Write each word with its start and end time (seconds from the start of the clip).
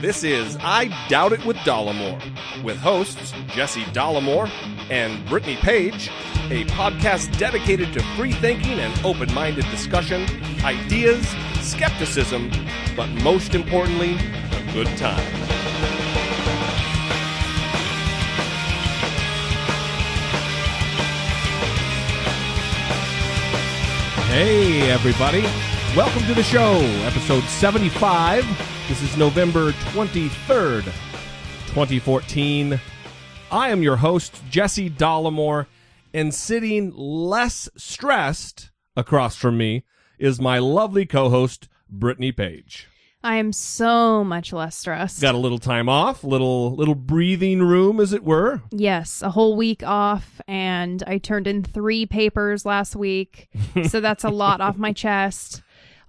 This 0.00 0.24
is 0.24 0.56
I 0.60 0.90
Doubt 1.08 1.32
It 1.32 1.44
with 1.44 1.56
Dollemore, 1.58 2.20
with 2.64 2.76
hosts 2.76 3.32
Jesse 3.48 3.82
Dollemore 3.92 4.50
and 4.90 5.24
Brittany 5.28 5.56
Page, 5.56 6.08
a 6.50 6.64
podcast 6.66 7.38
dedicated 7.38 7.92
to 7.92 8.02
free 8.16 8.32
thinking 8.32 8.80
and 8.80 8.92
open 9.04 9.32
minded 9.32 9.64
discussion, 9.70 10.26
ideas, 10.64 11.26
skepticism, 11.60 12.50
but 12.96 13.08
most 13.22 13.54
importantly, 13.54 14.14
a 14.14 14.72
good 14.72 14.88
time. 14.98 15.22
Hey, 24.28 24.90
everybody. 24.90 25.44
Welcome 25.94 26.22
to 26.22 26.32
the 26.32 26.42
show, 26.42 26.76
episode 27.04 27.42
75. 27.42 28.46
This 28.88 29.02
is 29.02 29.14
November 29.18 29.72
23rd, 29.72 30.84
2014. 30.84 32.80
I 33.50 33.68
am 33.68 33.82
your 33.82 33.96
host, 33.96 34.42
Jesse 34.48 34.88
Dollemore, 34.88 35.66
and 36.14 36.32
sitting 36.32 36.92
less 36.96 37.68
stressed 37.76 38.70
across 38.96 39.36
from 39.36 39.58
me 39.58 39.84
is 40.18 40.40
my 40.40 40.58
lovely 40.58 41.04
co 41.04 41.28
host, 41.28 41.68
Brittany 41.90 42.32
Page. 42.32 42.88
I 43.22 43.36
am 43.36 43.52
so 43.52 44.24
much 44.24 44.50
less 44.50 44.74
stressed. 44.74 45.20
Got 45.20 45.34
a 45.34 45.38
little 45.38 45.58
time 45.58 45.90
off, 45.90 46.24
little 46.24 46.74
little 46.74 46.94
breathing 46.94 47.62
room, 47.62 48.00
as 48.00 48.14
it 48.14 48.24
were. 48.24 48.62
Yes, 48.70 49.20
a 49.20 49.28
whole 49.28 49.56
week 49.56 49.82
off, 49.82 50.40
and 50.48 51.04
I 51.06 51.18
turned 51.18 51.46
in 51.46 51.62
three 51.62 52.06
papers 52.06 52.64
last 52.64 52.96
week, 52.96 53.50
so 53.88 54.00
that's 54.00 54.24
a 54.24 54.30
lot 54.30 54.62
off 54.62 54.78
my 54.78 54.94
chest. 54.94 55.62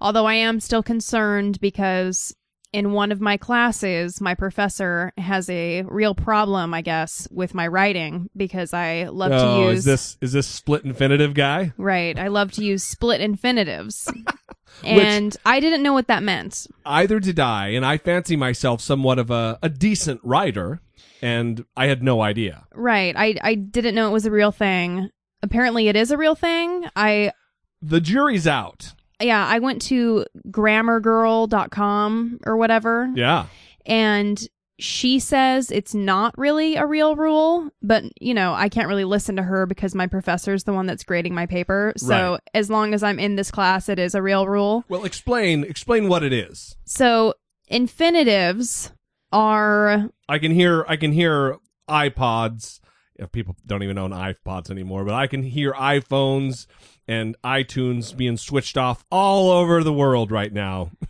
Although 0.04 0.26
I 0.26 0.34
am 0.34 0.60
still 0.60 0.82
concerned 0.82 1.58
because 1.62 2.36
in 2.74 2.92
one 2.92 3.10
of 3.10 3.22
my 3.22 3.38
classes, 3.38 4.20
my 4.20 4.34
professor 4.34 5.14
has 5.16 5.48
a 5.48 5.80
real 5.84 6.14
problem, 6.14 6.74
I 6.74 6.82
guess, 6.82 7.26
with 7.30 7.54
my 7.54 7.66
writing 7.66 8.28
because 8.36 8.74
I 8.74 9.04
love 9.04 9.32
oh, 9.32 9.64
to 9.64 9.70
use 9.70 9.78
is 9.78 9.84
this 9.86 10.18
is 10.20 10.32
this 10.34 10.46
split 10.46 10.84
infinitive 10.84 11.32
guy? 11.32 11.72
right. 11.78 12.18
I 12.18 12.28
love 12.28 12.52
to 12.52 12.62
use 12.62 12.82
split 12.82 13.22
infinitives, 13.22 14.12
and 14.84 15.34
I 15.46 15.58
didn't 15.58 15.82
know 15.82 15.94
what 15.94 16.08
that 16.08 16.22
meant. 16.22 16.66
Either 16.84 17.18
did 17.18 17.40
I, 17.40 17.68
and 17.68 17.86
I 17.86 17.96
fancy 17.96 18.36
myself 18.36 18.82
somewhat 18.82 19.18
of 19.18 19.30
a, 19.30 19.58
a 19.62 19.70
decent 19.70 20.20
writer, 20.22 20.82
and 21.22 21.64
I 21.78 21.86
had 21.86 22.02
no 22.02 22.20
idea. 22.20 22.66
Right. 22.74 23.14
I 23.16 23.36
I 23.40 23.54
didn't 23.54 23.94
know 23.94 24.10
it 24.10 24.12
was 24.12 24.26
a 24.26 24.30
real 24.30 24.52
thing. 24.52 25.08
Apparently, 25.42 25.88
it 25.88 25.96
is 25.96 26.10
a 26.10 26.18
real 26.18 26.34
thing. 26.34 26.90
I 26.94 27.32
The 27.80 28.02
jury's 28.02 28.46
out. 28.46 28.92
Yeah, 29.20 29.46
I 29.46 29.58
went 29.58 29.82
to 29.82 30.24
grammargirl.com 30.50 32.40
or 32.46 32.56
whatever, 32.56 33.10
Yeah. 33.14 33.46
and 33.86 34.46
she 34.80 35.20
says 35.20 35.70
it's 35.70 35.94
not 35.94 36.36
really 36.36 36.74
a 36.74 36.84
real 36.84 37.14
rule, 37.14 37.70
but 37.80 38.04
you 38.20 38.34
know, 38.34 38.54
I 38.54 38.68
can't 38.68 38.88
really 38.88 39.04
listen 39.04 39.36
to 39.36 39.42
her 39.42 39.66
because 39.66 39.94
my 39.94 40.08
professor's 40.08 40.64
the 40.64 40.72
one 40.72 40.86
that's 40.86 41.04
grading 41.04 41.32
my 41.34 41.46
paper. 41.46 41.92
So 41.96 42.32
Right. 42.32 42.40
as 42.54 42.70
long 42.70 42.92
as 42.92 43.04
I'm 43.04 43.20
in 43.20 43.36
this 43.36 43.52
class, 43.52 43.88
it 43.88 44.00
is 44.00 44.16
a 44.16 44.22
real 44.22 44.48
rule. 44.48 44.84
Well, 44.88 45.04
explain 45.04 45.62
explain 45.62 46.08
what 46.08 46.24
it 46.24 46.32
is. 46.32 46.76
So 46.84 47.34
infinitives 47.68 48.92
are 49.30 50.10
I 50.28 50.38
can 50.38 50.50
hear 50.50 50.84
I 50.88 50.96
can 50.96 51.12
hear 51.12 51.58
iPods. 51.88 52.80
If 53.16 53.30
people 53.30 53.54
don't 53.64 53.84
even 53.84 53.96
own 53.96 54.10
iPods 54.10 54.70
anymore, 54.72 55.04
but 55.04 55.14
I 55.14 55.28
can 55.28 55.44
hear 55.44 55.72
iPhones 55.74 56.66
and 57.06 57.36
iTunes 57.44 58.16
being 58.16 58.36
switched 58.36 58.76
off 58.76 59.04
all 59.10 59.50
over 59.50 59.82
the 59.82 59.92
world 59.92 60.30
right 60.30 60.52
now. 60.52 60.90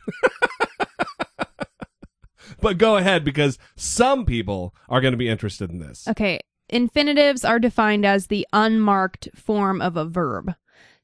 but 2.61 2.79
go 2.79 2.97
ahead 2.97 3.25
because 3.25 3.59
some 3.77 4.25
people 4.25 4.75
are 4.89 5.01
going 5.01 5.13
to 5.13 5.19
be 5.19 5.29
interested 5.29 5.71
in 5.71 5.79
this. 5.79 6.07
Okay, 6.09 6.41
infinitives 6.69 7.45
are 7.45 7.59
defined 7.59 8.05
as 8.05 8.27
the 8.27 8.47
unmarked 8.53 9.29
form 9.35 9.81
of 9.81 9.97
a 9.97 10.05
verb. 10.05 10.55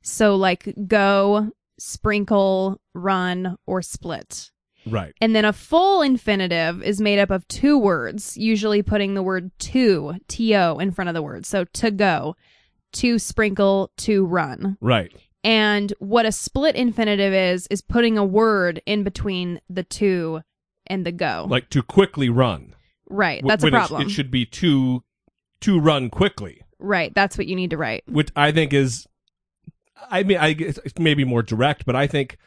So, 0.03 0.35
like 0.35 0.75
go, 0.87 1.51
sprinkle, 1.79 2.81
run, 2.95 3.57
or 3.67 3.83
split. 3.83 4.51
Right. 4.87 5.13
And 5.21 5.37
then 5.37 5.45
a 5.45 5.53
full 5.53 6.01
infinitive 6.01 6.83
is 6.83 7.03
made 7.03 7.19
up 7.19 7.31
of 7.31 7.47
two 7.49 7.79
words, 7.79 8.35
usually 8.39 8.83
putting 8.83 9.13
the 9.13 9.23
word 9.23 9.51
to, 9.59 10.15
to, 10.29 10.79
in 10.81 10.91
front 10.91 11.09
of 11.09 11.15
the 11.15 11.23
word. 11.23 11.45
So, 11.45 11.65
to 11.65 11.91
go, 11.91 12.35
to 12.93 13.19
sprinkle, 13.19 13.91
to 13.99 14.25
run. 14.25 14.77
Right. 14.81 15.13
And 15.43 15.93
what 15.99 16.27
a 16.27 16.33
split 16.33 16.77
infinitive 16.77 17.33
is, 17.33 17.67
is 17.69 17.81
putting 17.81 18.19
a 18.19 18.25
word 18.25 18.83
in 18.87 19.05
between 19.05 19.61
the 19.71 19.83
to 19.85 20.43
and 20.87 21.07
the 21.07 21.13
go. 21.13 21.47
Like 21.49 21.71
to 21.71 21.83
quickly 21.83 22.29
run. 22.29 22.75
right. 23.09 23.43
That's 23.47 23.63
a 23.63 23.67
when 23.67 23.75
it 23.75 23.79
problem. 23.79 24.03
It 24.03 24.11
should 24.11 24.31
be 24.31 24.45
to 24.47 25.03
to 25.63 25.79
run 25.79 26.11
quickly. 26.11 26.63
right. 26.79 27.13
That's 27.15 27.37
what 27.37 27.47
you 27.47 27.55
need 27.57 27.71
to 27.71 27.77
write. 27.77 28.05
which 28.07 28.31
I 28.35 28.51
think 28.51 28.73
is, 28.73 29.07
I 30.11 30.23
mean, 30.23 30.39
I 30.39 30.55
guess 30.55 30.79
it's 30.85 30.99
maybe 30.99 31.25
more 31.25 31.43
direct, 31.43 31.85
but 31.85 31.95
I 31.95 32.07
think 32.07 32.39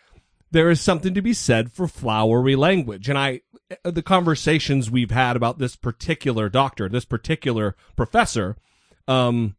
there 0.51 0.69
is 0.69 0.81
something 0.81 1.13
to 1.13 1.21
be 1.21 1.33
said 1.33 1.71
for 1.71 1.87
flowery 1.87 2.55
language. 2.55 3.09
And 3.09 3.17
I, 3.17 3.41
the 3.83 4.03
conversations 4.03 4.89
we've 4.89 5.11
had 5.11 5.35
about 5.35 5.57
this 5.59 5.75
particular 5.75 6.49
doctor, 6.49 6.89
this 6.89 7.05
particular 7.05 7.75
professor, 7.95 8.57
um, 9.07 9.55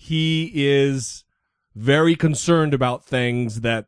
he 0.00 0.52
is 0.54 1.24
very 1.74 2.14
concerned 2.14 2.72
about 2.72 3.04
things 3.04 3.62
that 3.62 3.87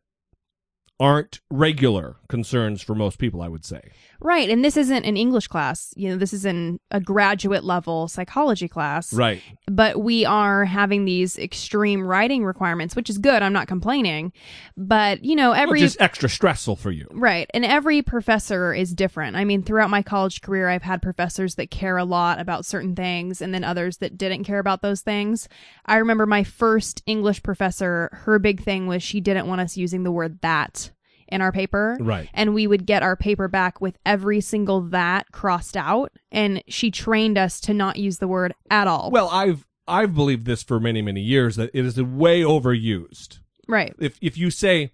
aren't 1.01 1.41
regular 1.51 2.17
concerns 2.29 2.83
for 2.83 2.95
most 2.95 3.19
people, 3.19 3.41
I 3.41 3.49
would 3.49 3.65
say. 3.65 3.81
Right. 4.21 4.51
And 4.51 4.63
this 4.63 4.77
isn't 4.77 5.05
an 5.05 5.17
English 5.17 5.49
class. 5.49 5.95
You 5.97 6.11
know, 6.11 6.17
this 6.17 6.35
is 6.35 6.45
in 6.45 6.79
a 6.91 7.01
graduate 7.01 7.65
level 7.65 8.07
psychology 8.07 8.69
class. 8.69 9.15
Right. 9.15 9.43
But 9.67 10.03
we 10.03 10.27
are 10.27 10.67
having 10.67 11.07
these 11.07 11.39
extreme 11.39 12.03
writing 12.03 12.45
requirements, 12.45 12.95
which 12.95 13.09
is 13.09 13.17
good. 13.17 13.43
I'm 13.43 13.55
not 13.55 13.67
complaining. 13.67 14.33
But, 14.77 15.25
you 15.25 15.35
know, 15.35 15.53
every. 15.53 15.81
Which 15.81 15.87
is 15.87 15.97
extra 15.99 16.29
stressful 16.29 16.77
for 16.77 16.91
you. 16.91 17.07
Right. 17.11 17.51
And 17.55 17.65
every 17.65 18.03
professor 18.03 18.75
is 18.75 18.93
different. 18.93 19.37
I 19.37 19.45
mean, 19.45 19.63
throughout 19.63 19.89
my 19.89 20.03
college 20.03 20.43
career, 20.43 20.69
I've 20.69 20.83
had 20.83 21.01
professors 21.01 21.55
that 21.55 21.71
care 21.71 21.97
a 21.97 22.05
lot 22.05 22.39
about 22.39 22.67
certain 22.67 22.95
things 22.95 23.41
and 23.41 23.55
then 23.55 23.65
others 23.65 23.97
that 23.99 24.19
didn't 24.19 24.45
care 24.45 24.59
about 24.59 24.83
those 24.83 25.01
things. 25.01 25.49
I 25.87 25.97
remember 25.97 26.27
my 26.27 26.45
first 26.45 27.03
English 27.07 27.43
professor, 27.43 28.11
her 28.13 28.39
big 28.39 28.63
thing 28.63 28.87
was 28.87 29.03
she 29.03 29.23
didn't 29.23 29.47
want 29.47 29.63
us 29.63 29.79
using 29.79 30.03
the 30.03 30.13
word 30.13 30.41
that 30.43 30.90
in 31.31 31.41
our 31.41 31.53
paper. 31.53 31.97
Right. 32.01 32.29
And 32.35 32.55
we 32.55 32.67
would 32.67 32.87
get 32.87 33.03
our 33.03 33.17
paper 33.17 33.49
back 33.49 33.81
with 33.81 33.99
every 34.05 34.41
single 34.41 34.81
that 34.91 35.31
crossed 35.33 35.77
out. 35.77 36.13
And 36.33 36.63
she 36.69 36.91
trained 36.91 37.37
us 37.39 37.61
to 37.63 37.75
not 37.75 37.97
use 37.97 38.19
the 38.19 38.29
word 38.29 38.55
at 38.71 38.87
all. 38.87 39.11
Well, 39.11 39.29
I've, 39.31 39.67
I've 39.89 40.15
believed 40.15 40.47
this 40.47 40.63
for 40.63 40.79
many, 40.79 41.03
many 41.03 41.21
years 41.21 41.57
that 41.57 41.71
it 41.75 41.85
is 41.85 42.01
way 42.01 42.43
overused. 42.43 43.39
right. 43.69 43.95
if 43.99 44.17
if 44.21 44.37
you 44.39 44.51
say 44.51 44.93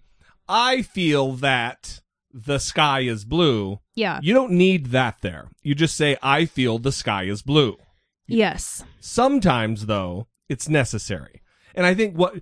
i 0.49 0.81
feel 0.81 1.33
that 1.33 1.99
the 2.33 2.57
sky 2.57 3.01
is 3.01 3.25
blue 3.25 3.79
Yeah. 3.95 4.19
you 4.23 4.33
don't 4.33 4.51
need 4.53 4.87
that 4.87 5.17
there 5.21 5.49
you 5.61 5.75
just 5.75 5.95
say 5.97 6.15
i 6.23 6.45
feel 6.45 6.79
the 6.79 6.91
sky 6.93 7.23
is 7.23 7.41
blue 7.41 7.75
Yes. 8.27 8.83
sometimes 8.99 9.87
though 9.87 10.27
it's 10.47 10.69
necessary 10.69 11.41
and 11.75 11.85
i 11.85 11.93
think 11.93 12.15
what 12.15 12.35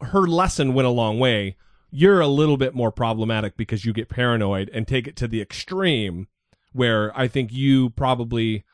her 0.00 0.26
lesson 0.26 0.72
went 0.74 0.86
a 0.86 0.90
long 0.90 1.18
way 1.18 1.56
you're 1.96 2.20
a 2.20 2.26
little 2.26 2.56
bit 2.56 2.74
more 2.74 2.90
problematic 2.90 3.56
because 3.56 3.84
you 3.84 3.92
get 3.92 4.08
paranoid 4.08 4.68
and 4.74 4.88
take 4.88 5.06
it 5.06 5.14
to 5.14 5.28
the 5.28 5.40
extreme 5.40 6.26
where 6.72 7.16
i 7.16 7.28
think 7.28 7.52
you 7.52 7.90
probably 7.90 8.64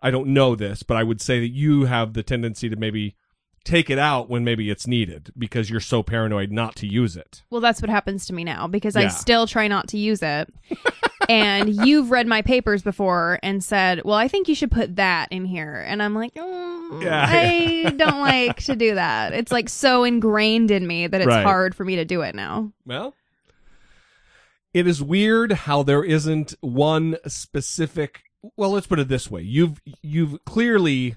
i 0.00 0.10
don't 0.12 0.28
know 0.28 0.54
this 0.54 0.82
but 0.84 0.96
i 0.96 1.02
would 1.02 1.20
say 1.20 1.40
that 1.40 1.48
you 1.48 1.86
have 1.86 2.12
the 2.12 2.22
tendency 2.22 2.68
to 2.68 2.76
maybe 2.76 3.16
take 3.64 3.90
it 3.90 3.98
out 3.98 4.28
when 4.28 4.44
maybe 4.44 4.70
it's 4.70 4.86
needed 4.86 5.32
because 5.36 5.70
you're 5.70 5.80
so 5.80 6.02
paranoid 6.02 6.50
not 6.52 6.74
to 6.76 6.86
use 6.86 7.16
it 7.16 7.42
Well, 7.50 7.60
that's 7.60 7.80
what 7.82 7.90
happens 7.90 8.26
to 8.26 8.32
me 8.32 8.44
now 8.44 8.66
because 8.68 8.94
Yeah. 8.96 9.02
I 9.02 9.08
still 9.08 9.46
try 9.46 9.68
not 9.68 9.88
to 9.88 9.98
use 9.98 10.22
it. 10.22 10.52
and 11.28 11.86
you've 11.86 12.10
read 12.10 12.26
my 12.26 12.42
papers 12.42 12.82
before 12.82 13.38
and 13.42 13.62
said, 13.62 14.02
"Well, 14.04 14.16
I 14.16 14.28
think 14.28 14.48
you 14.48 14.54
should 14.54 14.70
put 14.70 14.96
that 14.96 15.28
in 15.30 15.44
here." 15.44 15.84
And 15.86 16.02
I'm 16.02 16.14
like, 16.14 16.34
mm, 16.34 17.02
Yeah. 17.02 17.26
"I 17.28 17.90
don't 17.96 18.20
like 18.20 18.56
to 18.64 18.76
do 18.76 18.94
that." 18.94 19.32
It's 19.32 19.52
like 19.52 19.68
so 19.68 20.04
ingrained 20.04 20.70
in 20.70 20.86
me 20.86 21.06
that 21.06 21.20
it's 21.20 21.28
Right. 21.28 21.44
hard 21.44 21.74
for 21.74 21.84
me 21.84 21.96
to 21.96 22.04
do 22.04 22.22
it 22.22 22.34
now. 22.34 22.72
Well, 22.86 23.14
it 24.74 24.86
is 24.86 25.02
weird 25.02 25.52
how 25.52 25.82
there 25.82 26.04
isn't 26.04 26.54
one 26.60 27.16
specific. 27.26 28.22
Well, 28.56 28.70
let's 28.70 28.86
put 28.86 28.98
it 28.98 29.08
this 29.08 29.30
way: 29.30 29.42
you've 29.42 29.80
you've 30.02 30.44
clearly 30.44 31.16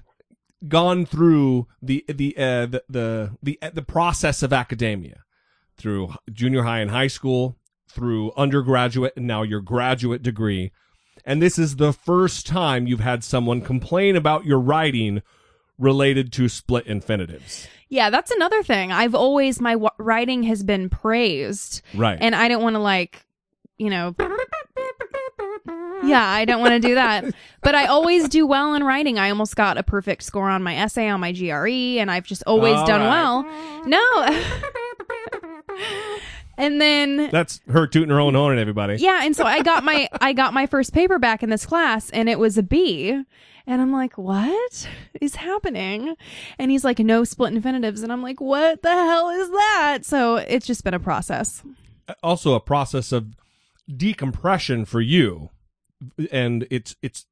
gone 0.68 1.04
through 1.06 1.66
the 1.82 2.04
the 2.08 2.36
uh, 2.36 2.66
the 2.66 2.82
the 2.88 3.36
the, 3.42 3.58
the 3.72 3.82
process 3.82 4.42
of 4.42 4.52
academia 4.52 5.22
through 5.76 6.14
junior 6.32 6.62
high 6.62 6.78
and 6.80 6.90
high 6.90 7.06
school, 7.08 7.56
through 7.96 8.30
undergraduate, 8.36 9.14
and 9.16 9.26
now 9.26 9.42
your 9.42 9.60
graduate 9.60 10.22
degree. 10.22 10.70
And 11.24 11.42
this 11.42 11.58
is 11.58 11.76
the 11.76 11.92
first 11.92 12.46
time 12.46 12.86
you've 12.86 13.00
had 13.00 13.24
someone 13.24 13.60
complain 13.62 14.14
about 14.14 14.44
your 14.44 14.60
writing 14.60 15.22
related 15.78 16.32
to 16.34 16.48
split 16.48 16.86
infinitives. 16.86 17.66
Yeah, 17.88 18.10
that's 18.10 18.30
another 18.30 18.62
thing. 18.62 18.92
I've 18.92 19.14
always 19.14 19.60
my 19.60 19.72
w- 19.72 19.90
writing 19.98 20.42
has 20.44 20.62
been 20.62 20.88
praised, 20.90 21.80
Right. 21.94 22.18
and 22.20 22.34
I 22.34 22.48
don't 22.48 22.62
want 22.62 22.74
to 22.74 22.80
like 22.80 23.24
you 23.78 23.90
know, 23.90 24.14
yeah, 26.04 26.24
I 26.26 26.44
don't 26.46 26.60
want 26.60 26.72
to 26.80 26.88
do 26.88 26.94
that. 26.94 27.24
But 27.62 27.74
I 27.74 27.86
always 27.86 28.28
do 28.28 28.46
well 28.46 28.74
in 28.74 28.84
writing. 28.84 29.18
I 29.18 29.28
almost 29.30 29.56
got 29.56 29.76
a 29.76 29.82
perfect 29.82 30.22
score 30.22 30.48
on 30.48 30.62
my 30.62 30.76
essay 30.76 31.08
on 31.08 31.18
my 31.18 31.32
GRE, 31.32 31.98
and 32.00 32.08
I've 32.12 32.24
just 32.24 32.44
always 32.46 32.76
All 32.76 32.86
done 32.86 33.00
right. 33.00 33.10
well. 33.10 33.42
No. 33.86 34.42
and 36.56 36.80
then 36.80 37.30
That's 37.30 37.60
her 37.68 37.86
tooting 37.86 38.10
her 38.10 38.20
own 38.20 38.34
horn, 38.34 38.52
and 38.52 38.60
everybody. 38.60 38.96
yeah, 38.96 39.20
and 39.24 39.34
so 39.36 39.44
I 39.44 39.62
got 39.62 39.84
my 39.84 40.08
I 40.20 40.32
got 40.32 40.54
my 40.54 40.66
first 40.66 40.92
paper 40.92 41.18
back 41.18 41.42
in 41.42 41.50
this 41.50 41.66
class 41.66 42.10
and 42.10 42.28
it 42.28 42.38
was 42.38 42.58
a 42.58 42.62
B. 42.62 43.22
And 43.68 43.82
I'm 43.82 43.92
like, 43.92 44.16
"What 44.16 44.88
is 45.20 45.34
happening?" 45.36 46.14
And 46.58 46.70
he's 46.70 46.84
like, 46.84 47.00
"No 47.00 47.24
split 47.24 47.52
infinitives." 47.52 48.02
And 48.02 48.12
I'm 48.12 48.22
like, 48.22 48.40
"What 48.40 48.82
the 48.82 48.92
hell 48.92 49.28
is 49.30 49.50
that?" 49.50 49.98
So 50.04 50.36
it's 50.36 50.66
just 50.66 50.84
been 50.84 50.94
a 50.94 51.00
process. 51.00 51.62
Uh, 52.08 52.14
also 52.22 52.54
a 52.54 52.60
process 52.60 53.10
of 53.10 53.34
decompression 53.94 54.84
for 54.84 55.00
you 55.00 55.50
and 56.30 56.66
it's 56.70 56.96
it's 57.02 57.26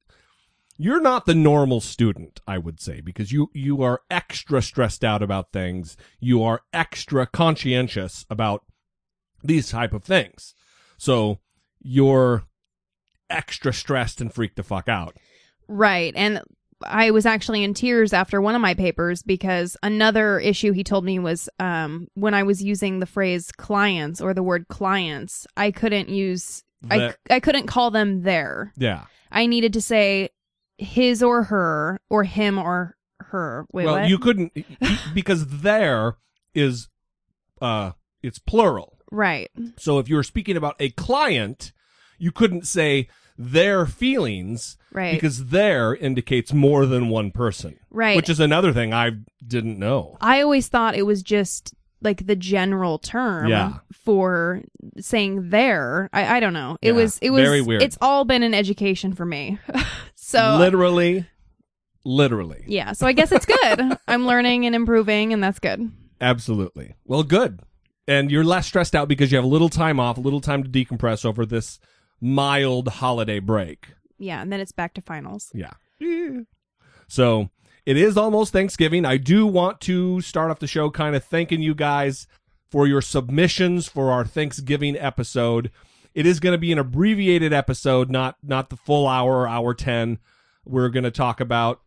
you're 0.79 1.01
not 1.01 1.27
the 1.27 1.35
normal 1.35 1.81
student 1.81 2.41
i 2.47 2.57
would 2.57 2.81
say 2.81 3.01
because 3.01 3.33
you 3.33 3.51
you 3.53 3.83
are 3.83 4.01
extra 4.11 4.63
stressed 4.63 5.05
out 5.05 5.21
about 5.23 5.53
things 5.53 5.97
you 6.21 6.43
are 6.43 6.63
extra 6.73 7.27
conscientious 7.27 8.25
about 8.31 8.63
these 9.45 9.69
type 9.69 9.93
of 9.93 10.03
things 10.03 10.55
so 10.97 11.39
you're 11.81 12.45
extra 13.31 13.73
stressed 13.73 14.21
and 14.21 14.33
freaked 14.33 14.57
the 14.57 14.63
fuck 14.63 14.89
out 14.89 15.17
Right. 15.69 16.13
And 16.17 16.43
I 16.83 17.11
was 17.11 17.25
actually 17.25 17.65
in 17.65 17.75
tears 17.75 18.13
after 18.13 18.41
one 18.41 18.55
of 18.55 18.61
my 18.61 18.75
papers 18.75 19.23
because 19.23 19.77
another 19.83 20.39
issue 20.39 20.73
he 20.73 20.85
told 20.85 21.05
me 21.05 21.19
was 21.19 21.49
um, 21.59 22.09
when 22.15 22.35
I 22.35 22.43
was 22.43 22.63
using 22.63 22.99
the 22.99 23.07
phrase 23.07 23.51
clients 23.53 24.21
or 24.21 24.35
the 24.35 24.43
word 24.43 24.69
clients, 24.69 25.47
I 25.57 25.71
couldn't 25.71 26.09
use, 26.09 26.63
I, 26.91 27.15
I 27.31 27.41
couldn't 27.41 27.67
call 27.67 27.91
them 27.91 28.23
there. 28.23 28.73
yeah 28.77 29.07
I 29.33 29.47
needed 29.47 29.73
to 29.73 29.81
say 29.81 30.29
his 30.79 31.23
or 31.23 31.45
her 31.45 32.01
or 32.11 32.25
him 32.25 32.59
or 32.59 32.97
her. 33.21 33.67
Wait, 33.73 33.87
well 33.87 34.01
what? 34.01 34.09
you 34.09 34.19
couldn't 34.19 34.53
because 35.15 35.47
there 35.47 36.17
is 36.55 36.89
uh 37.63 37.93
it's 38.23 38.39
plural 38.39 38.94
right. 39.15 39.51
So 39.77 39.99
if 39.99 40.09
you 40.09 40.17
were 40.17 40.23
speaking 40.23 40.57
about 40.57 40.77
a 40.81 40.91
client, 40.91 41.73
you 42.19 42.33
couldn't 42.33 42.67
say 42.67 43.09
their 43.39 43.87
feelings 43.87 44.77
Right. 44.93 45.15
because 45.15 45.47
their 45.47 45.95
indicates 45.97 46.53
more 46.53 46.87
than 46.87 47.09
one 47.09 47.33
person. 47.33 47.79
Right. 47.91 48.15
Which 48.17 48.29
is 48.29 48.39
another 48.39 48.73
thing 48.73 48.93
I 48.95 49.11
didn't 49.45 49.79
know. 49.79 50.17
I 50.21 50.41
always 50.41 50.69
thought 50.69 50.95
it 50.95 51.03
was 51.03 51.21
just 51.23 51.75
like 52.01 52.27
the 52.27 52.37
general 52.37 52.99
term 52.99 53.49
Yeah. 53.49 53.79
for 53.93 54.63
saying 55.01 55.51
there. 55.51 56.09
I, 56.13 56.37
I 56.37 56.41
don't 56.41 56.53
know. 56.53 56.77
It 56.81 56.89
Yeah, 56.89 56.93
was 56.93 57.19
it 57.21 57.31
was 57.31 57.43
very 57.43 57.61
weird. 57.63 57.83
It's 57.83 57.99
all 58.01 58.25
been 58.25 58.43
an 58.45 58.55
education 58.55 59.15
for 59.15 59.25
me. 59.25 59.59
so 60.15 60.57
literally, 60.59 61.27
literally. 62.05 62.63
yeah, 62.69 62.93
so 62.93 63.07
I 63.07 63.13
guess 63.13 63.33
it's 63.33 63.47
good. 63.47 63.99
I'm 64.09 64.27
learning 64.27 64.67
and 64.67 64.75
improving, 64.75 65.33
and 65.33 65.43
that's 65.43 65.59
good. 65.59 65.91
Absolutely. 66.21 66.95
Well, 67.05 67.23
good. 67.25 67.61
And 68.07 68.31
you're 68.31 68.45
less 68.45 68.67
stressed 68.67 68.95
out 68.95 69.09
because 69.09 69.33
you 69.33 69.37
have 69.37 69.45
a 69.45 69.49
little 69.49 69.71
time 69.71 69.99
off, 69.99 70.19
a 70.19 70.21
little 70.21 70.41
time 70.41 70.63
to 70.63 70.69
decompress 70.69 71.25
over 71.25 71.47
this 71.47 71.81
mild 72.21 72.89
holiday 72.89 73.39
break. 73.39 73.89
Yeah, 74.19 74.43
and 74.43 74.53
then 74.53 74.61
it's 74.61 74.73
back 74.73 74.95
to 74.95 75.01
finals. 75.01 75.51
Yeah. 75.55 75.73
So 77.09 77.51
it 77.87 77.97
is 77.97 78.17
almost 78.17 78.53
Thanksgiving. 78.53 79.05
I 79.05 79.17
do 79.17 79.47
want 79.47 79.81
to 79.83 80.21
start 80.21 80.51
off 80.51 80.59
the 80.59 80.67
show 80.67 80.91
kind 80.91 81.17
of 81.17 81.25
thanking 81.25 81.63
you 81.63 81.75
guys 81.75 82.27
for 82.71 82.87
your 82.87 83.03
submissions 83.03 83.89
for 83.89 84.11
our 84.11 84.25
Thanksgiving 84.25 84.97
episode. 84.97 85.71
It 86.15 86.27
is 86.27 86.41
going 86.41 86.53
to 86.53 86.59
be 86.59 86.73
an 86.73 86.79
abbreviated 86.79 87.53
episode, 87.53 88.11
not 88.11 88.37
not 88.43 88.71
the 88.71 88.77
full 88.77 89.07
hour, 89.07 89.49
hour 89.49 89.75
ten. 89.75 90.19
We're 90.65 90.89
going 90.89 91.05
to 91.05 91.11
talk 91.11 91.41
about 91.41 91.83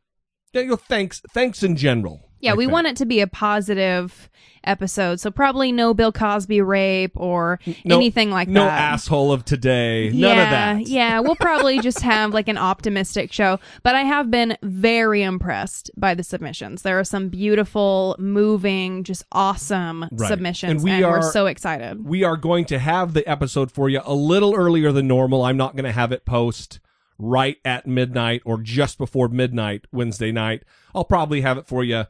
you 0.54 0.66
know, 0.66 0.76
thanks 0.76 1.22
thanks 1.34 1.64
in 1.64 1.76
general. 1.76 2.27
Yeah, 2.40 2.54
we 2.54 2.68
want 2.68 2.88
it 2.88 2.96
to 2.98 3.06
be 3.06 3.20
a 3.20 3.28
positive 3.28 4.30
episode, 4.64 5.20
so 5.20 5.32
probably 5.32 5.72
no 5.72 5.94
Bill 5.94 6.12
Cosby 6.12 6.62
rape 6.62 7.14
or 7.16 7.58
No- 7.86 7.96
anything 7.96 8.30
like 8.32 8.48
no 8.50 8.66
that. 8.66 8.66
No 8.66 8.72
asshole 8.94 9.32
of 9.32 9.46
today. 9.46 10.10
yeah, 10.10 10.28
None 10.28 10.38
of 10.40 10.50
that. 10.50 10.88
Yeah, 10.88 11.20
we'll 11.22 11.36
probably 11.38 11.80
just 11.82 12.02
have 12.02 12.34
like 12.34 12.48
an 12.48 12.58
optimistic 12.58 13.32
show. 13.32 13.60
But 13.84 13.96
I 13.96 14.02
have 14.02 14.30
been 14.30 14.58
very 14.62 15.24
impressed 15.24 15.90
by 15.98 16.14
the 16.14 16.24
submissions. 16.24 16.82
There 16.82 17.00
are 17.00 17.04
some 17.06 17.30
beautiful, 17.30 18.16
moving, 18.20 19.04
just 19.04 19.24
awesome 19.32 20.06
Right. 20.12 20.28
submissions, 20.28 20.72
And 20.72 20.84
we 20.84 20.92
and 20.92 21.04
we're 21.06 21.20
are- 21.20 21.32
so 21.32 21.46
excited. 21.46 22.06
we 22.06 22.24
are 22.24 22.38
going 22.38 22.66
to 22.66 22.80
have 22.80 23.14
the 23.14 23.28
episode 23.30 23.72
for 23.72 23.90
you 23.90 24.02
a 24.06 24.14
little 24.14 24.54
earlier 24.54 24.92
than 24.92 25.08
normal. 25.08 25.44
I'm 25.44 25.58
not 25.58 25.76
going 25.76 25.86
to 25.86 25.92
have 25.92 26.12
it 26.12 26.26
post 26.26 26.80
right 27.18 27.58
at 27.66 27.88
midnight 27.88 28.42
or 28.46 28.60
just 28.62 28.98
before 29.00 29.28
midnight 29.28 29.86
Wednesday 29.92 30.32
night. 30.32 30.64
I'll 30.94 31.06
probably 31.06 31.42
have 31.42 31.58
it 31.58 31.66
for 31.68 31.84
you 31.84 32.06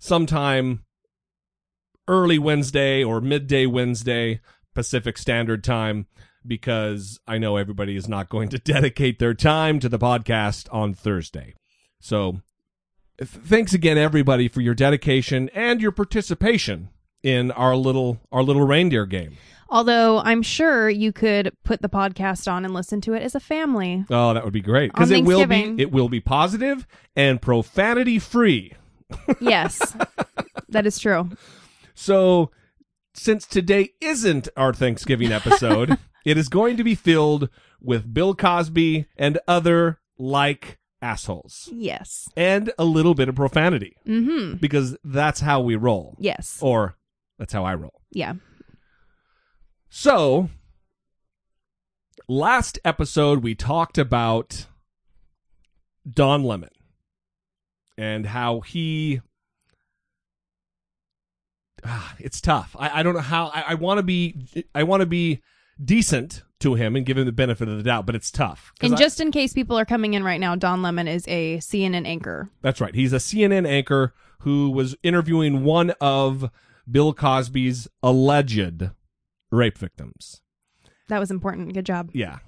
sometime 0.00 0.84
early 2.08 2.38
Wednesday 2.38 3.04
or 3.04 3.20
midday 3.20 3.66
Wednesday 3.66 4.40
Pacific 4.74 5.16
Standard 5.16 5.62
Time 5.62 6.06
because 6.44 7.20
I 7.28 7.38
know 7.38 7.56
everybody 7.56 7.94
is 7.94 8.08
not 8.08 8.28
going 8.28 8.48
to 8.48 8.58
dedicate 8.64 9.20
their 9.20 9.34
time 9.34 9.78
to 9.78 9.88
the 9.88 9.98
podcast 9.98 10.66
on 10.72 10.94
Thursday. 10.94 11.54
So 12.00 12.40
th- 13.18 13.28
thanks 13.28 13.72
again 13.72 13.98
everybody 13.98 14.48
for 14.48 14.60
your 14.60 14.74
dedication 14.74 15.48
and 15.54 15.80
your 15.80 15.92
participation 15.92 16.88
in 17.22 17.50
our 17.50 17.76
little 17.76 18.18
our 18.32 18.42
little 18.42 18.66
reindeer 18.66 19.06
game. 19.06 19.36
Although 19.68 20.18
I'm 20.18 20.42
sure 20.42 20.90
you 20.90 21.12
could 21.12 21.52
put 21.62 21.80
the 21.80 21.88
podcast 21.88 22.50
on 22.50 22.64
and 22.64 22.74
listen 22.74 23.00
to 23.02 23.12
it 23.12 23.22
as 23.22 23.36
a 23.36 23.40
family. 23.40 24.04
Oh, 24.10 24.34
that 24.34 24.42
would 24.42 24.52
be 24.52 24.62
great 24.62 24.92
because 24.92 25.12
it 25.12 25.24
will 25.24 25.46
be 25.46 25.76
it 25.78 25.92
will 25.92 26.08
be 26.08 26.20
positive 26.20 26.86
and 27.14 27.40
profanity 27.40 28.18
free. 28.18 28.72
Yes, 29.40 29.94
that 30.68 30.86
is 30.86 30.98
true. 30.98 31.30
So, 31.94 32.50
since 33.14 33.46
today 33.46 33.90
isn't 34.00 34.48
our 34.56 34.72
Thanksgiving 34.72 35.32
episode, 35.32 35.96
it 36.24 36.36
is 36.38 36.48
going 36.48 36.76
to 36.76 36.84
be 36.84 36.94
filled 36.94 37.48
with 37.80 38.12
Bill 38.12 38.34
Cosby 38.34 39.06
and 39.16 39.38
other 39.48 39.98
like 40.18 40.78
assholes 41.02 41.68
Yes. 41.72 42.28
and 42.36 42.70
a 42.78 42.84
little 42.84 43.14
bit 43.14 43.28
of 43.28 43.34
profanity 43.34 43.96
Mm-hmm. 44.06 44.56
because 44.58 44.96
that's 45.02 45.40
how 45.40 45.60
we 45.60 45.76
roll, 45.76 46.14
Yes. 46.18 46.58
or 46.60 46.96
that's 47.38 47.52
how 47.52 47.64
I 47.64 47.74
roll. 47.74 48.00
Yeah. 48.12 48.34
So, 49.88 50.50
last 52.28 52.78
episode 52.84 53.42
we 53.42 53.54
talked 53.54 53.98
about 53.98 54.66
Don 56.08 56.44
Lemon 56.44 56.70
and 58.00 58.26
how 58.26 58.60
he. 58.60 59.20
Ah, 61.84 62.14
it's 62.18 62.40
tough. 62.40 62.76
I, 62.78 63.00
I 63.00 63.02
don't 63.02 63.14
know 63.14 63.20
how. 63.20 63.46
I, 63.46 63.64
I 63.68 63.74
want 63.74 63.98
to 63.98 64.02
be. 64.02 64.64
I 64.74 64.82
want 64.82 65.00
to 65.00 65.06
be 65.06 65.40
decent 65.82 66.42
to 66.60 66.74
him 66.74 66.94
and 66.94 67.06
give 67.06 67.16
him 67.16 67.24
the 67.24 67.32
benefit 67.32 67.68
of 67.68 67.76
the 67.78 67.82
doubt, 67.82 68.04
but 68.04 68.14
it's 68.14 68.30
tough. 68.30 68.72
And 68.82 68.94
I- 68.94 68.96
just 68.98 69.20
in 69.20 69.30
case 69.32 69.52
people 69.52 69.78
are 69.78 69.84
coming 69.86 70.14
in 70.14 70.22
right 70.22 70.40
now, 70.40 70.54
Don 70.56 70.82
Lemon 70.82 71.08
is 71.08 71.24
a 71.26 71.56
CNN 71.58 72.06
anchor. 72.06 72.50
That's 72.62 72.80
right. 72.80 72.94
He's 72.94 73.12
a 73.14 73.16
CNN 73.16 73.66
anchor 73.66 74.12
who 74.40 74.70
was 74.70 74.94
interviewing 75.02 75.64
one 75.64 75.90
of 76.00 76.50
Bill 76.90 77.12
Cosby's 77.14 77.88
alleged 78.02 78.90
rape 79.50 79.78
victims. 79.78 80.42
That 81.08 81.18
was 81.18 81.30
important. 81.30 81.72
Good 81.74 81.86
job. 81.86 82.10
Yeah. 82.12 82.38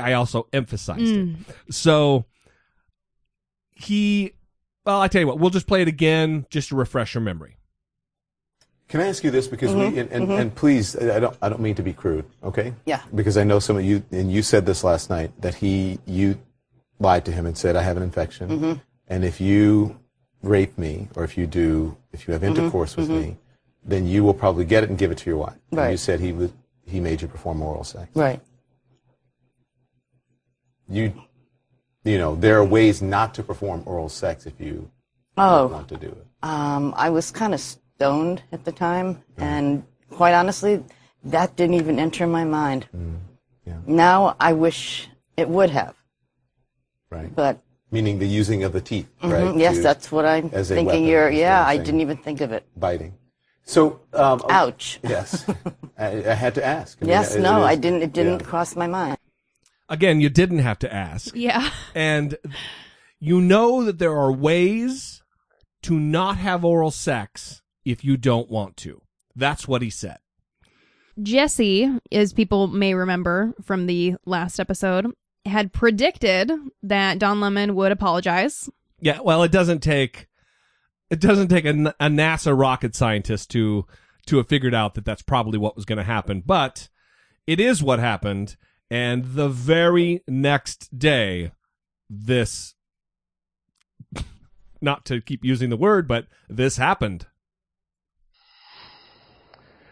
I 0.00 0.12
also 0.12 0.46
emphasized 0.52 1.00
Mm. 1.00 1.36
it. 1.48 1.74
So 1.74 2.26
he, 3.70 4.32
well, 4.84 5.00
I 5.00 5.08
tell 5.08 5.20
you 5.20 5.26
what, 5.26 5.38
we'll 5.38 5.50
just 5.50 5.66
play 5.66 5.82
it 5.82 5.88
again 5.88 6.46
just 6.50 6.70
to 6.70 6.76
refresh 6.76 7.14
your 7.14 7.22
memory. 7.22 7.56
Can 8.88 9.00
I 9.00 9.06
ask 9.06 9.24
you 9.24 9.30
this 9.30 9.48
because 9.48 9.74
we 9.74 9.82
mm-hmm. 9.82 9.98
and, 9.98 10.12
and, 10.12 10.24
mm-hmm. 10.24 10.40
and 10.40 10.54
please 10.54 10.94
I 10.96 11.18
don't 11.18 11.36
I 11.40 11.48
don't 11.48 11.62
mean 11.62 11.74
to 11.76 11.82
be 11.82 11.94
crude, 11.94 12.26
okay? 12.44 12.74
Yeah. 12.84 13.00
Because 13.14 13.38
I 13.38 13.44
know 13.44 13.58
some 13.58 13.78
of 13.78 13.84
you 13.84 14.02
and 14.10 14.30
you 14.30 14.42
said 14.42 14.66
this 14.66 14.84
last 14.84 15.08
night 15.08 15.32
that 15.40 15.54
he 15.54 15.98
you 16.04 16.38
lied 16.98 17.24
to 17.24 17.32
him 17.32 17.46
and 17.46 17.56
said 17.56 17.74
I 17.74 17.82
have 17.82 17.96
an 17.96 18.02
infection 18.02 18.48
mm-hmm. 18.50 18.72
and 19.08 19.24
if 19.24 19.40
you 19.40 19.98
rape 20.42 20.76
me 20.76 21.08
or 21.16 21.24
if 21.24 21.38
you 21.38 21.46
do 21.46 21.96
if 22.12 22.28
you 22.28 22.34
have 22.34 22.44
intercourse 22.44 22.94
with 22.94 23.08
me 23.08 23.38
then 23.84 24.06
you 24.06 24.22
will 24.24 24.34
probably 24.34 24.64
get 24.64 24.84
it 24.84 24.90
and 24.90 24.98
give 24.98 25.10
it 25.10 25.18
to 25.18 25.30
your 25.30 25.38
wife. 25.38 25.58
And 25.70 25.90
you 25.90 25.96
said 25.96 26.20
he 26.20 26.32
was 26.32 26.52
he 26.84 27.00
made 27.00 27.22
you 27.22 27.28
perform 27.28 27.62
oral 27.62 27.84
sex. 27.84 28.10
Right. 28.14 28.40
You 30.88 31.14
you 32.04 32.18
know, 32.18 32.34
there 32.34 32.58
are 32.58 32.64
ways 32.64 33.00
not 33.02 33.34
to 33.34 33.42
perform 33.42 33.82
oral 33.86 34.08
sex 34.08 34.46
if 34.46 34.60
you 34.60 34.90
Oh. 35.36 35.66
want 35.68 35.88
to 35.88 35.96
do 35.96 36.08
it. 36.08 36.26
Um, 36.42 36.92
I 36.96 37.10
was 37.10 37.30
kind 37.30 37.54
of 37.54 37.60
stoned 37.60 38.42
at 38.52 38.64
the 38.64 38.72
time, 38.72 39.22
and 39.38 39.84
quite 40.10 40.34
honestly, 40.34 40.82
that 41.24 41.56
didn't 41.56 41.74
even 41.74 41.98
enter 41.98 42.26
my 42.26 42.44
mind. 42.44 42.86
yeah. 43.64 43.78
Now 43.86 44.36
I 44.40 44.52
wish 44.52 45.08
it 45.36 45.48
would 45.48 45.70
have, 45.70 45.94
Right. 47.10 47.34
but 47.34 47.58
Meaning 47.92 48.18
the 48.18 48.26
using 48.26 48.64
of 48.64 48.72
the 48.72 48.80
teeth, 48.80 49.08
right? 49.22 49.44
mhm, 49.44 49.60
yes, 49.60 49.76
to- 49.76 49.82
that's 49.82 50.10
what 50.10 50.24
I'm 50.24 50.48
thinking. 50.50 51.04
You're, 51.06 51.30
yeah, 51.30 51.64
I 51.64 51.76
didn't 51.76 52.00
even 52.00 52.16
think 52.16 52.40
of 52.40 52.50
it. 52.52 52.64
biting. 52.76 53.14
So, 53.64 54.00
um, 54.14 54.42
Ouch. 54.50 54.98
yes, 55.04 55.46
I, 55.98 56.06
I 56.32 56.34
had 56.34 56.54
to 56.56 56.64
ask. 56.64 56.98
I 57.00 57.04
mean, 57.04 57.10
Yes, 57.10 57.36
no, 57.36 57.60
is- 57.60 57.66
I 57.66 57.76
didn't. 57.76 58.02
It 58.02 58.12
didn't 58.12 58.40
yeah. 58.40 58.46
cross 58.46 58.74
my 58.74 58.88
mind. 58.88 59.16
Again, 59.92 60.22
you 60.22 60.30
didn't 60.30 60.60
have 60.60 60.78
to 60.78 60.92
ask. 60.92 61.36
Yeah. 61.36 61.70
And 61.94 62.38
you 63.20 63.42
know 63.42 63.84
that 63.84 63.98
there 63.98 64.16
are 64.16 64.32
ways 64.32 65.22
to 65.82 66.00
not 66.00 66.38
have 66.38 66.64
oral 66.64 66.90
sex 66.90 67.60
if 67.84 68.02
you 68.02 68.16
don't 68.16 68.50
want 68.50 68.78
to. 68.78 69.02
That's 69.36 69.68
what 69.68 69.82
he 69.82 69.90
said. 69.90 70.16
Jesse, 71.22 71.94
as 72.10 72.32
people 72.32 72.68
may 72.68 72.94
remember 72.94 73.52
from 73.62 73.86
the 73.86 74.14
last 74.24 74.58
episode, 74.58 75.12
had 75.44 75.74
predicted 75.74 76.50
that 76.82 77.18
Don 77.18 77.42
Lemon 77.42 77.74
would 77.74 77.92
apologize. 77.92 78.70
Yeah, 78.98 79.20
well, 79.20 79.42
it 79.42 79.52
doesn't 79.52 79.80
take 79.80 80.28
it 81.10 81.20
doesn't 81.20 81.48
take 81.48 81.66
a, 81.66 81.94
a 82.00 82.08
NASA 82.08 82.58
rocket 82.58 82.94
scientist 82.94 83.50
to 83.50 83.86
to 84.28 84.38
have 84.38 84.48
figured 84.48 84.74
out 84.74 84.94
that 84.94 85.04
that's 85.04 85.20
probably 85.20 85.58
what 85.58 85.76
was 85.76 85.84
going 85.84 85.98
to 85.98 86.02
happen, 86.02 86.42
but 86.46 86.88
it 87.46 87.60
is 87.60 87.82
what 87.82 87.98
happened. 87.98 88.56
And 88.92 89.24
the 89.36 89.48
very 89.48 90.22
next 90.28 90.98
day, 90.98 91.52
this 92.10 92.74
not 94.82 95.06
to 95.06 95.22
keep 95.22 95.42
using 95.46 95.70
the 95.70 95.78
word, 95.78 96.06
but 96.06 96.26
this 96.46 96.76
happened. 96.76 97.24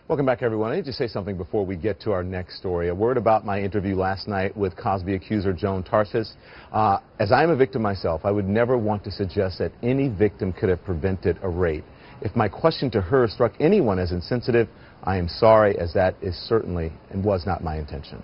Welcome 0.07 0.27
back, 0.27 0.43
everyone. 0.43 0.73
I 0.73 0.77
need 0.77 0.85
to 0.85 0.93
say 0.93 1.07
something 1.07 1.39
before 1.39 1.65
we 1.65 1.77
get 1.77 1.99
to 2.03 2.13
our 2.13 2.23
next 2.23 2.59
story. 2.59 2.89
A 2.89 2.95
word 2.95 3.17
about 3.17 3.47
my 3.47 3.59
interview 3.59 3.95
last 3.95 4.29
night 4.29 4.55
with 4.55 4.77
Cosby 4.77 5.15
accuser 5.15 5.55
Joan 5.55 5.83
Tarshis. 5.83 6.35
Uh, 6.71 6.99
as 7.19 7.33
I 7.33 7.43
am 7.43 7.49
a 7.49 7.57
victim 7.57 7.81
myself, 7.81 8.27
I 8.27 8.31
would 8.31 8.51
never 8.51 8.77
want 8.77 9.03
to 9.05 9.11
suggest 9.11 9.61
that 9.61 9.73
any 9.83 10.09
victim 10.09 10.53
could 10.53 10.69
have 10.69 10.85
prevented 10.85 11.39
a 11.41 11.49
rape. 11.49 11.87
If 12.21 12.37
my 12.37 12.49
question 12.49 12.91
to 12.91 13.01
her 13.01 13.27
struck 13.29 13.55
anyone 13.61 13.99
as 13.99 14.13
insensitive, 14.13 14.69
I 15.05 15.17
am 15.17 15.27
sorry, 15.27 15.79
as 15.79 15.95
that 15.95 16.17
is 16.21 16.37
certainly 16.37 16.93
and 17.09 17.25
was 17.25 17.47
not 17.47 17.65
my 17.65 17.79
intention. 17.79 18.23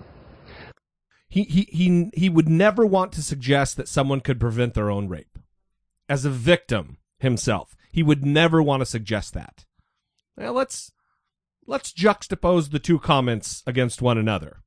He 1.29 1.43
he 1.43 1.61
he 1.71 2.09
he 2.13 2.29
would 2.29 2.47
never 2.49 2.85
want 2.85 3.11
to 3.13 3.21
suggest 3.21 3.77
that 3.77 3.87
someone 3.87 4.21
could 4.21 4.39
prevent 4.39 4.73
their 4.73 4.89
own 4.89 5.07
rape. 5.07 5.37
As 6.07 6.23
a 6.23 6.29
victim 6.29 6.97
himself, 7.19 7.75
he 7.91 8.01
would 8.01 8.25
never 8.25 8.61
want 8.61 8.81
to 8.81 8.85
suggest 8.85 9.33
that. 9.33 9.65
Well, 10.37 10.53
let's 10.53 10.91
let's 11.65 11.91
juxtapose 11.91 12.71
the 12.71 12.79
two 12.79 12.99
comments 12.99 13.61
against 13.67 14.01
one 14.01 14.17
another. 14.17 14.63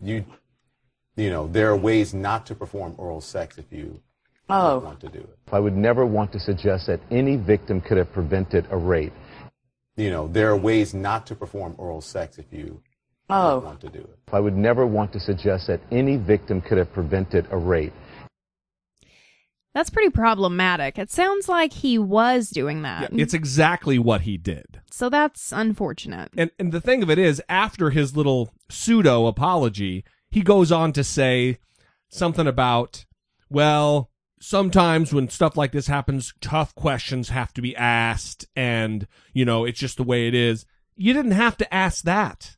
You, 0.00 0.24
you 1.16 1.30
know, 1.30 1.48
there 1.48 1.70
are 1.70 1.76
ways 1.76 2.14
not 2.14 2.46
to 2.46 2.54
perform 2.54 2.94
oral 2.98 3.20
sex 3.20 3.58
if 3.58 3.72
you 3.72 4.00
Oh. 4.48 4.78
want 4.78 5.00
to 5.00 5.08
do 5.08 5.18
it. 5.18 5.38
I 5.50 5.58
would 5.58 5.76
never 5.76 6.06
want 6.06 6.30
to 6.32 6.38
suggest 6.38 6.86
that 6.86 7.00
any 7.10 7.34
victim 7.34 7.80
could 7.80 7.96
have 7.96 8.12
prevented 8.12 8.66
a 8.70 8.76
rape. 8.76 9.12
You 9.96 10.10
know, 10.10 10.28
there 10.28 10.50
are 10.50 10.56
ways 10.56 10.94
not 10.94 11.26
to 11.26 11.34
perform 11.34 11.74
oral 11.78 12.00
sex 12.00 12.38
if 12.38 12.52
you 12.52 12.80
Oh. 13.28 13.60
don't 13.60 13.64
want 13.64 13.80
to 13.80 13.88
do 13.88 14.00
it. 14.00 14.18
I 14.32 14.40
would 14.40 14.56
never 14.56 14.86
want 14.86 15.12
to 15.14 15.20
suggest 15.20 15.66
that 15.66 15.80
any 15.90 16.16
victim 16.16 16.60
could 16.60 16.78
have 16.78 16.92
prevented 16.92 17.46
a 17.50 17.56
rape. 17.56 17.92
That's 19.74 19.90
pretty 19.90 20.08
problematic. 20.10 20.98
It 20.98 21.10
sounds 21.10 21.50
like 21.50 21.72
he 21.74 21.98
was 21.98 22.48
doing 22.48 22.80
that. 22.82 23.10
It's 23.12 23.34
exactly 23.34 23.98
what 23.98 24.22
he 24.22 24.38
did. 24.38 24.80
so 24.90 25.10
that's 25.10 25.52
unfortunate. 25.52 26.30
And 26.36 26.50
and 26.58 26.72
the 26.72 26.80
thing 26.80 27.02
of 27.02 27.10
it 27.10 27.18
is, 27.18 27.42
after 27.48 27.90
his 27.90 28.16
little 28.16 28.52
pseudo 28.70 29.26
apology, 29.26 30.02
he 30.30 30.40
goes 30.42 30.72
on 30.72 30.92
to 30.94 31.04
say 31.04 31.58
something 32.08 32.46
about, 32.46 33.04
well, 33.50 34.10
sometimes 34.40 35.12
when 35.12 35.28
stuff 35.28 35.58
like 35.58 35.72
this 35.72 35.88
happens, 35.88 36.32
tough 36.40 36.74
questions 36.74 37.28
have 37.28 37.52
to 37.52 37.60
be 37.60 37.76
asked, 37.76 38.46
and 38.56 39.06
you 39.34 39.44
know 39.44 39.66
it's 39.66 39.78
just 39.78 39.98
the 39.98 40.02
way 40.04 40.26
it 40.26 40.34
is. 40.34 40.64
You 40.96 41.12
didn't 41.12 41.32
have 41.32 41.58
to 41.58 41.74
ask 41.74 42.02
that. 42.04 42.56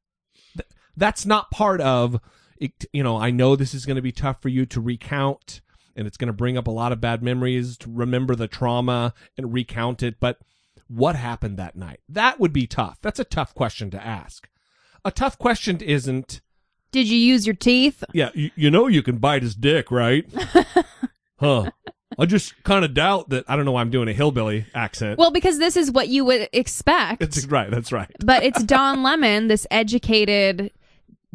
Th- 0.98 1.00
That's 1.00 1.26
not 1.26 1.50
part 1.50 1.80
of. 1.80 2.20
It, 2.58 2.84
you 2.92 3.02
know, 3.02 3.16
I 3.16 3.30
know 3.30 3.54
this 3.56 3.72
is 3.74 3.86
going 3.86 3.96
to 3.96 4.02
be 4.02 4.12
tough 4.12 4.42
for 4.42 4.48
you 4.48 4.66
to 4.66 4.80
recount, 4.80 5.60
and 5.94 6.06
it's 6.06 6.16
going 6.16 6.26
to 6.26 6.32
bring 6.32 6.56
up 6.58 6.66
a 6.66 6.72
lot 6.72 6.90
of 6.92 7.00
bad 7.00 7.22
memories 7.22 7.76
to 7.78 7.90
remember 7.90 8.34
the 8.34 8.48
trauma 8.48 9.14
and 9.36 9.52
recount 9.52 10.02
it, 10.02 10.16
but 10.18 10.38
what 10.88 11.14
happened 11.16 11.56
that 11.58 11.76
night? 11.76 12.00
That 12.08 12.40
would 12.40 12.52
be 12.52 12.66
tough. 12.66 12.98
That's 13.02 13.20
a 13.20 13.24
tough 13.24 13.54
question 13.54 13.90
to 13.90 14.04
ask. 14.04 14.48
A 15.04 15.10
tough 15.12 15.38
question 15.38 15.80
isn't, 15.80 16.40
Did 16.90 17.06
you 17.06 17.16
use 17.18 17.46
your 17.46 17.54
teeth? 17.54 18.02
yeah, 18.12 18.30
you, 18.34 18.50
you 18.56 18.70
know 18.70 18.86
you 18.88 19.02
can 19.02 19.18
bite 19.18 19.42
his 19.42 19.54
dick, 19.54 19.90
right? 19.92 20.24
huh. 21.38 21.70
I 22.18 22.26
just 22.26 22.60
kind 22.64 22.84
of 22.84 22.94
doubt 22.94 23.28
that. 23.28 23.44
I 23.46 23.54
don't 23.54 23.64
know 23.64 23.72
why 23.72 23.82
I'm 23.82 23.90
doing 23.90 24.08
a 24.08 24.12
hillbilly 24.12 24.66
accent. 24.74 25.18
Well, 25.18 25.30
because 25.30 25.58
this 25.58 25.76
is 25.76 25.90
what 25.92 26.08
you 26.08 26.24
would 26.24 26.48
expect. 26.52 27.22
it's 27.22 27.46
right. 27.46 27.70
That's 27.70 27.92
right. 27.92 28.10
but 28.24 28.42
it's 28.42 28.62
Don 28.64 29.02
Lemon, 29.04 29.46
this 29.46 29.66
educated, 29.70 30.72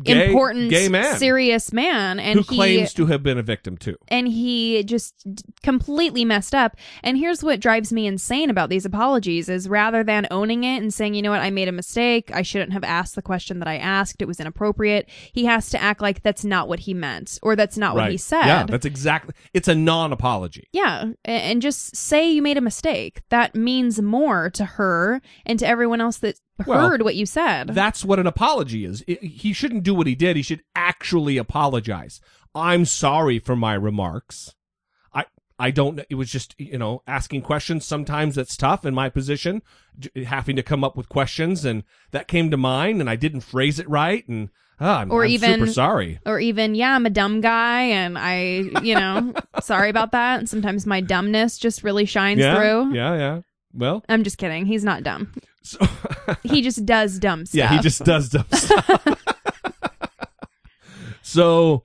Gay- 0.02 0.28
important, 0.28 0.72
gay 0.72 0.90
man 0.90 1.18
serious 1.20 1.72
man, 1.72 2.20
and 2.20 2.40
who 2.40 2.46
he 2.50 2.56
claims 2.56 2.94
to 2.96 3.06
have 3.06 3.22
been 3.22 3.38
a 3.38 3.44
victim 3.44 3.78
too. 3.78 3.96
and 4.08 4.28
he 4.28 4.84
just 4.84 5.14
completely 5.62 6.26
messed 6.26 6.56
up. 6.56 6.76
And 7.04 7.18
here's 7.18 7.44
what 7.44 7.60
drives 7.60 7.94
me 7.94 8.08
insane 8.08 8.50
about 8.50 8.70
these 8.70 8.86
apologies 8.86 9.50
is 9.50 9.70
rather 9.70 10.04
than 10.04 10.28
owning 10.32 10.64
it 10.64 10.82
and 10.82 10.94
saying, 10.94 11.14
you 11.14 11.22
know 11.22 11.30
what, 11.32 11.42
I 11.42 11.52
made 11.52 11.68
a 11.68 11.72
mistake. 11.72 12.32
I 12.34 12.42
shouldn't 12.42 12.74
have 12.74 12.84
asked 12.84 13.16
the 13.16 13.22
question 13.22 13.60
that 13.60 13.68
I 13.68 13.78
asked. 13.78 14.22
It 14.22 14.28
was 14.28 14.40
inappropriate. 14.40 15.08
He 15.32 15.46
has 15.46 15.70
to 15.70 15.82
act 15.82 16.02
like 16.02 16.24
that's 16.24 16.44
not 16.44 16.68
what 16.68 16.80
he 16.82 16.94
meant 16.96 17.38
or 17.44 17.56
that's 17.56 17.78
not 17.78 17.96
what 17.96 18.10
he 18.12 18.18
said. 18.18 18.46
Yeah, 18.48 18.66
that's 18.66 18.86
exactly. 18.86 19.36
It's 19.54 19.68
a 19.68 19.76
non-apology. 19.76 20.68
Yeah, 20.72 21.12
and 21.24 21.62
just 21.62 21.96
say 21.96 22.32
you 22.32 22.42
made 22.42 22.58
a 22.58 22.62
mistake. 22.62 23.22
That 23.30 23.54
means 23.56 24.02
more 24.02 24.50
to 24.52 24.66
her 24.66 25.22
and 25.46 25.60
to 25.60 25.68
everyone 25.68 26.02
else 26.02 26.18
that 26.18 26.40
Well, 26.68 26.88
heard 26.90 27.02
what 27.02 27.16
you 27.16 27.26
said. 27.26 27.70
That's 27.70 28.06
what 28.06 28.20
an 28.20 28.28
apology 28.28 28.86
is. 28.86 29.04
He 29.08 29.54
shouldn't 29.54 29.84
do 29.84 29.94
what 29.96 30.08
he 30.08 30.16
did. 30.16 30.36
He 30.36 30.42
should 30.44 30.64
actually 30.76 31.38
apologize. 31.38 32.22
I'm 32.56 32.86
sorry 32.86 33.40
for 33.40 33.56
my 33.56 33.74
remarks. 33.74 34.54
I 35.14 35.26
I 35.58 35.72
don't. 35.72 36.00
It 36.10 36.16
was 36.16 36.32
just 36.32 36.54
you 36.60 36.78
know 36.78 37.02
asking 37.08 37.42
questions. 37.42 37.86
Sometimes 37.86 38.36
that's 38.36 38.56
tough 38.56 38.86
in 38.86 38.94
my 38.94 39.10
position, 39.10 39.62
having 40.28 40.56
to 40.56 40.64
come 40.64 40.84
up 40.84 40.96
with 40.96 41.10
questions, 41.10 41.66
and 41.66 41.84
that 42.12 42.28
came 42.28 42.52
to 42.52 42.58
mind, 42.58 43.02
and 43.02 43.10
I 43.10 43.16
didn't 43.16 43.42
phrase 43.42 43.80
it 43.80 43.90
right, 43.90 44.28
and 44.28 44.50
ah, 44.80 45.00
I'm, 45.00 45.12
Or 45.12 45.24
I'm 45.24 45.32
even- 45.32 45.54
super 45.60 45.72
sorry. 45.72 46.20
or 46.26 46.40
even, 46.40 46.76
yeah, 46.76 46.94
I'm 46.96 47.06
a 47.08 47.10
dumb 47.10 47.42
guy 47.42 47.82
and 47.84 48.18
I, 48.18 48.64
you 48.84 48.96
know, 48.96 49.34
sorry 49.62 49.90
about 49.90 50.12
that. 50.12 50.40
And 50.40 50.50
sometimes 50.50 50.86
my 50.86 51.02
dumbness 51.02 51.58
just 51.58 51.84
really 51.84 52.06
shines 52.06 52.40
Yeah, 52.40 52.56
through. 52.56 52.94
yeah, 52.96 53.16
yeah. 53.16 53.42
Well, 53.74 54.04
I'm 54.10 54.24
just 54.24 54.38
kidding. 54.38 54.66
He's 54.68 54.84
not 54.84 55.04
dumb. 55.04 55.34
So 55.64 55.80
He 56.44 56.62
just 56.62 56.86
does 56.86 57.20
dumb 57.20 57.46
stuff. 57.46 57.58
yeah, 57.58 57.70
he 57.76 57.80
just 57.80 58.04
does 58.04 58.30
dumb 58.30 58.46
stuff. 58.52 59.02
so 61.22 61.84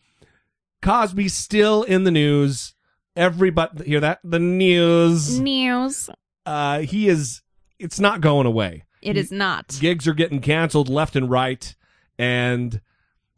Cosby's 0.82 1.34
still 1.34 1.82
in 1.82 2.04
the 2.04 2.10
news. 2.10 2.74
Everybody 3.16 3.84
hear 3.84 4.00
that? 4.00 4.20
The 4.22 4.38
news. 4.38 5.40
news. 5.40 6.08
uh, 6.46 6.80
he 6.80 7.08
is. 7.08 7.42
It's 7.78 8.00
not 8.00 8.20
going 8.20 8.46
away. 8.46 8.84
It 9.02 9.16
is 9.16 9.30
not. 9.30 9.76
Gigs 9.80 10.06
are 10.08 10.14
getting 10.14 10.40
canceled 10.40 10.88
left 10.88 11.14
and 11.16 11.30
right, 11.30 11.74
and 12.18 12.80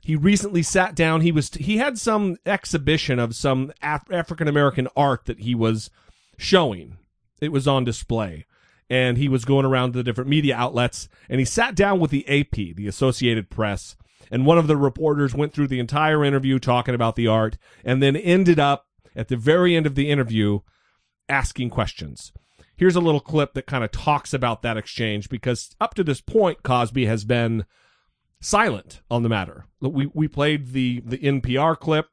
he 0.02 0.16
recently 0.16 0.62
sat 0.62 0.94
down. 0.94 1.20
He 1.20 1.32
was 1.32 1.50
he 1.50 1.76
had 1.78 1.98
some 1.98 2.36
exhibition 2.46 3.18
of 3.18 3.34
some 3.34 3.72
Af- 3.82 4.10
African 4.10 4.48
American 4.48 4.88
art 4.96 5.26
that 5.26 5.40
he 5.40 5.54
was 5.54 5.90
showing. 6.38 6.96
It 7.40 7.52
was 7.52 7.66
on 7.66 7.84
display, 7.84 8.44
and 8.90 9.16
he 9.16 9.28
was 9.28 9.44
going 9.44 9.64
around 9.64 9.92
to 9.92 9.98
the 9.98 10.04
different 10.04 10.28
media 10.28 10.56
outlets, 10.56 11.08
and 11.28 11.38
he 11.38 11.44
sat 11.44 11.76
down 11.76 12.00
with 12.00 12.10
the 12.10 12.28
AP, 12.28 12.74
the 12.76 12.88
Associated 12.88 13.48
Press, 13.48 13.96
and 14.30 14.44
one 14.44 14.58
of 14.58 14.66
the 14.66 14.76
reporters 14.76 15.34
went 15.34 15.54
through 15.54 15.68
the 15.68 15.78
entire 15.78 16.24
interview 16.24 16.58
talking 16.58 16.94
about 16.94 17.16
the 17.16 17.28
art, 17.28 17.56
and 17.84 18.02
then 18.02 18.16
ended 18.16 18.58
up 18.58 18.86
at 19.14 19.28
the 19.28 19.36
very 19.36 19.76
end 19.76 19.86
of 19.86 19.94
the 19.94 20.10
interview 20.10 20.58
asking 21.28 21.70
questions. 21.70 22.32
Here's 22.76 22.96
a 22.96 23.00
little 23.00 23.20
clip 23.20 23.54
that 23.54 23.66
kind 23.66 23.84
of 23.84 23.92
talks 23.92 24.34
about 24.34 24.62
that 24.62 24.76
exchange 24.76 25.28
because 25.28 25.74
up 25.80 25.94
to 25.94 26.04
this 26.04 26.20
point, 26.20 26.62
Cosby 26.62 27.06
has 27.06 27.24
been 27.24 27.64
silent 28.40 29.02
on 29.10 29.22
the 29.22 29.28
matter. 29.28 29.66
We 29.80 30.10
we 30.14 30.28
played 30.28 30.72
the 30.72 31.02
the 31.04 31.18
NPR 31.18 31.78
clip 31.78 32.06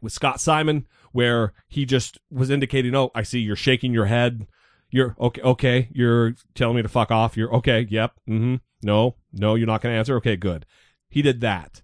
with 0.00 0.12
Scott 0.12 0.40
Simon 0.40 0.86
where 1.12 1.52
he 1.68 1.84
just 1.84 2.18
was 2.30 2.50
indicating, 2.50 2.94
"Oh, 2.94 3.10
I 3.14 3.22
see 3.22 3.38
you're 3.38 3.54
shaking 3.54 3.94
your 3.94 4.06
head. 4.06 4.48
You're 4.92 5.16
okay. 5.18 5.40
Okay, 5.40 5.88
you're 5.92 6.34
telling 6.54 6.76
me 6.76 6.82
to 6.82 6.88
fuck 6.88 7.10
off. 7.10 7.36
You're 7.36 7.52
okay. 7.56 7.86
Yep. 7.90 8.12
Mm-hmm. 8.28 8.56
No, 8.82 9.16
no, 9.32 9.54
you're 9.54 9.66
not 9.66 9.80
going 9.80 9.94
to 9.94 9.98
answer. 9.98 10.16
Okay, 10.16 10.36
good. 10.36 10.66
He 11.08 11.22
did 11.22 11.40
that. 11.40 11.82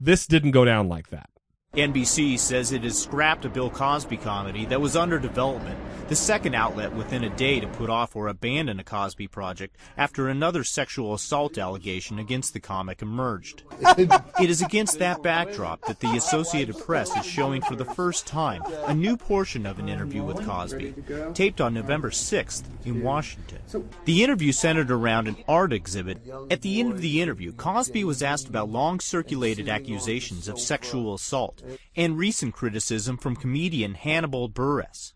This 0.00 0.26
didn't 0.26 0.50
go 0.50 0.64
down 0.64 0.88
like 0.88 1.08
that. 1.10 1.30
NBC 1.74 2.38
says 2.38 2.72
it 2.72 2.82
has 2.82 2.98
scrapped 2.98 3.44
a 3.44 3.48
Bill 3.50 3.68
Cosby 3.68 4.16
comedy 4.16 4.64
that 4.64 4.80
was 4.80 4.96
under 4.96 5.18
development, 5.18 5.78
the 6.08 6.16
second 6.16 6.54
outlet 6.54 6.94
within 6.94 7.22
a 7.24 7.36
day 7.36 7.60
to 7.60 7.68
put 7.68 7.90
off 7.90 8.16
or 8.16 8.26
abandon 8.28 8.80
a 8.80 8.84
Cosby 8.84 9.28
project 9.28 9.76
after 9.96 10.28
another 10.28 10.64
sexual 10.64 11.12
assault 11.12 11.58
allegation 11.58 12.18
against 12.18 12.54
the 12.54 12.58
comic 12.58 13.02
emerged. 13.02 13.64
it 13.82 14.48
is 14.48 14.62
against 14.62 14.98
that 14.98 15.22
backdrop 15.22 15.82
that 15.84 16.00
the 16.00 16.16
Associated 16.16 16.78
Press 16.78 17.14
is 17.14 17.26
showing 17.26 17.60
for 17.60 17.76
the 17.76 17.84
first 17.84 18.26
time 18.26 18.62
a 18.86 18.94
new 18.94 19.18
portion 19.18 19.66
of 19.66 19.78
an 19.78 19.90
interview 19.90 20.24
with 20.24 20.44
Cosby, 20.46 20.94
taped 21.34 21.60
on 21.60 21.74
November 21.74 22.08
6th 22.08 22.64
in 22.86 23.02
Washington. 23.02 23.58
The 24.06 24.24
interview 24.24 24.52
centered 24.52 24.90
around 24.90 25.28
an 25.28 25.36
art 25.46 25.74
exhibit. 25.74 26.18
At 26.50 26.62
the 26.62 26.80
end 26.80 26.92
of 26.92 27.02
the 27.02 27.20
interview, 27.20 27.52
Cosby 27.52 28.04
was 28.04 28.22
asked 28.22 28.48
about 28.48 28.70
long 28.70 29.00
circulated 29.00 29.68
accusations 29.68 30.48
of 30.48 30.58
sexual 30.58 31.12
assault 31.12 31.62
and 31.96 32.18
recent 32.18 32.54
criticism 32.54 33.16
from 33.16 33.36
comedian 33.36 33.94
Hannibal 33.94 34.48
Buress. 34.48 35.12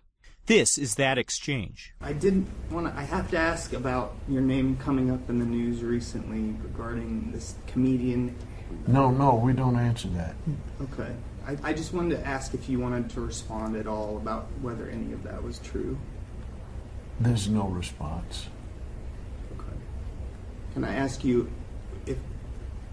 This 0.47 0.77
is 0.77 0.97
that 0.97 1.19
exchange. 1.19 1.95
I 2.01 2.13
didn't 2.13 2.49
want 2.71 2.93
to. 2.93 2.99
I 2.99 3.05
have 3.05 3.31
to 3.31 3.39
ask 3.39 3.73
about 3.73 4.17
your 4.29 4.43
name 4.43 4.77
coming 4.77 5.11
up 5.11 5.31
in 5.31 5.39
the 5.39 5.45
news 5.45 5.83
recently 5.83 6.57
regarding 6.63 7.31
this 7.31 7.55
comedian. 7.69 8.35
No, 8.87 9.11
no, 9.11 9.37
we 9.37 9.53
don't 9.53 9.77
answer 9.77 10.09
that. 10.09 10.35
Okay. 10.81 11.15
I, 11.47 11.57
I 11.71 11.73
just 11.73 11.93
wanted 11.93 12.17
to 12.17 12.27
ask 12.27 12.55
if 12.55 12.69
you 12.69 12.81
wanted 12.81 13.11
to 13.11 13.21
respond 13.21 13.77
at 13.77 13.87
all 13.87 14.17
about 14.17 14.49
whether 14.61 14.89
any 14.89 15.13
of 15.13 15.23
that 15.25 15.43
was 15.43 15.59
true. 15.61 15.97
There's 17.21 17.49
no 17.49 17.69
response. 17.69 18.49
Okay. 19.57 19.77
Can 20.75 20.85
I 20.85 20.95
ask 20.95 21.25
you 21.25 21.43
if, 21.43 21.49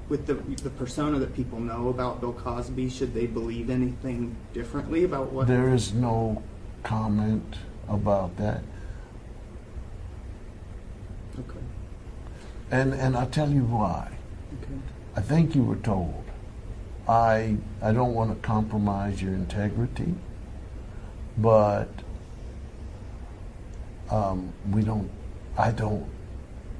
with 0.10 0.26
the 0.26 0.34
the 0.64 0.72
persona 0.72 1.20
that 1.20 1.36
people 1.36 1.60
know 1.60 1.90
about 1.90 2.20
Bill 2.20 2.34
Cosby, 2.34 2.90
should 2.90 3.14
they 3.14 3.28
believe 3.28 3.70
anything 3.70 4.36
differently 4.54 5.04
about 5.04 5.32
what? 5.32 5.48
There 5.48 5.74
is 5.74 5.94
no 5.94 6.44
comment 6.84 7.58
about 7.88 8.36
that. 8.38 8.64
Okay. 11.40 11.60
And 12.72 12.94
and 12.94 13.16
I'll 13.16 13.30
tell 13.30 13.50
you 13.50 13.64
why. 13.64 14.12
Okay. 14.62 14.74
I 15.16 15.22
think 15.22 15.56
you 15.56 15.64
were 15.64 15.78
told. 15.78 16.24
I 17.08 17.58
I 17.82 17.92
don't 17.94 18.14
want 18.14 18.32
to 18.32 18.48
compromise 18.48 19.22
your 19.22 19.34
integrity, 19.34 20.16
but 21.38 21.90
um, 24.10 24.54
we 24.72 24.82
don't. 24.82 25.10
I 25.58 25.72
don't 25.72 26.10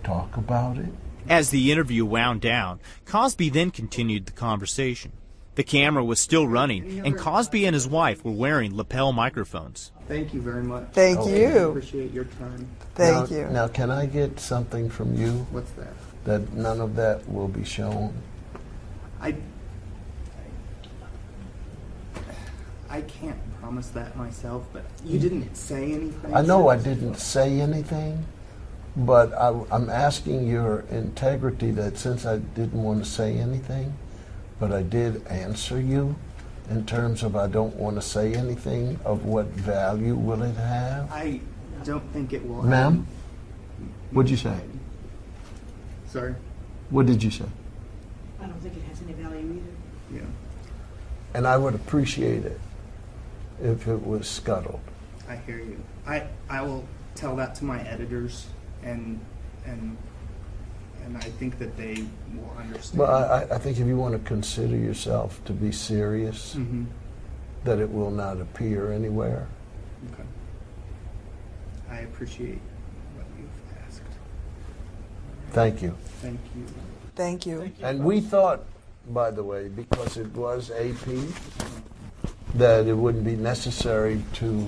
talk 0.04 0.38
about 0.38 0.78
it. 0.78 0.94
As 1.30 1.52
the 1.52 1.72
interview 1.72 2.06
wound 2.06 2.42
down, 2.42 2.80
Cosby 3.06 3.50
then 3.50 3.70
continued 3.72 4.26
the 4.26 4.32
conversation. 4.32 5.12
The 5.56 5.64
camera 5.64 6.04
was 6.04 6.20
still 6.20 6.48
running, 6.48 7.06
and 7.06 7.18
Cosby 7.18 7.66
and 7.66 7.74
his 7.74 7.88
wife 7.88 8.24
were 8.26 8.32
wearing 8.32 8.76
lapel 8.76 9.12
microphones. 9.12 9.92
Thank 10.08 10.34
you 10.34 10.42
very 10.42 10.64
much. 10.64 10.88
Thank 10.94 11.20
Okay. 11.20 11.46
I 11.48 11.54
you. 11.54 11.70
appreciate 11.70 12.12
your 12.12 12.24
time. 12.24 12.68
Thank 12.96 13.30
now, 13.30 13.38
you. 13.38 13.46
Now, 13.50 13.68
can 13.68 13.92
I 13.92 14.06
get 14.08 14.40
something 14.40 14.90
from 14.90 15.16
you 15.16 15.46
What's 15.52 15.70
that? 15.72 15.94
that 16.26 16.54
none 16.54 16.82
of 16.82 16.96
that 16.96 17.30
will 17.30 17.48
be 17.48 17.64
shown? 17.64 18.14
I 19.22 19.36
I 22.90 23.02
can't 23.02 23.38
promise 23.60 23.90
that 23.90 24.16
myself, 24.18 24.66
but 24.74 24.84
you 25.06 25.20
didn't 25.20 25.56
say 25.56 25.92
anything. 25.94 26.34
I 26.34 26.42
know 26.42 26.70
I 26.70 26.78
didn't 26.78 27.16
say 27.20 27.60
anything, 27.62 28.26
but 28.96 29.34
I, 29.34 29.50
I'm 29.72 29.90
asking 29.90 30.48
your 30.48 30.82
integrity 30.92 31.72
that 31.72 31.98
since 31.98 32.26
I 32.26 32.38
didn't 32.38 32.82
want 32.82 33.04
to 33.04 33.10
say 33.10 33.38
anything, 33.38 33.94
but 34.60 34.72
I 34.72 34.82
did 34.84 35.26
answer 35.28 35.80
you 35.80 36.16
in 36.70 36.86
terms 36.86 37.24
of 37.24 37.36
I 37.36 37.48
don't 37.48 37.76
want 37.76 37.96
to 37.96 38.02
say 38.02 38.34
anything 38.34 39.00
of 39.06 39.26
what 39.26 39.48
value 39.48 40.16
will 40.16 40.44
it 40.44 40.56
have. 40.56 41.12
I 41.12 41.40
don't 41.84 42.08
think 42.12 42.34
it 42.34 42.46
will. 42.46 42.62
Ma'am? 42.64 43.08
What'd 44.12 44.30
you 44.30 44.38
say? 44.38 44.60
Sorry. 46.08 46.36
What 46.90 47.06
did 47.06 47.24
you 47.24 47.32
say? 47.32 47.46
I 48.42 48.46
don't 48.46 48.60
think 48.62 48.76
it 48.76 48.84
has 48.84 49.02
any 49.02 49.14
value 49.14 49.62
either. 49.62 50.22
Yeah, 50.22 50.30
And 51.36 51.46
I 51.46 51.58
would 51.58 51.76
appreciate 51.76 52.46
it 52.46 52.60
if 53.62 53.88
it 53.88 54.06
was 54.06 54.28
scuttled. 54.28 54.80
I 55.28 55.36
hear 55.36 55.58
you. 55.58 55.80
I 56.08 56.24
I 56.50 56.62
will 56.64 56.86
tell 57.14 57.36
that 57.36 57.54
to 57.56 57.66
my 57.66 57.82
editors, 57.82 58.48
and 58.84 59.20
and 59.66 59.98
and 61.04 61.18
I 61.18 61.22
think 61.22 61.58
that 61.60 61.76
they 61.78 62.06
will 62.36 62.54
understand. 62.60 63.00
Well, 63.00 63.12
I, 63.12 63.42
I- 63.44 63.56
I 63.56 63.58
think 63.58 63.80
if 63.80 63.88
you 63.88 63.98
want 63.98 64.14
to 64.14 64.20
consider 64.28 64.76
yourself 64.78 65.44
to 65.46 65.54
be 65.54 65.72
serious, 65.72 66.54
hmm 66.54 66.86
that 67.66 67.78
it 67.80 67.92
will 67.92 68.10
not 68.12 68.40
appear 68.40 68.94
anywhere. 68.94 69.46
Okay. 70.14 70.24
I 71.92 71.98
appreciate 72.00 72.62
what 73.18 73.26
you've 73.38 73.50
asked. 73.86 74.02
Thank 75.52 75.82
you. 75.82 75.94
Thank 76.22 76.40
you. 76.56 76.66
Thank 77.16 77.46
you. 77.46 77.70
And 77.84 78.02
we 78.06 78.22
thought, 78.22 78.64
by 79.10 79.30
the 79.30 79.44
way, 79.44 79.68
because 79.68 80.16
it 80.16 80.34
was 80.34 80.72
AP, 80.72 81.06
that 82.56 82.88
it 82.88 82.94
wouldn't 82.94 83.26
be 83.26 83.36
necessary 83.36 84.24
to 84.36 84.66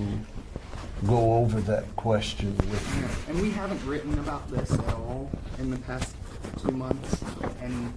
go 1.08 1.36
over 1.36 1.60
that 1.62 1.94
question 1.96 2.56
with 2.58 2.98
you. 3.28 3.34
And 3.34 3.42
we 3.42 3.52
haven't 3.52 3.84
written 3.86 4.18
about 4.20 4.50
this 4.52 4.72
at 4.72 4.94
all 4.94 5.30
in 5.60 5.72
the 5.72 5.78
past 5.80 6.16
two 6.62 6.72
months, 6.72 7.22
and 7.62 7.94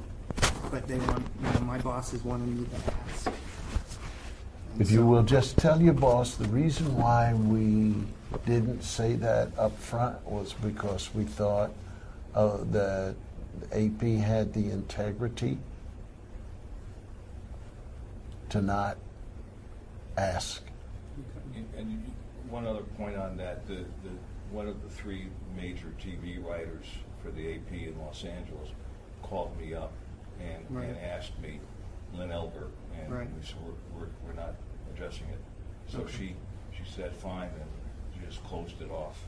but 0.71 0.89
they 0.89 0.99
want, 0.99 1.27
you 1.43 1.53
know, 1.53 1.61
my 1.61 1.79
bosses 1.79 2.25
wanted 2.25 2.49
me 2.49 2.67
to 2.67 2.77
ask. 3.11 3.27
And 3.27 4.81
If 4.83 4.91
you 4.91 4.99
so- 5.01 5.05
will 5.07 5.23
just 5.23 5.57
tell 5.59 5.81
your 5.81 5.95
boss, 5.95 6.35
the 6.35 6.49
reason 6.49 6.97
why 6.97 7.33
we 7.35 7.95
didn't 8.47 8.83
say 8.83 9.15
that 9.15 9.57
up 9.59 9.79
front 9.79 10.25
was 10.27 10.55
because 10.55 11.15
we 11.15 11.25
thought 11.25 11.71
uh, 12.35 12.57
that 12.73 13.15
AP 13.73 14.01
had 14.19 14.53
the 14.53 14.71
integrity 14.71 15.59
to 18.49 18.61
not 18.61 18.97
ask. 20.17 20.63
And- 21.55 21.67
And 21.77 21.93
you- 21.93 21.99
one 22.55 22.67
other 22.69 22.85
point 22.97 23.17
on 23.17 23.37
that, 23.37 23.67
the, 23.67 23.75
the, 24.05 24.15
one 24.53 24.69
of 24.69 24.81
the 24.81 24.89
three 24.89 25.27
major 25.57 25.93
TV 26.01 26.43
writers 26.43 26.87
for 27.21 27.33
the 27.33 27.55
AP 27.55 27.73
in 27.73 27.97
Los 27.99 28.25
Angeles 28.25 28.69
called 29.25 29.51
me 29.61 29.75
up 29.75 29.91
and, 30.41 30.65
and 30.81 30.97
asked 30.99 31.37
me, 31.43 31.59
Lynn 32.17 32.31
Elber, 32.31 32.69
and 32.97 33.13
Right. 33.13 33.27
we 33.37 33.45
said, 33.45 33.57
we're, 33.65 33.99
we're, 34.03 34.09
we're 34.25 34.35
not 34.41 34.55
addressing 34.95 35.27
it. 35.31 35.41
So 35.89 35.99
Okay. 36.03 36.13
she, 36.17 36.37
she 36.79 36.89
said, 36.89 37.13
fine, 37.17 37.49
and 37.49 37.69
she 38.15 38.25
just 38.25 38.45
closed 38.45 38.81
it 38.81 38.91
off. 38.93 39.19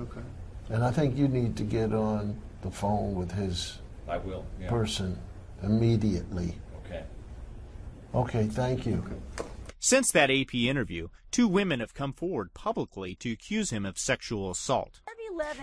Okay. 0.00 0.20
And 0.68 0.84
I 0.84 0.92
think 0.92 1.16
you 1.16 1.26
need 1.26 1.56
to 1.56 1.64
get 1.64 1.92
on 1.92 2.40
the 2.62 2.70
phone 2.70 3.16
with 3.16 3.32
his 3.32 3.80
I 4.08 4.18
will, 4.18 4.46
yeah. 4.60 4.70
person 4.70 5.18
immediately. 5.64 6.54
Okay. 6.84 7.02
Okay, 8.14 8.46
thank 8.46 8.86
you. 8.86 9.02
Since 9.86 10.10
that 10.10 10.32
AP 10.32 10.52
interview, 10.52 11.10
two 11.30 11.46
women 11.46 11.78
have 11.78 11.94
come 11.94 12.12
forward 12.12 12.52
publicly 12.54 13.14
to 13.20 13.30
accuse 13.30 13.70
him 13.70 13.86
of 13.86 14.00
sexual 14.00 14.50
assault. 14.50 15.00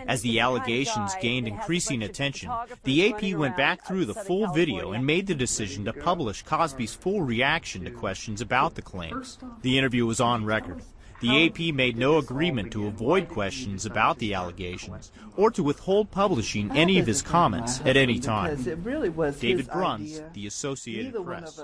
As 0.08 0.22
the 0.22 0.40
allegations 0.40 1.14
gained 1.20 1.46
increasing 1.46 2.02
attention, 2.02 2.50
the 2.86 3.10
AP 3.10 3.38
went 3.38 3.58
back 3.58 3.86
through 3.86 4.06
the 4.06 4.14
full 4.14 4.48
video 4.54 4.94
and 4.94 5.06
made 5.06 5.28
the 5.28 5.36
decision 5.36 5.84
to 5.84 5.92
publish 5.92 6.42
Cosby's 6.42 6.96
full 6.96 7.22
reaction 7.22 7.84
to 7.84 7.92
questions 7.92 8.40
about 8.40 8.76
the 8.76 8.82
claims. 8.82 9.40
The 9.62 9.78
interview 9.78 10.06
was 10.06 10.22
on 10.22 10.46
record. 10.46 10.82
The 11.20 11.46
AP 11.46 11.76
made 11.76 11.98
no 11.98 12.18
agreement 12.18 12.72
to 12.72 12.88
avoid 12.88 13.28
questions 13.28 13.86
about 13.86 14.20
the 14.20 14.36
allegations 14.36 15.12
or 15.36 15.52
to 15.52 15.62
withhold 15.62 16.12
publishing 16.12 16.72
any 16.72 16.98
of 16.98 17.08
his 17.08 17.22
comments 17.22 17.82
at 17.84 17.98
any 17.98 18.20
time. 18.20 18.58
it 18.66 18.78
really 18.84 19.10
was 19.10 19.38
David 19.38 19.66
his 19.66 19.68
Bruns. 19.68 20.22
The 20.32 20.48
Associated 20.48 21.14
Press. 21.26 21.60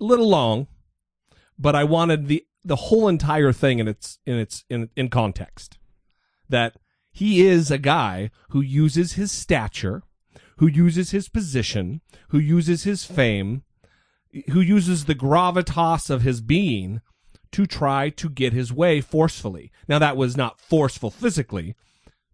Grew 0.00 0.08
little 0.08 0.28
long, 0.28 0.66
but 1.58 1.74
I 1.74 1.84
wanted 1.84 2.26
the 2.26 2.44
the 2.62 2.76
whole 2.76 3.08
entire 3.08 3.52
thing 3.52 3.78
in 3.78 3.88
its 3.88 4.18
in 4.26 4.36
its 4.36 4.64
in 4.68 4.90
in 4.96 5.08
context. 5.08 5.78
That 6.48 6.76
he 7.12 7.46
is 7.46 7.70
a 7.70 7.78
guy 7.78 8.30
who 8.50 8.60
uses 8.60 9.12
his 9.12 9.32
stature, 9.32 10.02
who 10.58 10.66
uses 10.66 11.10
his 11.10 11.28
position, 11.28 12.00
who 12.28 12.38
uses 12.38 12.84
his 12.84 13.04
fame, 13.04 13.64
who 14.50 14.60
uses 14.60 15.04
the 15.04 15.14
gravitas 15.14 16.10
of 16.10 16.22
his 16.22 16.40
being 16.40 17.00
to 17.52 17.66
try 17.66 18.10
to 18.10 18.28
get 18.28 18.52
his 18.52 18.72
way 18.72 19.00
forcefully. 19.00 19.72
Now 19.88 19.98
that 19.98 20.16
was 20.16 20.36
not 20.36 20.60
forceful 20.60 21.10
physically, 21.10 21.74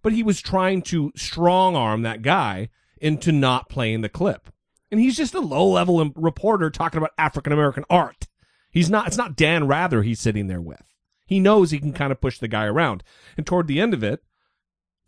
but 0.02 0.12
he 0.12 0.22
was 0.22 0.40
trying 0.40 0.83
to 0.83 1.12
strong 1.16 1.74
arm 1.74 2.02
that 2.02 2.22
guy 2.22 2.68
into 3.00 3.33
not 3.33 3.68
playing 3.68 4.02
the 4.02 4.09
clip. 4.09 4.50
And 4.90 5.01
he's 5.01 5.16
just 5.16 5.35
a 5.35 5.40
low 5.40 5.66
level 5.68 6.12
reporter 6.14 6.70
talking 6.70 6.99
about 6.99 7.11
African 7.18 7.53
American 7.53 7.85
art. 7.90 8.27
He's 8.70 8.88
not, 8.90 9.07
it's 9.09 9.16
not 9.16 9.37
Dan 9.37 9.66
Rather 9.66 10.03
he's 10.03 10.20
sitting 10.20 10.46
there 10.46 10.61
with. 10.61 10.83
He 11.27 11.40
knows 11.40 11.70
he 11.70 11.79
can 11.81 11.92
kind 11.92 12.12
of 12.12 12.20
push 12.20 12.38
the 12.38 12.46
guy 12.49 12.64
around. 12.66 13.03
And 13.37 13.44
toward 13.46 13.66
the 13.66 13.81
end 13.81 13.94
of 13.94 14.05
it, 14.05 14.22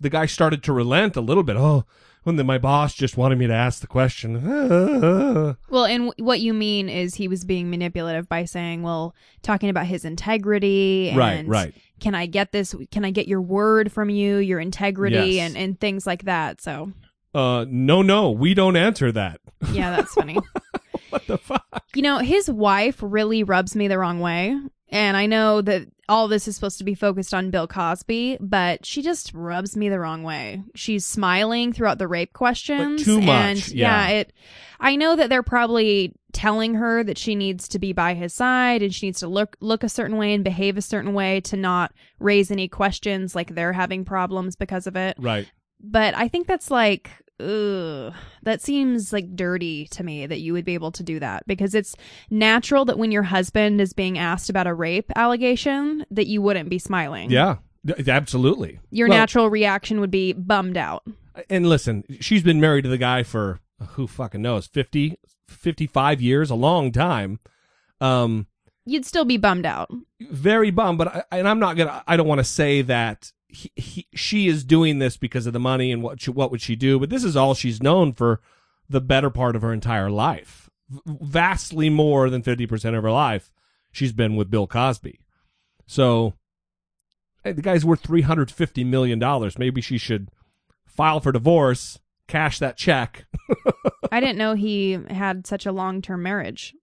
the 0.00 0.10
guy 0.10 0.26
started 0.26 0.62
to 0.64 0.72
relent 0.72 1.16
a 1.16 1.20
little 1.20 1.42
bit. 1.44 1.56
Oh, 1.56 1.84
when 2.24 2.36
the, 2.36 2.44
my 2.44 2.58
boss 2.58 2.94
just 2.94 3.16
wanted 3.16 3.38
me 3.38 3.46
to 3.46 3.54
ask 3.54 3.80
the 3.80 3.86
question. 3.86 4.36
Well, 5.70 5.84
and 5.84 6.06
w- 6.08 6.24
what 6.24 6.40
you 6.40 6.52
mean 6.54 6.88
is 6.88 7.14
he 7.14 7.28
was 7.28 7.44
being 7.44 7.70
manipulative 7.70 8.28
by 8.28 8.44
saying, 8.44 8.82
well, 8.82 9.14
talking 9.42 9.68
about 9.70 9.86
his 9.86 10.04
integrity 10.04 11.08
and 11.10 11.18
Right, 11.18 11.46
right. 11.46 11.74
can 12.00 12.14
I 12.14 12.26
get 12.26 12.52
this 12.52 12.74
can 12.90 13.04
I 13.04 13.10
get 13.10 13.28
your 13.28 13.40
word 13.40 13.92
from 13.92 14.10
you, 14.10 14.38
your 14.38 14.60
integrity 14.60 15.34
Yes. 15.36 15.48
and 15.50 15.56
and 15.56 15.80
things 15.80 16.06
like 16.06 16.24
that. 16.24 16.60
So, 16.60 16.92
uh, 17.38 17.64
no, 17.68 18.02
no, 18.02 18.30
we 18.30 18.52
don't 18.54 18.76
answer 18.76 19.12
that. 19.12 19.40
yeah, 19.72 19.94
that's 19.94 20.12
funny. 20.14 20.38
what 21.10 21.26
the 21.26 21.38
fuck? 21.38 21.84
You 21.94 22.02
know, 22.02 22.18
his 22.18 22.50
wife 22.50 22.98
really 23.00 23.42
rubs 23.44 23.76
me 23.76 23.86
the 23.86 23.98
wrong 23.98 24.20
way. 24.20 24.58
And 24.90 25.16
I 25.16 25.26
know 25.26 25.60
that 25.60 25.86
all 26.08 26.28
this 26.28 26.48
is 26.48 26.54
supposed 26.54 26.78
to 26.78 26.84
be 26.84 26.94
focused 26.94 27.34
on 27.34 27.50
Bill 27.50 27.66
Cosby, 27.66 28.38
but 28.40 28.86
she 28.86 29.02
just 29.02 29.34
rubs 29.34 29.76
me 29.76 29.90
the 29.90 30.00
wrong 30.00 30.22
way. 30.22 30.62
She's 30.74 31.04
smiling 31.04 31.72
throughout 31.74 31.98
the 31.98 32.08
rape 32.08 32.32
questions. 32.32 33.04
too 33.04 33.20
much, 33.20 33.28
And 33.28 33.68
yeah. 33.68 34.08
it 34.08 34.32
I 34.80 34.96
know 34.96 35.14
that 35.14 35.28
they're 35.28 35.42
probably 35.42 36.14
telling 36.32 36.74
her 36.74 37.04
that 37.04 37.18
she 37.18 37.34
needs 37.34 37.68
to 37.68 37.78
be 37.78 37.92
by 37.92 38.14
his 38.14 38.32
side 38.32 38.82
and 38.82 38.94
she 38.94 39.06
needs 39.06 39.20
to 39.20 39.28
look 39.28 39.56
look 39.60 39.84
a 39.84 39.88
certain 39.88 40.16
way 40.16 40.32
and 40.32 40.42
behave 40.42 40.76
a 40.76 40.82
certain 40.82 41.12
way 41.12 41.40
to 41.42 41.56
not 41.56 41.92
raise 42.18 42.50
any 42.50 42.68
questions 42.68 43.34
like 43.34 43.54
they're 43.54 43.74
having 43.74 44.04
problems 44.04 44.56
because 44.56 44.86
of 44.86 44.96
it. 44.96 45.16
Right. 45.18 45.50
But 45.80 46.16
I 46.16 46.28
think 46.28 46.46
that's 46.46 46.70
like, 46.70 47.10
ugh, 47.40 48.12
that 48.42 48.60
seems 48.60 49.12
like 49.12 49.34
dirty 49.36 49.86
to 49.88 50.02
me 50.04 50.26
that 50.26 50.40
you 50.40 50.52
would 50.52 50.64
be 50.64 50.74
able 50.74 50.92
to 50.92 51.02
do 51.02 51.18
that 51.20 51.46
because 51.46 51.74
it's 51.74 51.94
natural 52.30 52.84
that 52.86 52.98
when 52.98 53.12
your 53.12 53.22
husband 53.24 53.80
is 53.80 53.92
being 53.92 54.18
asked 54.18 54.50
about 54.50 54.66
a 54.66 54.74
rape 54.74 55.10
allegation 55.16 56.04
that 56.10 56.26
you 56.26 56.42
wouldn't 56.42 56.68
be 56.68 56.78
smiling. 56.78 57.30
Yeah, 57.30 57.56
th- 57.86 58.08
absolutely. 58.08 58.80
Your 58.90 59.08
Well, 59.08 59.18
natural 59.18 59.50
reaction 59.50 60.00
would 60.00 60.10
be 60.10 60.32
bummed 60.32 60.76
out. 60.76 61.04
And 61.48 61.68
listen, 61.68 62.04
she's 62.20 62.42
been 62.42 62.60
married 62.60 62.82
to 62.82 62.88
the 62.88 62.98
guy 62.98 63.22
for 63.22 63.60
who 63.90 64.06
fucking 64.08 64.42
knows 64.42 64.66
50, 64.66 65.16
55 65.46 66.20
years, 66.20 66.50
a 66.50 66.54
long 66.56 66.90
time. 66.90 67.38
Um, 68.00 68.46
You'd 68.84 69.04
still 69.06 69.24
be 69.24 69.36
bummed 69.36 69.66
out. 69.66 69.90
very 70.20 70.70
bummed, 70.70 70.98
but 70.98 71.08
I, 71.14 71.22
and 71.32 71.46
I'm 71.48 71.58
not 71.60 71.76
gonna. 71.76 72.02
I 72.06 72.16
don't 72.16 72.26
want 72.26 72.38
to 72.38 72.44
say 72.44 72.82
that 72.82 73.30
he, 73.48 73.72
he, 73.76 74.06
she 74.14 74.46
is 74.46 74.64
doing 74.64 74.98
this 74.98 75.16
because 75.16 75.46
of 75.46 75.52
the 75.52 75.58
money 75.58 75.90
and 75.90 76.02
what 76.02 76.20
she, 76.20 76.30
what 76.30 76.50
would 76.50 76.60
she 76.60 76.76
do, 76.76 76.98
but 76.98 77.10
this 77.10 77.24
is 77.24 77.36
all 77.36 77.54
she's 77.54 77.82
known 77.82 78.12
for 78.12 78.40
the 78.88 79.00
better 79.00 79.30
part 79.30 79.56
of 79.56 79.62
her 79.62 79.72
entire 79.72 80.10
life. 80.10 80.70
V- 80.88 81.00
vastly 81.06 81.90
more 81.90 82.30
than 82.30 82.42
fifty 82.42 82.66
percent 82.66 82.96
of 82.96 83.02
her 83.02 83.10
life, 83.10 83.52
she's 83.90 84.12
been 84.12 84.36
with 84.36 84.50
Bill 84.50 84.66
Cosby. 84.66 85.20
So, 85.86 86.34
hey, 87.42 87.52
the 87.52 87.62
guy's 87.62 87.84
worth 87.84 88.00
three 88.00 88.22
hundred 88.22 88.50
fifty 88.50 88.84
million 88.84 89.18
dollars. 89.18 89.58
Maybe 89.58 89.80
she 89.80 89.98
should 89.98 90.28
file 90.86 91.20
for 91.20 91.32
divorce, 91.32 91.98
cash 92.26 92.58
that 92.58 92.76
check. 92.76 93.26
I 94.12 94.20
didn't 94.20 94.38
know 94.38 94.54
he 94.54 94.98
had 95.10 95.46
such 95.46 95.66
a 95.66 95.72
long 95.72 96.02
term 96.02 96.22
marriage. 96.22 96.74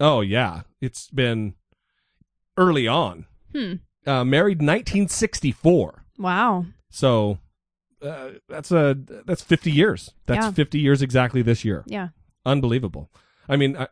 Oh 0.00 0.20
yeah, 0.20 0.62
it's 0.80 1.08
been 1.10 1.54
early 2.56 2.88
on. 2.88 3.26
Hmm. 3.52 3.74
Uh, 4.06 4.24
married 4.24 4.58
1964. 4.58 6.03
Wow. 6.18 6.66
So 6.90 7.38
uh, 8.02 8.30
that's 8.48 8.70
a 8.70 8.96
that's 9.26 9.42
50 9.42 9.70
years. 9.70 10.10
That's 10.26 10.46
Yeah. 10.46 10.50
50 10.52 10.78
years 10.78 11.02
exactly 11.02 11.42
this 11.42 11.64
year. 11.64 11.84
Yeah. 11.86 12.08
Unbelievable. 12.46 13.10
I 13.48 13.56
mean, 13.56 13.76
uh, 13.76 13.86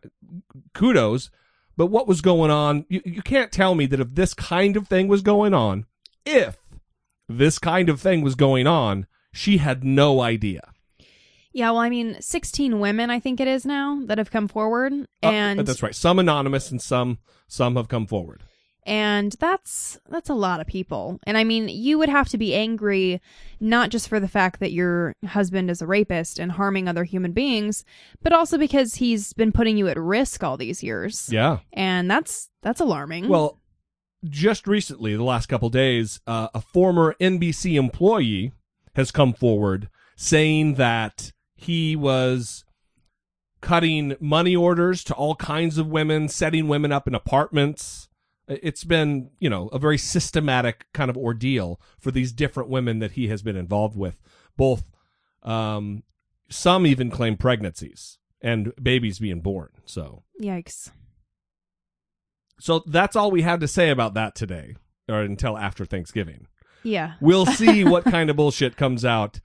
kudos. 0.75 1.31
But 1.77 1.87
what 1.87 2.07
was 2.07 2.21
going 2.21 2.51
on? 2.51 2.85
You, 2.91 3.01
you 3.05 3.23
can't 3.23 3.51
tell 3.51 3.75
me 3.75 3.87
that 3.87 3.99
if 4.01 4.15
this 4.15 4.35
kind 4.35 4.77
of 4.77 4.87
thing 4.89 5.09
was 5.09 5.23
going 5.23 5.55
on, 5.55 5.87
if 6.27 6.59
this 7.29 7.59
kind 7.59 7.89
of 7.89 7.99
thing 8.01 8.21
was 8.21 8.35
going 8.35 8.67
on, 8.67 9.07
she 9.33 9.57
had 9.57 9.83
no 9.83 10.21
idea. 10.21 10.73
Yeah, 11.55 11.71
well, 11.71 11.81
I 11.81 11.89
mean, 11.89 12.17
16 12.21 12.79
women, 12.79 13.11
I 13.11 13.21
think 13.21 13.41
it 13.41 13.49
is 13.49 13.65
now, 13.67 14.01
that 14.07 14.19
have 14.19 14.31
come 14.31 14.49
forward. 14.49 14.93
Uh, 15.23 15.27
And 15.27 15.61
that's 15.61 15.83
right. 15.83 15.95
Some 15.95 16.19
anonymous 16.19 16.71
and 16.71 16.81
some 16.81 17.19
some 17.49 17.77
have 17.77 17.89
come 17.89 18.07
forward. 18.07 18.43
And 18.85 19.33
that's 19.39 19.99
that's 20.09 20.29
a 20.29 20.35
lot 20.35 20.61
of 20.61 20.67
people 20.67 21.21
and 21.25 21.39
i 21.39 21.45
mean 21.45 21.69
you 21.69 21.99
would 21.99 22.09
have 22.09 22.29
to 22.29 22.37
be 22.37 22.55
angry 22.55 23.21
not 23.61 23.91
just 23.91 24.09
for 24.09 24.19
the 24.19 24.27
fact 24.29 24.59
that 24.59 24.73
your 24.73 25.15
husband 25.27 25.71
is 25.71 25.81
a 25.81 25.87
rapist 25.87 26.39
and 26.41 26.53
harming 26.53 26.89
other 26.89 27.05
human 27.05 27.31
beings 27.33 27.85
but 28.23 28.33
also 28.33 28.59
because 28.59 28.97
he's 28.97 29.33
been 29.35 29.53
putting 29.53 29.77
you 29.77 29.87
at 29.89 29.97
risk 29.99 30.43
all 30.43 30.57
these 30.57 30.83
years 30.83 31.29
Yeah. 31.33 31.59
and 31.73 32.11
that's 32.11 32.51
that's 32.63 32.81
alarming 32.81 33.29
Well, 33.29 33.59
just 34.25 34.69
recently, 34.69 35.17
the 35.17 35.25
last 35.25 35.47
couple 35.47 35.69
days, 35.69 36.21
uh, 36.29 36.47
a 36.55 36.61
former 36.61 37.17
NBC 37.21 37.75
employee 37.75 38.53
has 38.95 39.11
come 39.11 39.33
forward 39.33 39.89
saying 40.15 40.75
that 40.75 41.33
he 41.57 41.97
was 41.97 42.65
cutting 43.61 44.15
money 44.21 44.55
orders 44.55 45.03
to 45.05 45.15
all 45.15 45.35
kinds 45.35 45.77
of 45.79 45.89
women, 45.89 46.29
setting 46.29 46.69
women 46.69 46.93
up 46.93 47.09
in 47.09 47.15
apartments. 47.17 48.09
It's 48.63 48.85
been, 48.85 49.31
you 49.39 49.49
know, 49.51 49.69
a 49.69 49.79
very 49.79 49.99
systematic 49.99 50.87
kind 50.93 51.11
of 51.11 51.17
ordeal 51.17 51.81
for 51.99 52.11
these 52.11 52.33
different 52.33 52.69
women 52.69 52.99
that 52.99 53.13
he 53.13 53.29
has 53.29 53.43
been 53.43 53.57
involved 53.57 53.97
with. 53.97 54.21
Both, 54.57 54.85
um, 55.43 56.03
some 56.49 56.87
even 56.87 57.11
claim 57.11 57.37
pregnancies 57.37 58.19
and 58.41 58.73
babies 58.83 59.19
being 59.19 59.41
born. 59.41 59.71
So, 59.85 60.25
yikes 60.41 60.91
so 62.63 62.85
that's 62.87 63.17
all 63.17 63.33
we 63.33 63.43
had 63.43 63.59
to 63.61 63.69
say 63.69 63.91
about 63.91 64.15
that 64.15 64.37
today, 64.37 64.77
or 65.09 65.21
until 65.21 65.59
after 65.59 65.85
Thanksgiving. 65.85 66.47
Yeah 66.83 67.15
We'll 67.21 67.47
see 67.61 67.85
what 67.85 68.05
kind 68.05 68.31
of 68.31 68.37
bullshit 68.37 68.77
comes 68.77 69.05
out 69.05 69.41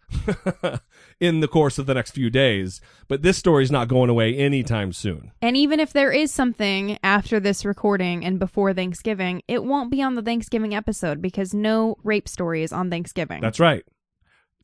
in 1.20 1.40
the 1.40 1.48
course 1.48 1.78
of 1.78 1.86
the 1.86 1.94
next 1.94 2.12
few 2.12 2.30
days, 2.30 2.80
but 3.08 3.22
this 3.22 3.38
story's 3.38 3.72
not 3.72 3.88
going 3.88 4.10
away 4.10 4.36
anytime 4.36 4.94
soon. 4.94 5.32
and 5.42 5.56
even 5.58 5.80
if 5.80 5.94
there 5.94 6.12
is 6.12 6.32
something 6.32 6.98
after 7.04 7.40
this 7.40 7.66
recording 7.66 8.24
and 8.26 8.40
before 8.40 8.74
thanksgiving 8.74 9.42
it 9.48 9.64
won't 9.64 9.92
be 9.92 10.02
on 10.02 10.16
the 10.16 10.22
thanksgiving 10.22 10.74
episode 10.76 11.22
because 11.22 11.54
no 11.54 11.96
rape 12.04 12.28
story 12.28 12.64
is 12.64 12.72
on 12.72 12.90
thanksgiving 12.90 13.42
That's 13.42 13.60
right. 13.60 13.84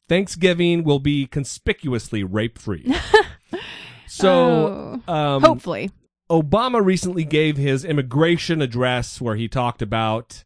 Thanksgiving 0.10 0.84
will 0.84 1.00
be 1.00 1.26
conspicuously 1.28 2.24
rape 2.24 2.60
free. 2.60 2.94
so, 4.08 5.02
um, 5.08 5.42
hopefully 5.42 5.92
Obama 6.30 6.84
recently 6.84 7.24
gave 7.24 7.58
his 7.58 7.86
immigration 7.86 8.62
address 8.62 9.22
where 9.22 9.36
he 9.36 9.48
talked 9.48 9.82
about 9.82 10.44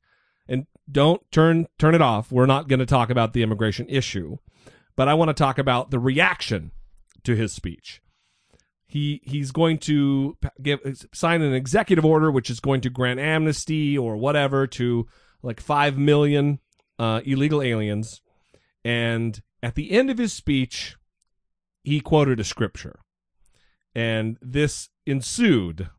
don't 0.91 1.21
turn 1.31 1.67
turn 1.77 1.95
it 1.95 2.01
off. 2.01 2.31
We're 2.31 2.45
not 2.45 2.67
going 2.67 2.79
to 2.79 2.85
talk 2.85 3.09
about 3.09 3.33
the 3.33 3.43
immigration 3.43 3.87
issue, 3.89 4.37
but 4.95 5.07
I 5.07 5.13
want 5.13 5.29
to 5.29 5.33
talk 5.33 5.57
about 5.57 5.91
the 5.91 5.99
reaction 5.99 6.71
to 7.23 7.35
his 7.35 7.51
speech. 7.51 8.01
He 8.85 9.21
he's 9.23 9.51
going 9.51 9.79
to 9.79 10.37
give 10.61 10.79
sign 11.13 11.41
an 11.41 11.53
executive 11.53 12.05
order 12.05 12.31
which 12.31 12.49
is 12.49 12.59
going 12.59 12.81
to 12.81 12.89
grant 12.89 13.19
amnesty 13.19 13.97
or 13.97 14.15
whatever 14.15 14.65
to 14.67 15.07
like 15.43 15.59
5 15.59 15.97
million 15.97 16.59
uh, 16.97 17.21
illegal 17.25 17.61
aliens 17.61 18.21
and 18.83 19.41
at 19.61 19.75
the 19.75 19.91
end 19.91 20.09
of 20.09 20.17
his 20.17 20.33
speech 20.33 20.95
he 21.83 21.99
quoted 21.99 22.39
a 22.39 22.43
scripture 22.43 22.99
and 23.93 24.37
this 24.41 24.89
ensued 25.05 25.89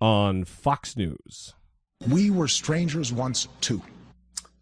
on 0.00 0.44
Fox 0.44 0.96
News. 0.96 1.54
We 2.08 2.30
were 2.30 2.48
strangers 2.48 3.12
once 3.12 3.48
too. 3.60 3.82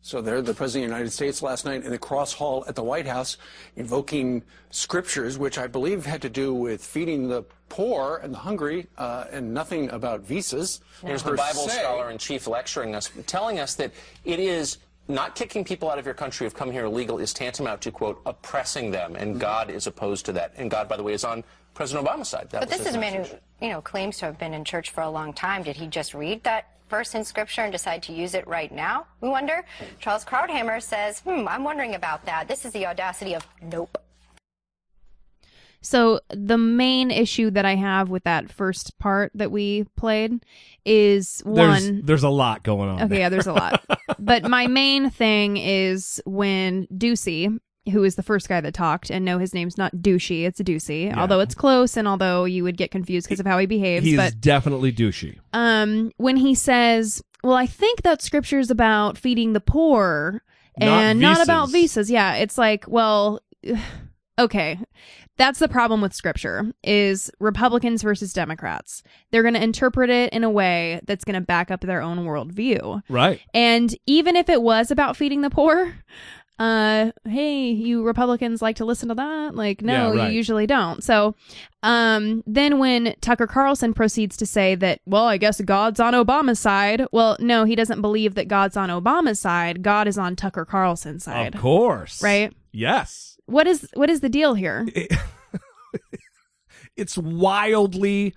So 0.06 0.20
there, 0.20 0.40
the 0.40 0.54
President 0.54 0.84
of 0.84 0.90
the 0.90 0.94
United 0.94 1.10
States 1.10 1.42
last 1.42 1.64
night 1.64 1.82
in 1.82 1.90
the 1.90 1.98
Cross 1.98 2.34
Hall 2.34 2.64
at 2.68 2.76
the 2.76 2.82
White 2.84 3.08
House 3.08 3.38
invoking 3.74 4.44
scriptures, 4.70 5.36
which 5.36 5.58
I 5.58 5.66
believe 5.66 6.06
had 6.06 6.22
to 6.22 6.28
do 6.28 6.54
with 6.54 6.80
feeding 6.80 7.26
the 7.26 7.42
poor 7.68 8.20
and 8.22 8.32
the 8.32 8.38
hungry 8.38 8.86
uh, 8.98 9.24
and 9.32 9.52
nothing 9.52 9.90
about 9.90 10.20
visas. 10.20 10.80
Here's 11.04 11.24
the 11.24 11.32
Bible 11.32 11.66
se. 11.66 11.80
scholar 11.80 12.08
in 12.12 12.18
chief 12.18 12.46
lecturing 12.46 12.94
us, 12.94 13.10
telling 13.26 13.58
us 13.58 13.74
that 13.74 13.90
it 14.24 14.38
is 14.38 14.78
not 15.08 15.34
kicking 15.34 15.64
people 15.64 15.90
out 15.90 15.98
of 15.98 16.04
your 16.04 16.14
country 16.14 16.46
who've 16.46 16.54
come 16.54 16.70
here 16.70 16.84
illegal 16.84 17.18
is 17.18 17.34
tantamount 17.34 17.80
to, 17.80 17.90
quote, 17.90 18.22
oppressing 18.26 18.92
them. 18.92 19.16
And 19.16 19.40
God 19.40 19.72
is 19.72 19.88
opposed 19.88 20.24
to 20.26 20.32
that. 20.34 20.52
And 20.56 20.70
God, 20.70 20.88
by 20.88 20.96
the 20.96 21.02
way, 21.02 21.14
is 21.14 21.24
on 21.24 21.42
President 21.74 22.06
Obama's 22.06 22.28
side. 22.28 22.48
That 22.50 22.60
But 22.60 22.68
was 22.68 22.78
this 22.78 22.86
is 22.86 22.94
a 22.94 23.00
man 23.00 23.24
who, 23.24 23.36
you 23.60 23.72
know, 23.72 23.80
claims 23.80 24.18
to 24.18 24.26
have 24.26 24.38
been 24.38 24.54
in 24.54 24.64
church 24.64 24.90
for 24.90 25.00
a 25.00 25.10
long 25.10 25.32
time. 25.32 25.64
Did 25.64 25.74
he 25.74 25.88
just 25.88 26.14
read 26.14 26.44
that 26.44 26.75
verse 26.88 27.14
in 27.14 27.24
Scripture 27.24 27.62
and 27.62 27.72
decide 27.72 28.02
to 28.04 28.12
use 28.12 28.34
it 28.34 28.46
right 28.46 28.72
now? 28.72 29.06
We 29.20 29.28
wonder. 29.28 29.64
Charles 29.98 30.24
Krauthammer 30.24 30.82
says, 30.82 31.20
hmm, 31.20 31.46
I'm 31.48 31.64
wondering 31.64 31.94
about 31.94 32.24
that. 32.26 32.48
This 32.48 32.64
is 32.64 32.72
the 32.72 32.86
audacity 32.86 33.34
of 33.34 33.46
nope. 33.62 33.98
So 35.82 36.20
the 36.30 36.58
main 36.58 37.12
issue 37.12 37.50
that 37.52 37.64
I 37.64 37.76
have 37.76 38.08
with 38.08 38.24
that 38.24 38.50
first 38.50 38.98
part 38.98 39.30
that 39.34 39.52
we 39.52 39.84
played 39.96 40.44
is 40.84 41.44
There's, 41.46 41.90
one. 41.90 42.02
there's 42.04 42.24
a 42.24 42.28
lot 42.28 42.64
going 42.64 42.88
on. 42.88 42.96
Okay, 43.02 43.06
there. 43.08 43.18
yeah, 43.20 43.28
there's 43.28 43.46
a 43.46 43.52
lot. 43.52 43.84
but 44.18 44.48
my 44.48 44.66
main 44.66 45.10
thing 45.10 45.56
is 45.56 46.20
when 46.26 46.88
Doocy, 46.88 47.56
who 47.92 48.04
is 48.04 48.14
the 48.16 48.22
first 48.22 48.48
guy 48.48 48.60
that 48.60 48.74
talked, 48.74 49.10
and 49.10 49.24
no, 49.24 49.38
his 49.38 49.54
name's 49.54 49.78
not 49.78 49.94
Douchey, 49.96 50.44
it's 50.44 50.60
Doocy, 50.60 51.06
Yeah. 51.06 51.20
although 51.20 51.40
it's 51.40 51.54
close, 51.54 51.96
and 51.96 52.06
although 52.08 52.44
you 52.44 52.64
would 52.64 52.76
get 52.76 52.90
confused 52.90 53.26
because 53.28 53.40
of 53.40 53.46
how 53.46 53.58
he 53.58 53.66
behaves. 53.66 54.04
He's 54.04 54.16
but 54.16 54.40
definitely 54.40 54.92
douchey. 54.92 55.38
um, 55.52 56.10
when 56.16 56.36
he 56.36 56.54
says, 56.54 57.22
"Well, 57.44 57.54
I 57.56 57.66
think 57.66 58.02
that 58.02 58.22
scripture 58.22 58.58
is 58.58 58.70
about 58.70 59.16
feeding 59.18 59.52
the 59.52 59.60
poor 59.60 60.42
and 60.80 61.20
not 61.20 61.42
about 61.42 61.68
visas. 61.70 62.08
visas," 62.08 62.10
yeah, 62.10 62.34
it's 62.34 62.58
like, 62.58 62.84
well. 62.88 63.40
okay 64.38 64.78
that's 65.38 65.58
the 65.60 65.66
problem 65.68 66.02
with 66.02 66.12
scripture 66.12 66.70
is 66.84 67.30
republicans 67.40 68.02
versus 68.02 68.34
democrats 68.34 69.02
they're 69.30 69.40
going 69.40 69.54
to 69.54 69.62
interpret 69.62 70.10
it 70.10 70.30
in 70.34 70.44
a 70.44 70.50
way 70.50 71.00
that's 71.06 71.24
going 71.24 71.34
to 71.34 71.40
back 71.40 71.70
up 71.70 71.80
their 71.80 72.02
own 72.02 72.18
worldview 72.18 73.00
Right. 73.08 73.40
and 73.54 73.94
even 74.06 74.36
if 74.36 74.50
it 74.50 74.60
was 74.60 74.90
about 74.90 75.16
feeding 75.16 75.40
the 75.40 75.48
poor 75.48 75.94
uh 76.58 77.10
hey 77.28 77.70
you 77.70 78.02
republicans 78.02 78.62
like 78.62 78.76
to 78.76 78.84
listen 78.86 79.08
to 79.10 79.14
that 79.14 79.54
like 79.54 79.82
no 79.82 80.12
Yeah, 80.14 80.22
right. 80.22 80.30
you 80.30 80.36
usually 80.36 80.66
don't 80.66 81.04
so 81.04 81.34
um 81.82 82.42
then 82.46 82.78
when 82.78 83.14
tucker 83.20 83.46
carlson 83.46 83.92
proceeds 83.92 84.38
to 84.38 84.46
say 84.46 84.74
that 84.74 85.00
well 85.04 85.26
i 85.26 85.36
guess 85.36 85.60
god's 85.60 86.00
on 86.00 86.14
obama's 86.14 86.58
side 86.58 87.04
well 87.12 87.36
no 87.40 87.64
he 87.64 87.74
doesn't 87.76 88.00
believe 88.00 88.34
that 88.36 88.48
god's 88.48 88.76
on 88.76 88.88
obama's 88.88 89.38
side 89.38 89.82
god 89.82 90.08
is 90.08 90.16
on 90.16 90.34
tucker 90.34 90.64
carlson's 90.64 91.24
side 91.24 91.54
Of 91.54 91.60
course. 91.60 92.22
right 92.22 92.54
Yes. 92.72 93.36
what 93.44 93.66
is 93.66 93.86
what 93.94 94.08
is 94.08 94.20
the 94.20 94.28
deal 94.30 94.54
here 94.54 94.86
It's 96.96 97.18
wildly 97.18 98.34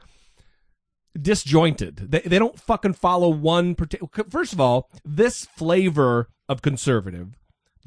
disjointed. 1.20 2.12
They, 2.12 2.20
they 2.20 2.38
don't 2.40 2.60
fucking 2.60 2.94
follow 2.94 3.30
one 3.30 3.74
particular. 3.76 4.10
First 4.30 4.52
of 4.54 4.60
all, 4.60 4.90
this 5.06 5.46
flavor 5.46 6.28
of 6.50 6.62
conservative, 6.62 7.38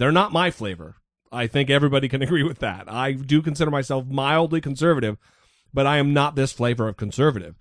they're 0.02 0.10
not 0.10 0.32
my 0.32 0.50
flavor. 0.50 0.96
I 1.30 1.46
think 1.46 1.70
everybody 1.70 2.08
can 2.08 2.22
agree 2.22 2.42
with 2.42 2.58
that. 2.58 2.90
I 2.92 3.12
do 3.12 3.40
consider 3.40 3.70
myself 3.70 4.04
mildly 4.06 4.60
conservative, 4.60 5.16
but 5.72 5.86
I 5.86 5.98
am 5.98 6.12
not 6.12 6.34
this 6.34 6.50
flavor 6.50 6.88
of 6.88 6.96
conservative. 6.96 7.54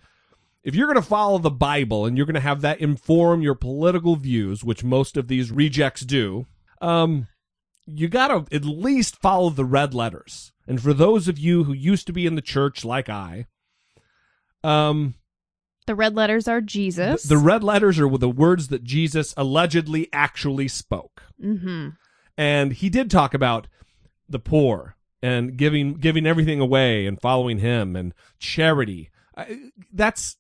If 0.64 0.74
you're 0.74 0.88
going 0.88 0.96
to 0.96 1.08
follow 1.08 1.38
the 1.38 1.52
Bible 1.52 2.08
and 2.08 2.18
you're 2.18 2.26
going 2.26 2.34
to 2.34 2.40
have 2.40 2.62
that 2.62 2.82
inform 2.82 3.44
your 3.44 3.54
political 3.54 4.16
views, 4.16 4.64
which 4.64 4.84
most 4.84 5.18
of 5.18 5.28
these 5.28 5.52
rejects 5.52 6.02
do, 6.02 6.48
um, 6.82 7.28
you 7.86 8.08
got 8.08 8.30
to 8.30 8.56
at 8.56 8.66
least 8.66 9.22
follow 9.22 9.52
the 9.52 9.66
red 9.66 9.94
letters. 9.94 10.52
And 10.68 10.82
for 10.82 10.94
those 10.96 11.28
of 11.28 11.38
you 11.38 11.66
who 11.66 11.74
used 11.74 12.08
to 12.08 12.14
be 12.14 12.26
in 12.26 12.34
the 12.34 12.42
church 12.42 12.84
like 12.84 13.08
I, 13.08 13.46
um, 14.64 15.14
the 15.86 15.96
red 15.96 16.16
letters 16.16 16.48
are 16.48 16.62
jesus 16.62 17.24
the 17.24 17.40
red 17.40 17.64
letters 17.64 18.00
are 18.00 18.18
the 18.18 18.30
words 18.30 18.68
that 18.70 18.84
Jesus 18.84 19.34
allegedly 19.38 20.10
actually 20.12 20.68
spoke. 20.68 21.24
mm-hmm 21.40 21.90
And 22.38 22.74
he 22.74 22.90
did 22.90 23.12
talk 23.12 23.34
about 23.34 23.68
the 24.30 24.40
poor 24.40 24.96
and 25.22 25.58
giving 25.58 25.94
giving 25.96 26.26
everything 26.26 26.60
away 26.60 27.06
and 27.06 27.20
following 27.22 27.60
him 27.60 27.96
and 27.96 28.14
charity. 28.40 29.10
I- 29.38 29.72
That's 29.92 30.38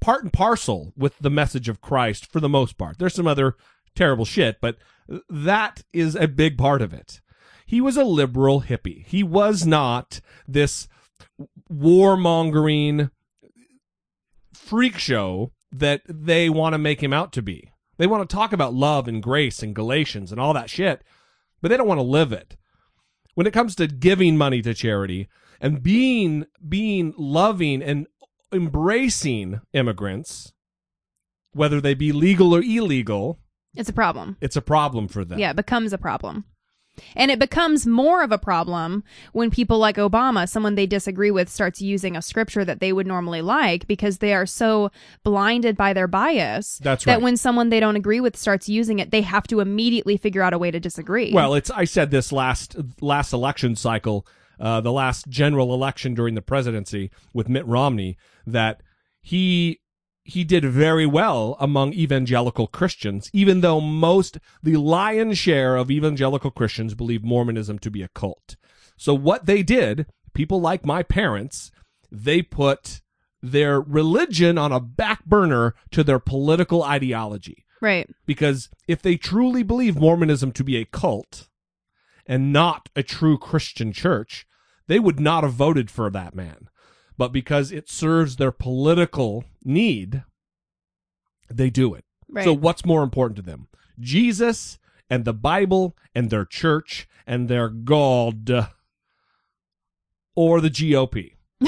part 0.00 0.22
and 0.22 0.32
parcel 0.32 0.92
with 0.96 1.18
the 1.18 1.30
message 1.30 1.68
of 1.68 1.80
Christ 1.80 2.30
for 2.30 2.40
the 2.40 2.48
most 2.48 2.76
part. 2.78 2.98
There's 2.98 3.14
some 3.14 3.26
other 3.26 3.56
terrible 3.94 4.24
shit, 4.24 4.58
but 4.60 4.76
that 5.28 5.82
is 5.92 6.14
a 6.16 6.28
big 6.28 6.58
part 6.58 6.82
of 6.82 6.92
it. 6.92 7.20
He 7.66 7.80
was 7.80 7.96
a 7.96 8.04
liberal 8.04 8.62
hippie. 8.62 9.04
He 9.06 9.22
was 9.22 9.66
not 9.66 10.20
this 10.46 10.86
warmongering 11.72 13.10
freak 14.54 14.98
show 14.98 15.52
that 15.72 16.02
they 16.08 16.48
want 16.48 16.74
to 16.74 16.78
make 16.78 17.02
him 17.02 17.12
out 17.12 17.32
to 17.32 17.42
be. 17.42 17.70
They 17.98 18.06
want 18.06 18.28
to 18.28 18.34
talk 18.34 18.52
about 18.52 18.74
love 18.74 19.08
and 19.08 19.22
grace 19.22 19.62
and 19.62 19.74
Galatians 19.74 20.32
and 20.32 20.40
all 20.40 20.52
that 20.54 20.70
shit, 20.70 21.02
but 21.60 21.68
they 21.68 21.76
don't 21.76 21.88
want 21.88 21.98
to 21.98 22.02
live 22.02 22.32
it. 22.32 22.56
When 23.34 23.46
it 23.46 23.52
comes 23.52 23.74
to 23.76 23.86
giving 23.86 24.36
money 24.36 24.62
to 24.62 24.74
charity 24.74 25.28
and 25.60 25.82
being 25.82 26.46
being 26.66 27.14
loving 27.16 27.82
and 27.82 28.06
embracing 28.52 29.60
immigrants, 29.72 30.52
whether 31.52 31.80
they 31.80 31.94
be 31.94 32.12
legal 32.12 32.54
or 32.54 32.62
illegal, 32.62 33.38
it's 33.74 33.88
a 33.88 33.92
problem 33.92 34.36
it's 34.40 34.56
a 34.56 34.62
problem 34.62 35.08
for 35.08 35.24
them. 35.24 35.38
Yeah, 35.38 35.50
it 35.50 35.56
becomes 35.56 35.92
a 35.92 35.98
problem. 35.98 36.44
And 37.14 37.30
it 37.30 37.38
becomes 37.38 37.86
more 37.86 38.22
of 38.22 38.32
a 38.32 38.38
problem 38.38 39.04
when 39.32 39.50
people 39.50 39.78
like 39.78 39.96
Obama, 39.96 40.48
someone 40.48 40.74
they 40.74 40.86
disagree 40.86 41.30
with, 41.30 41.48
starts 41.48 41.80
using 41.80 42.16
a 42.16 42.22
scripture 42.22 42.64
that 42.64 42.80
they 42.80 42.92
would 42.92 43.06
normally 43.06 43.42
like 43.42 43.86
because 43.86 44.18
they 44.18 44.34
are 44.34 44.46
so 44.46 44.90
blinded 45.22 45.76
by 45.76 45.92
their 45.92 46.08
bias 46.08 46.78
That's 46.82 47.04
that 47.04 47.14
right. 47.14 47.22
when 47.22 47.36
someone 47.36 47.68
they 47.70 47.80
don't 47.80 47.96
agree 47.96 48.20
with 48.20 48.36
starts 48.36 48.68
using 48.68 48.98
it, 48.98 49.10
they 49.10 49.22
have 49.22 49.46
to 49.48 49.60
immediately 49.60 50.16
figure 50.16 50.42
out 50.42 50.52
a 50.52 50.58
way 50.58 50.70
to 50.70 50.80
disagree. 50.80 51.32
Well, 51.32 51.54
it's 51.54 51.70
I 51.70 51.84
said 51.84 52.10
this 52.10 52.32
last 52.32 52.76
last 53.00 53.32
election 53.32 53.76
cycle, 53.76 54.26
uh, 54.58 54.80
the 54.80 54.92
last 54.92 55.28
general 55.28 55.74
election 55.74 56.14
during 56.14 56.34
the 56.34 56.42
presidency 56.42 57.10
with 57.32 57.48
Mitt 57.48 57.66
Romney, 57.66 58.16
that 58.46 58.82
he 59.20 59.80
he 60.26 60.42
did 60.44 60.64
very 60.64 61.06
well 61.06 61.56
among 61.60 61.92
evangelical 61.92 62.66
Christians, 62.66 63.30
even 63.32 63.60
though 63.60 63.80
most 63.80 64.38
the 64.62 64.76
lion's 64.76 65.38
share 65.38 65.76
of 65.76 65.90
evangelical 65.90 66.50
Christians 66.50 66.94
believe 66.94 67.22
Mormonism 67.22 67.78
to 67.78 67.90
be 67.90 68.02
a 68.02 68.08
cult. 68.08 68.56
So 68.96 69.14
what 69.14 69.46
they 69.46 69.62
did, 69.62 70.06
people 70.34 70.60
like 70.60 70.84
my 70.84 71.02
parents, 71.02 71.70
they 72.10 72.42
put 72.42 73.00
their 73.42 73.80
religion 73.80 74.58
on 74.58 74.72
a 74.72 74.80
back 74.80 75.24
burner 75.24 75.74
to 75.92 76.02
their 76.02 76.18
political 76.18 76.82
ideology. 76.82 77.64
right. 77.80 78.08
Because 78.26 78.68
if 78.88 79.00
they 79.00 79.16
truly 79.16 79.62
believe 79.62 79.96
Mormonism 79.96 80.50
to 80.52 80.64
be 80.64 80.76
a 80.76 80.84
cult 80.84 81.48
and 82.26 82.52
not 82.52 82.88
a 82.96 83.02
true 83.02 83.38
Christian 83.38 83.92
church, 83.92 84.46
they 84.88 84.98
would 84.98 85.20
not 85.20 85.44
have 85.44 85.52
voted 85.52 85.90
for 85.90 86.10
that 86.10 86.34
man. 86.34 86.68
But 87.18 87.32
because 87.32 87.72
it 87.72 87.88
serves 87.88 88.36
their 88.36 88.52
political 88.52 89.44
need, 89.64 90.22
they 91.48 91.70
do 91.70 91.94
it. 91.94 92.04
Right. 92.28 92.44
So 92.44 92.52
what's 92.52 92.84
more 92.84 93.02
important 93.02 93.36
to 93.36 93.42
them? 93.42 93.68
Jesus 93.98 94.78
and 95.08 95.24
the 95.24 95.32
Bible 95.32 95.96
and 96.14 96.30
their 96.30 96.44
church 96.44 97.08
and 97.26 97.48
their 97.48 97.68
God 97.68 98.68
or 100.34 100.60
the 100.60 100.70
GOP? 100.70 101.32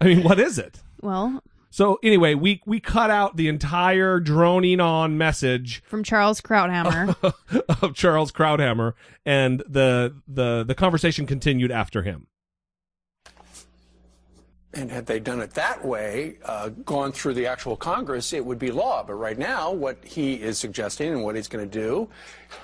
I 0.00 0.04
mean, 0.04 0.22
what 0.22 0.40
is 0.40 0.58
it? 0.58 0.80
Well, 1.00 1.42
So 1.70 1.98
anyway, 2.02 2.34
we 2.34 2.62
we 2.66 2.80
cut 2.80 3.10
out 3.10 3.36
the 3.36 3.48
entire 3.48 4.18
droning 4.20 4.80
on 4.80 5.18
message 5.18 5.82
from 5.86 6.02
Charles 6.02 6.40
Krauthammer. 6.40 7.14
of 7.82 7.94
Charles 7.94 8.32
Krauthammer, 8.32 8.94
and 9.26 9.62
the 9.68 10.16
the 10.26 10.64
the 10.66 10.74
conversation 10.74 11.26
continued 11.26 11.70
after 11.70 12.02
him. 12.02 12.28
And 14.76 14.90
had 14.90 15.06
they 15.06 15.20
done 15.20 15.40
it 15.40 15.52
that 15.54 15.84
way, 15.84 16.36
uh, 16.44 16.70
gone 16.84 17.12
through 17.12 17.34
the 17.34 17.46
actual 17.46 17.76
Congress, 17.76 18.32
it 18.32 18.44
would 18.44 18.58
be 18.58 18.72
law. 18.72 19.04
But 19.04 19.14
right 19.14 19.38
now, 19.38 19.70
what 19.70 19.98
he 20.04 20.34
is 20.34 20.58
suggesting 20.58 21.12
and 21.12 21.22
what 21.22 21.36
he's 21.36 21.46
going 21.46 21.68
to 21.68 21.78
do 21.78 22.08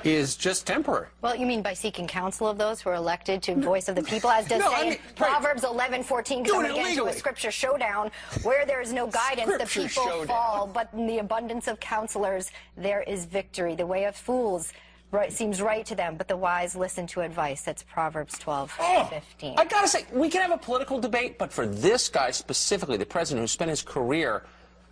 is 0.02 0.36
just 0.36 0.66
temporary. 0.66 1.06
Well, 1.22 1.36
you 1.36 1.46
mean 1.46 1.62
by 1.62 1.74
seeking 1.74 2.06
counsel 2.06 2.48
of 2.48 2.58
those 2.58 2.80
who 2.80 2.90
are 2.90 2.94
elected 2.94 3.42
to 3.44 3.54
voice 3.54 3.88
of 3.88 3.94
the 3.94 4.02
people, 4.02 4.30
as 4.30 4.48
does 4.48 4.60
No, 4.60 4.72
I 4.72 4.90
mean, 4.90 4.98
Proverbs 5.14 5.64
11, 5.64 6.02
14, 6.02 6.42
Doing 6.42 6.62
coming 6.62 6.70
it 6.70 6.80
again 6.80 6.96
to 6.96 7.06
a 7.06 7.12
scripture 7.12 7.50
showdown 7.50 8.10
where 8.42 8.66
there 8.66 8.80
is 8.80 8.92
no 8.92 9.06
guidance, 9.06 9.56
the 9.58 9.66
people 9.66 10.04
showdown. 10.04 10.26
fall, 10.26 10.70
but 10.72 10.88
in 10.92 11.06
the 11.06 11.18
abundance 11.18 11.68
of 11.68 11.78
counselors, 11.80 12.50
there 12.76 13.02
is 13.02 13.24
victory. 13.24 13.74
The 13.74 13.86
way 13.86 14.04
of 14.04 14.16
fools 14.16 14.72
right, 15.10 15.32
seems 15.32 15.60
right 15.60 15.84
to 15.86 15.94
them, 15.94 16.16
but 16.16 16.28
the 16.28 16.36
wise 16.36 16.76
listen 16.76 17.06
to 17.08 17.20
advice. 17.20 17.62
That's 17.62 17.82
Proverbs 17.82 18.38
12, 18.38 18.70
15. 18.70 19.54
I 19.58 19.64
gotta 19.64 19.88
say, 19.88 20.06
we 20.12 20.28
can 20.28 20.42
have 20.42 20.52
a 20.52 20.58
political 20.58 20.98
debate, 21.00 21.38
but 21.38 21.52
for 21.52 21.66
this 21.66 22.08
guy 22.08 22.30
specifically, 22.30 22.96
the 22.96 23.06
president 23.06 23.42
who 23.42 23.48
spent 23.48 23.70
his 23.70 23.82
career 23.82 24.44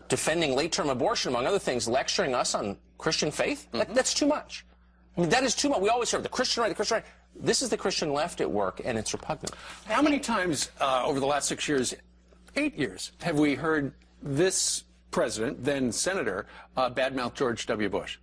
defending 0.08 0.56
late-term 0.56 0.88
abortion, 0.88 1.30
among 1.30 1.46
other 1.46 1.58
things, 1.58 1.86
lecturing 1.86 2.34
us 2.34 2.54
on 2.54 2.76
Christian 2.96 3.30
faith, 3.30 3.70
that, 3.72 3.94
that's 3.94 4.14
too 4.14 4.26
much. 4.26 4.64
I 5.16 5.20
mean, 5.20 5.30
that 5.30 5.44
is 5.44 5.54
too 5.54 5.68
much. 5.68 5.80
We 5.80 5.88
always 5.88 6.10
hear 6.10 6.20
the 6.20 6.28
Christian 6.28 6.62
right, 6.62 6.68
the 6.68 6.74
Christian 6.74 6.96
right. 6.96 7.04
This 7.34 7.62
is 7.62 7.68
the 7.68 7.76
Christian 7.76 8.12
left 8.12 8.40
at 8.40 8.50
work, 8.50 8.80
and 8.84 8.98
it's 8.98 9.12
repugnant. 9.12 9.54
How 9.86 10.02
many 10.02 10.18
times 10.18 10.70
uh, 10.80 11.04
over 11.04 11.20
the 11.20 11.26
last 11.26 11.48
six 11.48 11.68
years, 11.68 11.94
eight 12.56 12.76
years, 12.76 13.12
have 13.20 13.38
we 13.38 13.54
heard 13.54 13.92
this 14.22 14.84
president, 15.10 15.64
then 15.64 15.92
senator, 15.92 16.46
uh, 16.76 16.90
badmouth 16.90 17.34
George 17.34 17.66
W. 17.66 17.88
Bush? 17.88 18.18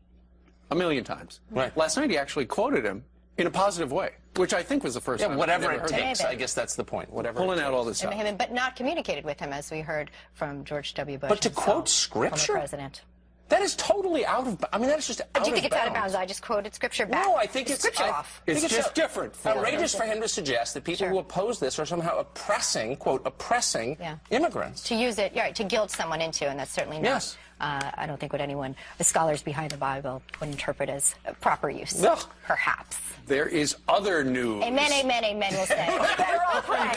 A 0.71 0.75
million 0.75 1.03
times. 1.03 1.41
Right. 1.51 1.75
Last 1.77 1.97
night 1.97 2.09
he 2.09 2.17
actually 2.17 2.45
quoted 2.45 2.83
him 2.85 3.03
in 3.37 3.47
a 3.47 3.51
positive 3.51 3.91
way, 3.91 4.11
which 4.35 4.53
I 4.53 4.63
think 4.63 4.83
was 4.83 4.93
the 4.95 5.01
first 5.01 5.21
Yeah, 5.21 5.27
time. 5.27 5.37
whatever 5.37 5.67
I've 5.69 5.75
it 5.75 5.79
heard 5.81 5.89
takes. 5.89 6.21
I 6.21 6.35
guess 6.35 6.53
that's 6.53 6.75
the 6.75 6.83
point. 6.83 7.11
Whatever. 7.11 7.39
Pulling 7.39 7.59
it 7.59 7.63
out 7.63 7.73
all 7.73 7.83
this 7.83 8.01
And 8.03 8.11
stuff. 8.13 8.25
him, 8.25 8.37
but 8.37 8.51
not 8.51 8.75
communicated 8.75 9.25
with 9.25 9.39
him, 9.39 9.53
as 9.53 9.69
we 9.71 9.81
heard 9.81 10.09
from 10.33 10.63
George 10.63 10.93
W. 10.95 11.17
Bush. 11.17 11.29
But 11.29 11.41
to 11.41 11.49
himself, 11.49 11.65
quote 11.65 11.89
scripture, 11.89 12.53
president. 12.53 13.01
That 13.49 13.61
is 13.61 13.75
totally 13.75 14.25
out 14.25 14.47
of. 14.47 14.65
I 14.73 14.79
mean, 14.79 14.87
that 14.87 14.97
is 14.97 15.05
just. 15.05 15.19
Do 15.19 15.25
out 15.35 15.45
you 15.45 15.53
think 15.53 15.65
of 15.65 15.71
it's 15.71 15.75
out 15.79 15.87
of 15.87 15.93
bounds. 15.93 16.13
bounds? 16.13 16.15
I 16.15 16.25
just 16.25 16.41
quoted 16.41 16.73
scripture 16.73 17.05
back. 17.05 17.23
No, 17.25 17.35
I 17.35 17.45
think 17.45 17.69
it's 17.69 17.81
scripture 17.81 18.05
I 18.05 18.09
off. 18.09 18.41
think 18.43 18.63
It's 18.63 18.73
just 18.73 18.87
out- 18.87 18.95
different 18.95 19.35
for 19.35 19.49
outrageous 19.49 19.93
for 19.93 20.01
him 20.03 20.19
to 20.21 20.27
suggest 20.27 20.73
that 20.73 20.83
people 20.83 21.07
who 21.07 21.19
oppose 21.19 21.59
this 21.59 21.77
are 21.77 21.85
somehow 21.85 22.17
oppressing, 22.17 22.95
quote, 22.95 23.21
oppressing 23.23 23.97
Yeah. 23.99 24.15
immigrants. 24.31 24.81
to 24.85 24.95
use 24.95 25.19
it, 25.19 25.33
yeah, 25.35 25.43
right, 25.43 25.55
to 25.57 25.63
guilt 25.63 25.91
someone 25.91 26.21
into, 26.21 26.47
and 26.47 26.59
that's 26.59 26.71
certainly 26.71 26.97
not. 26.97 27.07
Yes. 27.07 27.37
Uh, 27.59 27.91
I 27.95 28.05
don't 28.05 28.19
think 28.19 28.33
what 28.33 28.41
anyone, 28.41 28.75
the 28.97 29.03
scholars 29.03 29.41
behind 29.41 29.71
the 29.71 29.77
Bible, 29.77 30.21
would 30.39 30.49
interpret 30.49 30.89
as 30.89 31.15
uh, 31.27 31.31
proper 31.39 31.69
use. 31.69 32.03
Ugh. 32.03 32.19
Perhaps. 32.45 32.97
There 33.27 33.47
is 33.47 33.75
other 33.87 34.23
news. 34.23 34.63
Amen, 34.63 34.91
amen, 34.93 35.23
amen. 35.23 35.53
We'll 35.53 35.65
say. 35.65 35.87
All 36.53 36.61
pray. 36.61 36.91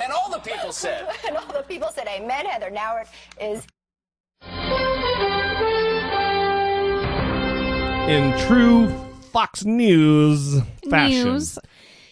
And 0.00 0.12
all 0.12 0.30
the 0.30 0.38
people 0.38 0.72
said. 0.72 1.06
and 1.26 1.36
all 1.36 1.52
the 1.52 1.62
people 1.62 1.88
said, 1.94 2.06
"Amen." 2.08 2.46
Heather 2.46 2.70
Nauert 2.70 3.06
is 3.40 3.66
In 8.08 8.36
true 8.48 8.88
Fox 9.32 9.64
News 9.64 10.60
fashion. 10.88 11.24
News. 11.24 11.58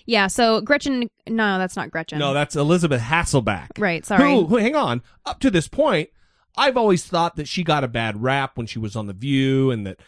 Yeah, 0.07 0.29
so 0.29 0.61
Gretchen, 0.61 1.11
no, 1.27 1.59
that's 1.59 1.75
not 1.75 1.91
Gretchen. 1.91 2.19
No, 2.19 2.33
that's 2.33 2.55
Elizabeth 2.55 3.03
Hasselbeck. 3.03 3.69
Right, 3.79 4.07
sorry. 4.07 4.23
Who, 4.33 4.47
who- 4.47 4.57
hang 4.57 4.77
on. 4.77 5.03
Up 5.27 5.41
to 5.41 5.51
this 5.51 5.67
point, 5.69 6.11
I've 6.57 6.77
always 6.77 7.05
thought 7.05 7.37
that 7.37 7.49
she 7.49 7.63
got 7.63 7.85
a 7.85 7.89
bad 7.89 8.23
rap 8.23 8.57
when 8.57 8.67
she 8.67 8.79
was 8.79 8.97
on 8.97 9.07
The 9.07 9.13
View, 9.13 9.71
and 9.71 9.87
that 9.87 10.01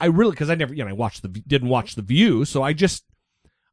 I, 0.00 0.06
really 0.06 0.32
because 0.32 0.50
I 0.50 0.54
never, 0.54 0.74
you 0.74 0.82
know, 0.82 0.90
I 0.90 0.94
watched 0.94 1.22
the 1.22 1.28
didn't 1.28 1.68
watch 1.68 1.94
The 1.94 2.02
View, 2.02 2.44
so 2.44 2.62
I 2.62 2.72
just, 2.72 3.04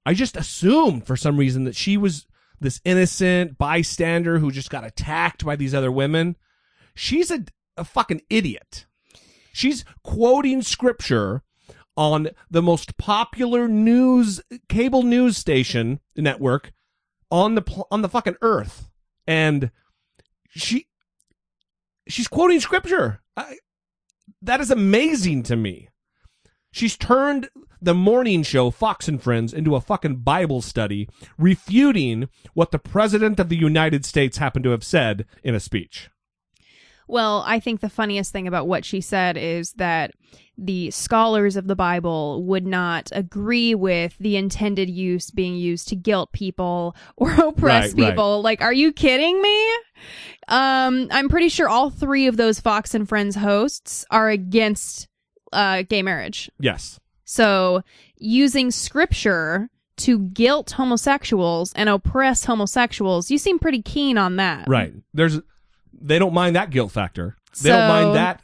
I 0.06 0.14
just 0.14 0.36
assumed 0.36 1.08
for 1.08 1.16
some 1.16 1.38
reason 1.38 1.64
that 1.64 1.76
she 1.76 1.98
was 1.98 2.26
this 2.60 2.82
innocent 2.86 3.58
bystander 3.58 4.40
who 4.40 4.52
just 4.52 4.70
got 4.70 4.86
attacked 4.86 5.46
by 5.46 5.56
these 5.56 5.74
other 5.74 5.92
women. 5.92 6.36
She's 6.96 7.32
a, 7.32 7.46
a 7.78 7.84
fucking 7.84 8.22
idiot. 8.30 8.86
She's 9.54 9.86
quoting 10.04 10.62
scripture 10.62 11.44
on 11.98 12.30
the 12.50 12.62
most 12.62 12.98
popular 12.98 13.68
news 13.68 14.42
cable 14.68 15.04
news 15.04 15.38
station 15.38 16.02
network 16.16 16.74
on 17.32 17.56
the 17.56 17.86
on 17.90 18.02
the 18.02 18.10
fucking 18.10 18.36
earth 18.42 18.90
and 19.26 19.72
she 20.50 20.88
she's 22.08 22.28
quoting 22.28 22.60
scripture. 22.60 23.22
I, 23.36 23.58
that 24.42 24.62
is 24.62 24.72
amazing 24.72 25.44
to 25.44 25.56
me. 25.56 25.90
She's 26.72 26.98
turned 26.98 27.50
the 27.82 27.94
morning 27.94 28.44
show 28.44 28.72
fox 28.72 29.08
and 29.08 29.22
friends 29.22 29.54
into 29.54 29.76
a 29.76 29.82
fucking 29.82 30.18
bible 30.18 30.62
study 30.62 31.08
refuting 31.38 32.30
what 32.54 32.72
the 32.72 32.80
president 32.80 33.40
of 33.40 33.50
the 33.50 33.58
united 33.58 34.06
states 34.06 34.38
happened 34.38 34.64
to 34.64 34.72
have 34.72 34.84
said 34.84 35.26
in 35.44 35.54
a 35.54 35.60
speech 35.60 36.10
Well, 37.08 37.44
I 37.46 37.60
think 37.60 37.82
the 37.82 37.90
funniest 37.90 38.32
thing 38.32 38.48
about 38.48 38.68
what 38.68 38.84
she 38.86 39.02
said 39.02 39.38
is 39.38 39.74
that 39.74 40.12
the 40.58 40.90
scholars 40.92 41.56
of 41.58 41.68
the 41.68 41.76
Bible 41.76 42.44
would 42.46 42.66
not 42.66 43.10
agree 43.12 43.76
with 43.76 44.18
the 44.20 44.38
intended 44.38 44.90
use 44.90 45.30
being 45.30 45.56
used 45.56 45.90
to 45.90 45.96
guilt 45.96 46.32
people 46.32 46.96
or 47.18 47.32
oppress 47.34 47.94
Right, 47.94 48.02
right. 48.04 48.10
people. 48.12 48.42
Like, 48.42 48.62
are 48.62 48.74
you 48.74 48.92
kidding 48.94 49.42
me? 49.42 49.70
Um, 50.48 51.08
I'm 51.12 51.30
pretty 51.30 51.50
sure 51.50 51.68
all 51.68 51.90
three 51.90 52.28
of 52.28 52.38
those 52.38 52.60
Fox 52.60 52.94
and 52.94 53.08
Friends 53.08 53.36
hosts 53.36 54.06
are 54.12 54.30
against 54.30 55.08
uh, 55.52 55.84
gay 55.88 56.02
marriage. 56.02 56.50
yes 56.60 57.00
So, 57.24 57.82
using 58.18 58.72
scripture 58.72 59.70
to 59.98 60.20
guilt 60.20 60.72
homosexuals 60.72 61.72
and 61.74 61.88
oppress 61.90 62.46
homosexuals, 62.46 63.32
you 63.32 63.38
seem 63.38 63.60
pretty 63.60 63.82
keen 63.82 64.18
on 64.18 64.36
that. 64.38 64.68
right 64.68 64.94
there's 65.14 65.40
they 66.00 66.20
don't 66.20 66.34
mind 66.34 66.56
that 66.56 66.70
guilt 66.70 66.92
factor 66.92 67.36
they 67.62 67.70
So- 67.70 67.78
don't 67.78 67.88
mind 67.88 68.16
that 68.16 68.42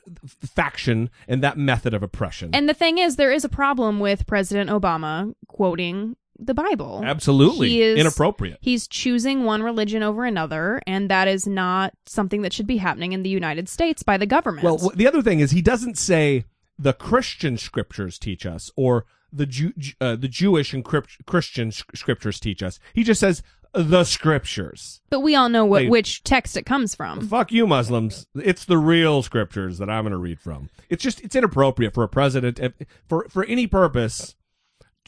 faction 0.56 1.10
and 1.28 1.44
that 1.44 1.58
method 1.58 1.94
of 1.94 2.02
oppression 2.04 2.52
And 2.54 2.70
the 2.70 2.74
thing 2.74 2.98
is, 2.98 3.16
there 3.18 3.32
is 3.32 3.44
a 3.44 3.50
problem 3.50 4.00
with 4.00 4.26
President 4.26 4.70
Obama 4.70 5.34
quoting 5.48 6.16
the 6.40 6.54
Bible. 6.54 7.02
Absolutely. 7.04 7.70
He 7.70 7.82
is 7.82 8.00
Inappropriate. 8.00 8.58
He's 8.62 8.88
choosing 8.88 9.44
one 9.44 9.62
religion 9.62 10.02
over 10.02 10.26
another, 10.26 10.82
and 10.88 11.10
that 11.10 11.28
is 11.28 11.46
not 11.46 11.94
something 12.06 12.42
that 12.42 12.52
should 12.52 12.66
be 12.66 12.78
happening 12.78 13.12
in 13.12 13.22
the 13.22 13.30
United 13.30 13.70
States 13.70 14.02
by 14.02 14.18
the 14.18 14.26
government. 14.26 14.64
Well, 14.64 14.92
the 14.96 15.08
other 15.08 15.22
thing 15.22 15.40
is 15.40 15.52
he 15.52 15.62
doesn't 15.62 15.98
say 15.98 16.46
the 16.80 16.94
Christian 16.94 17.58
scriptures 17.58 18.18
teach 18.18 18.46
us 18.46 18.72
or 18.76 19.06
the 19.32 19.46
Jew, 19.46 19.74
uh, 20.02 20.16
the 20.16 20.28
Jewish 20.28 20.74
and 20.74 20.84
Christian 20.84 21.72
scriptures 21.72 22.40
teach 22.40 22.64
us. 22.64 22.80
He 22.94 23.04
just 23.04 23.20
says 23.20 23.44
the 23.74 24.04
scriptures. 24.04 25.02
but 25.10 25.22
we 25.22 25.36
all 25.36 25.48
know 25.50 25.64
what 25.66 25.84
They- 25.84 25.90
which 25.90 26.24
text 26.24 26.58
it 26.58 26.66
comes 26.66 26.94
from. 26.96 27.26
Fuck 27.28 27.52
you, 27.52 27.66
Muslims. 27.66 28.28
It's 28.36 28.66
the 28.66 28.78
real 28.78 29.24
scriptures 29.24 29.78
that 29.78 29.90
I'm 29.90 30.04
going 30.04 30.12
to 30.12 30.18
read 30.18 30.40
from. 30.42 30.70
It's 30.90 31.02
just 31.04 31.22
it's 31.22 31.36
inappropriate 31.36 31.94
for 31.94 32.04
a 32.04 32.10
president 32.10 32.60
if- 32.60 32.74
for 33.08 33.28
for 33.30 33.46
any 33.46 33.68
purpose, 33.68 34.36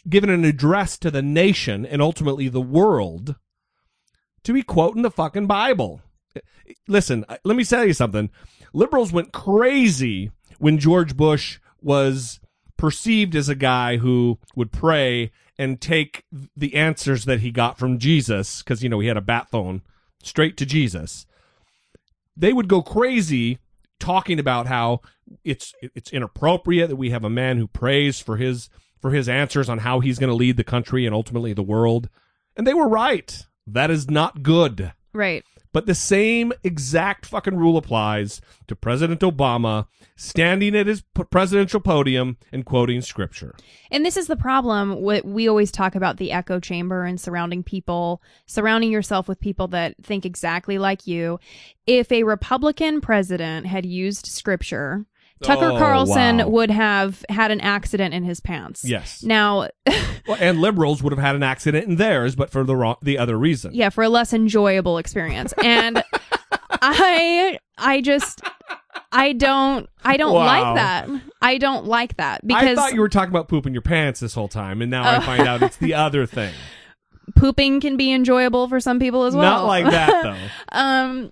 given 0.08 0.30
an 0.30 0.45
address 0.45 0.97
to 0.99 1.12
the 1.12 1.21
nation 1.21 1.86
and 1.86 2.02
ultimately 2.02 2.47
the 2.47 2.62
world, 2.62 3.36
to 4.43 4.54
be 4.54 4.62
quoting 4.63 5.02
the 5.02 5.12
fucking 5.12 5.47
Bible. 5.47 6.02
Listen, 6.88 7.26
I- 7.30 7.39
let 7.43 7.56
me 7.58 7.63
tell 7.65 7.86
you 7.86 7.93
something. 7.93 8.30
Liberals 8.73 9.12
went 9.12 9.34
crazy 9.34 10.32
when 10.58 10.80
George 10.80 11.15
Bush 11.17 11.60
was 11.82 12.39
perceived 12.77 13.36
as 13.36 13.49
a 13.49 13.55
guy 13.55 13.97
who 13.97 14.39
would 14.55 14.71
pray 14.71 15.31
and 15.57 15.79
take 15.79 16.25
the 16.57 16.75
answers 16.75 17.25
that 17.25 17.41
he 17.41 17.51
got 17.51 17.77
from 17.77 17.99
Jesus, 17.99 18.63
because, 18.63 18.83
you 18.83 18.89
know, 18.89 18.99
he 18.99 19.07
had 19.07 19.17
a 19.17 19.21
bat 19.21 19.49
phone 19.49 19.81
straight 20.23 20.57
to 20.57 20.65
Jesus. 20.65 21.25
They 22.36 22.53
would 22.53 22.67
go 22.67 22.81
crazy 22.81 23.59
talking 23.99 24.39
about 24.39 24.67
how 24.67 25.01
it's 25.43 25.73
it's 25.81 26.12
inappropriate 26.12 26.89
that 26.89 26.95
we 26.95 27.12
have 27.12 27.23
a 27.23 27.29
man 27.29 27.57
who 27.57 27.67
prays 27.67 28.19
for 28.19 28.38
his 28.38 28.69
for 28.99 29.12
his 29.12 29.29
answers 29.29 29.69
on 29.69 29.79
how 29.79 29.99
he's 29.99 30.19
going 30.19 30.29
to 30.29 30.36
lead 30.36 30.57
the 30.57 30.63
country 30.63 31.05
and 31.05 31.13
ultimately 31.13 31.53
the 31.53 31.62
world. 31.63 32.09
And 32.57 32.65
they 32.65 32.73
were 32.73 32.88
right. 32.88 33.45
That 33.67 33.91
is 33.91 34.09
not 34.09 34.43
good. 34.43 34.93
Right. 35.13 35.43
But 35.73 35.88
the 35.88 35.95
same 35.95 36.53
exact 36.63 37.25
fucking 37.25 37.57
rule 37.57 37.77
applies 37.77 38.39
to 38.67 38.75
President 38.75 39.21
Obama 39.21 39.88
standing 40.15 40.75
at 40.75 40.88
his 40.88 41.01
p- 41.01 41.23
presidential 41.23 41.79
podium 41.79 42.38
and 42.51 42.63
quoting 42.63 43.01
scripture. 43.01 43.55
And 43.91 44.05
this 44.05 44.15
is 44.15 44.27
the 44.27 44.36
problem. 44.36 45.01
What 45.01 45.25
we 45.25 45.49
always 45.49 45.71
talk 45.71 45.95
about 45.95 46.17
the 46.17 46.31
echo 46.31 46.59
chamber 46.59 47.03
and 47.03 47.19
surrounding 47.19 47.63
people, 47.63 48.21
surrounding 48.45 48.91
yourself 48.91 49.27
with 49.27 49.39
people 49.39 49.67
that 49.69 49.95
think 50.01 50.25
exactly 50.25 50.77
like 50.77 51.07
you. 51.07 51.39
If 51.88 52.12
a 52.12 52.23
Republican 52.23 53.01
president 53.01 53.65
had 53.65 53.86
used 53.86 54.27
scripture, 54.27 55.05
Tucker 55.43 55.71
Oh, 55.71 55.77
Carlson 55.77 56.38
wow. 56.39 56.47
would 56.47 56.71
have 56.71 57.23
had 57.29 57.51
an 57.51 57.62
accident 57.62 58.13
in 58.13 58.23
his 58.23 58.39
pants. 58.39 58.84
Yes. 58.84 59.21
Now, 59.23 59.69
Well, 60.27 60.38
and 60.39 60.60
liberals 60.62 61.03
would 61.03 61.12
have 61.13 61.19
had 61.21 61.36
an 61.36 61.43
accident 61.43 61.86
in 61.88 61.97
theirs, 61.97 62.36
but 62.36 62.49
for 62.49 62.63
the 62.63 62.75
wrong, 62.75 62.95
the 63.01 63.17
other 63.17 63.38
reason. 63.38 63.73
yeah, 63.73 63.89
for 63.89 64.03
a 64.03 64.10
less 64.10 64.34
enjoyable 64.34 64.97
experience. 64.97 65.53
And 65.63 66.01
I 66.71 67.60
I 67.77 68.01
just 68.01 68.41
I 69.12 69.34
don't 69.34 69.89
I 70.03 70.17
don't 70.17 70.34
Wow. 70.34 70.45
like 70.45 70.75
that. 70.75 71.10
I 71.41 71.58
don't 71.58 71.86
like 71.86 72.17
that 72.17 72.45
because 72.45 72.63
I 72.69 72.75
thought 72.75 72.93
you 72.93 73.01
were 73.01 73.10
talking 73.10 73.29
about 73.32 73.47
pooping 73.47 73.73
your 73.73 73.82
pants 73.82 74.19
this 74.19 74.34
whole 74.34 74.47
time, 74.47 74.82
and 74.82 74.89
now 74.89 75.03
I 75.03 75.17
Oh. 75.17 75.21
find 75.21 75.47
out 75.47 75.62
it's 75.62 75.77
the 75.77 75.93
other 76.06 76.25
thing. 76.25 76.53
Pooping 77.36 77.79
can 77.79 77.95
be 77.97 78.12
enjoyable 78.12 78.67
for 78.67 78.79
some 78.79 78.99
people 78.99 79.23
as 79.23 79.36
well. 79.36 79.43
Not 79.43 79.65
like 79.65 79.86
that 79.86 80.23
though. 80.71 80.77
um 80.77 81.31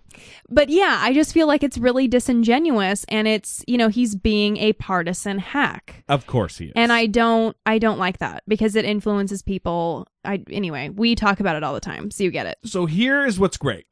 but 0.49 0.69
yeah, 0.69 0.99
I 1.01 1.13
just 1.13 1.33
feel 1.33 1.47
like 1.47 1.63
it's 1.63 1.77
really 1.77 2.07
disingenuous 2.09 3.05
and 3.07 3.25
it's, 3.27 3.63
you 3.67 3.77
know, 3.77 3.87
he's 3.87 4.15
being 4.15 4.57
a 4.57 4.73
partisan 4.73 5.39
hack. 5.39 6.03
Of 6.09 6.27
course 6.27 6.57
he 6.57 6.65
is. 6.65 6.73
And 6.75 6.91
I 6.91 7.05
don't 7.07 7.55
I 7.65 7.77
don't 7.79 7.99
like 7.99 8.17
that 8.19 8.43
because 8.47 8.75
it 8.75 8.83
influences 8.85 9.41
people. 9.41 10.07
I 10.25 10.43
anyway, 10.49 10.89
we 10.89 11.15
talk 11.15 11.39
about 11.39 11.55
it 11.55 11.63
all 11.63 11.73
the 11.73 11.79
time, 11.79 12.11
so 12.11 12.23
you 12.23 12.31
get 12.31 12.45
it. 12.47 12.57
So 12.65 12.85
here 12.85 13.25
is 13.25 13.39
what's 13.39 13.57
great. 13.57 13.85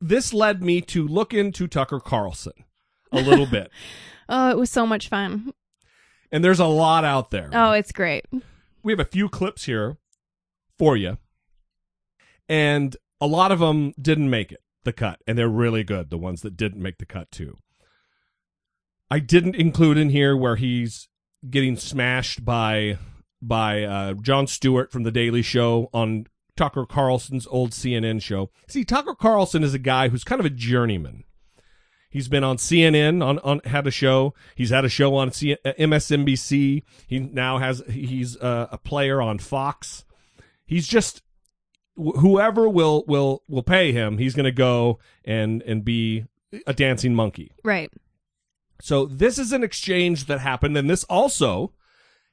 This 0.00 0.34
led 0.34 0.62
me 0.62 0.80
to 0.82 1.06
look 1.08 1.32
into 1.32 1.66
Tucker 1.66 2.00
Carlson 2.00 2.52
a 3.10 3.22
little 3.22 3.46
bit, 3.46 3.70
Oh, 4.28 4.50
it 4.50 4.58
was 4.58 4.70
so 4.70 4.86
much 4.86 5.08
fun. 5.08 5.52
and 6.32 6.44
there's 6.44 6.60
a 6.60 6.66
lot 6.66 7.04
out 7.04 7.30
there. 7.30 7.48
Oh, 7.52 7.72
it's 7.72 7.92
great. 7.92 8.26
we 8.82 8.92
have 8.92 9.00
a 9.00 9.04
few 9.04 9.28
clips 9.30 9.64
here 9.64 9.96
for 10.78 10.96
you, 10.96 11.16
and 12.48 12.96
a 13.20 13.26
lot 13.26 13.52
of 13.52 13.58
them 13.58 13.92
didn't 14.00 14.30
make 14.30 14.52
it 14.52 14.60
the 14.84 14.92
cut, 14.92 15.20
and 15.26 15.38
they're 15.38 15.48
really 15.48 15.84
good. 15.84 16.10
The 16.10 16.18
ones 16.18 16.42
that 16.42 16.56
didn't 16.56 16.82
make 16.82 16.98
the 16.98 17.06
cut 17.06 17.30
too. 17.30 17.56
I 19.10 19.18
didn't 19.18 19.56
include 19.56 19.98
in 19.98 20.10
here 20.10 20.36
where 20.36 20.56
he's 20.56 21.08
getting 21.48 21.76
smashed 21.76 22.44
by 22.44 22.98
by 23.40 23.82
uh, 23.82 24.14
Jon 24.14 24.46
Stewart 24.46 24.90
from 24.90 25.02
the 25.02 25.10
Daily 25.10 25.42
Show 25.42 25.90
on 25.92 26.26
Tucker 26.56 26.86
Carlson's 26.86 27.46
old 27.48 27.72
CNN 27.72 28.22
show. 28.22 28.50
See, 28.68 28.84
Tucker 28.84 29.14
Carlson 29.14 29.62
is 29.62 29.74
a 29.74 29.78
guy 29.78 30.08
who's 30.08 30.24
kind 30.24 30.40
of 30.40 30.46
a 30.46 30.50
journeyman. 30.50 31.24
He's 32.10 32.28
been 32.28 32.44
on 32.44 32.58
CNN 32.58 33.24
on, 33.24 33.40
on 33.40 33.60
had 33.64 33.88
a 33.88 33.90
show. 33.90 34.34
He's 34.54 34.70
had 34.70 34.84
a 34.84 34.88
show 34.88 35.16
on 35.16 35.32
C- 35.32 35.56
uh, 35.64 35.72
MSNBC. 35.78 36.84
He 37.08 37.18
now 37.18 37.58
has 37.58 37.82
he's 37.88 38.36
uh, 38.36 38.68
a 38.70 38.78
player 38.78 39.20
on 39.20 39.38
Fox. 39.38 40.04
He's 40.64 40.86
just 40.86 41.22
wh- 41.96 42.18
whoever 42.18 42.68
will 42.68 43.04
will 43.06 43.42
will 43.48 43.62
pay 43.62 43.92
him. 43.92 44.18
He's 44.18 44.34
going 44.34 44.44
to 44.44 44.52
go 44.52 44.98
and 45.24 45.62
and 45.62 45.84
be 45.84 46.26
a 46.66 46.72
dancing 46.72 47.14
monkey. 47.14 47.52
Right. 47.62 47.90
So 48.80 49.06
this 49.06 49.38
is 49.38 49.52
an 49.52 49.62
exchange 49.62 50.26
that 50.26 50.40
happened, 50.40 50.76
and 50.76 50.90
this 50.90 51.04
also 51.04 51.72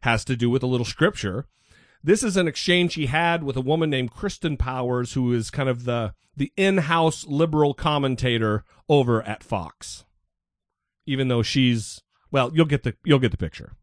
has 0.01 0.25
to 0.25 0.35
do 0.35 0.49
with 0.49 0.63
a 0.63 0.67
little 0.67 0.85
scripture. 0.85 1.45
This 2.03 2.23
is 2.23 2.35
an 2.35 2.47
exchange 2.47 2.95
he 2.95 3.05
had 3.05 3.43
with 3.43 3.55
a 3.55 3.61
woman 3.61 3.89
named 3.89 4.13
Kirsten 4.13 4.57
Powers, 4.57 5.13
who 5.13 5.31
is 5.33 5.51
kind 5.51 5.69
of 5.69 5.85
the 5.85 6.13
the 6.35 6.51
in-house 6.57 7.25
liberal 7.27 7.73
commentator 7.73 8.63
over 8.89 9.21
at 9.23 9.43
Fox. 9.43 10.05
Even 11.05 11.27
though 11.27 11.43
she's 11.43 12.01
well, 12.31 12.51
you'll 12.53 12.65
get 12.65 12.83
the 12.83 12.95
you'll 13.03 13.19
get 13.19 13.31
the 13.31 13.37
picture. 13.37 13.73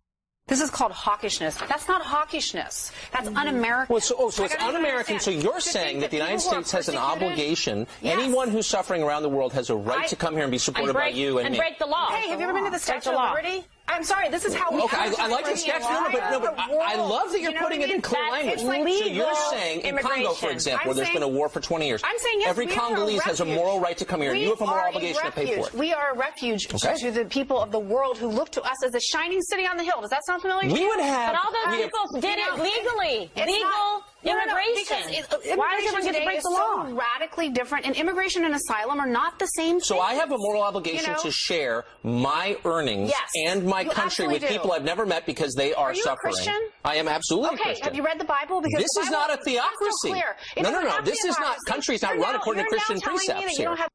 This 0.49 0.63
is 0.63 0.71
called 0.71 0.93
hawkishness. 0.93 1.67
That's 1.69 1.87
not 1.89 2.03
hawkishness. 2.03 2.91
That's 3.13 3.29
mm-hmm. 3.29 3.37
un-American. 3.37 3.93
Well, 3.93 4.01
so, 4.01 4.17
oh, 4.19 4.31
so 4.31 4.45
I 4.45 4.69
un-American. 4.69 5.21
So 5.21 5.31
you're 5.31 5.61
saying 5.61 6.01
that 6.01 6.11
the 6.11 6.17
United 6.17 6.39
people 6.39 6.53
who 6.53 6.59
are 6.61 6.65
States 6.65 6.87
has 6.87 6.89
an 6.89 6.97
obligation. 6.97 7.87
Yes. 8.01 8.19
Anyone 8.19 8.49
who's 8.49 8.67
suffering 8.67 9.03
around 9.03 9.23
the 9.23 9.29
world 9.29 9.53
has 9.53 9.69
a 9.69 9.77
right 9.77 10.05
I- 10.05 10.07
to 10.07 10.17
come 10.17 10.35
here 10.35 10.43
and 10.43 10.51
be 10.51 10.59
supported 10.59 10.95
break, 10.95 11.13
by 11.13 11.19
you 11.19 11.39
and, 11.39 11.53
me. 11.53 11.59
break 11.59 11.79
the 11.79 11.87
law. 11.87 12.09
Hey, 12.11 12.31
have 12.31 12.41
you 12.41 12.49
ever 12.49 12.55
been 12.55 12.65
to 12.65 12.71
the 12.71 12.79
Statue 12.79 13.11
of 13.11 13.37
Liberty? 13.37 13.67
I'm 13.89 14.05
sorry, 14.05 14.29
this 14.29 14.45
is 14.45 14.55
how 14.55 14.71
we 14.71 14.83
Okay, 14.83 14.97
I, 14.97 15.15
I 15.19 15.27
like 15.29 15.45
the 15.47 15.57
sketch. 15.57 15.81
No, 15.83 16.05
no, 16.05 16.09
but, 16.13 16.31
no, 16.31 16.41
but 16.41 16.59
I, 16.59 16.95
I 16.95 16.97
love 16.97 17.33
that 17.33 17.41
you're 17.41 17.51
You 17.53 17.59
know 17.59 17.65
putting 17.67 17.81
it 17.83 17.91
in 17.91 18.01
clear 18.01 18.23
language. 18.31 18.63
Like 18.63 18.87
so 18.87 19.05
you're 19.07 19.35
saying 19.51 19.81
in 19.81 19.97
Congo, 19.99 20.33
for 20.35 20.51
example, 20.51 20.81
I'm 20.83 20.87
where 20.89 20.95
there's 20.95 21.07
saying- 21.09 21.17
been 21.17 21.23
a 21.23 21.29
war 21.29 21.49
for 21.49 21.61
20 21.61 21.87
years. 21.87 22.03
I'm 22.05 22.19
saying 22.19 22.41
yes, 22.41 22.51
every 22.51 22.67
are 22.67 22.71
a 22.71 22.75
Congolese 22.75 23.23
has 23.23 23.41
a 23.41 23.45
moral 23.45 23.81
right 23.81 23.97
to 23.97 24.05
come 24.05 24.21
here, 24.21 24.31
and 24.31 24.39
We 24.39 24.45
you 24.45 24.51
have 24.51 24.61
a 24.61 24.67
moral 24.67 24.81
are 24.81 24.87
a 24.87 24.89
obligation 24.91 25.23
to 25.25 25.33
pay 25.33 25.57
for 25.61 25.69
it. 25.69 25.75
We 25.75 25.93
are 25.93 26.13
a 26.13 26.17
refuge 26.17 26.69
Okay. 26.73 26.97
to 26.99 27.11
the 27.11 27.25
people 27.25 27.61
of 27.61 27.73
the 27.73 27.79
world 27.79 28.19
who 28.19 28.29
look 28.29 28.51
to 28.53 28.63
us 28.63 28.85
as 28.85 28.95
a 28.95 29.01
shining 29.01 29.41
city 29.43 29.67
on 29.67 29.77
the 29.77 29.85
hill. 29.85 30.01
Does 30.01 30.11
that 30.11 30.25
sound 30.27 30.43
familiar? 30.43 30.69
to 30.69 30.75
We 30.75 30.87
would 30.87 31.01
have- 31.01 31.33
But 31.35 31.41
all 31.45 31.53
those 31.53 31.77
we 31.77 31.83
have- 31.83 31.91
people 31.93 32.21
did 32.21 32.39
it 32.39 32.53
legally. 32.61 33.31
Legal 33.37 34.05
not- 34.25 34.35
no, 34.35 34.45
no, 34.45 34.45
no, 34.45 34.59
immigration. 34.59 34.97
because 35.11 35.33
uh, 35.33 35.57
Why 35.57 35.77
does 35.81 35.85
immigration 35.85 35.87
everyone 35.87 36.03
get 36.13 36.19
to 36.19 36.25
break 36.25 36.43
the 36.43 36.51
law? 36.51 36.87
So 36.89 36.95
radically 36.95 37.49
different, 37.51 37.87
and 37.87 37.95
immigration 37.97 38.45
and 38.45 38.55
asylum 38.55 39.01
are 39.01 39.07
not 39.07 39.39
the 39.39 39.47
same. 39.47 39.77
Thing. 39.77 39.81
So 39.81 39.95
thing. 39.95 40.05
I 40.05 40.15
have 40.15 40.33
a 40.33 40.39
moral 40.39 40.63
obligation 40.63 41.11
You 41.11 41.17
know? 41.17 41.23
to 41.23 41.31
share 41.31 41.85
my 42.03 42.57
earnings 42.65 43.11
Yes, 43.11 43.31
and 43.47 43.65
my 43.65 43.85
country 43.85 44.27
with 44.27 44.43
do. 44.43 44.49
people 44.49 44.73
I've 44.73 44.85
never 44.85 45.07
met 45.07 45.27
because 45.27 45.55
they 45.55 45.73
are, 45.75 45.89
Are 45.91 45.95
you 45.95 46.03
a. 46.05 46.17
Christian? 46.17 46.59
I 46.85 46.97
am 46.97 47.09
absolutely 47.09 47.51
a 47.51 47.53
Okay, 47.55 47.63
Christian. 47.65 47.85
have 47.85 47.95
you 47.95 48.05
read 48.05 48.19
the 48.19 48.25
Bible? 48.25 48.61
Because 48.61 48.83
this 48.83 48.95
the 48.95 49.01
is 49.03 49.11
not 49.11 49.31
a 49.31 49.35
is 49.35 49.39
crystal 49.39 49.53
theocracy. 49.63 50.11
clear. 50.11 50.37
No, 50.63 50.71
no, 50.71 50.81
no. 50.83 51.01
This 51.03 51.25
is 51.25 51.37
not 51.39 51.57
theocracy. 51.57 51.59
country's 51.69 52.03
not 52.03 52.15
You're 52.15 52.23
run 52.25 52.33
now- 52.33 52.39
according 52.41 52.65
to 52.65 52.69
Christian 52.71 53.01
telling 53.01 53.15
me 53.19 53.27
precepts 53.27 53.57
that 53.57 53.63
you 53.63 53.69
here. 53.77 53.87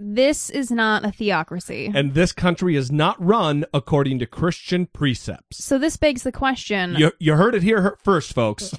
This 0.00 0.48
is 0.48 0.70
not 0.70 1.04
a 1.04 1.10
theocracy. 1.10 1.90
And 1.92 2.14
this 2.14 2.32
country 2.32 2.76
is 2.76 2.92
not 2.92 3.22
run 3.24 3.64
according 3.74 4.20
to 4.20 4.26
Christian 4.26 4.86
precepts. 4.86 5.64
So 5.64 5.76
this 5.76 5.96
begs 5.96 6.22
the 6.22 6.30
question. 6.30 6.94
You, 6.96 7.12
you 7.18 7.34
heard 7.34 7.56
it 7.56 7.64
here 7.64 7.96
first, 8.04 8.32
folks. 8.32 8.74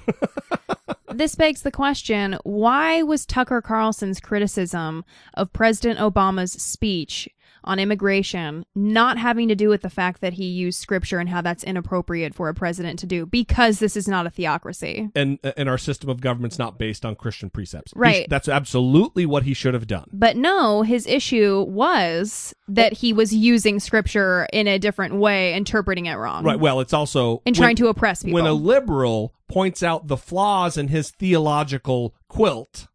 this 1.13 1.36
begs 1.36 1.63
the 1.63 1.72
question 1.72 2.38
why 2.43 3.03
was 3.03 3.26
Tucker 3.26 3.61
Carlson's 3.61 4.22
criticism 4.22 5.03
of 5.34 5.51
President 5.51 5.99
Obama's 5.99 6.53
speech 6.53 7.28
on 7.64 7.80
immigration 7.80 8.66
not 8.76 9.18
having 9.18 9.47
to 9.47 9.55
do 9.55 9.70
with 9.70 9.82
the 9.82 9.89
fact 9.89 10.22
that 10.22 10.34
he 10.34 10.45
used 10.45 10.80
scripture 10.80 11.20
and 11.20 11.30
how 11.30 11.41
that's 11.41 11.64
inappropriate 11.64 12.34
for 12.34 12.49
a 12.49 12.53
president 12.53 12.99
to 12.99 13.05
do 13.05 13.26
because 13.26 13.80
this 13.80 13.95
is 13.97 14.07
not 14.07 14.26
a 14.26 14.30
theocracy. 14.30 15.10
and 15.16 15.39
uh, 15.43 15.51
and 15.57 15.68
our 15.70 15.78
system 15.78 16.10
of 16.10 16.22
government's 16.22 16.57
not 16.60 16.78
based 16.78 17.05
on 17.05 17.16
Christian 17.16 17.49
precepts. 17.49 17.91
He 17.91 17.97
sh- 17.97 17.99
Right. 17.99 18.28
that's 18.30 18.47
absolutely 18.47 19.26
what 19.26 19.43
he 19.43 19.53
should 19.53 19.74
have 19.74 19.88
done. 19.88 20.10
But 20.14 20.38
no, 20.38 20.82
his 20.84 21.05
issue 21.07 21.64
was 21.68 22.53
that 22.68 22.93
he 22.93 23.14
was 23.14 23.34
using 23.34 23.80
scripture 23.80 24.47
in 24.53 24.68
a 24.68 24.78
different 24.80 25.16
way, 25.16 25.53
interpreting 25.53 26.05
it 26.05 26.16
wrong. 26.16 26.43
Right. 26.43 26.60
Well, 26.60 26.80
it's 26.80 26.93
also 26.93 27.41
And 27.45 27.55
trying 27.55 27.76
to 27.78 27.88
oppress 27.88 28.24
people. 28.24 28.36
When 28.36 28.45
a 28.45 28.53
liberal 28.53 29.34
points 29.47 29.82
out 29.84 30.07
the 30.07 30.18
flaws 30.18 30.78
in 30.78 30.88
his 30.89 31.10
theological 31.12 32.16
quilt 32.28 32.88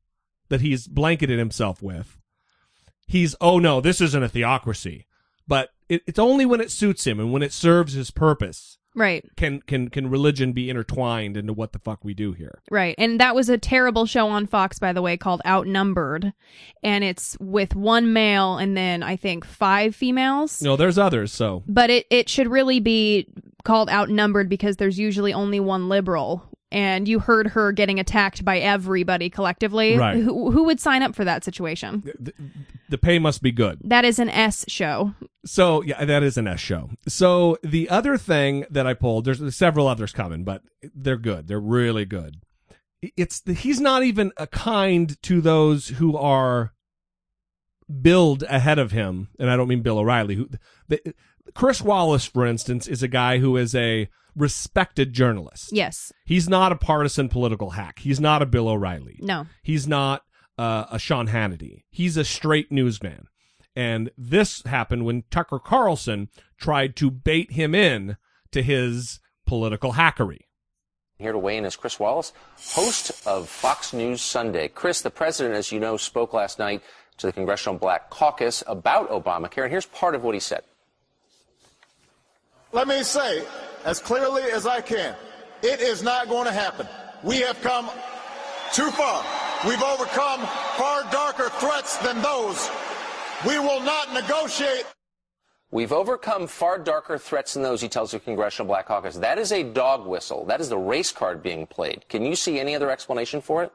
that 0.48 0.60
he's 0.60 0.86
blanketed 0.86 1.38
himself 1.38 1.82
with, 1.82 2.18
he's 3.07 3.34
oh 3.40 3.59
no, 3.59 3.80
this 3.80 4.00
isn't 4.00 4.22
a 4.22 4.28
theocracy. 4.28 5.07
But 5.46 5.70
it, 5.88 6.02
it's 6.07 6.18
only 6.18 6.46
when 6.46 6.61
it 6.61 6.70
suits 6.70 7.07
him 7.07 7.20
and 7.20 7.32
when 7.32 7.42
it 7.42 7.52
serves 7.52 7.92
his 7.92 8.11
purpose 8.11 8.78
Right. 8.96 9.24
can 9.36 9.61
can 9.62 9.90
can 9.90 10.09
religion 10.09 10.52
be 10.52 10.70
intertwined 10.70 11.36
into 11.36 11.52
what 11.52 11.72
the 11.72 11.80
fuck 11.80 12.05
we 12.05 12.14
do 12.14 12.32
here. 12.32 12.62
Right. 12.70 12.94
And 12.96 13.20
that 13.20 13.34
was 13.34 13.48
a 13.48 13.59
terrible 13.59 14.07
show 14.07 14.28
on 14.28 14.46
Fox, 14.46 14.78
by 14.78 14.92
the 14.92 15.02
way, 15.02 15.16
called 15.16 15.42
Outnumbered. 15.44 16.32
And 16.82 17.02
it's 17.02 17.36
with 17.40 17.74
one 17.74 18.12
male 18.12 18.57
and 18.57 18.76
then 18.76 19.02
I 19.02 19.16
think 19.16 19.44
five 19.44 19.96
females. 19.96 20.62
No, 20.62 20.76
there's 20.76 20.96
others. 20.96 21.32
So 21.32 21.64
But 21.66 21.90
it, 21.90 22.07
it 22.09 22.28
should 22.28 22.48
really 22.48 22.78
be 22.78 23.26
called 23.64 23.90
Outnumbered 23.90 24.48
because 24.48 24.76
there's 24.76 24.98
usually 24.98 25.32
only 25.32 25.59
one 25.59 25.88
liberal. 25.88 26.48
And 26.74 27.06
you 27.06 27.20
heard 27.20 27.46
her 27.46 27.70
getting 27.70 28.00
attacked 28.00 28.44
by 28.44 28.58
everybody 28.58 29.30
collectively. 29.30 29.96
Right. 29.96 30.16
Who, 30.16 30.50
who 30.50 30.64
would 30.64 30.80
sign 30.80 31.04
up 31.04 31.14
for 31.14 31.24
that 31.24 31.44
situation? 31.44 32.02
the 32.88 32.98
pay 32.98 33.20
must 33.20 33.42
be 33.42 33.52
good. 33.52 33.78
That 33.84 34.04
is 34.04 34.18
an 34.18 34.28
S 34.28 34.64
show. 34.66 35.14
So 35.46 35.82
yeah, 35.82 36.04
that 36.04 36.24
is 36.24 36.36
an 36.36 36.48
S 36.48 36.58
show. 36.58 36.90
So 37.06 37.58
the 37.62 37.88
other 37.88 38.18
thing 38.18 38.66
that 38.70 38.88
I 38.88 38.94
pulled, 38.94 39.24
there's 39.24 39.54
several 39.54 39.86
others 39.86 40.10
coming, 40.10 40.42
but 40.42 40.62
they're 40.92 41.16
good. 41.16 41.46
They're 41.46 41.60
really 41.60 42.04
good. 42.04 42.42
It's 43.16 43.40
the, 43.40 43.52
he's 43.52 43.80
not 43.80 44.02
even 44.02 44.32
a 44.36 44.48
kind 44.48 45.20
to 45.22 45.40
those 45.40 45.88
who 45.88 46.16
are 46.16 46.72
billed 48.02 48.42
ahead 48.44 48.80
of 48.80 48.90
him, 48.90 49.28
and 49.38 49.48
I 49.48 49.56
don't 49.56 49.68
mean 49.68 49.82
Bill 49.82 49.98
O'Reilly. 49.98 50.34
Who 50.34 50.48
the, 50.88 51.14
Chris 51.55 51.80
Wallace, 51.80 52.26
for 52.26 52.46
instance, 52.46 52.86
is 52.86 53.02
a 53.02 53.09
guy 53.09 53.38
who 53.38 53.57
is 53.57 53.74
a 53.74 54.09
respected 54.36 55.12
journalist. 55.12 55.70
Yes. 55.72 56.12
He's 56.24 56.48
not 56.48 56.72
a 56.72 56.76
partisan 56.76 57.28
political 57.28 57.70
hack. 57.70 58.00
He's 58.00 58.20
not 58.20 58.42
a 58.42 58.46
Bill 58.46 58.68
O'Reilly. 58.68 59.18
No. 59.20 59.46
He's 59.62 59.86
not 59.86 60.22
uh, 60.59 60.86
a 60.90 60.98
Sean 60.98 61.28
Hannity. 61.28 61.84
He's 61.90 62.16
a 62.16 62.24
straight 62.24 62.72
newsman. 62.72 63.26
And 63.76 64.11
this 64.16 64.62
happened 64.66 65.05
when 65.05 65.24
Tucker 65.30 65.59
Carlson 65.59 66.28
tried 66.59 66.96
to 66.96 67.11
bait 67.11 67.52
him 67.52 67.74
in 67.74 68.16
to 68.52 68.62
his 68.62 69.20
political 69.46 69.92
hackery. 69.94 70.40
Here 71.18 71.32
to 71.32 71.38
weigh 71.38 71.57
in 71.57 71.64
is 71.64 71.76
Chris 71.76 72.00
Wallace, 72.00 72.32
host 72.57 73.26
of 73.26 73.48
Fox 73.48 73.92
News 73.92 74.20
Sunday. 74.20 74.68
Chris, 74.68 75.00
the 75.00 75.11
president, 75.11 75.55
as 75.55 75.70
you 75.70 75.78
know, 75.78 75.96
spoke 75.96 76.32
last 76.32 76.59
night 76.59 76.82
to 77.18 77.26
the 77.26 77.32
Congressional 77.32 77.78
Black 77.78 78.11
Caucus 78.11 78.64
about 78.66 79.09
Obamacare, 79.11 79.62
and 79.62 79.70
here's 79.70 79.86
part 79.86 80.16
of 80.16 80.24
what 80.24 80.34
he 80.34 80.40
said. 80.40 80.62
Let 82.74 82.88
me 82.88 83.04
say 83.04 83.44
as 83.84 84.00
clearly 84.00 84.42
as 84.50 84.66
I 84.66 84.80
can, 84.80 85.14
it 85.62 85.80
is 85.80 86.02
not 86.02 86.28
going 86.28 86.46
to 86.46 86.52
happen. 86.52 86.88
We 87.22 87.38
have 87.38 87.60
come 87.60 87.88
too 88.72 88.90
far. 88.90 89.24
We've 89.64 89.80
overcome 89.80 90.40
far 90.76 91.04
darker 91.12 91.50
threats 91.50 91.96
than 91.98 92.20
those. 92.20 92.68
We 93.46 93.60
will 93.60 93.78
not 93.78 94.12
negotiate. 94.12 94.86
We've 95.70 95.92
overcome 95.92 96.48
far 96.48 96.78
darker 96.80 97.16
threats 97.16 97.54
than 97.54 97.62
those, 97.62 97.80
he 97.80 97.88
tells 97.88 98.10
the 98.10 98.18
Congressional 98.18 98.66
Black 98.66 98.86
Caucus. 98.86 99.18
That 99.18 99.38
is 99.38 99.52
a 99.52 99.62
dog 99.62 100.04
whistle. 100.04 100.44
That 100.44 100.60
is 100.60 100.68
the 100.68 100.76
race 100.76 101.12
card 101.12 101.44
being 101.44 101.68
played. 101.68 102.08
Can 102.08 102.26
you 102.26 102.34
see 102.34 102.58
any 102.58 102.74
other 102.74 102.90
explanation 102.90 103.40
for 103.40 103.62
it? 103.62 103.72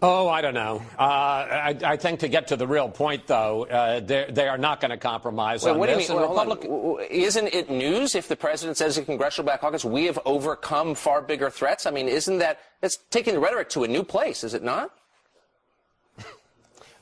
Oh, 0.00 0.28
I 0.28 0.42
don't 0.42 0.54
know. 0.54 0.80
Uh, 0.96 1.02
I, 1.02 1.76
I 1.82 1.96
think 1.96 2.20
to 2.20 2.28
get 2.28 2.48
to 2.48 2.56
the 2.56 2.68
real 2.68 2.88
point, 2.88 3.26
though, 3.26 3.64
uh, 3.64 3.98
they 3.98 4.26
they 4.30 4.46
are 4.46 4.58
not 4.58 4.80
going 4.80 4.92
to 4.92 4.96
compromise 4.96 5.64
Wait, 5.64 5.72
on 5.72 5.78
what 5.78 5.86
do 5.86 5.92
you 5.92 5.98
mean? 5.98 6.08
Well. 6.14 6.28
Republic- 6.30 7.10
Isn't 7.10 7.48
it 7.52 7.68
news 7.68 8.14
if 8.14 8.28
the 8.28 8.36
president 8.36 8.76
says 8.76 8.96
in 8.96 9.04
Congressional 9.04 9.46
Black 9.46 9.60
Caucus, 9.60 9.84
we 9.84 10.04
have 10.04 10.18
overcome 10.24 10.94
far 10.94 11.20
bigger 11.20 11.50
threats? 11.50 11.84
I 11.84 11.90
mean, 11.90 12.06
isn't 12.06 12.38
that, 12.38 12.60
that's 12.80 12.98
taking 13.10 13.34
the 13.34 13.40
rhetoric 13.40 13.70
to 13.70 13.82
a 13.82 13.88
new 13.88 14.04
place, 14.04 14.44
is 14.44 14.54
it 14.54 14.62
not? 14.62 14.92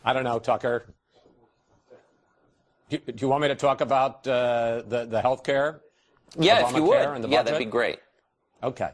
I 0.04 0.14
don't 0.14 0.24
know, 0.24 0.38
Tucker. 0.38 0.86
Do, 2.88 2.98
do 2.98 3.14
you 3.18 3.28
want 3.28 3.42
me 3.42 3.48
to 3.48 3.56
talk 3.56 3.80
about 3.80 4.26
uh, 4.26 4.82
the 4.86 5.04
the 5.04 5.20
health 5.20 5.42
care? 5.42 5.80
Yeah, 6.38 6.68
if 6.68 6.76
you 6.76 6.84
would. 6.84 6.94
Yeah, 6.94 7.18
budget? 7.18 7.30
that'd 7.30 7.58
be 7.58 7.64
great. 7.64 7.98
Okay. 8.62 8.90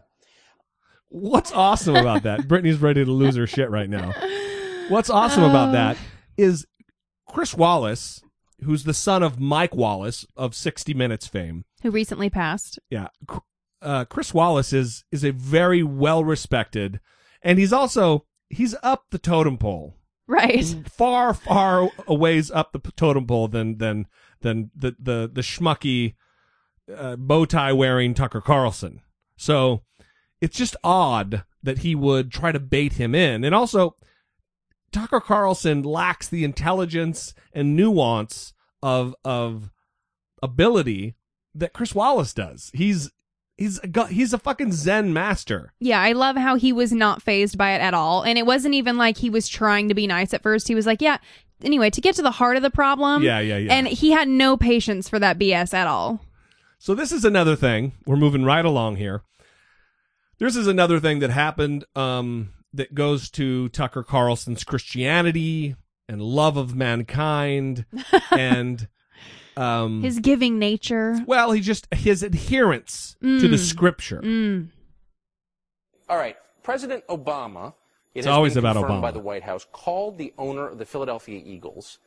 What's 1.13 1.53
awesome 1.53 1.97
about 1.97 2.23
that? 2.23 2.49
Brittany's 2.49 2.79
ready 2.79 3.05
to 3.05 3.11
lose 3.11 3.37
her 3.37 3.47
shit 3.47 3.71
right 3.71 3.89
now. 3.89 4.15
What's 4.89 5.11
awesome 5.11 5.45
about 5.45 5.73
that 5.73 5.99
is 6.37 6.67
Chris 7.29 7.55
Wallace, 7.55 8.23
who's 8.65 8.85
the 8.85 8.95
son 8.95 9.23
of 9.23 9.39
Mike 9.39 9.75
Wallace 9.75 10.27
of 10.37 10.55
60 10.55 10.95
Minutes 10.95 11.27
fame. 11.27 11.65
Who 11.83 11.91
recently 11.91 12.31
passed. 12.31 12.79
Yeah. 12.89 13.09
Uh, 13.81 14.05
Chris 14.07 14.33
Wallace 14.33 14.73
is 14.73 15.05
is 15.11 15.25
a 15.25 15.33
very 15.33 15.83
well 15.83 16.25
respected 16.25 17.01
and 17.43 17.59
he's 17.59 17.73
also 17.73 18.25
he's 18.49 18.75
up 18.83 19.07
the 19.11 19.19
totem 19.19 19.59
pole. 19.59 19.97
Right. 20.27 20.65
Far, 20.89 21.35
far 21.35 21.91
a 22.07 22.15
ways 22.15 22.51
up 22.51 22.73
the 22.73 22.79
totem 22.93 23.27
pole 23.27 23.49
than 23.49 23.79
than 23.79 24.07
than 24.41 24.71
the 24.75 24.97
the 24.99 25.31
the 25.33 25.41
schmucky 25.43 26.15
uh, 26.95 27.17
bow 27.17 27.45
tie 27.45 27.73
wearing 27.73 28.15
Tucker 28.15 28.41
Carlson. 28.41 29.01
So 29.37 29.83
it's 30.43 30.59
just 30.59 30.77
odd 30.83 31.45
that 31.63 31.79
he 31.79 31.95
would 31.95 32.33
try 32.33 32.51
to 32.53 32.59
bait 32.59 32.95
him 32.95 33.15
in. 33.15 33.45
And 33.45 33.55
also, 33.55 33.95
Tucker 34.91 35.21
Carlson 35.21 35.83
lacks 35.83 36.29
the 36.29 36.45
intelligence 36.45 37.33
and 37.55 37.77
nuance 37.77 38.53
of 38.83 39.15
of 39.25 39.71
ability 40.43 41.15
that 41.55 41.73
Chris 41.73 41.95
Wallace 41.95 42.35
does. 42.35 42.73
He's 42.75 43.11
he's 43.57 43.79
a, 43.85 44.07
he's 44.09 44.33
a 44.33 44.39
fucking 44.39 44.73
Zen 44.73 45.13
master. 45.13 45.73
Yeah, 45.79 46.03
I 46.03 46.11
love 46.11 46.37
how 46.37 46.57
he 46.57 46.73
was 46.73 46.93
not 46.93 47.23
phased 47.23 47.57
by 47.57 47.73
it 47.73 47.81
at 47.81 47.95
all. 47.95 48.23
And 48.23 48.37
it 48.37 48.45
wasn't 48.45 48.75
even 48.75 48.97
like 48.97 49.19
he 49.19 49.31
was 49.31 49.49
trying 49.49 49.89
to 49.89 49.95
be 49.95 50.09
nice 50.09 50.35
at 50.35 50.43
first. 50.43 50.67
He 50.67 50.75
was 50.75 50.87
like, 50.87 51.01
yeah, 51.01 51.19
anyway, 51.63 51.91
to 51.91 52.01
get 52.01 52.17
to 52.17 52.23
the 52.23 52.33
heart 52.33 52.57
of 52.57 52.65
the 52.65 52.71
problem. 52.71 53.23
Yeah, 53.23 53.39
yeah, 53.39 53.59
yeah. 53.59 53.73
And 53.73 53.87
he 53.87 54.11
had 54.11 54.27
no 54.27 54.57
patience 54.57 55.09
for 55.09 55.21
that 55.21 55.39
BS 55.39 55.73
at 55.73 55.87
all. 55.87 56.21
So 56.81 56.97
this 56.97 57.13
is 57.13 57.25
another 57.25 57.55
thing. 57.55 57.93
We're 58.07 58.17
moving 58.17 58.45
right 58.45 58.65
along 58.65 58.97
here. 58.97 59.23
This 60.43 60.57
is 60.57 60.67
another 60.67 60.99
thing 60.99 61.21
that 61.21 61.31
happened 61.31 61.85
um, 61.95 62.51
that 62.75 62.95
goes 62.95 63.31
to 63.31 63.69
Tucker 63.69 64.03
Carlson's 64.03 64.65
Christianity 64.65 65.77
and 66.09 66.21
love 66.21 66.57
of 66.57 66.75
mankind 66.75 67.85
and 68.33 68.89
um, 69.57 70.03
His 70.03 70.19
giving 70.19 70.59
nature. 70.59 71.17
well, 71.27 71.53
he 71.53 71.61
just 71.61 71.87
his 71.95 72.25
adherence 72.25 73.15
to 73.23 73.47
the 73.47 73.57
Mm. 73.57 73.59
scripture. 73.59 74.21
Mm. 74.21 74.71
All 76.09 76.17
right. 76.17 76.37
President 76.65 77.07
Obama, 77.07 77.69
it 78.15 78.21
It's 78.21 78.27
has 78.27 78.33
always 78.35 78.55
been 78.55 78.65
about 78.65 78.75
confirmed 78.75 79.01
by 79.01 79.11
Obama. 79.11 79.15
the 79.15 79.21
White 79.21 79.43
House, 79.45 79.65
called 79.71 80.19
the 80.19 80.35
owner 80.39 80.67
of 80.69 80.79
the 80.79 80.85
Philadelphia 80.85 81.41
Eagles 81.45 81.99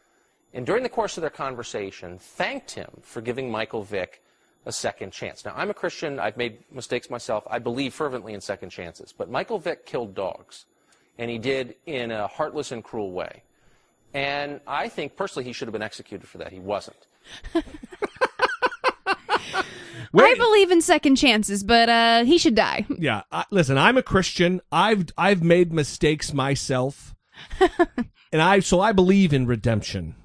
and 0.53 0.65
during 0.65 0.83
the 0.83 0.89
course 0.89 1.15
of 1.17 1.21
their 1.21 1.29
conversation, 1.29 2.17
thanked 2.19 2.71
him 2.71 2.89
for 3.01 3.21
giving 3.21 3.49
Michael 3.49 3.83
Vick 3.83 4.21
a 4.65 4.71
second 4.71 5.11
chance. 5.11 5.45
Now, 5.45 5.53
I'm 5.55 5.69
a 5.69 5.73
Christian. 5.73 6.19
I've 6.19 6.37
made 6.37 6.59
mistakes 6.71 7.09
myself. 7.09 7.45
I 7.49 7.59
believe 7.59 7.93
fervently 7.93 8.33
in 8.33 8.41
second 8.41 8.69
chances. 8.69 9.13
But 9.15 9.29
Michael 9.29 9.59
Vick 9.59 9.85
killed 9.85 10.15
dogs, 10.15 10.65
and 11.17 11.29
he 11.29 11.37
did 11.37 11.75
in 11.85 12.11
a 12.11 12.27
heartless 12.27 12.71
and 12.71 12.83
cruel 12.83 13.11
way. 13.11 13.43
And 14.13 14.61
I 14.65 14.87
think 14.89 15.15
personally 15.15 15.45
he 15.45 15.53
should 15.53 15.67
have 15.67 15.73
been 15.73 15.81
executed 15.81 16.27
for 16.27 16.37
that. 16.39 16.51
He 16.51 16.59
wasn't. 16.59 17.07
I 20.17 20.35
believe 20.35 20.71
in 20.71 20.81
second 20.81 21.17
chances, 21.17 21.63
but 21.63 21.89
uh, 21.89 22.23
he 22.23 22.37
should 22.37 22.55
die. 22.55 22.85
Yeah, 22.97 23.23
I, 23.31 23.43
listen, 23.51 23.77
I'm 23.77 23.97
a 23.97 24.03
Christian. 24.03 24.61
I've 24.71 25.07
I've 25.17 25.43
made 25.43 25.73
mistakes 25.73 26.33
myself, 26.33 27.13
and 28.31 28.41
I 28.41 28.61
so 28.61 28.79
I 28.79 28.93
believe 28.93 29.33
in 29.33 29.45
redemption. 29.45 30.15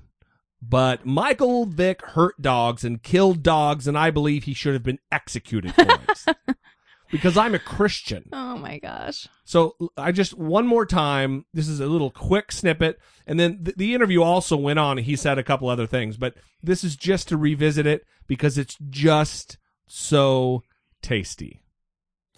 But 0.62 1.06
Michael 1.06 1.64
Vick 1.64 2.02
hurt 2.02 2.40
dogs 2.40 2.84
and 2.84 3.02
killed 3.02 3.42
dogs, 3.42 3.86
and 3.86 3.96
I 3.96 4.10
believe 4.10 4.44
he 4.44 4.54
should 4.54 4.74
have 4.74 4.82
been 4.82 4.98
executed 5.10 5.74
for 5.74 5.86
it. 5.86 6.56
because 7.10 7.36
I'm 7.36 7.54
a 7.54 7.58
Christian. 7.58 8.28
Oh 8.32 8.56
my 8.58 8.78
gosh. 8.78 9.26
So 9.44 9.74
I 9.96 10.12
just 10.12 10.36
one 10.36 10.66
more 10.66 10.86
time. 10.86 11.46
This 11.52 11.68
is 11.68 11.80
a 11.80 11.86
little 11.86 12.10
quick 12.10 12.52
snippet, 12.52 12.98
and 13.26 13.40
then 13.40 13.58
the, 13.62 13.74
the 13.76 13.94
interview 13.94 14.22
also 14.22 14.56
went 14.56 14.78
on. 14.78 14.98
And 14.98 15.06
he 15.06 15.16
said 15.16 15.38
a 15.38 15.42
couple 15.42 15.68
other 15.68 15.86
things, 15.86 16.16
but 16.16 16.34
this 16.62 16.84
is 16.84 16.96
just 16.96 17.28
to 17.28 17.36
revisit 17.36 17.86
it 17.86 18.04
because 18.26 18.58
it's 18.58 18.76
just 18.90 19.58
so 19.86 20.62
tasty. 21.02 21.62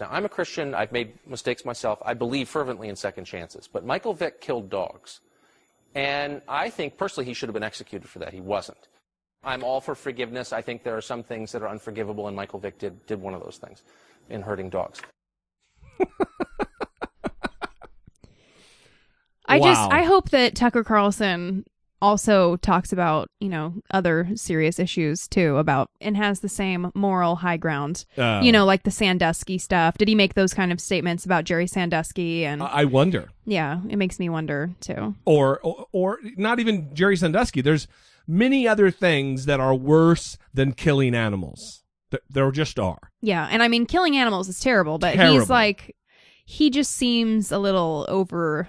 Now, 0.01 0.09
I'm 0.11 0.25
a 0.25 0.29
Christian. 0.29 0.75
I've 0.75 0.93
made 0.93 1.19
mistakes 1.27 1.65
myself. 1.65 1.99
I 2.05 2.15
believe 2.15 2.49
fervently 2.49 2.89
in 2.89 2.97
second 2.97 3.25
chances. 3.25 3.69
But 3.69 3.85
Michael 3.85 4.15
Vick 4.15 4.41
killed 4.41 4.71
dogs. 4.71 5.21
And 5.95 6.41
I 6.49 6.71
think 6.71 6.97
personally 6.97 7.27
he 7.27 7.35
should 7.35 7.49
have 7.49 7.55
been 7.55 7.63
executed 7.63 8.09
for 8.09 8.19
that. 8.21 8.33
He 8.33 8.41
wasn't. 8.41 8.89
I'm 9.45 9.63
all 9.65 9.81
for 9.81 9.95
forgiveness. 9.95 10.53
I 10.53 10.63
think 10.63 10.85
there 10.85 10.97
are 10.97 11.01
some 11.03 11.23
things 11.23 11.53
that 11.53 11.63
are 11.63 11.69
unforgivable, 11.69 12.29
and 12.29 12.37
Michael 12.37 12.59
Vick 12.61 12.79
did, 12.79 13.05
did 13.07 13.21
one 13.21 13.35
of 13.35 13.43
those 13.43 13.59
things 13.59 13.83
in 14.31 14.41
hurting 14.43 14.71
dogs. 14.71 15.01
I 19.49 19.59
Wow. 19.59 19.65
just 19.65 19.91
I 19.91 20.05
hope 20.05 20.31
that 20.31 20.55
Tucker 20.55 20.85
Carlson 20.85 21.65
also 22.03 22.57
talks 22.57 22.93
about, 22.93 23.29
you 23.41 23.49
know, 23.49 23.73
other 23.93 24.29
serious 24.35 24.79
issues 24.79 25.27
too 25.29 25.57
about 25.57 25.89
and 26.01 26.17
has 26.17 26.41
the 26.41 26.49
same 26.49 26.91
moral 26.95 27.37
high 27.37 27.57
ground. 27.57 28.05
Uh, 28.19 28.41
you 28.43 28.53
know, 28.53 28.65
like 28.67 28.83
the 28.83 28.91
Sandusky 28.91 29.57
stuff. 29.57 29.97
Did 29.97 30.09
he 30.09 30.15
make 30.15 30.35
those 30.35 30.53
kind 30.53 30.73
of 30.73 30.81
statements 30.81 31.25
about 31.25 31.45
Jerry 31.45 31.67
Sandusky 31.67 32.45
and 32.45 32.63
I 32.63 32.85
wonder. 32.85 33.31
Yeah, 33.47 33.81
it 33.89 33.97
makes 33.97 34.19
me 34.19 34.29
wonder 34.29 34.73
too. 34.81 35.15
or, 35.25 35.61
or 35.63 35.87
or 35.93 36.19
not 36.37 36.61
even 36.61 36.95
Jerry 36.95 37.17
Sandusky. 37.17 37.61
There's 37.63 37.87
many 38.27 38.69
other 38.69 38.91
things 38.91 39.47
that 39.47 39.61
are 39.61 39.75
worse 39.75 40.37
than 40.53 40.73
killing 40.73 41.15
animals. 41.15 41.83
Th- 42.11 42.23
There 42.29 42.51
just 42.51 42.79
are. 42.79 42.99
Yeah, 43.21 43.49
and 43.51 43.63
I 43.63 43.69
mean 43.69 43.87
killing 43.87 44.17
animals 44.17 44.49
is 44.49 44.61
terrible, 44.61 44.99
but 44.99 45.15
Terrible. 45.15 45.41
he's 45.41 45.49
like 45.51 45.97
he 46.45 46.71
just 46.71 46.93
seems 46.93 47.53
a 47.53 47.59
little 47.59 48.05
over 48.09 48.69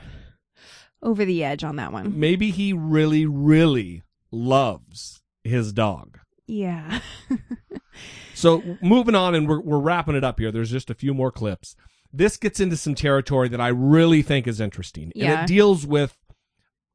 over 1.04 1.24
the 1.26 1.44
edge 1.44 1.64
on 1.64 1.76
that 1.76 1.94
one. 1.94 2.20
Maybe 2.20 2.50
he 2.50 2.74
really, 2.74 3.26
really 3.28 4.02
loves 4.32 5.22
his 5.44 5.72
dog. 5.74 6.20
Yeah. 6.48 7.00
So 8.36 8.64
moving 8.82 9.16
on, 9.16 9.36
and 9.36 9.48
we're 9.48 9.62
we're 9.62 9.80
wrapping 9.80 10.16
it 10.16 10.24
up 10.24 10.40
here. 10.40 10.52
There's 10.52 10.72
just 10.72 10.90
a 10.90 10.96
few 10.96 11.14
more 11.14 11.32
clips. 11.32 11.76
This 12.12 12.36
gets 12.36 12.60
into 12.60 12.76
some 12.76 12.96
territory 12.96 13.48
that 13.50 13.62
I 13.62 13.68
really 13.70 14.22
think 14.22 14.48
is 14.48 14.60
interesting, 14.60 15.06
and 15.16 15.24
Yeah. 15.24 15.44
it 15.44 15.48
deals 15.48 15.86
with 15.86 16.18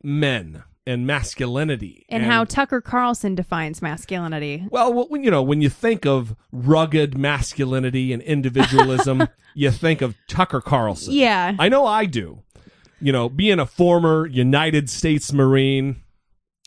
men 0.02 0.64
and 0.86 1.06
masculinity 1.06 2.06
and 2.08 2.24
how 2.24 2.44
Tucker 2.44 2.80
Carlson 2.80 3.34
defines 3.34 3.82
masculinity. 3.82 4.66
Well, 4.70 5.06
when 5.08 5.22
you 5.22 5.30
know 5.30 5.42
when 5.42 5.60
you 5.62 5.68
think 5.68 6.04
of 6.06 6.34
rugged 6.50 7.16
masculinity 7.16 8.12
and 8.12 8.22
individualism, 8.22 9.28
you 9.54 9.70
think 9.70 10.02
of 10.02 10.16
Tucker 10.28 10.60
Carlson. 10.60 11.14
Yeah. 11.14 11.54
I 11.58 11.68
know 11.68 11.86
I 11.86 12.04
do. 12.06 12.42
You 13.00 13.12
know, 13.12 13.28
being 13.28 13.58
a 13.60 13.66
former 13.66 14.26
United 14.26 14.90
States 14.90 15.32
Marine. 15.32 16.02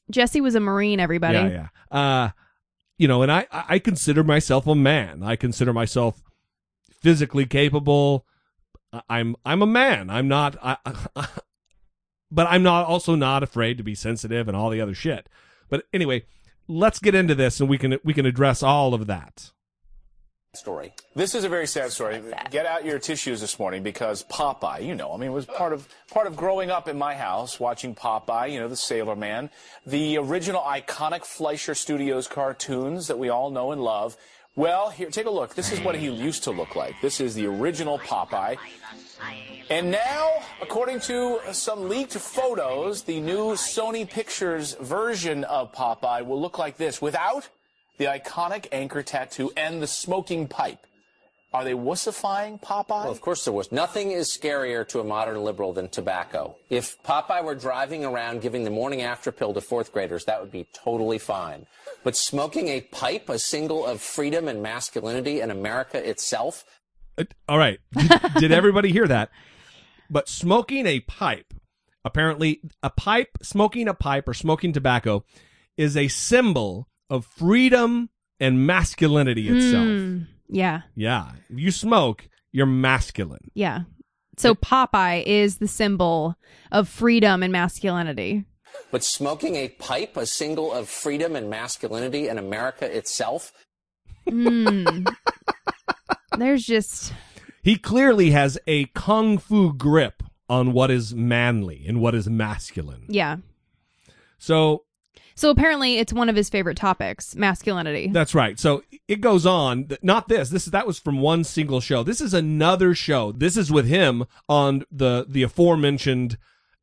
Jesse 0.09 0.41
was 0.41 0.55
a 0.55 0.59
Marine, 0.59 0.99
everybody. 0.99 1.37
Yeah, 1.37 1.67
yeah. 1.91 1.97
Uh, 1.97 2.29
you 2.97 3.07
know, 3.07 3.21
and 3.21 3.31
I 3.31 3.47
I 3.51 3.65
I 3.69 3.79
consider 3.79 4.23
myself 4.23 4.67
a 4.67 4.75
man. 4.75 5.23
I 5.23 5.35
consider 5.35 5.73
myself 5.73 6.21
physically 7.01 7.45
capable. 7.45 8.25
I- 8.93 9.01
I'm 9.09 9.35
I'm 9.45 9.61
a 9.61 9.65
man. 9.67 10.09
I'm 10.09 10.27
not. 10.27 10.55
I, 10.61 10.77
but 12.31 12.47
I'm 12.49 12.63
not 12.63 12.85
also 12.85 13.15
not 13.15 13.43
afraid 13.43 13.77
to 13.77 13.83
be 13.83 13.95
sensitive 13.95 14.47
and 14.47 14.55
all 14.55 14.69
the 14.69 14.81
other 14.81 14.93
shit. 14.93 15.27
But 15.69 15.83
anyway, 15.93 16.25
let's 16.67 16.99
get 16.99 17.15
into 17.15 17.35
this 17.35 17.59
and 17.59 17.69
we 17.69 17.77
can 17.77 17.97
we 18.03 18.13
can 18.13 18.25
address 18.25 18.63
all 18.63 18.93
of 18.93 19.07
that. 19.07 19.51
Story. 20.53 20.91
This 21.15 21.33
is 21.33 21.45
a 21.45 21.49
very 21.49 21.65
sad 21.65 21.93
story. 21.93 22.21
Get 22.49 22.65
out 22.65 22.83
your 22.83 22.99
tissues 22.99 23.39
this 23.39 23.57
morning 23.57 23.83
because 23.83 24.25
Popeye, 24.25 24.85
you 24.85 24.95
know, 24.95 25.13
I 25.13 25.17
mean, 25.17 25.29
it 25.29 25.33
was 25.33 25.45
part 25.45 25.71
of 25.71 25.87
part 26.11 26.27
of 26.27 26.35
growing 26.35 26.69
up 26.69 26.89
in 26.89 26.97
my 26.97 27.15
house 27.15 27.57
watching 27.57 27.95
Popeye, 27.95 28.51
you 28.51 28.59
know, 28.59 28.67
the 28.67 28.75
Sailor 28.75 29.15
Man, 29.15 29.49
the 29.85 30.17
original 30.17 30.61
iconic 30.61 31.23
Fleischer 31.23 31.73
Studios 31.73 32.27
cartoons 32.27 33.07
that 33.07 33.17
we 33.17 33.29
all 33.29 33.49
know 33.49 33.71
and 33.71 33.81
love. 33.81 34.17
Well, 34.57 34.89
here, 34.89 35.09
take 35.09 35.25
a 35.25 35.29
look. 35.31 35.55
This 35.55 35.71
is 35.71 35.79
what 35.79 35.95
he 35.95 36.09
used 36.09 36.43
to 36.43 36.51
look 36.51 36.75
like. 36.75 36.95
This 37.01 37.21
is 37.21 37.33
the 37.33 37.45
original 37.45 37.97
Popeye. 37.97 38.57
And 39.69 39.89
now, 39.89 40.31
according 40.61 40.99
to 41.01 41.39
some 41.53 41.87
leaked 41.87 42.15
photos, 42.15 43.03
the 43.03 43.21
new 43.21 43.53
Sony 43.53 44.07
Pictures 44.07 44.73
version 44.81 45.45
of 45.45 45.71
Popeye 45.71 46.25
will 46.25 46.41
look 46.41 46.59
like 46.59 46.75
this 46.75 47.01
without 47.01 47.47
the 47.97 48.05
iconic 48.05 48.67
anchor 48.71 49.03
tattoo 49.03 49.51
and 49.55 49.81
the 49.81 49.87
smoking 49.87 50.47
pipe. 50.47 50.79
Are 51.53 51.65
they 51.65 51.73
wussifying 51.73 52.61
Popeye? 52.61 53.03
Well, 53.03 53.11
of 53.11 53.19
course 53.19 53.43
there 53.43 53.53
was. 53.53 53.73
Nothing 53.73 54.11
is 54.11 54.29
scarier 54.29 54.87
to 54.87 55.01
a 55.01 55.03
modern 55.03 55.43
liberal 55.43 55.73
than 55.73 55.89
tobacco. 55.89 56.55
If 56.69 57.01
Popeye 57.03 57.43
were 57.43 57.55
driving 57.55 58.05
around 58.05 58.41
giving 58.41 58.63
the 58.63 58.69
morning 58.69 59.01
after 59.01 59.33
pill 59.33 59.53
to 59.53 59.59
fourth 59.59 59.91
graders, 59.91 60.23
that 60.25 60.39
would 60.39 60.51
be 60.51 60.65
totally 60.73 61.17
fine. 61.17 61.65
But 62.05 62.15
smoking 62.15 62.69
a 62.69 62.79
pipe, 62.79 63.27
a 63.27 63.37
symbol 63.37 63.85
of 63.85 63.99
freedom 64.01 64.47
and 64.47 64.63
masculinity 64.63 65.41
and 65.41 65.51
America 65.51 65.97
itself, 66.09 66.63
Uh, 67.17 67.25
All 67.49 67.57
right. 67.57 67.79
Did, 67.97 68.11
did 68.39 68.51
everybody 68.53 68.93
hear 68.93 69.07
that? 69.09 69.29
But 70.09 70.29
smoking 70.29 70.87
a 70.87 71.01
pipe, 71.01 71.53
apparently, 72.05 72.61
a 72.81 72.89
pipe, 72.89 73.37
smoking 73.41 73.89
a 73.89 73.93
pipe 73.93 74.25
or 74.29 74.33
smoking 74.33 74.71
tobacco 74.71 75.25
is 75.75 75.97
a 75.97 76.07
symbol 76.07 76.87
of 77.11 77.25
freedom 77.25 78.09
and 78.39 78.65
masculinity 78.65 79.49
itself. 79.49 79.85
Mm, 79.85 80.27
yeah. 80.49 80.81
Yeah. 80.95 81.33
If 81.49 81.59
you 81.59 81.69
smoke, 81.71 82.27
you're 82.51 82.65
masculine. 82.65 83.51
Yeah. 83.53 83.81
So 84.37 84.55
Popeye 84.55 85.23
is 85.25 85.57
the 85.57 85.67
symbol 85.67 86.35
of 86.71 86.87
freedom 86.89 87.43
and 87.43 87.51
masculinity. 87.51 88.45
but 88.91 89.03
smoking 89.03 89.55
a 89.57 89.67
pipe, 89.67 90.15
a 90.17 90.25
symbol 90.25 90.71
of 90.71 90.87
freedom 90.89 91.35
and 91.35 91.49
masculinity 91.49 92.27
in 92.29 92.37
America 92.39 92.85
itself, 92.97 93.51
Mm. 94.27 95.05
There's 96.37 96.63
just 96.65 97.11
He 97.63 97.75
clearly 97.77 98.31
has 98.31 98.57
a 98.67 98.85
kung 98.93 99.37
fu 99.39 99.73
grip 99.73 100.23
on 100.47 100.73
what 100.73 100.91
is 100.91 101.13
manly 101.15 101.83
and 101.87 101.99
what 102.01 102.13
is 102.15 102.29
masculine. 102.29 103.05
yeah. 103.09 103.37
So 104.37 104.83
So 105.35 105.49
apparently 105.49 105.97
it's 105.97 106.13
one 106.13 106.29
of 106.29 106.35
his 106.35 106.49
favorite 106.49 106.77
topics, 106.77 107.35
masculinity. 107.35 108.09
That's 108.11 108.35
right. 108.35 108.59
So 108.59 108.83
it 109.07 109.21
goes 109.21 109.45
on. 109.45 109.89
Not 110.01 110.27
this. 110.27 110.49
This 110.49 110.65
is 110.65 110.71
that 110.71 110.87
was 110.87 110.99
from 110.99 111.19
one 111.19 111.43
single 111.43 111.81
show. 111.81 112.03
This 112.03 112.21
is 112.21 112.33
another 112.33 112.93
show. 112.93 113.31
This 113.31 113.57
is 113.57 113.71
with 113.71 113.87
him 113.87 114.25
on 114.47 114.83
the 114.91 115.25
the 115.27 115.43
aforementioned 115.43 116.37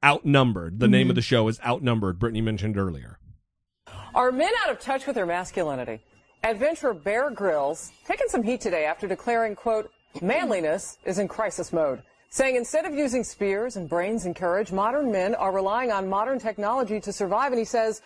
Outnumbered. 0.04 0.78
The 0.78 0.88
name 0.88 1.10
of 1.10 1.16
the 1.16 1.20
mm-hmm. 1.20 1.26
show 1.26 1.48
is 1.48 1.60
Outnumbered. 1.66 2.18
Brittany 2.18 2.40
mentioned 2.40 2.78
earlier. 2.78 3.18
Are 4.14 4.30
men 4.30 4.50
out 4.64 4.70
of 4.70 4.80
touch 4.80 5.06
with 5.06 5.16
their 5.16 5.26
masculinity? 5.26 6.00
Adventurer 6.44 6.94
Bear 6.94 7.30
Grylls 7.30 7.90
taking 8.06 8.28
some 8.28 8.42
heat 8.42 8.60
today 8.60 8.84
after 8.84 9.08
declaring, 9.08 9.56
quote, 9.56 9.90
manliness 10.22 10.98
is 11.04 11.18
in 11.18 11.26
crisis 11.26 11.72
mode. 11.72 12.02
Saying 12.30 12.56
instead 12.56 12.84
of 12.84 12.94
using 12.94 13.24
spears 13.24 13.76
and 13.76 13.88
brains 13.88 14.24
and 14.24 14.36
courage, 14.36 14.70
modern 14.70 15.10
men 15.10 15.34
are 15.34 15.52
relying 15.52 15.90
on 15.90 16.08
modern 16.08 16.38
technology 16.38 17.00
to 17.00 17.12
survive. 17.12 17.52
And 17.52 17.58
he 17.58 17.64
says 17.64 18.02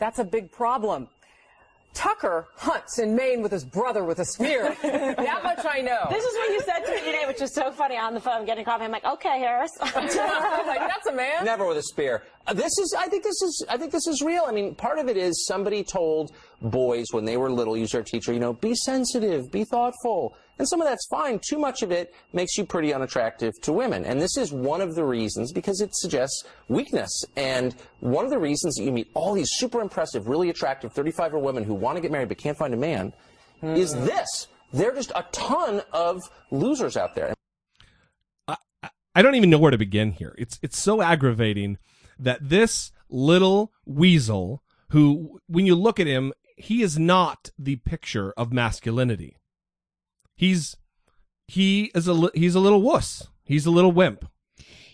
that's 0.00 0.18
a 0.18 0.24
big 0.24 0.50
problem. 0.50 1.08
Tucker 1.92 2.46
hunts 2.56 2.98
in 3.00 3.16
Maine 3.16 3.42
with 3.42 3.50
his 3.50 3.64
brother 3.64 4.04
with 4.04 4.20
a 4.20 4.24
spear. 4.24 4.76
that 4.82 5.42
much 5.42 5.66
I 5.68 5.80
know. 5.80 6.06
This 6.08 6.24
is 6.24 6.34
what 6.36 6.50
you 6.50 6.60
said 6.60 6.84
to 6.84 6.92
me 6.92 7.00
today, 7.00 7.24
which 7.26 7.42
is 7.42 7.52
so 7.52 7.72
funny 7.72 7.96
on 7.96 8.14
the 8.14 8.20
phone 8.20 8.46
getting 8.46 8.64
coffee. 8.64 8.84
I'm 8.84 8.92
like, 8.92 9.04
okay, 9.04 9.40
Harris. 9.40 9.72
I 9.80 10.00
was 10.00 10.66
like, 10.66 10.78
that's 10.78 11.06
a 11.08 11.12
man. 11.12 11.44
never 11.44 11.66
with 11.66 11.78
a 11.78 11.82
spear. 11.82 12.22
Uh, 12.46 12.54
this 12.54 12.78
is, 12.78 12.94
I 12.96 13.08
think 13.08 13.24
this 13.24 13.42
is, 13.42 13.64
I 13.68 13.76
think 13.76 13.90
this 13.90 14.06
is 14.06 14.22
real. 14.22 14.44
I 14.46 14.52
mean, 14.52 14.74
part 14.74 14.98
of 14.98 15.08
it 15.08 15.16
is 15.16 15.44
somebody 15.46 15.82
told 15.82 16.32
boys 16.62 17.06
when 17.10 17.24
they 17.24 17.36
were 17.36 17.50
little, 17.50 17.76
use 17.76 17.90
their 17.90 18.04
teacher, 18.04 18.32
you 18.32 18.40
know, 18.40 18.52
be 18.52 18.74
sensitive, 18.74 19.50
be 19.50 19.64
thoughtful. 19.64 20.36
And 20.60 20.68
some 20.68 20.82
of 20.82 20.86
that's 20.86 21.06
fine. 21.06 21.38
Too 21.38 21.58
much 21.58 21.80
of 21.80 21.90
it 21.90 22.14
makes 22.34 22.58
you 22.58 22.66
pretty 22.66 22.92
unattractive 22.92 23.58
to 23.62 23.72
women. 23.72 24.04
And 24.04 24.20
this 24.20 24.36
is 24.36 24.52
one 24.52 24.82
of 24.82 24.94
the 24.94 25.02
reasons 25.02 25.54
because 25.54 25.80
it 25.80 25.96
suggests 25.96 26.44
weakness. 26.68 27.24
And 27.34 27.74
one 28.00 28.26
of 28.26 28.30
the 28.30 28.38
reasons 28.38 28.74
that 28.74 28.82
you 28.82 28.92
meet 28.92 29.10
all 29.14 29.32
these 29.32 29.48
super 29.52 29.80
impressive, 29.80 30.28
really 30.28 30.50
attractive 30.50 30.92
35 30.92 31.30
year 31.30 31.36
old 31.36 31.46
women 31.46 31.64
who 31.64 31.72
want 31.72 31.96
to 31.96 32.02
get 32.02 32.12
married 32.12 32.28
but 32.28 32.36
can't 32.36 32.58
find 32.58 32.74
a 32.74 32.76
man 32.76 33.14
is 33.62 33.94
hmm. 33.94 34.04
this. 34.04 34.48
There 34.70 34.92
are 34.92 34.94
just 34.94 35.12
a 35.12 35.24
ton 35.32 35.80
of 35.94 36.20
losers 36.50 36.94
out 36.94 37.14
there. 37.14 37.32
I 38.46 39.22
don't 39.22 39.36
even 39.36 39.48
know 39.48 39.58
where 39.58 39.70
to 39.70 39.78
begin 39.78 40.12
here. 40.12 40.34
It's 40.36 40.58
it's 40.60 40.78
so 40.78 41.00
aggravating 41.00 41.78
that 42.18 42.46
this 42.46 42.92
little 43.08 43.72
weasel 43.86 44.62
who 44.90 45.40
when 45.46 45.64
you 45.64 45.74
look 45.74 45.98
at 45.98 46.06
him, 46.06 46.34
he 46.58 46.82
is 46.82 46.98
not 46.98 47.48
the 47.58 47.76
picture 47.76 48.32
of 48.36 48.52
masculinity. 48.52 49.38
He's 50.40 50.74
he 51.48 51.90
is 51.94 52.08
a 52.08 52.30
he's 52.32 52.54
a 52.54 52.60
little 52.60 52.80
wuss. 52.80 53.28
He's 53.44 53.66
a 53.66 53.70
little 53.70 53.92
wimp. 53.92 54.24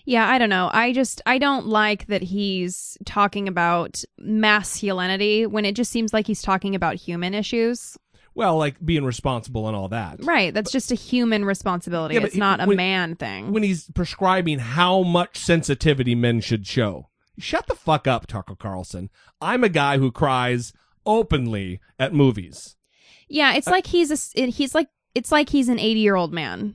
Yeah, 0.05 0.29
I 0.29 0.39
don't 0.39 0.51
know. 0.51 0.69
I 0.73 0.93
just 0.93 1.23
I 1.25 1.39
don't 1.39 1.69
like 1.69 2.09
that 2.09 2.23
he's 2.23 2.99
talking 3.05 3.47
about 3.47 4.03
masculinity 4.19 5.47
when 5.47 5.65
it 5.65 5.77
just 5.77 5.93
seems 5.93 6.13
like 6.13 6.27
he's 6.27 6.43
talking 6.43 6.75
about 6.75 6.97
human 6.97 7.33
issues. 7.33 7.97
Well, 8.35 8.59
like 8.59 8.85
being 8.85 9.05
responsible 9.05 9.69
and 9.69 9.77
all 9.77 9.87
that. 9.91 10.25
Right, 10.25 10.53
that's 10.53 10.73
just 10.73 10.91
a 10.91 10.97
human 10.97 11.45
responsibility. 11.45 12.15
Yeah, 12.15 12.23
but 12.23 12.31
it's 12.31 12.37
not 12.37 12.61
a 12.61 12.67
when- 12.67 12.77
man 12.77 13.15
thing. 13.15 13.53
When 13.53 13.63
he's 13.63 13.89
prescribing 13.95 14.59
how 14.59 15.05
much 15.05 15.39
sensitivity 15.39 16.17
men 16.17 16.41
should 16.41 16.67
show. 16.67 17.09
Shut 17.39 17.69
the 17.69 17.77
fuck 17.77 18.09
up, 18.09 18.27
Tucker 18.27 18.57
Carlson. 18.57 19.11
I'm 19.41 19.63
a 19.63 19.69
guy 19.69 19.99
who 19.99 20.11
cries 20.11 20.73
openly 21.05 21.79
at 22.01 22.13
movies. 22.13 22.75
Yeah, 23.29 23.55
it's 23.55 23.69
uh, 23.69 23.73
like 23.73 23.87
he's 23.87 24.11
a, 24.11 24.47
he's 24.47 24.75
like 24.75 24.89
it's 25.17 25.33
like 25.33 25.49
he's 25.49 25.69
an 25.69 25.79
80-year-old 25.79 26.33
man. 26.33 26.75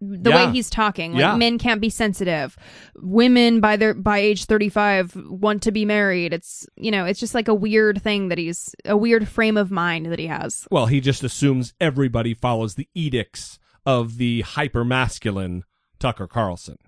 The 0.00 0.30
Yeah. 0.30 0.46
way 0.46 0.52
he's 0.52 0.70
talking, 0.70 1.12
like 1.12 1.20
Yeah. 1.20 1.36
men 1.36 1.58
can't 1.58 1.80
be 1.80 1.90
sensitive. 1.90 2.56
Women 2.96 3.60
by 3.60 3.76
their 3.76 3.92
by 3.92 4.18
age 4.18 4.46
35 4.46 5.14
want 5.28 5.62
to 5.64 5.72
be 5.72 5.84
married. 5.84 6.32
It's, 6.32 6.66
you 6.76 6.90
know, 6.90 7.04
it's 7.04 7.20
just 7.20 7.34
like 7.34 7.48
a 7.48 7.54
weird 7.54 8.00
thing 8.02 8.28
that 8.28 8.38
he's 8.38 8.74
a 8.86 8.96
weird 8.96 9.28
frame 9.28 9.58
of 9.58 9.70
mind 9.70 10.06
that 10.06 10.18
he 10.18 10.26
has. 10.26 10.66
Well, 10.70 10.86
he 10.86 11.00
just 11.02 11.22
assumes 11.22 11.74
everybody 11.80 12.32
follows 12.32 12.76
the 12.76 12.88
edicts 12.94 13.58
of 13.84 14.16
the 14.16 14.40
hyper 14.40 14.84
masculine 14.86 15.64
Tucker 15.98 16.26
Carlson. 16.26 16.78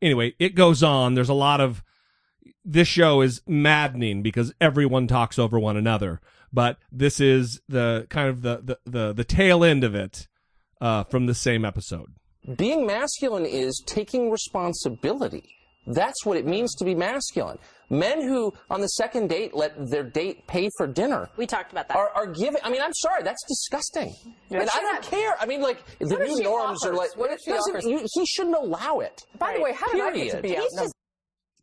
Anyway, 0.00 0.34
it 0.38 0.54
goes 0.54 0.84
on. 0.84 1.14
There's 1.14 1.28
a 1.28 1.34
lot 1.34 1.60
of 1.60 1.82
this 2.64 2.86
show 2.86 3.20
is 3.20 3.42
maddening 3.48 4.22
because 4.22 4.52
everyone 4.60 5.08
talks 5.08 5.38
over 5.40 5.58
one 5.58 5.76
another. 5.76 6.20
But 6.56 6.78
this 6.90 7.20
is 7.20 7.60
the 7.68 8.06
kind 8.08 8.30
of 8.30 8.40
the 8.40 8.56
the 8.64 8.90
the, 8.90 9.12
the 9.12 9.24
tail 9.24 9.62
end 9.62 9.84
of 9.84 9.94
it 9.94 10.26
uh, 10.80 11.04
from 11.04 11.26
the 11.26 11.34
same 11.34 11.66
episode. 11.66 12.14
Being 12.56 12.86
masculine 12.86 13.44
is 13.44 13.82
taking 13.86 14.30
responsibility. 14.30 15.44
That's 15.86 16.24
what 16.24 16.38
it 16.38 16.46
means 16.46 16.74
to 16.76 16.84
be 16.86 16.94
masculine. 16.94 17.58
Men 17.90 18.22
who, 18.22 18.54
on 18.70 18.80
the 18.80 18.88
second 18.88 19.28
date, 19.28 19.54
let 19.54 19.90
their 19.90 20.02
date 20.02 20.46
pay 20.46 20.70
for 20.78 20.86
dinner. 20.86 21.28
We 21.36 21.46
talked 21.46 21.72
about 21.72 21.88
that. 21.88 21.96
Are, 21.96 22.08
are 22.14 22.26
giving. 22.26 22.60
I 22.64 22.70
mean, 22.70 22.80
I'm 22.80 22.94
sorry, 22.94 23.22
that's 23.22 23.44
disgusting. 23.46 24.14
Yeah. 24.48 24.60
and 24.60 24.70
I 24.70 24.80
don't 24.80 25.02
care. 25.02 25.36
I 25.38 25.44
mean, 25.44 25.60
like 25.60 25.84
the 25.98 26.16
new 26.16 26.38
she 26.38 26.42
norms 26.42 26.86
are 26.86 26.94
like. 26.94 27.14
What 27.18 27.30
if 27.32 27.40
she 27.44 27.52
offers? 27.52 27.84
you- 27.84 28.06
he 28.14 28.24
shouldn't 28.24 28.56
allow 28.56 29.00
it. 29.00 29.20
By 29.38 29.56
the 29.56 29.60
way, 29.60 29.74
how 29.74 29.92
did 29.92 30.00
I 30.00 30.10
get 30.12 30.36
to 30.36 30.40
be 30.42 30.56
out? 30.56 30.64
No. 30.72 30.86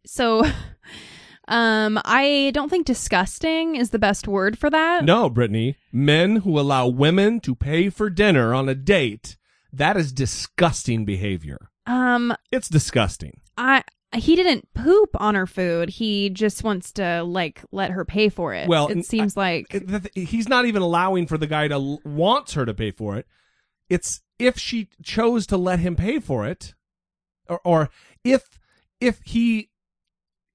So 0.05 0.43
um 1.47 1.99
I 2.05 2.51
don't 2.53 2.69
think 2.69 2.85
disgusting 2.85 3.75
is 3.75 3.89
the 3.89 3.99
best 3.99 4.27
word 4.27 4.57
for 4.57 4.69
that. 4.69 5.03
No, 5.03 5.29
Brittany, 5.29 5.77
men 5.91 6.37
who 6.37 6.59
allow 6.59 6.87
women 6.87 7.39
to 7.41 7.55
pay 7.55 7.89
for 7.89 8.09
dinner 8.09 8.53
on 8.53 8.69
a 8.69 8.75
date, 8.75 9.37
that 9.71 9.97
is 9.97 10.11
disgusting 10.11 11.05
behavior. 11.05 11.69
Um 11.85 12.35
It's 12.51 12.69
disgusting. 12.69 13.41
I 13.57 13.83
he 14.15 14.35
didn't 14.35 14.71
poop 14.73 15.09
on 15.19 15.35
her 15.35 15.47
food. 15.47 15.89
He 15.89 16.29
just 16.29 16.63
wants 16.63 16.91
to 16.93 17.23
like 17.23 17.61
let 17.71 17.91
her 17.91 18.05
pay 18.05 18.29
for 18.29 18.53
it. 18.53 18.67
Well, 18.67 18.87
it 18.87 19.05
seems 19.05 19.35
like 19.35 19.69
th- 19.69 19.85
th- 19.87 20.29
he's 20.29 20.47
not 20.47 20.65
even 20.65 20.81
allowing 20.81 21.27
for 21.27 21.37
the 21.37 21.47
guy 21.47 21.67
to 21.67 21.97
wants 22.05 22.53
her 22.53 22.65
to 22.65 22.73
pay 22.73 22.91
for 22.91 23.17
it. 23.17 23.27
It's 23.89 24.21
if 24.39 24.57
she 24.57 24.89
chose 25.01 25.47
to 25.47 25.57
let 25.57 25.79
him 25.79 25.95
pay 25.95 26.19
for 26.19 26.45
it, 26.47 26.73
or, 27.47 27.59
or 27.63 27.89
if 28.23 28.59
if 29.01 29.19
he 29.25 29.69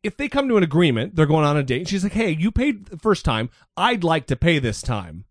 if 0.03 0.16
they 0.16 0.28
come 0.28 0.49
to 0.49 0.57
an 0.57 0.62
agreement, 0.62 1.16
they're 1.16 1.26
going 1.26 1.44
on 1.44 1.57
a 1.57 1.62
date. 1.62 1.80
And 1.80 1.88
she's 1.88 2.03
like, 2.05 2.12
"Hey, 2.12 2.30
you 2.30 2.51
paid 2.51 2.86
the 2.86 2.99
first 2.99 3.24
time. 3.24 3.51
I'd 3.76 4.05
like 4.05 4.26
to 4.28 4.36
pay 4.36 4.59
this 4.59 4.80
time." 4.82 5.24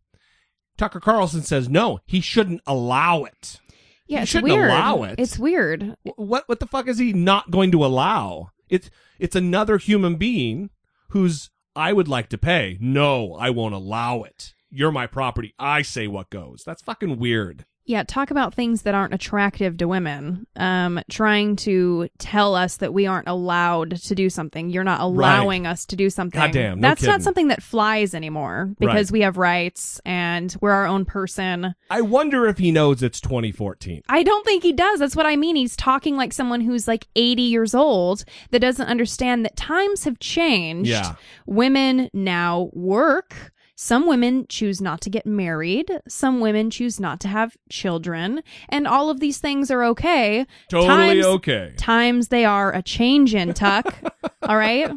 Tucker 0.77 0.99
Carlson 0.99 1.41
says, 1.41 1.69
"No, 1.69 1.99
he 2.05 2.21
shouldn't 2.21 2.61
allow 2.67 3.23
it. 3.23 3.59
yeah, 4.07 4.19
he 4.19 4.21
it's 4.23 4.31
shouldn't 4.31 4.53
weird. 4.53 4.69
allow 4.69 5.03
it. 5.03 5.15
It's 5.19 5.39
weird. 5.39 5.95
What 6.15 6.47
what 6.47 6.59
the 6.59 6.67
fuck 6.67 6.87
is 6.87 6.97
he 6.99 7.13
not 7.13 7.51
going 7.51 7.71
to 7.71 7.85
allow? 7.85 8.51
It's 8.69 8.89
it's 9.19 9.35
another 9.35 9.77
human 9.77 10.15
being 10.15 10.69
who's 11.09 11.49
I 11.75 11.93
would 11.93 12.07
like 12.07 12.29
to 12.29 12.37
pay. 12.37 12.77
No, 12.81 13.33
I 13.33 13.49
won't 13.49 13.73
allow 13.75 14.23
it. 14.23 14.53
You're 14.69 14.91
my 14.91 15.07
property. 15.07 15.53
I 15.57 15.81
say 15.81 16.07
what 16.07 16.29
goes. 16.29 16.63
That's 16.65 16.81
fucking 16.81 17.17
weird. 17.19 17.65
Yeah, 17.87 18.03
talk 18.03 18.31
about 18.31 18.53
things 18.53 18.81
that 18.81 18.93
aren't 18.93 19.13
attractive 19.13 19.77
to 19.77 19.87
women. 19.87 20.45
Um, 20.57 20.99
trying 21.09 21.55
to 21.57 22.09
tell 22.17 22.53
us 22.53 22.77
that 22.77 22.93
we 22.93 23.05
aren't 23.07 23.29
allowed 23.29 23.95
to 23.95 24.13
do 24.13 24.29
something. 24.29 24.69
You're 24.69 24.83
not 24.83 24.99
allowing 24.99 25.65
us 25.65 25.85
to 25.85 25.95
do 25.95 26.09
something. 26.09 26.37
Goddamn, 26.39 26.81
no 26.81 26.89
That's 26.89 27.03
not 27.03 27.21
something 27.21 27.47
that 27.47 27.63
flies 27.63 28.13
anymore 28.13 28.75
because 28.77 29.07
Right. 29.07 29.11
we 29.11 29.21
have 29.21 29.37
rights 29.37 30.01
and 30.05 30.53
we're 30.59 30.71
our 30.73 30.85
own 30.85 31.05
person. 31.05 31.75
I 31.89 32.01
wonder 32.01 32.45
if 32.45 32.57
he 32.57 32.71
knows 32.73 33.01
it's 33.01 33.21
2014. 33.21 34.01
I 34.09 34.21
don't 34.21 34.43
think 34.45 34.63
he 34.63 34.73
does. 34.73 34.99
That's 34.99 35.15
what 35.15 35.25
I 35.25 35.37
mean. 35.37 35.55
He's 35.55 35.77
talking 35.77 36.17
like 36.17 36.33
someone 36.33 36.59
who's 36.59 36.89
like 36.89 37.07
80 37.15 37.41
years 37.41 37.73
old 37.73 38.25
that 38.51 38.59
doesn't 38.59 38.87
understand 38.87 39.45
that 39.45 39.55
times 39.55 40.03
have 40.03 40.19
changed. 40.19 40.89
Yeah. 40.89 41.15
Women 41.45 42.09
now 42.13 42.69
work. 42.73 43.53
Some 43.79 44.07
women 44.07 44.47
choose 44.49 44.81
not 44.81 45.01
to 45.01 45.09
get 45.11 45.27
married. 45.27 45.91
Some 46.07 46.39
women 46.39 46.71
choose 46.71 46.99
not 46.99 47.19
to 47.19 47.27
have 47.27 47.55
children. 47.69 48.41
And 48.69 48.87
all 48.87 49.11
of 49.11 49.19
these 49.19 49.37
things 49.37 49.69
are 49.69 49.83
okay. 49.83 50.47
Totally 50.67 51.23
okay. 51.23 51.75
Times 51.77 52.29
they 52.29 52.43
are 52.43 52.73
a 52.73 52.81
change 52.81 53.35
in 53.35 53.53
Tuck. 53.53 53.95
all 54.41 54.57
right. 54.57 54.91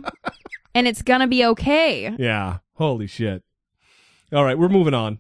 And 0.74 0.89
it's 0.89 1.03
going 1.03 1.20
to 1.20 1.26
be 1.26 1.45
okay. 1.45 2.16
Yeah. 2.18 2.59
Holy 2.76 3.07
shit. 3.07 3.43
All 4.33 4.45
right, 4.45 4.59
we're 4.59 4.70
moving 4.70 4.95
on. 4.95 5.18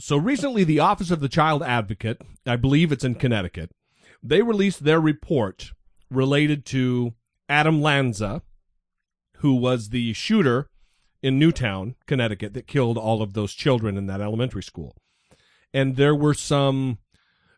So 0.00 0.16
recently, 0.16 0.64
the 0.64 0.80
Office 0.80 1.10
of 1.10 1.20
the 1.20 1.28
Child 1.28 1.62
Advocate, 1.62 2.22
I 2.46 2.56
believe 2.56 2.92
it's 2.92 3.04
in 3.04 3.16
Connecticut, 3.16 3.72
they 4.22 4.40
released 4.40 4.84
their 4.84 5.00
report 5.00 5.72
related 6.10 6.64
to 6.66 7.12
Adam 7.46 7.82
Lanza, 7.82 8.40
who 9.38 9.54
was 9.54 9.90
the 9.90 10.14
shooter 10.14 10.70
in 11.22 11.38
Newtown, 11.38 11.94
Connecticut, 12.06 12.52
that 12.54 12.66
killed 12.66 12.98
all 12.98 13.22
of 13.22 13.32
those 13.32 13.54
children 13.54 13.96
in 13.96 14.06
that 14.06 14.20
elementary 14.20 14.62
school. 14.62 14.96
And 15.72 15.96
there 15.96 16.14
were 16.14 16.34
some 16.34 16.98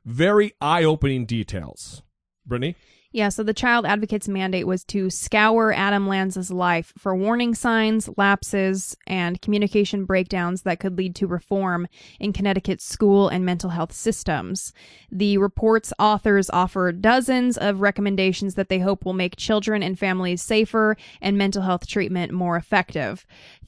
very 0.04 0.52
eye 0.60 0.84
opening 0.84 1.24
details. 1.24 2.02
Brittany? 2.46 2.76
Yeah, 3.14 3.28
so 3.28 3.44
the 3.44 3.54
child 3.54 3.86
advocate's 3.86 4.26
mandate 4.26 4.66
was 4.66 4.82
to 4.86 5.08
scour 5.08 5.72
Adam 5.72 6.08
Lanza's 6.08 6.50
life 6.50 6.92
for 6.98 7.14
warning 7.14 7.54
signs, 7.54 8.10
lapses, 8.16 8.96
and 9.06 9.40
communication 9.40 10.04
breakdowns 10.04 10.62
that 10.62 10.80
could 10.80 10.98
lead 10.98 11.14
to 11.14 11.28
reform 11.28 11.86
in 12.18 12.32
Connecticut's 12.32 12.84
school 12.84 13.28
and 13.28 13.46
mental 13.46 13.70
health 13.70 13.92
systems. 13.92 14.72
The 15.12 15.38
report's 15.38 15.92
authors 15.96 16.50
offer 16.50 16.90
dozens 16.90 17.56
of 17.56 17.80
recommendations 17.80 18.56
that 18.56 18.68
they 18.68 18.80
hope 18.80 19.04
will 19.04 19.12
make 19.12 19.36
children 19.36 19.80
and 19.80 19.96
families 19.96 20.42
safer 20.42 20.96
and 21.22 21.38
mental 21.38 21.62
health 21.62 21.86
treatment 21.86 22.32
more 22.32 22.56
effective. 22.56 23.24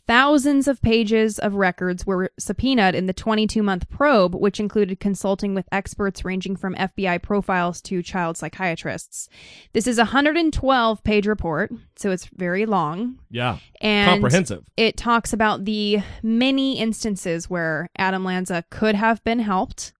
Thousands 0.09 0.69
of 0.69 0.81
pages 0.83 1.39
of 1.41 1.55
records 1.55 2.07
were 2.07 2.31
subpoenaed 2.39 2.95
in 2.95 3.07
the 3.07 3.13
22 3.13 3.61
month 3.61 3.91
probe, 3.91 4.37
which 4.37 4.61
included 4.61 5.01
consulting 5.01 5.53
with 5.53 5.67
experts 5.73 6.25
ranging 6.25 6.55
from 6.55 6.77
FBI 6.77 7.21
profiles 7.23 7.81
to 7.83 8.03
child 8.03 8.37
psychiatrists. 8.37 9.29
This 9.73 9.89
is 9.89 9.99
a 9.99 10.03
112 10.03 11.03
page 11.03 11.27
report, 11.27 11.73
so 11.97 12.13
it's 12.13 12.27
very 12.27 12.67
long. 12.67 13.19
Yeah. 13.31 13.59
And 13.81 14.09
Comprehensive. 14.09 14.65
It 14.77 14.97
talks 14.97 15.33
about 15.33 15.65
the 15.65 15.99
many 16.23 16.79
instances 16.79 17.51
where 17.51 17.89
Adam 17.99 18.25
Lanza 18.25 18.65
could 18.71 18.95
have 18.95 19.25
been 19.25 19.41
helped, 19.41 19.93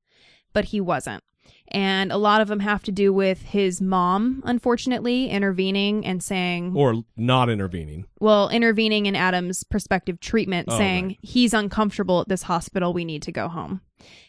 but 0.53 0.67
he 0.67 0.81
wasn't. 0.81 1.25
And 1.69 2.13
a 2.13 2.17
lot 2.17 2.41
of 2.41 2.49
them 2.49 2.61
have 2.61 2.83
to 2.85 2.93
do 2.93 3.13
with 3.13 3.43
his 3.43 3.81
mom, 3.81 4.43
unfortunately, 4.47 5.29
intervening 5.29 6.07
and 6.07 6.23
saying, 6.23 6.75
Or 6.77 7.03
not 7.17 7.51
intervening. 7.51 8.07
well, 8.21 8.49
intervening 8.49 9.07
in 9.07 9.17
Adam's 9.17 9.65
prospective 9.65 10.21
treatment, 10.21 10.69
Oh, 10.71 10.79
saying 10.79 11.07
right. 11.07 11.19
he's 11.23 11.53
uncomfortable 11.55 12.21
at 12.21 12.29
this 12.29 12.43
hospital, 12.43 12.93
we 12.93 13.05
need 13.05 13.23
to 13.23 13.33
go 13.33 13.49
home. 13.49 13.81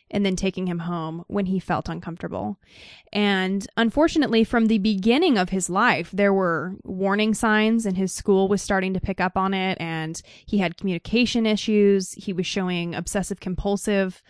And 0.10 0.26
then 0.26 0.38
taking 0.38 0.68
him 0.68 0.80
home 0.80 1.26
when 1.28 1.48
he 1.48 1.60
felt 1.60 1.90
uncomfortable. 1.90 2.58
And 3.12 3.68
unfortunately, 3.76 4.46
from 4.46 4.68
the 4.68 4.78
beginning 4.78 5.38
of 5.38 5.50
his 5.50 5.70
life, 5.70 6.10
there 6.12 6.34
were 6.34 6.76
warning 6.86 7.34
signs, 7.34 7.86
and 7.86 7.98
his 7.98 8.14
school 8.14 8.48
was 8.48 8.62
starting 8.62 8.94
to 8.94 9.02
pick 9.02 9.20
up 9.20 9.36
on 9.36 9.54
it. 9.54 9.78
And 9.82 10.22
he 10.46 10.60
had 10.60 10.78
communication 10.78 11.46
issues. 11.46 12.14
He 12.14 12.32
was 12.32 12.48
showing 12.48 12.96
obsessive 12.96 13.42
compulsive 13.42 14.24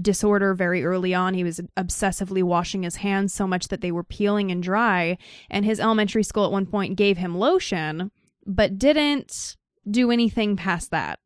disorder 0.00 0.54
very 0.54 0.84
early 0.84 1.14
on. 1.14 1.34
He 1.34 1.44
was 1.44 1.60
obsessively 1.76 2.42
washing 2.42 2.82
his 2.82 2.96
hands 2.96 3.32
so 3.32 3.46
much 3.46 3.68
that 3.68 3.80
they 3.80 3.92
were 3.92 4.04
peeling 4.04 4.50
and 4.50 4.62
dry. 4.62 5.18
And 5.50 5.64
his 5.64 5.80
elementary 5.80 6.22
school 6.22 6.44
at 6.44 6.52
one 6.52 6.66
point 6.66 6.96
gave 6.96 7.16
him 7.16 7.36
lotion, 7.36 8.10
but 8.46 8.78
didn't 8.78 9.56
do 9.90 10.10
anything 10.10 10.56
past 10.56 10.90
that. 10.90 11.20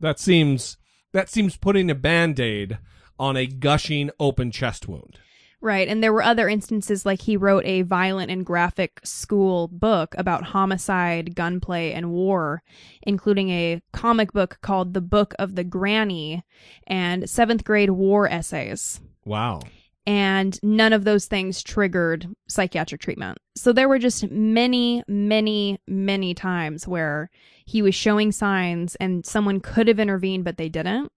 That 0.00 0.18
seems 0.18 0.76
that 1.12 1.28
seems 1.28 1.56
putting 1.56 1.90
a 1.90 1.94
band-aid 1.94 2.78
on 3.18 3.36
a 3.36 3.46
gushing 3.46 4.10
open 4.18 4.50
chest 4.50 4.88
wound. 4.88 5.18
Right. 5.62 5.88
And 5.88 6.02
there 6.02 6.12
were 6.12 6.22
other 6.22 6.48
instances 6.48 7.04
like 7.04 7.20
he 7.20 7.36
wrote 7.36 7.66
a 7.66 7.82
violent 7.82 8.30
and 8.30 8.46
graphic 8.46 8.98
school 9.04 9.68
book 9.68 10.14
about 10.16 10.42
homicide, 10.44 11.34
gunplay, 11.34 11.92
and 11.92 12.10
war, 12.12 12.62
including 13.02 13.50
a 13.50 13.82
comic 13.92 14.32
book 14.32 14.58
called 14.62 14.94
The 14.94 15.02
Book 15.02 15.34
of 15.38 15.56
the 15.56 15.64
Granny 15.64 16.42
and 16.86 17.28
seventh 17.28 17.64
grade 17.64 17.90
war 17.90 18.26
essays. 18.26 19.00
Wow. 19.26 19.60
And 20.06 20.58
none 20.62 20.94
of 20.94 21.04
those 21.04 21.26
things 21.26 21.62
triggered 21.62 22.26
psychiatric 22.48 23.02
treatment. 23.02 23.36
So 23.54 23.74
there 23.74 23.88
were 23.88 23.98
just 23.98 24.30
many, 24.30 25.02
many, 25.06 25.78
many 25.86 26.32
times 26.32 26.88
where 26.88 27.30
he 27.66 27.82
was 27.82 27.94
showing 27.94 28.32
signs 28.32 28.96
and 28.96 29.26
someone 29.26 29.60
could 29.60 29.88
have 29.88 30.00
intervened, 30.00 30.44
but 30.44 30.56
they 30.56 30.70
didn't. 30.70 31.12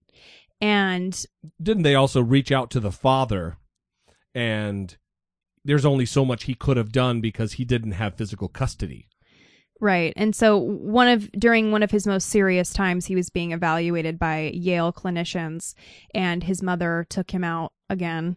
And 0.60 1.24
Didn't 1.62 1.82
they 1.82 1.94
also 1.94 2.22
reach 2.22 2.52
out 2.52 2.70
to 2.72 2.80
the 2.80 2.92
father 2.92 3.56
and 4.34 4.96
there's 5.64 5.84
only 5.84 6.06
so 6.06 6.24
much 6.24 6.44
he 6.44 6.54
could 6.54 6.76
have 6.76 6.92
done 6.92 7.20
because 7.20 7.54
he 7.54 7.64
didn't 7.64 7.92
have 7.92 8.16
physical 8.16 8.48
custody. 8.48 9.08
Right. 9.80 10.12
And 10.16 10.36
so 10.36 10.56
one 10.56 11.08
of 11.08 11.30
during 11.32 11.72
one 11.72 11.82
of 11.82 11.90
his 11.90 12.06
most 12.06 12.28
serious 12.28 12.72
times 12.72 13.06
he 13.06 13.16
was 13.16 13.30
being 13.30 13.52
evaluated 13.52 14.18
by 14.18 14.50
Yale 14.54 14.92
clinicians 14.92 15.74
and 16.14 16.44
his 16.44 16.62
mother 16.62 17.06
took 17.08 17.30
him 17.30 17.44
out 17.44 17.72
again 17.90 18.36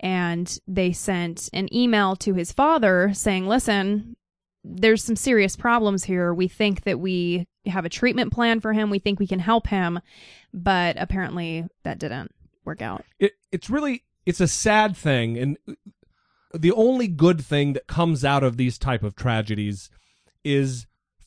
and 0.00 0.58
they 0.66 0.92
sent 0.92 1.48
an 1.52 1.74
email 1.74 2.16
to 2.16 2.34
his 2.34 2.52
father 2.52 3.12
saying, 3.14 3.46
"Listen, 3.46 4.16
there's 4.62 5.02
some 5.02 5.16
serious 5.16 5.56
problems 5.56 6.04
here. 6.04 6.32
We 6.32 6.48
think 6.48 6.82
that 6.84 7.00
we 7.00 7.46
have 7.66 7.84
a 7.84 7.90
treatment 7.90 8.32
plan 8.32 8.60
for 8.60 8.72
him. 8.72 8.90
We 8.90 8.98
think 8.98 9.18
we 9.18 9.26
can 9.26 9.40
help 9.40 9.66
him." 9.66 10.00
But 10.52 10.96
apparently 10.98 11.64
that 11.82 11.98
didn't 11.98 12.32
work 12.64 12.80
out. 12.82 13.04
It 13.18 13.32
it's 13.50 13.70
really 13.70 14.04
it's 14.26 14.40
a 14.40 14.48
sad 14.48 14.96
thing 14.96 15.38
and 15.38 15.56
the 16.52 16.72
only 16.72 17.08
good 17.08 17.44
thing 17.44 17.72
that 17.72 17.86
comes 17.86 18.24
out 18.24 18.42
of 18.42 18.56
these 18.56 18.78
type 18.78 19.02
of 19.02 19.14
tragedies 19.14 19.90
is 20.44 20.86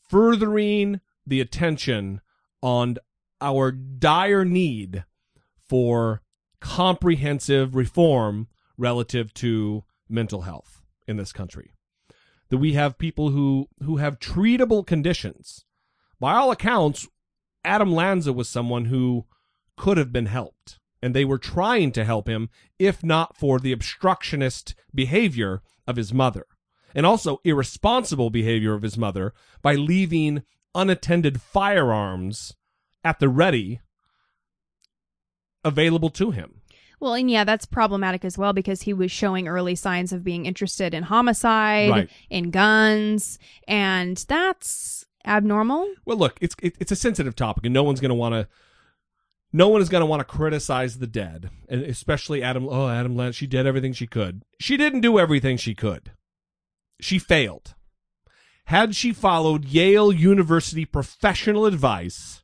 furthering 0.10 1.02
the 1.26 1.42
attention 1.42 2.22
on 2.62 2.98
our 3.42 3.72
dire 3.72 4.46
need 4.46 5.04
for 5.68 6.22
comprehensive 6.60 7.76
reform 7.76 8.48
relative 8.78 9.34
to 9.34 9.84
mental 10.10 10.42
health 10.42 10.82
in 11.08 11.18
this 11.18 11.32
country. 11.32 11.72
That 12.50 12.58
we 12.58 12.74
have 12.74 12.98
people 12.98 13.30
who 13.30 13.68
who 13.84 13.98
have 13.98 14.20
treatable 14.20 14.86
conditions. 14.86 15.66
By 16.20 16.34
all 16.34 16.52
accounts 16.52 17.08
Adam 17.64 17.94
Lanza 17.94 18.34
was 18.34 18.50
someone 18.50 18.86
who 18.86 19.26
could 19.78 19.98
have 19.98 20.12
been 20.12 20.26
helped 20.26 20.80
and 21.02 21.14
they 21.16 21.26
were 21.26 21.38
trying 21.38 21.92
to 21.92 22.04
help 22.06 22.28
him 22.28 22.50
if 22.78 23.04
not 23.04 23.36
for 23.38 23.60
the 23.60 23.72
obstructionist 23.72 24.76
behavior 24.94 25.62
of 25.88 25.96
his 25.96 26.14
mother 26.14 26.46
and 26.96 27.06
also 27.06 27.40
irresponsible 27.44 28.30
behavior 28.30 28.74
of 28.74 28.82
his 28.82 28.98
mother 28.98 29.34
by 29.62 29.76
leaving 29.76 30.44
unattended 30.76 31.42
firearms 31.42 32.56
at 33.04 33.20
the 33.20 33.30
ready 33.30 33.80
available 35.64 36.10
to 36.10 36.32
him. 36.32 36.62
Well, 37.00 37.14
and 37.14 37.32
yeah, 37.32 37.44
that's 37.46 37.66
problematic 37.66 38.26
as 38.26 38.38
well 38.38 38.52
because 38.52 38.82
he 38.82 38.94
was 38.94 39.12
showing 39.12 39.48
early 39.48 39.76
signs 39.76 40.12
of 40.12 40.24
being 40.24 40.46
interested 40.46 40.94
in 40.94 41.04
homicide, 41.04 41.90
Right. 41.90 42.10
in 42.30 42.52
guns, 42.52 43.40
and 43.68 44.18
that's 44.28 45.06
abnormal. 45.26 45.88
Well, 46.06 46.18
look, 46.18 46.38
it's 46.42 46.56
it, 46.62 46.76
it's 46.80 46.92
a 46.92 46.98
sensitive 46.98 47.36
topic, 47.36 47.64
and 47.66 47.74
no 47.74 47.84
one's 47.84 48.02
going 48.02 48.10
to 48.10 48.16
want 48.16 48.34
to. 48.36 48.48
No 49.52 49.68
one 49.68 49.82
is 49.82 49.90
going 49.90 50.02
to 50.02 50.06
want 50.06 50.20
to 50.20 50.24
criticize 50.24 51.00
the 51.00 51.08
dead, 51.08 51.50
and 51.68 51.82
especially 51.84 52.44
Adam. 52.44 52.68
Oh, 52.70 52.88
Adam 52.88 53.16
Lanza, 53.16 53.34
she 53.34 53.48
did 53.48 53.66
everything 53.66 53.94
she 53.94 54.08
could. 54.08 54.44
She 54.60 54.78
didn't 54.78 55.02
do 55.02 55.18
everything 55.18 55.58
she 55.58 55.74
could. 55.74 56.12
She 57.02 57.18
failed. 57.18 57.74
Had 58.66 58.96
she 58.96 59.14
followed 59.14 59.66
Yale 59.66 60.12
University 60.12 60.86
professional 60.86 61.66
advice, 61.66 62.44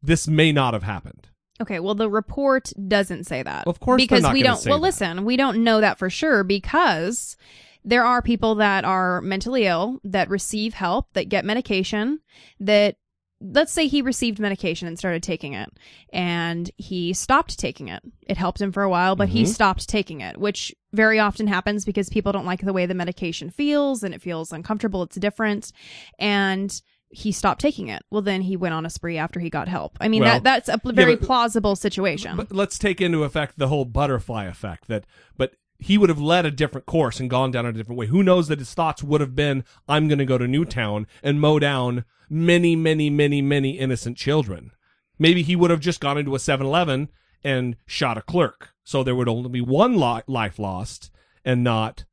this 0.00 0.28
may 0.28 0.52
not 0.52 0.74
have 0.74 0.84
happened. 0.84 1.28
Okay, 1.60 1.80
well, 1.80 1.96
the 1.96 2.08
report 2.08 2.72
doesn't 2.86 3.24
say 3.24 3.42
that. 3.42 3.66
Of 3.66 3.80
course 3.80 4.00
because 4.00 4.22
not 4.22 4.32
we 4.32 4.44
don't. 4.44 4.64
Well, 4.64 4.78
that. 4.78 4.82
listen, 4.82 5.24
we 5.24 5.36
don't 5.36 5.64
know 5.64 5.80
that 5.80 5.98
for 5.98 6.08
sure 6.08 6.44
because 6.44 7.36
there 7.84 8.04
are 8.04 8.22
people 8.22 8.56
that 8.56 8.84
are 8.84 9.20
mentally 9.22 9.66
ill 9.66 9.98
that 10.04 10.30
receive 10.30 10.74
help, 10.74 11.12
that 11.14 11.28
get 11.28 11.44
medication, 11.44 12.20
that 12.60 12.96
let's 13.40 13.72
say 13.72 13.86
he 13.86 14.02
received 14.02 14.40
medication 14.40 14.88
and 14.88 14.98
started 14.98 15.22
taking 15.22 15.52
it, 15.54 15.68
and 16.12 16.70
he 16.76 17.12
stopped 17.12 17.58
taking 17.58 17.88
it. 17.88 18.02
It 18.26 18.36
helped 18.36 18.60
him 18.60 18.72
for 18.72 18.82
a 18.82 18.90
while, 18.90 19.14
but 19.16 19.28
he 19.28 19.42
Mm-hmm. 19.42 19.50
Mhm. 19.50 19.54
stopped 19.54 19.88
taking 19.88 20.20
it, 20.20 20.38
which 20.38 20.74
very 20.92 21.18
often 21.18 21.46
happens 21.46 21.84
because 21.84 22.08
people 22.08 22.32
don't 22.32 22.46
like 22.46 22.62
the 22.62 22.72
way 22.72 22.86
the 22.86 22.94
medication 22.94 23.50
feels 23.50 24.02
and 24.02 24.14
it 24.14 24.22
feels 24.22 24.52
uncomfortable. 24.52 25.02
It's 25.02 25.16
different, 25.16 25.72
and 26.18 26.80
he 27.10 27.32
stopped 27.32 27.60
taking 27.60 27.88
it. 27.88 28.02
Well, 28.10 28.20
then 28.22 28.42
he 28.42 28.56
went 28.56 28.74
on 28.74 28.84
a 28.84 28.90
spree 28.90 29.16
after 29.16 29.40
he 29.40 29.48
got 29.48 29.66
help. 29.68 29.96
I 30.00 30.08
mean, 30.08 30.22
Well, 30.22 30.34
that 30.40 30.44
that's 30.44 30.68
a 30.68 30.80
yeah, 30.84 30.92
very 30.92 31.16
but- 31.16 31.26
plausible 31.26 31.74
situation. 31.76 32.36
But 32.36 32.52
let's 32.52 32.78
take 32.78 33.00
into 33.00 33.24
effect 33.24 33.56
the 33.56 33.68
whole 33.68 33.84
butterfly 33.86 34.44
effect 34.46 34.88
that 34.88 35.04
but 35.36 35.52
he 35.78 35.96
would 35.96 36.08
have 36.08 36.20
led 36.20 36.44
a 36.44 36.50
different 36.50 36.86
course 36.86 37.20
and 37.20 37.30
gone 37.30 37.50
down 37.50 37.66
a 37.66 37.72
different 37.72 37.98
way. 37.98 38.06
Who 38.06 38.22
knows 38.22 38.48
that 38.48 38.58
his 38.58 38.74
thoughts 38.74 39.02
would 39.02 39.20
have 39.20 39.34
been 39.34 39.64
I'm 39.88 40.08
going 40.08 40.18
to 40.18 40.24
go 40.24 40.38
to 40.38 40.48
Newtown 40.48 41.06
and 41.22 41.40
mow 41.40 41.58
down 41.58 42.04
many 42.28 42.76
many 42.76 43.10
many 43.10 43.40
many 43.40 43.78
innocent 43.78 44.16
children. 44.16 44.72
Maybe 45.18 45.42
he 45.42 45.56
would 45.56 45.70
have 45.70 45.80
just 45.80 46.00
gone 46.00 46.18
into 46.18 46.34
a 46.34 46.38
7-Eleven 46.38 47.08
and 47.42 47.76
shot 47.86 48.18
a 48.18 48.22
clerk. 48.22 48.70
So 48.84 49.02
there 49.02 49.16
would 49.16 49.28
only 49.28 49.48
be 49.48 49.60
one 49.60 49.98
li- 49.98 50.22
life 50.26 50.58
lost 50.58 51.10
and 51.44 51.64
not 51.64 52.04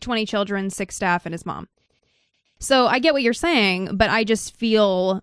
20 0.00 0.26
children, 0.26 0.70
six 0.70 0.96
staff, 0.96 1.26
and 1.26 1.32
his 1.32 1.46
mom. 1.46 1.68
So 2.58 2.86
I 2.86 2.98
get 2.98 3.12
what 3.12 3.22
you're 3.22 3.32
saying, 3.32 3.96
but 3.96 4.10
I 4.10 4.24
just 4.24 4.54
feel 4.54 5.22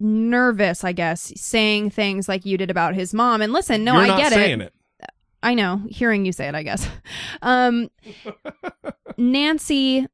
nervous, 0.00 0.84
I 0.84 0.92
guess, 0.92 1.32
saying 1.36 1.90
things 1.90 2.28
like 2.28 2.44
you 2.44 2.58
did 2.58 2.70
about 2.70 2.94
his 2.94 3.14
mom. 3.14 3.40
And 3.40 3.52
listen, 3.52 3.84
no, 3.84 3.94
You're 3.94 4.02
I 4.02 4.06
not 4.08 4.18
get 4.18 4.32
saying 4.32 4.60
it. 4.60 4.74
I 5.42 5.54
know, 5.54 5.82
hearing 5.88 6.24
you 6.24 6.32
say 6.32 6.48
it, 6.48 6.54
I 6.54 6.62
guess. 6.62 6.88
Um, 7.40 7.90
Nancy 9.16 10.06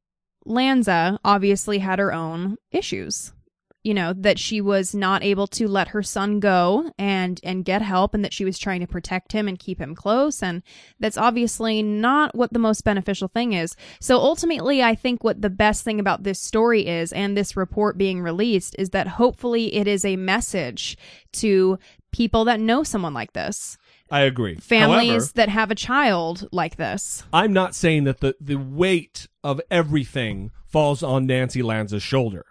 Lanza 0.45 1.19
obviously 1.23 1.79
had 1.79 1.99
her 1.99 2.13
own 2.13 2.57
issues. 2.71 3.33
You 3.81 3.93
know, 3.93 4.11
that 4.13 4.37
she 4.37 4.59
was 4.59 4.93
not 4.93 5.23
able 5.23 5.47
to 5.47 5.65
let 5.69 5.89
her 5.89 6.03
son 6.03 6.41
go 6.41 6.91
and 6.97 7.39
and 7.45 7.63
get 7.63 7.81
help 7.81 8.13
and 8.13 8.25
that 8.25 8.33
she 8.33 8.43
was 8.43 8.59
trying 8.59 8.81
to 8.81 8.87
protect 8.87 9.31
him 9.31 9.47
and 9.47 9.57
keep 9.57 9.79
him 9.79 9.95
close 9.95 10.43
and 10.43 10.63
that's 10.99 11.17
obviously 11.17 11.81
not 11.81 12.35
what 12.35 12.51
the 12.51 12.59
most 12.59 12.83
beneficial 12.83 13.29
thing 13.29 13.53
is. 13.53 13.77
So 14.01 14.17
ultimately, 14.17 14.83
I 14.83 14.95
think 14.95 15.23
what 15.23 15.41
the 15.41 15.49
best 15.49 15.85
thing 15.85 15.97
about 15.97 16.23
this 16.23 16.41
story 16.41 16.87
is 16.87 17.13
and 17.13 17.37
this 17.37 17.55
report 17.55 17.97
being 17.97 18.21
released 18.21 18.75
is 18.77 18.89
that 18.89 19.07
hopefully 19.07 19.73
it 19.73 19.87
is 19.87 20.03
a 20.03 20.17
message 20.17 20.97
to 21.33 21.79
people 22.11 22.43
that 22.45 22.59
know 22.59 22.83
someone 22.83 23.13
like 23.13 23.31
this 23.31 23.77
I 24.11 24.21
agree. 24.21 24.55
families 24.55 25.09
However, 25.09 25.25
that 25.35 25.49
have 25.49 25.71
a 25.71 25.75
child 25.75 26.47
like 26.51 26.75
this. 26.77 27.23
I'm 27.33 27.53
not 27.53 27.75
saying 27.75 28.03
that 28.05 28.19
the, 28.19 28.35
the 28.41 28.55
weight 28.55 29.27
of 29.43 29.61
everything 29.69 30.51
falls 30.65 31.01
on 31.03 31.25
Nancy 31.25 31.61
Lanza's 31.61 32.03
shoulder, 32.03 32.45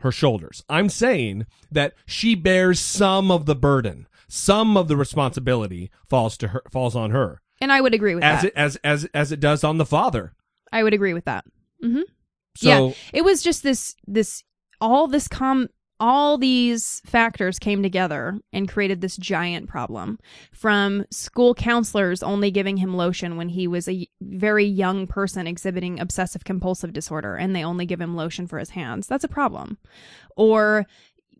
her 0.00 0.12
shoulders. 0.12 0.64
I'm 0.68 0.88
saying 0.88 1.46
that 1.70 1.94
she 2.06 2.34
bears 2.34 2.78
some 2.80 3.30
of 3.30 3.46
the 3.46 3.54
burden, 3.56 4.06
some 4.28 4.76
of 4.76 4.88
the 4.88 4.96
responsibility 4.96 5.90
falls 6.08 6.36
to 6.38 6.48
her, 6.48 6.62
falls 6.70 6.94
on 6.96 7.10
her, 7.10 7.40
And 7.60 7.72
I 7.72 7.80
would 7.80 7.94
agree 7.94 8.14
with 8.14 8.24
as 8.24 8.42
that. 8.42 8.48
it 8.48 8.52
as 8.56 8.76
as 8.84 9.04
as 9.14 9.32
it 9.32 9.40
does 9.40 9.64
on 9.64 9.78
the 9.78 9.86
father. 9.86 10.32
I 10.72 10.82
would 10.82 10.94
agree 10.94 11.14
with 11.14 11.24
that. 11.26 11.44
Mm-hmm. 11.82 12.02
So- 12.56 12.88
yeah, 12.88 12.94
it 13.12 13.24
was 13.24 13.42
just 13.42 13.62
this 13.62 13.94
this 14.06 14.42
all 14.80 15.06
this 15.06 15.28
com 15.28 15.68
all 16.04 16.36
these 16.36 17.00
factors 17.06 17.58
came 17.58 17.82
together 17.82 18.38
and 18.52 18.68
created 18.68 19.00
this 19.00 19.16
giant 19.16 19.66
problem 19.70 20.18
from 20.52 21.02
school 21.10 21.54
counselors 21.54 22.22
only 22.22 22.50
giving 22.50 22.76
him 22.76 22.94
lotion 22.94 23.38
when 23.38 23.48
he 23.48 23.66
was 23.66 23.88
a 23.88 24.06
very 24.20 24.66
young 24.66 25.06
person 25.06 25.46
exhibiting 25.46 25.98
obsessive 25.98 26.44
compulsive 26.44 26.92
disorder 26.92 27.36
and 27.36 27.56
they 27.56 27.64
only 27.64 27.86
give 27.86 28.02
him 28.02 28.14
lotion 28.14 28.46
for 28.46 28.58
his 28.58 28.68
hands. 28.68 29.06
That's 29.06 29.24
a 29.24 29.28
problem. 29.28 29.78
Or 30.36 30.84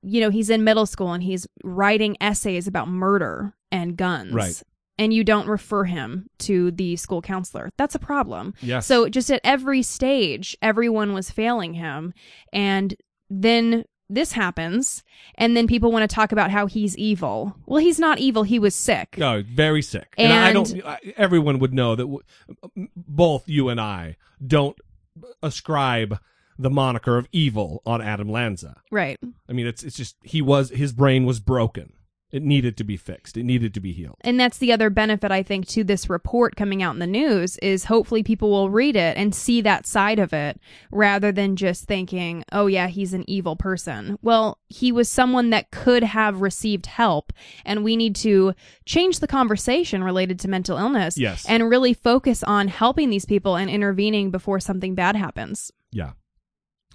you 0.01 0.23
know 0.23 0.31
he's 0.31 0.49
in 0.49 0.65
middle 0.65 0.87
school 0.87 1.13
and 1.13 1.23
he's 1.23 1.47
writing 1.63 2.17
essays 2.19 2.67
about 2.67 2.89
murder 2.89 3.53
and 3.71 3.99
guns. 3.99 4.33
Right. 4.33 4.63
and 4.97 5.13
you 5.13 5.25
don't 5.25 5.47
refer 5.47 5.85
him 5.85 6.31
to 6.39 6.71
the 6.71 6.97
school 6.97 7.21
counselor. 7.21 7.69
That's 7.77 7.95
a 7.95 7.99
problem. 7.99 8.55
Yes. 8.63 8.87
so 8.87 9.11
just 9.11 9.31
at 9.31 9.43
every 9.45 9.83
stage 9.83 10.57
everyone 10.63 11.13
was 11.13 11.31
failing 11.31 11.75
him. 11.75 12.15
And 12.51 12.95
then 13.29 13.85
this 14.15 14.33
happens, 14.33 15.03
and 15.37 15.57
then 15.57 15.67
people 15.67 15.93
want 15.93 16.09
to 16.09 16.15
talk 16.15 16.33
about 16.33 16.51
how 16.51 16.67
he's 16.67 16.97
evil. 16.97 17.57
Well, 17.67 17.81
he's 17.81 17.99
not 17.99 18.19
evil. 18.19 18.43
He 18.45 18.59
was 18.59 18.75
sick. 18.75 19.17
No, 19.19 19.43
very 19.43 19.83
sick. 19.83 20.15
And, 20.17 20.33
I 20.33 20.51
And- 20.51 20.55
don't. 20.55 20.87
I- 20.87 21.15
Everyone 21.17 21.59
would 21.59 21.75
know 21.75 21.95
that. 21.95 22.05
W- 22.05 22.89
both 22.97 23.49
you 23.49 23.69
and 23.69 23.81
I 23.81 24.17
don't 24.45 24.77
ascribe 25.43 26.19
the 26.59 26.71
moniker 26.71 27.19
of 27.19 27.27
evil 27.33 27.83
on 27.85 28.01
Adam 28.01 28.29
Lanza. 28.31 28.81
Right. 28.91 29.19
I 29.49 29.53
mean, 29.53 29.67
it's 29.67 29.83
it's 29.83 29.97
just 29.97 30.17
he 30.23 30.41
was 30.41 30.71
his 30.71 30.93
brain 30.93 31.25
was 31.27 31.41
broken. 31.41 31.93
It 32.35 32.43
needed 32.43 32.77
to 32.79 32.85
be 32.85 32.97
fixed. 32.97 33.37
It 33.37 33.45
needed 33.45 33.73
to 33.75 33.81
be 33.81 33.93
healed. 33.93 34.17
And 34.23 34.41
that's 34.41 34.59
the 34.59 34.73
other 34.73 34.91
benefit 34.91 35.31
I 35.31 35.45
think 35.45 35.69
to 35.69 35.85
this 35.85 36.11
report 36.11 36.57
coming 36.57 36.83
out 36.83 36.95
in 36.95 36.99
the 36.99 37.07
news 37.07 37.57
is 37.59 37.85
hopefully 37.85 38.25
people 38.25 38.51
will 38.51 38.71
read 38.71 38.97
it 38.97 39.17
and 39.17 39.33
see 39.33 39.61
that 39.61 39.87
side 39.87 40.19
of 40.19 40.33
it 40.33 40.61
rather 40.91 41.31
than 41.31 41.55
just 41.55 41.85
thinking, 41.85 42.43
"Oh 42.51 42.67
yeah, 42.67 42.89
he's 42.89 43.15
an 43.15 43.23
evil 43.31 43.55
person." 43.55 44.19
Well, 44.21 44.59
he 44.67 44.91
was 44.91 45.09
someone 45.09 45.51
that 45.51 45.71
could 45.71 46.03
have 46.03 46.41
received 46.41 46.87
help 46.87 47.33
and 47.65 47.85
we 47.85 47.95
need 47.95 48.17
to 48.17 48.53
change 48.85 49.21
the 49.21 49.29
conversation 49.29 50.03
related 50.03 50.41
to 50.41 50.49
mental 50.49 50.77
illness 50.77 51.17
Yes. 51.17 51.47
and 51.49 51.71
really 51.71 51.95
focus 51.95 52.43
on 52.43 52.67
helping 52.67 53.11
these 53.11 53.27
people 53.27 53.55
and 53.55 53.71
intervening 53.71 54.33
before 54.33 54.59
something 54.59 54.97
bad 54.97 55.15
happens. 55.15 55.71
Yeah. 55.93 56.15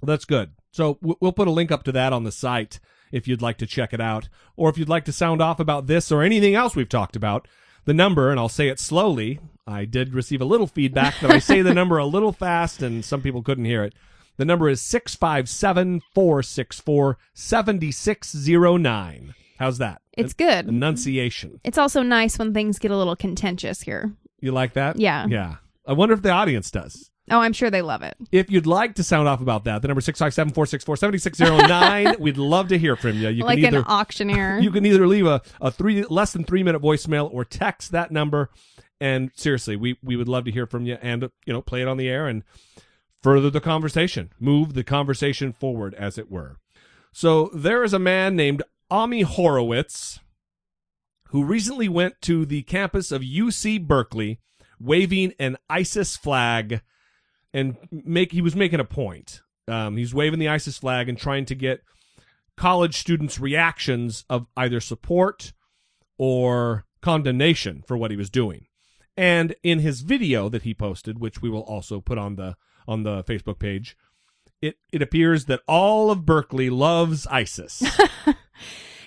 Well, 0.02 0.08
that's 0.08 0.26
good. 0.26 0.50
So 0.70 0.98
we'll 1.00 1.32
put 1.32 1.48
a 1.48 1.50
link 1.50 1.72
up 1.72 1.82
to 1.84 1.92
that 1.92 2.12
on 2.12 2.24
the 2.24 2.30
site 2.30 2.78
if 3.12 3.28
you'd 3.28 3.42
like 3.42 3.58
to 3.58 3.66
check 3.66 3.92
it 3.92 4.00
out. 4.00 4.28
Or 4.56 4.68
if 4.68 4.78
you'd 4.78 4.88
like 4.88 5.04
to 5.06 5.12
sound 5.12 5.42
off 5.42 5.60
about 5.60 5.86
this 5.86 6.12
or 6.12 6.22
anything 6.22 6.54
else 6.54 6.76
we've 6.76 6.88
talked 6.88 7.16
about, 7.16 7.48
the 7.84 7.94
number, 7.94 8.30
and 8.30 8.38
I'll 8.38 8.48
say 8.48 8.68
it 8.68 8.78
slowly. 8.78 9.40
I 9.66 9.84
did 9.84 10.14
receive 10.14 10.40
a 10.40 10.46
little 10.46 10.66
feedback 10.66 11.18
that 11.20 11.30
I 11.30 11.38
say 11.38 11.62
the 11.62 11.74
number 11.74 11.98
a 11.98 12.06
little 12.06 12.32
fast 12.32 12.82
and 12.82 13.04
some 13.04 13.22
people 13.22 13.42
couldn't 13.42 13.64
hear 13.64 13.84
it. 13.84 13.94
The 14.36 14.44
number 14.44 14.68
is 14.68 14.80
657 14.80 16.02
464 16.14 17.18
7609. 17.34 19.34
How's 19.58 19.78
that? 19.78 20.00
It's 20.16 20.32
good. 20.32 20.68
Enunciation. 20.68 21.60
It's 21.64 21.78
also 21.78 22.02
nice 22.02 22.38
when 22.38 22.54
things 22.54 22.78
get 22.78 22.90
a 22.90 22.96
little 22.96 23.16
contentious 23.16 23.82
here. 23.82 24.12
You 24.40 24.52
like 24.52 24.72
that? 24.72 24.98
Yeah. 24.98 25.26
Yeah. 25.28 25.56
I 25.86 25.92
wonder 25.92 26.14
if 26.14 26.22
the 26.22 26.30
audience 26.30 26.70
does. 26.70 27.09
Oh, 27.30 27.40
I'm 27.40 27.52
sure 27.52 27.70
they 27.70 27.82
love 27.82 28.02
it. 28.02 28.16
If 28.32 28.50
you'd 28.50 28.66
like 28.66 28.96
to 28.96 29.04
sound 29.04 29.28
off 29.28 29.40
about 29.40 29.64
that, 29.64 29.82
the 29.82 29.88
number 29.88 30.00
657-464-7609. 30.00 32.18
We'd 32.18 32.36
love 32.36 32.68
to 32.68 32.78
hear 32.78 32.96
from 32.96 33.18
you. 33.18 33.28
You 33.28 33.44
like 33.44 33.58
can 33.58 33.66
either 33.66 33.78
an 33.78 33.84
auctioneer. 33.84 34.58
you 34.60 34.70
can 34.70 34.84
either 34.84 35.06
leave 35.06 35.26
a, 35.26 35.40
a 35.60 35.70
three 35.70 36.04
less 36.04 36.32
than 36.32 36.44
three 36.44 36.62
minute 36.62 36.82
voicemail 36.82 37.32
or 37.32 37.44
text 37.44 37.92
that 37.92 38.10
number. 38.10 38.50
And 39.00 39.30
seriously, 39.34 39.76
we, 39.76 39.98
we 40.02 40.16
would 40.16 40.28
love 40.28 40.44
to 40.44 40.50
hear 40.50 40.66
from 40.66 40.86
you 40.86 40.98
and 41.00 41.30
you 41.46 41.52
know 41.52 41.62
play 41.62 41.82
it 41.82 41.88
on 41.88 41.96
the 41.96 42.08
air 42.08 42.26
and 42.26 42.42
further 43.22 43.50
the 43.50 43.60
conversation, 43.60 44.32
move 44.38 44.74
the 44.74 44.84
conversation 44.84 45.52
forward, 45.52 45.94
as 45.94 46.18
it 46.18 46.30
were. 46.30 46.56
So 47.12 47.50
there 47.54 47.84
is 47.84 47.92
a 47.92 47.98
man 47.98 48.36
named 48.36 48.62
Ami 48.90 49.22
Horowitz 49.22 50.20
who 51.28 51.44
recently 51.44 51.88
went 51.88 52.20
to 52.22 52.44
the 52.44 52.62
campus 52.62 53.12
of 53.12 53.22
UC 53.22 53.86
Berkeley 53.86 54.40
waving 54.80 55.34
an 55.38 55.56
ISIS 55.68 56.16
flag 56.16 56.80
and 57.52 57.76
make 57.90 58.32
he 58.32 58.42
was 58.42 58.56
making 58.56 58.80
a 58.80 58.84
point. 58.84 59.42
Um, 59.68 59.96
he's 59.96 60.14
waving 60.14 60.38
the 60.38 60.48
ISIS 60.48 60.78
flag 60.78 61.08
and 61.08 61.18
trying 61.18 61.44
to 61.46 61.54
get 61.54 61.82
college 62.56 62.98
students' 62.98 63.38
reactions 63.38 64.24
of 64.28 64.46
either 64.56 64.80
support 64.80 65.52
or 66.18 66.84
condemnation 67.00 67.82
for 67.86 67.96
what 67.96 68.10
he 68.10 68.16
was 68.16 68.30
doing. 68.30 68.66
And 69.16 69.54
in 69.62 69.80
his 69.80 70.00
video 70.00 70.48
that 70.48 70.62
he 70.62 70.74
posted, 70.74 71.18
which 71.18 71.42
we 71.42 71.50
will 71.50 71.62
also 71.62 72.00
put 72.00 72.18
on 72.18 72.36
the 72.36 72.56
on 72.88 73.02
the 73.02 73.22
Facebook 73.24 73.58
page, 73.58 73.96
it 74.60 74.76
it 74.92 75.02
appears 75.02 75.46
that 75.46 75.60
all 75.68 76.10
of 76.10 76.26
Berkeley 76.26 76.70
loves 76.70 77.26
ISIS. 77.26 77.82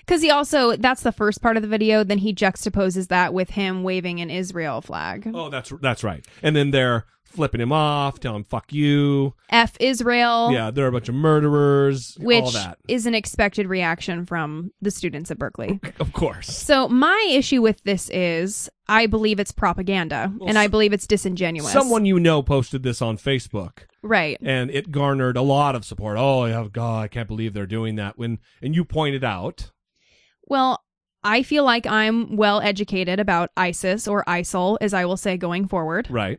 Because 0.06 0.20
he 0.20 0.30
also, 0.30 0.76
that's 0.76 1.02
the 1.02 1.12
first 1.12 1.40
part 1.40 1.56
of 1.56 1.62
the 1.62 1.68
video. 1.68 2.04
Then 2.04 2.18
he 2.18 2.34
juxtaposes 2.34 3.08
that 3.08 3.32
with 3.32 3.50
him 3.50 3.82
waving 3.82 4.20
an 4.20 4.28
Israel 4.28 4.82
flag. 4.82 5.30
oh, 5.32 5.48
that's 5.48 5.72
that's 5.80 6.04
right. 6.04 6.26
And 6.42 6.54
then 6.54 6.72
they're 6.72 7.06
flipping 7.34 7.60
him 7.60 7.72
off, 7.72 8.20
telling 8.20 8.38
him 8.38 8.44
"fuck 8.44 8.72
you." 8.72 9.34
F 9.50 9.76
Israel. 9.80 10.50
Yeah, 10.52 10.70
they're 10.70 10.86
a 10.86 10.92
bunch 10.92 11.08
of 11.08 11.14
murderers. 11.14 12.16
all 12.18 12.26
Which 12.26 12.52
that, 12.52 12.78
is 12.88 13.06
an 13.06 13.14
expected 13.14 13.66
reaction 13.66 14.24
from 14.24 14.70
the 14.80 14.90
students 14.90 15.30
at 15.30 15.38
Berkeley. 15.38 15.80
of 16.00 16.12
course. 16.12 16.48
So 16.56 16.88
my 16.88 17.28
issue 17.30 17.60
with 17.62 17.82
this 17.84 18.08
is 18.10 18.70
I 18.88 19.06
believe 19.06 19.40
it's 19.40 19.52
propaganda 19.52 20.32
and 20.46 20.58
I 20.58 20.66
believe 20.66 20.92
it's 20.92 21.06
disingenuous. 21.06 21.72
Someone 21.72 22.04
you 22.04 22.20
know 22.20 22.42
posted 22.42 22.82
this 22.82 23.00
on 23.00 23.16
Facebook. 23.16 23.86
Right. 24.02 24.36
and 24.42 24.70
it 24.70 24.90
garnered 24.90 25.38
a 25.38 25.42
lot 25.42 25.74
of 25.74 25.82
support. 25.86 26.18
Oh, 26.18 26.44
yeah, 26.44 26.66
God, 26.70 27.04
I 27.04 27.08
can't 27.08 27.26
believe 27.26 27.54
they're 27.54 27.64
doing 27.66 27.96
that. 27.96 28.18
When 28.18 28.38
and 28.60 28.74
you 28.74 28.84
pointed 28.84 29.24
out, 29.24 29.70
Well, 30.42 30.84
I 31.22 31.42
feel 31.42 31.64
like 31.64 31.86
I'm 31.86 32.36
well 32.36 32.60
educated 32.60 33.18
about 33.18 33.50
ISIS 33.56 34.06
or 34.06 34.22
ISIL, 34.24 34.76
as 34.82 34.92
I 34.92 35.06
will 35.06 35.16
say 35.16 35.38
going 35.38 35.66
forward. 35.66 36.06
right? 36.10 36.38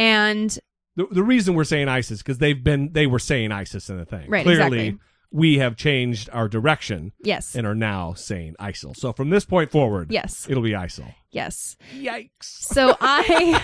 And 0.00 0.58
The, 0.96 1.06
the 1.10 1.22
reason 1.22 1.54
we're 1.54 1.64
saying 1.64 1.88
ISIS 1.88 2.18
because 2.18 2.38
they've 2.38 2.62
been 2.62 2.92
they 2.92 3.06
were 3.06 3.18
saying 3.18 3.52
ISIS 3.52 3.88
in 3.90 3.98
the 3.98 4.04
thing. 4.06 4.28
Right, 4.30 4.44
Clearly, 4.44 4.78
exactly. 4.88 4.98
we 5.30 5.58
have 5.58 5.76
changed 5.76 6.28
our 6.32 6.48
direction. 6.48 7.12
Yes. 7.22 7.54
and 7.54 7.66
are 7.66 7.74
now 7.74 8.14
saying 8.14 8.56
ISIL. 8.58 8.96
So 8.96 9.12
from 9.12 9.30
this 9.30 9.44
point 9.44 9.70
forward, 9.70 10.10
Yes. 10.10 10.46
it'll 10.48 10.62
be 10.62 10.72
ISIL. 10.72 11.14
yes. 11.30 11.76
Yikes. 11.96 12.30
So 12.42 12.96
I, 13.00 13.62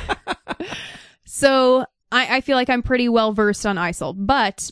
so 1.25 1.85
I, 2.13 2.37
I 2.37 2.41
feel 2.41 2.57
like 2.57 2.71
I'm 2.71 2.83
pretty 2.83 3.09
well 3.09 3.33
versed 3.33 3.67
on 3.67 3.77
ISIL, 3.77 4.15
but 4.17 4.71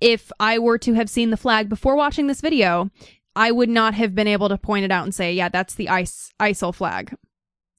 if 0.00 0.30
I 0.38 0.58
were 0.58 0.78
to 0.78 0.92
have 0.94 1.08
seen 1.10 1.30
the 1.30 1.36
flag 1.36 1.68
before 1.68 1.96
watching 1.96 2.26
this 2.26 2.40
video, 2.40 2.90
I 3.34 3.50
would 3.50 3.68
not 3.68 3.94
have 3.94 4.14
been 4.14 4.28
able 4.28 4.48
to 4.50 4.58
point 4.58 4.84
it 4.84 4.90
out 4.92 5.04
and 5.04 5.14
say, 5.14 5.32
yeah, 5.32 5.48
that's 5.48 5.74
the 5.74 5.88
IS, 5.88 6.30
ISIL 6.38 6.74
flag. 6.74 7.14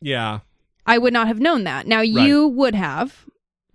Yeah, 0.01 0.39
I 0.87 0.97
would 0.97 1.13
not 1.13 1.27
have 1.27 1.39
known 1.39 1.65
that. 1.65 1.85
Now 1.87 2.01
you 2.01 2.47
would 2.47 2.73
have, 2.75 3.25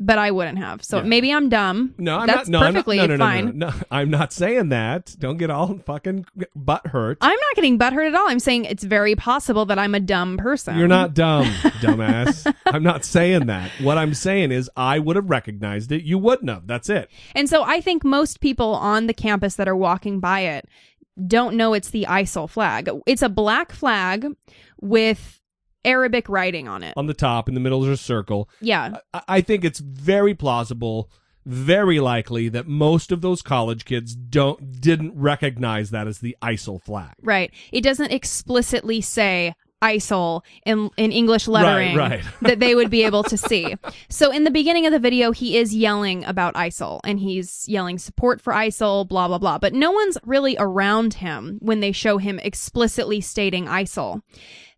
but 0.00 0.18
I 0.18 0.32
wouldn't 0.32 0.58
have. 0.58 0.82
So 0.82 0.96
Yeah. 0.96 1.04
maybe 1.04 1.32
I'm 1.32 1.48
dumb. 1.48 1.94
no, 1.98 2.18
I'm 2.18 2.26
that's 2.26 2.48
not. 2.48 2.60
No, 2.60 2.66
I'm 2.66 2.74
not- 2.74 2.78
perfectly 2.86 2.96
no, 2.96 3.06
no, 3.06 3.16
no, 3.16 3.24
fine. 3.24 3.44
No, 3.44 3.52
no, 3.52 3.66
no, 3.68 3.72
I'm 3.92 4.10
not 4.10 4.32
saying 4.32 4.70
that. 4.70 5.14
Don't 5.18 5.36
get 5.36 5.48
all 5.50 5.78
fucking 5.86 6.24
butt 6.56 6.88
hurt. 6.88 7.18
I'm 7.20 7.30
not 7.38 7.54
getting 7.54 7.78
butthurt 7.78 8.08
at 8.08 8.14
all. 8.14 8.28
I'm 8.28 8.40
saying 8.40 8.64
it's 8.64 8.82
very 8.82 9.14
possible 9.14 9.64
that 9.66 9.78
I'm 9.78 9.94
a 9.94 10.00
dumb 10.00 10.38
person. 10.38 10.76
You're 10.78 10.88
not 10.88 11.14
dumb, 11.14 11.44
dumbass. 11.80 12.52
I'm 12.66 12.82
not 12.82 13.04
saying 13.04 13.46
that. 13.46 13.70
What 13.80 13.96
I'm 13.98 14.14
saying 14.14 14.50
is 14.50 14.68
I 14.76 14.98
would 14.98 15.14
have 15.16 15.30
recognized 15.30 15.92
it. 15.92 16.02
You 16.02 16.18
wouldn't 16.18 16.50
have. 16.50 16.66
That's 16.66 16.88
it. 16.88 17.08
And 17.36 17.48
so 17.48 17.62
I 17.62 17.80
think 17.80 18.02
most 18.02 18.40
people 18.40 18.74
on 18.74 19.06
the 19.06 19.14
campus 19.14 19.54
that 19.56 19.68
are 19.68 19.76
walking 19.76 20.18
by 20.18 20.40
it 20.40 20.66
don't 21.28 21.56
know 21.56 21.74
it's 21.74 21.90
the 21.90 22.06
ISIL 22.08 22.48
flag. 22.48 22.88
It's 23.06 23.20
a 23.22 23.28
black 23.28 23.70
flag 23.70 24.26
with 24.80 25.38
Arabic 25.85 26.28
writing 26.28 26.68
on 26.68 26.83
it. 26.83 26.95
On 26.97 27.07
the 27.07 27.14
top, 27.14 27.49
in 27.49 27.55
the 27.55 27.61
middle, 27.61 27.80
there's 27.80 28.01
a 28.01 28.03
circle. 28.03 28.49
Yeah. 28.61 28.97
I, 29.12 29.22
I 29.28 29.41
think 29.41 29.64
it's 29.64 29.80
very 29.80 30.35
plausible, 30.35 31.11
very 31.45 32.01
likely 32.01 32.49
that 32.49 32.66
most 32.66 33.12
of 33.12 33.20
those 33.20 33.43
college 33.43 33.85
kids 33.85 34.14
don't 34.14 34.80
didn't 34.80 35.14
recognize 35.16 35.91
that 35.91 36.07
as 36.07 36.18
the 36.18 36.37
ISIL 36.43 36.83
flag. 36.83 37.14
Right. 37.22 37.53
It 37.72 37.83
doesn't 37.83 38.12
explicitly 38.12 39.01
say 39.01 39.55
ISIL 39.83 40.43
in, 40.64 40.91
in 40.97 41.12
English 41.12 41.49
lettering 41.49 41.97
right. 41.97 42.24
that 42.43 42.61
they 42.61 42.74
would 42.74 42.89
be 42.91 43.05
able 43.05 43.24
to 43.24 43.37
see. 43.49 43.74
So 44.09 44.30
in 44.30 44.45
the 44.45 44.51
beginning 44.51 44.87
of 44.87 44.93
the 44.93 44.99
video, 44.99 45.33
he 45.33 45.59
is 45.59 45.74
yelling 45.74 46.24
about 46.24 46.55
ISIL 46.55 47.01
and 47.05 47.18
he's 47.18 47.68
yelling 47.68 47.99
support 47.99 48.41
for 48.41 48.53
ISIL, 48.53 49.07
blah, 49.07 49.28
blah, 49.28 49.39
blah. 49.39 49.59
But 49.59 49.74
no 49.74 49.91
one's 49.91 50.16
really 50.24 50.57
around 50.59 51.14
him 51.14 51.59
when 51.61 51.80
they 51.80 51.93
show 51.93 52.18
him 52.18 52.39
explicitly 52.39 53.20
stating 53.20 53.66
ISIL. 53.66 54.22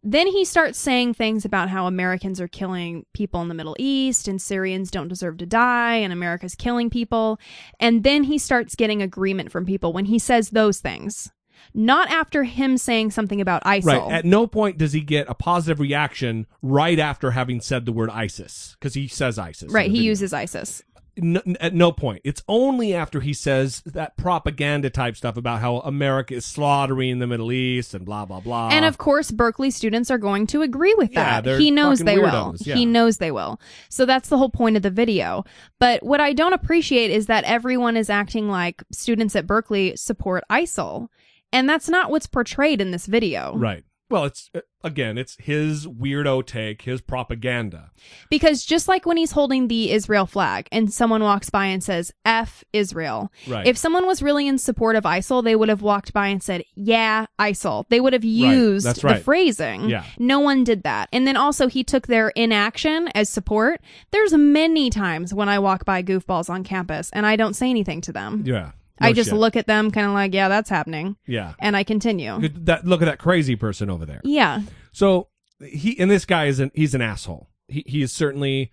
Then 0.07 0.27
he 0.27 0.45
starts 0.45 0.79
saying 0.79 1.15
things 1.15 1.47
about 1.47 1.71
how 1.71 1.87
Americans 1.87 2.39
are 2.39 2.47
killing 2.47 3.07
people 3.15 3.41
in 3.41 3.49
the 3.49 3.55
Middle 3.55 3.75
East 3.79 4.29
and 4.29 4.41
Syrians 4.41 4.91
don't 4.91 5.09
deserve 5.09 5.39
to 5.39 5.47
die 5.47 5.95
and 5.95 6.13
America's 6.13 6.55
killing 6.55 6.91
people. 6.91 7.41
And 7.81 8.05
then 8.05 8.25
he 8.25 8.37
starts 8.37 8.75
getting 8.75 9.01
agreement 9.01 9.51
from 9.51 9.65
people 9.65 9.95
when 9.95 10.05
he 10.05 10.19
says 10.19 10.51
those 10.51 10.79
things. 10.79 11.33
Not 11.73 12.11
after 12.11 12.45
him 12.45 12.77
saying 12.77 13.13
something 13.13 13.41
about 13.41 13.65
ISIL. 13.65 13.87
Right. 13.87 14.13
At 14.13 14.25
no 14.27 14.47
point 14.47 14.77
does 14.77 14.93
he 14.93 15.01
get 15.01 15.27
a 15.31 15.35
positive 15.35 15.81
reaction 15.81 16.47
right 16.61 16.99
after 16.99 17.31
having 17.31 17.63
said 17.63 17.87
the 17.87 17.93
word 17.93 18.11
ISIS 18.11 18.77
because 18.79 18.93
he 18.93 19.09
says 19.09 19.39
ISIS. 19.39 19.73
right. 19.73 19.91
He 19.91 19.99
video. 19.99 20.11
uses 20.11 20.35
ISIS. 20.35 20.83
No, 21.17 21.41
at 21.61 21.75
no 21.75 21.93
point. 21.93 22.21
It's 22.25 22.43
only 22.49 22.95
after 22.95 23.21
he 23.21 23.33
says 23.33 23.83
that 23.87 24.17
propaganda 24.17 24.91
type 24.91 25.17
stuff 25.17 25.37
about 25.37 25.61
how 25.61 25.79
America 25.79 26.35
is 26.35 26.45
slaughtering 26.45 27.19
the 27.19 27.27
Middle 27.27 27.53
East 27.53 27.95
and 27.95 28.05
blah 28.05 28.25
blah 28.25 28.41
blah. 28.41 28.71
And 28.73 28.85
of 28.85 28.99
course, 28.99 29.31
Berkeley 29.31 29.71
students 29.71 30.11
are 30.11 30.19
going 30.19 30.47
to 30.49 30.63
agree 30.63 30.95
with 30.95 31.13
Yeah, 31.13 31.41
that. 31.41 31.61
he 31.61 31.71
knows 31.71 32.01
they 32.01 32.19
will. 32.19 32.55
yeah. 32.61 32.75
He 32.75 32.87
knows 32.87 33.19
they 33.19 33.31
will. 33.31 33.61
So 33.89 34.07
that's 34.07 34.29
the 34.29 34.39
whole 34.39 34.51
point 34.51 34.77
of 34.77 34.83
the 34.83 34.91
video. 34.91 35.45
But 35.79 36.03
what 36.03 36.21
I 36.21 36.33
don't 36.33 36.53
appreciate 36.53 37.11
is 37.11 37.27
that 37.27 37.45
everyone 37.45 37.97
is 37.97 38.11
acting 38.11 38.49
like 38.49 38.83
students 38.91 39.37
at 39.37 39.47
Berkeley 39.47 39.95
support 39.97 40.45
ISIL. 40.51 41.09
And 41.53 41.69
that's 41.69 41.89
not 41.89 42.11
what's 42.11 42.27
portrayed 42.27 42.81
in 42.81 42.91
this 42.91 43.07
video. 43.07 43.57
Right. 43.57 43.85
Well, 44.11 44.25
it's 44.25 44.51
uh, 44.55 44.61
again, 44.83 45.17
it's 45.17 45.37
his 45.41 45.87
weirdo 45.87 46.45
take, 46.47 46.83
his 46.83 47.01
propaganda. 47.01 47.91
Because 48.29 48.65
just 48.65 48.87
like 48.87 49.07
when 49.07 49.17
he's 49.17 49.33
holding 49.33 49.69
the 49.69 49.91
Israel 49.93 50.27
flag 50.27 50.69
and 50.71 50.93
someone 50.93 51.23
walks 51.23 51.49
by 51.49 51.67
and 51.67 51.83
says, 51.83 52.13
F 52.25 52.63
Israel. 52.73 53.33
Right. 53.49 53.67
If 53.67 53.79
someone 53.79 54.07
was 54.07 54.23
really 54.23 54.47
in 54.47 54.59
support 54.59 54.97
of 54.97 55.05
ISIL, 55.05 55.43
they 55.43 55.57
would 55.57 55.71
have 55.71 55.81
walked 55.83 56.13
by 56.13 56.29
and 56.29 56.43
said, 56.43 56.65
Yeah, 56.75 57.27
ISIL. 57.39 57.87
They 57.89 58.01
would 58.01 58.13
have 58.13 58.25
used 58.25 58.87
That's 58.87 59.01
the 59.01 59.09
right. 59.09 59.23
phrasing. 59.23 59.89
Yeah. 59.89 60.05
No 60.19 60.39
one 60.41 60.65
did 60.65 60.83
that. 60.83 61.09
And 61.13 61.27
then 61.27 61.37
also, 61.37 61.67
he 61.67 61.83
took 61.83 62.07
their 62.07 62.29
inaction 62.31 63.09
as 63.15 63.31
support. 63.31 63.81
There's 64.11 64.35
many 64.35 64.91
times 64.91 65.33
when 65.33 65.49
I 65.49 65.59
walk 65.59 65.85
by 65.87 66.03
goofballs 66.03 66.51
on 66.51 66.63
campus 66.63 67.11
and 67.13 67.25
I 67.25 67.37
don't 67.37 67.55
say 67.55 67.71
anything 67.71 68.03
to 68.03 68.13
them. 68.13 68.43
Yeah. 68.47 68.73
I 69.01 69.13
just 69.13 69.31
shit. 69.31 69.39
look 69.39 69.57
at 69.57 69.67
them 69.67 69.91
kind 69.91 70.07
of 70.07 70.13
like, 70.13 70.33
Yeah, 70.35 70.49
that's 70.49 70.71
happening. 70.71 71.17
Yeah. 71.27 71.55
And 71.59 71.77
I 71.77 71.83
continue. 71.85 72.49
That 72.65 72.87
look 72.87 73.03
at 73.03 73.07
that 73.07 73.19
crazy 73.19 73.57
person 73.57 73.91
over 73.91 74.07
there. 74.07 74.21
Yeah. 74.25 74.63
So 74.93 75.29
he 75.61 75.99
and 75.99 76.11
this 76.11 76.25
guy 76.25 76.47
is 76.47 76.61
an 76.61 76.71
he's 76.75 76.95
an 76.95 77.01
asshole. 77.03 77.49
He 77.69 77.85
he 77.87 78.03
is 78.03 78.13
certainly 78.13 78.71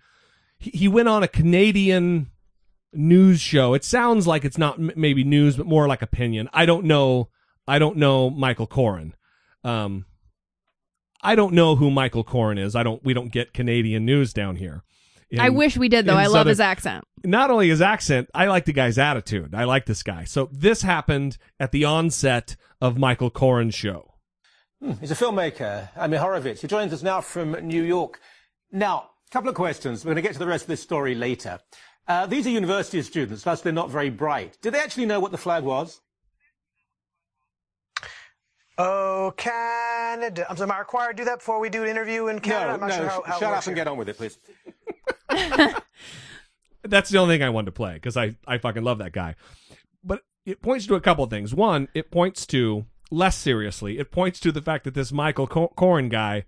he, 0.58 0.70
he 0.70 0.88
went 0.88 1.08
on 1.08 1.22
a 1.22 1.28
Canadian 1.28 2.30
news 2.92 3.40
show. 3.40 3.74
It 3.74 3.84
sounds 3.84 4.26
like 4.26 4.44
it's 4.44 4.58
not 4.58 4.78
m- 4.78 4.92
maybe 4.96 5.24
news, 5.24 5.56
but 5.56 5.66
more 5.66 5.88
like 5.88 6.02
opinion. 6.02 6.48
I 6.52 6.66
don't 6.66 6.84
know. 6.84 7.28
I 7.66 7.78
don't 7.78 7.96
know 7.96 8.30
Michael 8.30 8.66
Coren. 8.66 9.12
Um, 9.64 10.06
I 11.22 11.34
don't 11.34 11.54
know 11.54 11.76
who 11.76 11.90
Michael 11.90 12.24
Coren 12.24 12.58
is. 12.58 12.74
I 12.74 12.82
don't. 12.82 13.04
We 13.04 13.14
don't 13.14 13.32
get 13.32 13.52
Canadian 13.52 14.04
news 14.04 14.32
down 14.32 14.56
here. 14.56 14.82
I 15.38 15.48
wish 15.50 15.76
we 15.76 15.88
did, 15.88 16.06
though. 16.06 16.12
in 16.12 16.18
I 16.18 16.26
love 16.26 16.46
his 16.46 16.60
accent. 16.60 17.04
Not 17.24 17.50
only 17.50 17.68
his 17.68 17.80
accent, 17.80 18.28
I 18.34 18.46
like 18.46 18.64
the 18.64 18.72
guy's 18.72 18.98
attitude. 18.98 19.54
I 19.54 19.64
like 19.64 19.86
this 19.86 20.02
guy. 20.02 20.24
So 20.24 20.48
this 20.52 20.82
happened 20.82 21.38
at 21.60 21.70
the 21.72 21.84
onset 21.84 22.56
of 22.80 22.98
Michael 22.98 23.30
Coren's 23.30 23.74
show. 23.74 24.14
Hmm, 24.80 24.92
He's 25.00 25.12
a 25.12 25.14
filmmaker, 25.14 25.88
Amir 25.96 26.18
Horowitz. 26.18 26.60
He 26.60 26.66
joins 26.66 26.92
us 26.92 27.02
now 27.02 27.20
from 27.20 27.52
New 27.66 27.82
York. 27.82 28.20
Now, 28.72 29.10
a 29.28 29.32
couple 29.32 29.48
of 29.48 29.54
questions. 29.54 30.04
We're 30.04 30.10
going 30.14 30.16
to 30.16 30.28
get 30.28 30.32
to 30.32 30.38
the 30.40 30.46
rest 30.46 30.64
of 30.64 30.68
this 30.68 30.82
story 30.82 31.14
later. 31.14 31.60
Uh, 32.08 32.26
these 32.26 32.46
are 32.46 32.50
university 32.50 33.00
students, 33.02 33.44
thus 33.44 33.60
they're 33.60 33.72
not 33.72 33.88
very 33.90 34.10
bright. 34.10 34.58
Did 34.60 34.74
they 34.74 34.80
actually 34.80 35.06
know 35.06 35.20
what 35.20 35.30
the 35.30 35.38
flag 35.38 35.62
was? 35.62 36.00
Oh, 38.78 39.32
Canada. 39.36 40.46
I'm 40.48 40.56
sorry, 40.56 40.70
am 40.70 40.74
I 40.76 40.78
required 40.80 41.16
to 41.16 41.22
do 41.22 41.24
that 41.26 41.38
before 41.38 41.60
we 41.60 41.68
do 41.68 41.84
an 41.84 41.90
interview 41.90 42.28
in 42.28 42.40
Canada? 42.40 42.68
no, 42.68 42.74
I'm 42.74 42.80
not 42.80 42.88
no. 42.88 42.96
sure 42.96 43.08
how, 43.08 43.22
how 43.24 43.38
shut 43.38 43.52
up 43.52 43.56
and 43.58 43.64
here. 43.66 43.74
get 43.76 43.86
on 43.88 43.98
with 43.98 44.08
it, 44.08 44.16
please. 44.16 44.38
That's 46.84 47.10
the 47.10 47.18
only 47.18 47.34
thing 47.34 47.42
I 47.42 47.50
wanted 47.50 47.66
to 47.66 47.72
play 47.72 47.94
because 47.94 48.16
I, 48.16 48.36
I 48.46 48.58
fucking 48.58 48.82
love 48.82 48.98
that 48.98 49.12
guy. 49.12 49.36
But 50.02 50.22
it 50.44 50.62
points 50.62 50.86
to 50.86 50.94
a 50.94 51.00
couple 51.00 51.24
of 51.24 51.30
things. 51.30 51.54
One, 51.54 51.88
it 51.94 52.10
points 52.10 52.44
to 52.46 52.86
less 53.10 53.36
seriously. 53.36 53.98
It 53.98 54.10
points 54.10 54.40
to 54.40 54.52
the 54.52 54.62
fact 54.62 54.84
that 54.84 54.94
this 54.94 55.12
Michael 55.12 55.46
Cor- 55.46 55.72
Coren 55.76 56.10
guy 56.10 56.44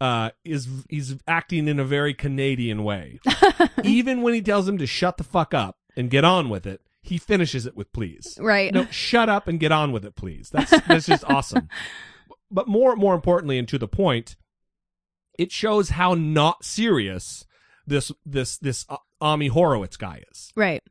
uh, 0.00 0.30
is 0.44 0.68
he's 0.88 1.14
acting 1.28 1.68
in 1.68 1.78
a 1.78 1.84
very 1.84 2.12
Canadian 2.12 2.82
way. 2.82 3.20
Even 3.84 4.22
when 4.22 4.34
he 4.34 4.42
tells 4.42 4.68
him 4.68 4.78
to 4.78 4.86
shut 4.86 5.16
the 5.16 5.24
fuck 5.24 5.54
up 5.54 5.76
and 5.96 6.10
get 6.10 6.24
on 6.24 6.48
with 6.48 6.66
it, 6.66 6.80
he 7.02 7.18
finishes 7.18 7.66
it 7.66 7.76
with 7.76 7.92
please. 7.92 8.36
Right. 8.40 8.74
No, 8.74 8.86
shut 8.86 9.28
up 9.28 9.46
and 9.46 9.60
get 9.60 9.70
on 9.70 9.92
with 9.92 10.04
it, 10.04 10.16
please. 10.16 10.50
That's 10.50 10.70
that's 10.86 11.06
just 11.06 11.24
awesome. 11.24 11.68
But 12.54 12.68
more 12.68 12.94
more 12.96 13.14
importantly, 13.14 13.56
and 13.56 13.66
to 13.68 13.78
the 13.78 13.88
point, 13.88 14.36
it 15.38 15.50
shows 15.50 15.88
how 15.88 16.12
not 16.12 16.66
serious 16.66 17.46
this 17.86 18.12
this 18.24 18.58
this 18.58 18.84
uh, 18.88 18.96
Ami 19.20 19.48
Horowitz 19.48 19.96
guy 19.96 20.22
is. 20.30 20.52
Right. 20.56 20.82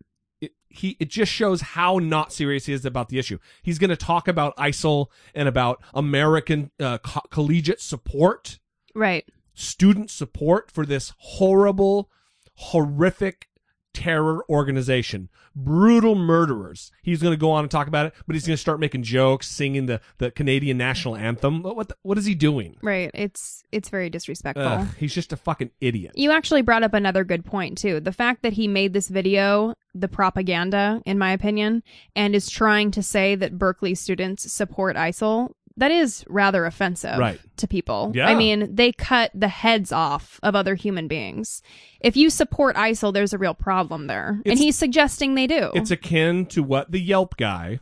It, 0.42 0.52
he 0.70 0.98
it 1.00 1.10
just 1.10 1.32
shows 1.32 1.62
how 1.62 2.00
not 2.00 2.32
serious 2.34 2.66
he 2.66 2.74
is 2.74 2.86
about 2.86 3.10
the 3.10 3.20
issue. 3.20 3.38
He's 3.62 3.78
going 3.80 3.90
to 3.90 3.96
talk 3.98 4.28
about 4.28 4.56
ISIL 4.58 5.08
and 5.36 5.48
about 5.48 5.84
American 5.94 6.72
uh, 6.80 6.98
co- 7.00 7.22
collegiate 7.30 7.82
support, 7.82 8.60
Right. 8.96 9.26
student 9.54 10.10
support 10.10 10.72
for 10.72 10.86
this 10.86 11.14
horrible, 11.18 12.10
horrific 12.56 13.48
terror 13.94 14.44
organization, 14.50 15.30
brutal 15.56 16.16
murderers. 16.16 16.92
He's 17.02 17.22
going 17.22 17.34
to 17.34 17.38
go 17.38 17.52
on 17.52 17.64
and 17.64 17.72
talk 17.72 17.88
about 17.88 18.08
it, 18.08 18.14
but 18.26 18.36
he's 18.36 18.46
going 18.46 18.56
to 18.56 18.62
start 18.62 18.80
making 18.80 19.04
jokes, 19.04 19.48
singing 19.48 19.86
the 19.86 20.02
the 20.18 20.32
Canadian 20.32 20.78
national 20.78 21.16
anthem. 21.16 21.64
What 21.64 21.90
the, 21.90 21.96
what 22.02 22.18
is 22.18 22.26
he 22.26 22.36
doing? 22.36 22.78
Right. 22.82 23.12
It's 23.14 23.64
it's 23.72 23.90
very 23.90 24.10
disrespectful. 24.10 24.66
Ugh, 24.66 24.88
he's 24.98 25.14
just 25.14 25.34
a 25.34 25.38
fucking 25.38 25.72
idiot. 25.82 26.14
You 26.16 26.32
actually 26.32 26.62
brought 26.62 26.84
up 26.84 26.94
another 26.94 27.24
good 27.24 27.46
point 27.46 27.78
too. 27.78 28.00
The 28.00 28.12
fact 28.12 28.44
that 28.44 28.54
he 28.54 28.68
made 28.68 28.94
this 28.94 29.08
video 29.10 29.76
the 29.94 30.08
propaganda, 30.08 31.02
in 31.06 31.18
my 31.18 31.32
opinion, 31.32 31.84
and 32.16 32.36
is 32.36 32.50
trying 32.50 32.92
to 32.92 33.04
say 33.04 33.36
that 33.36 33.58
Berkeley 33.58 33.96
students 33.96 34.52
support 34.52 34.96
ISIL. 34.96 35.52
That 35.82 35.92
is 35.92 36.24
rather 36.30 36.66
offensive 36.68 37.18
Right. 37.18 37.40
to 37.58 37.68
people. 37.68 38.12
Yeah. 38.14 38.28
I 38.28 38.36
mean, 38.36 38.76
they 38.76 38.92
cut 38.92 39.32
the 39.34 39.48
heads 39.48 39.92
off 39.92 40.40
of 40.44 40.56
other 40.56 40.76
human 40.76 41.08
beings. 41.08 41.64
If 42.00 42.16
you 42.16 42.30
support 42.30 42.76
ISIL, 42.76 43.12
there's 43.12 43.34
a 43.34 43.40
real 43.40 43.56
problem 43.56 44.06
there. 44.06 44.40
and 44.46 44.60
he's 44.60 44.78
suggesting 44.78 45.34
they 45.34 45.48
do. 45.48 45.72
It's 45.74 45.90
akin 45.90 46.46
to 46.48 46.62
what 46.62 46.92
the 46.92 47.00
Yelp 47.02 47.36
guy 47.36 47.80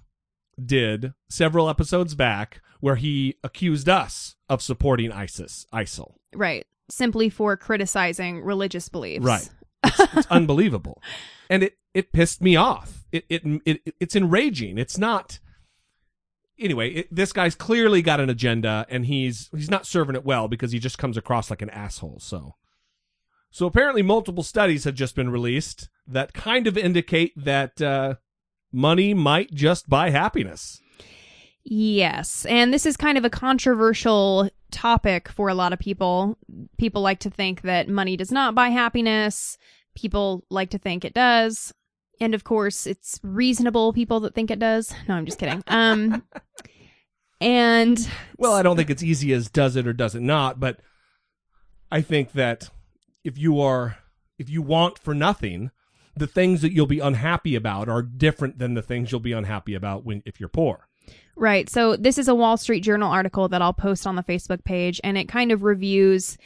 did 0.63 1.13
several 1.29 1.69
episodes 1.69 2.15
back, 2.15 2.61
where 2.79 2.95
he 2.95 3.35
accused 3.43 3.89
us 3.89 4.35
of 4.47 4.61
supporting 4.61 5.11
ISIS, 5.11 5.65
ISIL. 5.73 6.13
right. 6.33 6.65
Simply 6.89 7.29
for 7.29 7.55
criticizing 7.57 8.41
religious 8.43 8.87
beliefs. 8.89 9.23
Right. 9.25 9.49
It's, 9.85 9.99
it's 10.17 10.27
unbelievable, 10.27 11.01
and 11.49 11.63
it 11.63 11.77
it 11.93 12.11
pissed 12.11 12.41
me 12.41 12.55
off. 12.55 13.05
It 13.13 13.25
it, 13.29 13.43
it 13.65 13.93
it's 13.99 14.15
enraging. 14.15 14.77
It's 14.77 14.97
not. 14.97 15.39
Anyway, 16.59 16.89
it, 16.89 17.07
this 17.15 17.31
guy's 17.31 17.55
clearly 17.55 18.01
got 18.01 18.19
an 18.19 18.29
agenda, 18.29 18.85
and 18.89 19.05
he's 19.05 19.49
he's 19.55 19.71
not 19.71 19.85
serving 19.85 20.15
it 20.15 20.25
well 20.25 20.47
because 20.47 20.71
he 20.71 20.79
just 20.79 20.97
comes 20.97 21.17
across 21.17 21.49
like 21.49 21.61
an 21.61 21.69
asshole. 21.69 22.19
So, 22.19 22.55
so 23.51 23.65
apparently, 23.65 24.01
multiple 24.01 24.43
studies 24.43 24.83
have 24.83 24.95
just 24.95 25.15
been 25.15 25.29
released 25.29 25.89
that 26.07 26.33
kind 26.33 26.67
of 26.67 26.77
indicate 26.77 27.33
that 27.35 27.81
uh, 27.81 28.15
money 28.71 29.13
might 29.13 29.53
just 29.53 29.89
buy 29.89 30.09
happiness. 30.09 30.81
Yes. 31.63 32.45
And 32.45 32.73
this 32.73 32.85
is 32.85 32.97
kind 32.97 33.17
of 33.17 33.25
a 33.25 33.29
controversial 33.29 34.49
topic 34.71 35.29
for 35.29 35.49
a 35.49 35.53
lot 35.53 35.73
of 35.73 35.79
people. 35.79 36.37
People 36.77 37.01
like 37.01 37.19
to 37.19 37.29
think 37.29 37.61
that 37.61 37.87
money 37.87 38.17
does 38.17 38.31
not 38.31 38.55
buy 38.55 38.69
happiness. 38.69 39.57
People 39.95 40.43
like 40.49 40.69
to 40.71 40.77
think 40.77 41.03
it 41.05 41.13
does. 41.13 41.73
And 42.21 42.35
of 42.35 42.43
course, 42.43 42.85
it's 42.85 43.19
reasonable 43.23 43.93
people 43.93 44.19
that 44.21 44.35
think 44.35 44.51
it 44.51 44.59
does. 44.59 44.93
No, 45.07 45.15
I'm 45.15 45.25
just 45.25 45.39
kidding. 45.39 45.63
Um 45.67 46.23
and 47.41 48.09
Well, 48.37 48.53
I 48.53 48.61
don't 48.61 48.75
think 48.75 48.89
it's 48.89 49.03
easy 49.03 49.31
as 49.33 49.49
does 49.49 49.75
it 49.75 49.87
or 49.87 49.93
does 49.93 50.15
it 50.15 50.21
not, 50.21 50.59
but 50.59 50.79
I 51.91 52.01
think 52.01 52.33
that 52.33 52.69
if 53.23 53.37
you 53.37 53.59
are 53.61 53.97
if 54.37 54.49
you 54.49 54.61
want 54.61 54.97
for 54.97 55.13
nothing, 55.13 55.71
the 56.15 56.27
things 56.27 56.61
that 56.61 56.73
you'll 56.73 56.85
be 56.85 56.99
unhappy 56.99 57.55
about 57.55 57.89
are 57.89 58.01
different 58.01 58.59
than 58.59 58.73
the 58.73 58.81
things 58.81 59.11
you'll 59.11 59.19
be 59.19 59.31
unhappy 59.31 59.73
about 59.73 60.05
when 60.05 60.21
if 60.25 60.39
you're 60.39 60.49
poor. 60.49 60.87
Right. 61.35 61.69
So 61.69 61.95
this 61.95 62.17
is 62.17 62.27
a 62.27 62.35
Wall 62.35 62.57
Street 62.57 62.81
Journal 62.81 63.11
article 63.11 63.47
that 63.49 63.61
I'll 63.61 63.73
post 63.73 64.05
on 64.05 64.15
the 64.15 64.23
Facebook 64.23 64.63
page, 64.63 64.99
and 65.03 65.17
it 65.17 65.29
kind 65.29 65.51
of 65.51 65.63
reviews 65.63 66.37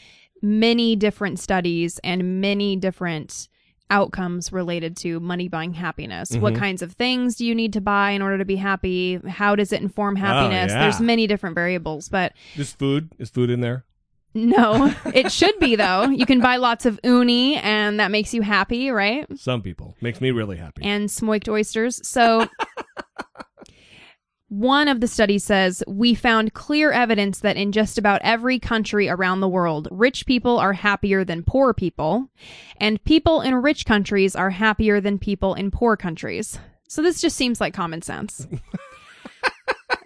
many 0.42 0.96
different 0.96 1.40
studies 1.40 2.00
and 2.04 2.42
many 2.42 2.76
different 2.76 3.48
outcomes 3.94 4.52
related 4.52 4.98
to 4.98 5.20
money 5.20 5.48
buying 5.48 5.74
happiness. 5.74 6.36
What 6.36 6.54
Mhm. 6.54 6.58
kinds 6.60 6.82
of 6.82 6.94
things 6.94 7.36
do 7.36 7.46
you 7.46 7.54
need 7.56 7.74
to 7.74 7.82
buy 7.82 8.12
in 8.12 8.22
order 8.22 8.38
to 8.40 8.46
be 8.46 8.56
happy? 8.58 9.20
How 9.28 9.56
does 9.56 9.72
it 9.72 9.82
inform 9.82 10.16
happiness? 10.16 10.72
yeah. 10.72 10.82
There's 10.82 11.00
many 11.00 11.28
different 11.28 11.56
variables, 11.56 12.10
but 12.10 12.34
This 12.58 12.74
food 12.74 13.10
is 13.20 13.30
food 13.30 13.50
in 13.50 13.62
there. 13.62 13.86
no, 14.34 14.92
it 15.14 15.32
should 15.32 15.58
be 15.60 15.76
though. 15.76 16.04
You 16.10 16.26
can 16.26 16.40
buy 16.42 16.56
lots 16.58 16.86
of 16.88 17.00
uni 17.04 17.56
and 17.58 18.00
that 18.00 18.10
makes 18.10 18.34
you 18.34 18.42
happy, 18.42 18.90
right? 18.90 19.28
Some 19.38 19.62
people 19.62 19.96
makes 20.02 20.20
me 20.20 20.32
really 20.32 20.58
happy. 20.58 20.82
and 20.84 21.10
smoked 21.12 21.48
oysters. 21.48 22.06
So, 22.08 22.48
one 24.54 24.88
of 24.88 25.02
the 25.02 25.08
studies 25.08 25.44
says 25.44 25.84
we 25.88 26.14
found 26.14 26.54
clear 26.54 26.92
evidence 26.92 27.40
that 27.40 27.58
in 27.58 27.72
just 27.72 27.98
about 27.98 28.22
every 28.24 28.60
country 28.60 29.10
around 29.10 29.40
the 29.40 29.48
world, 29.48 29.88
rich 29.90 30.28
people 30.28 30.60
are 30.60 30.74
happier 30.74 31.26
than 31.26 31.42
poor 31.42 31.74
people, 31.74 32.30
and 32.78 33.04
people 33.04 33.42
in 33.42 33.56
rich 33.56 33.84
countries 33.84 34.36
are 34.36 34.52
happier 34.52 35.02
than 35.02 35.18
people 35.18 35.56
in 35.56 35.72
poor 35.72 35.98
countries. 35.98 36.60
So, 36.88 37.02
this 37.02 37.20
just 37.20 37.36
seems 37.36 37.60
like 37.60 37.74
common 37.74 38.04
sense. 38.04 38.46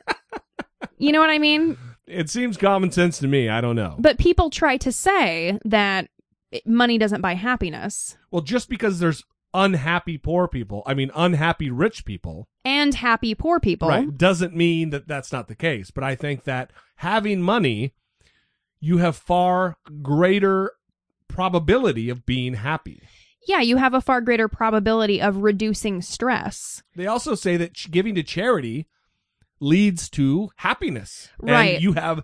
you 0.98 1.12
know 1.12 1.20
what 1.20 1.30
I 1.30 1.39
mean? 1.39 1.78
It 2.06 2.30
seems 2.30 2.56
common 2.56 2.91
sense 2.91 3.20
to 3.20 3.28
me. 3.28 3.50
I 3.50 3.60
don't 3.60 3.76
know. 3.76 3.95
But 4.00 4.18
people 4.18 4.50
try 4.50 4.78
to 4.78 4.93
say 4.93 5.60
that 5.66 6.08
money 6.66 6.98
doesn't 6.98 7.20
buy 7.20 7.34
happiness. 7.34 8.18
Well, 8.32 8.43
just 8.43 8.70
because 8.70 9.00
there's 9.00 9.26
unhappy 9.58 10.18
poor 10.18 10.47
people, 10.47 10.84
I 10.86 10.93
mean 10.93 11.12
unhappy 11.16 11.70
rich 11.72 12.05
people, 12.05 12.47
And 12.64 12.93
happy 12.93 13.34
poor 13.36 13.60
people. 13.60 13.89
right, 13.89 14.16
doesn't 14.18 14.55
mean 14.55 14.91
that 14.91 15.08
that's 15.08 15.32
not 15.32 15.47
the 15.47 15.55
case. 15.55 15.89
But 15.91 16.03
I 16.03 16.16
think 16.16 16.43
that 16.43 16.72
having 16.97 17.41
money, 17.41 17.93
you 18.80 18.97
have 18.99 19.16
far 19.16 19.78
greater 20.01 20.74
probability 21.28 22.10
of 22.10 22.26
being 22.26 22.53
happy. 22.55 23.01
Yeah, 23.47 23.62
you 23.62 23.78
have 23.78 23.93
a 23.93 24.01
far 24.01 24.22
greater 24.22 24.47
probability 24.47 25.22
of 25.22 25.38
reducing 25.38 26.01
stress. 26.01 26.84
They 26.95 27.08
also 27.08 27.34
say 27.34 27.55
that 27.58 27.74
giving 27.89 28.14
to 28.16 28.24
charity 28.24 28.88
leads 29.60 30.10
to 30.12 30.49
happiness. 30.58 31.30
Right. 31.39 31.76
And 31.76 31.84
you 31.84 31.93
have 31.93 32.24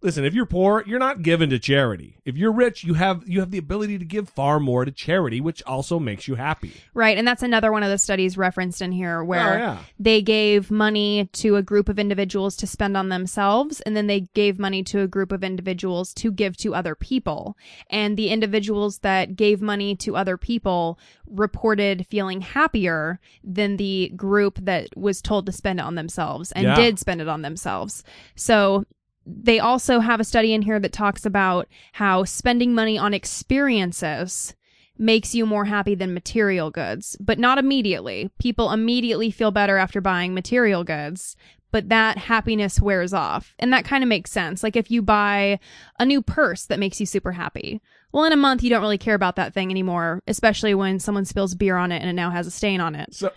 listen, 0.00 0.24
if 0.24 0.32
you're 0.34 0.46
poor, 0.46 0.84
you're 0.86 0.98
not 0.98 1.22
given 1.22 1.50
to 1.50 1.58
charity. 1.58 2.16
If 2.24 2.36
you're 2.36 2.52
rich, 2.52 2.84
you 2.84 2.94
have 2.94 3.26
you 3.28 3.40
have 3.40 3.50
the 3.50 3.58
ability 3.58 3.98
to 3.98 4.04
give 4.04 4.28
far 4.28 4.60
more 4.60 4.84
to 4.84 4.90
charity, 4.92 5.40
which 5.40 5.62
also 5.64 5.98
makes 5.98 6.28
you 6.28 6.34
happy. 6.36 6.72
Right, 6.94 7.18
and 7.18 7.26
that's 7.26 7.42
another 7.42 7.72
one 7.72 7.82
of 7.82 7.90
the 7.90 7.98
studies 7.98 8.36
referenced 8.36 8.80
in 8.82 8.92
here 8.92 9.24
where 9.24 9.54
Oh, 9.54 9.58
yeah. 9.58 9.78
they 9.98 10.22
gave 10.22 10.70
money 10.70 11.28
to 11.34 11.56
a 11.56 11.62
group 11.62 11.88
of 11.88 11.98
individuals 11.98 12.56
to 12.56 12.66
spend 12.66 12.96
on 12.96 13.08
themselves 13.08 13.80
and 13.82 13.96
then 13.96 14.06
they 14.06 14.20
gave 14.34 14.58
money 14.58 14.82
to 14.84 15.00
a 15.00 15.06
group 15.08 15.32
of 15.32 15.42
individuals 15.42 16.12
to 16.14 16.30
give 16.30 16.56
to 16.58 16.74
other 16.74 16.94
people. 16.94 17.56
And 17.90 18.16
the 18.16 18.28
individuals 18.28 18.98
that 18.98 19.36
gave 19.36 19.60
money 19.62 19.96
to 19.96 20.16
other 20.16 20.36
people 20.36 20.98
reported 21.26 22.06
feeling 22.10 22.40
happier 22.40 23.20
than 23.44 23.76
the 23.76 24.12
group 24.16 24.58
that 24.62 24.88
was 24.96 25.20
told 25.22 25.46
to 25.46 25.52
spend 25.52 25.78
it 25.78 25.82
on 25.82 25.94
themselves 25.94 26.52
and 26.52 26.64
Yeah. 26.64 26.74
did 26.76 26.98
spend 26.98 27.20
it 27.20 27.28
on 27.28 27.42
themselves. 27.42 28.02
So 28.34 28.84
they 29.28 29.58
also 29.58 30.00
have 30.00 30.20
a 30.20 30.24
study 30.24 30.54
in 30.54 30.62
here 30.62 30.80
that 30.80 30.92
talks 30.92 31.26
about 31.26 31.68
how 31.92 32.24
spending 32.24 32.74
money 32.74 32.96
on 32.96 33.12
experiences 33.12 34.54
makes 34.96 35.34
you 35.34 35.46
more 35.46 35.66
happy 35.66 35.94
than 35.94 36.14
material 36.14 36.70
goods, 36.70 37.16
but 37.20 37.38
not 37.38 37.58
immediately. 37.58 38.30
People 38.38 38.72
immediately 38.72 39.30
feel 39.30 39.50
better 39.50 39.76
after 39.76 40.00
buying 40.00 40.34
material 40.34 40.82
goods, 40.82 41.36
but 41.70 41.90
that 41.90 42.18
happiness 42.18 42.80
wears 42.80 43.12
off. 43.12 43.54
And 43.58 43.72
that 43.72 43.84
kind 43.84 44.02
of 44.02 44.08
makes 44.08 44.32
sense. 44.32 44.62
Like 44.62 44.76
if 44.76 44.90
you 44.90 45.02
buy 45.02 45.60
a 46.00 46.06
new 46.06 46.22
purse 46.22 46.64
that 46.66 46.78
makes 46.78 46.98
you 46.98 47.06
super 47.06 47.32
happy. 47.32 47.80
Well, 48.10 48.24
in 48.24 48.32
a 48.32 48.36
month, 48.36 48.62
you 48.62 48.70
don't 48.70 48.80
really 48.80 48.98
care 48.98 49.14
about 49.14 49.36
that 49.36 49.52
thing 49.52 49.70
anymore, 49.70 50.22
especially 50.26 50.74
when 50.74 50.98
someone 50.98 51.26
spills 51.26 51.54
beer 51.54 51.76
on 51.76 51.92
it 51.92 52.00
and 52.00 52.08
it 52.08 52.14
now 52.14 52.30
has 52.30 52.46
a 52.46 52.50
stain 52.50 52.80
on 52.80 52.94
it. 52.94 53.14
So 53.14 53.30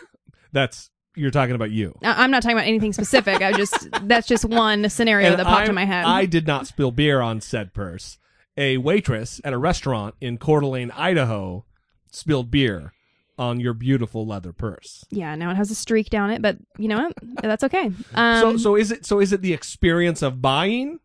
that's 0.52 0.90
you're 1.16 1.30
talking 1.30 1.54
about 1.54 1.70
you. 1.70 1.96
I- 2.02 2.22
I'm 2.24 2.30
not 2.30 2.42
talking 2.42 2.56
about 2.56 2.66
anything 2.66 2.92
specific. 2.92 3.40
I 3.42 3.52
just, 3.52 3.88
that's 4.02 4.26
just 4.26 4.44
one 4.44 4.88
scenario 4.90 5.30
And 5.30 5.38
that 5.38 5.46
popped 5.46 5.60
I'm- 5.60 5.68
in 5.70 5.74
my 5.74 5.84
head. 5.84 6.04
I 6.04 6.26
did 6.26 6.46
not 6.46 6.66
spill 6.66 6.90
beer 6.90 7.20
on 7.20 7.40
said 7.40 7.72
purse. 7.74 8.18
A 8.56 8.76
waitress 8.78 9.40
at 9.44 9.52
a 9.52 9.58
restaurant 9.58 10.14
in 10.20 10.38
Coeur 10.38 10.60
d'Alene, 10.60 10.92
Idaho, 10.92 11.64
spilled 12.12 12.50
beer 12.50 12.92
on 13.36 13.58
your 13.58 13.74
beautiful 13.74 14.24
leather 14.24 14.52
purse. 14.52 15.04
yeah, 15.10 15.34
now 15.34 15.50
it 15.50 15.56
has 15.56 15.68
a 15.72 15.74
streak 15.74 16.08
down 16.08 16.30
it, 16.30 16.40
but 16.40 16.56
you 16.78 16.86
know 16.86 16.98
what? 17.02 17.12
That's 17.42 17.64
okay. 17.64 17.90
Um, 18.14 18.40
so, 18.40 18.56
so 18.58 18.76
is 18.76 18.92
it? 18.92 19.04
So 19.04 19.18
is 19.18 19.32
it 19.32 19.42
the 19.42 19.52
experience 19.52 20.22
of 20.22 20.40
buying? 20.40 21.00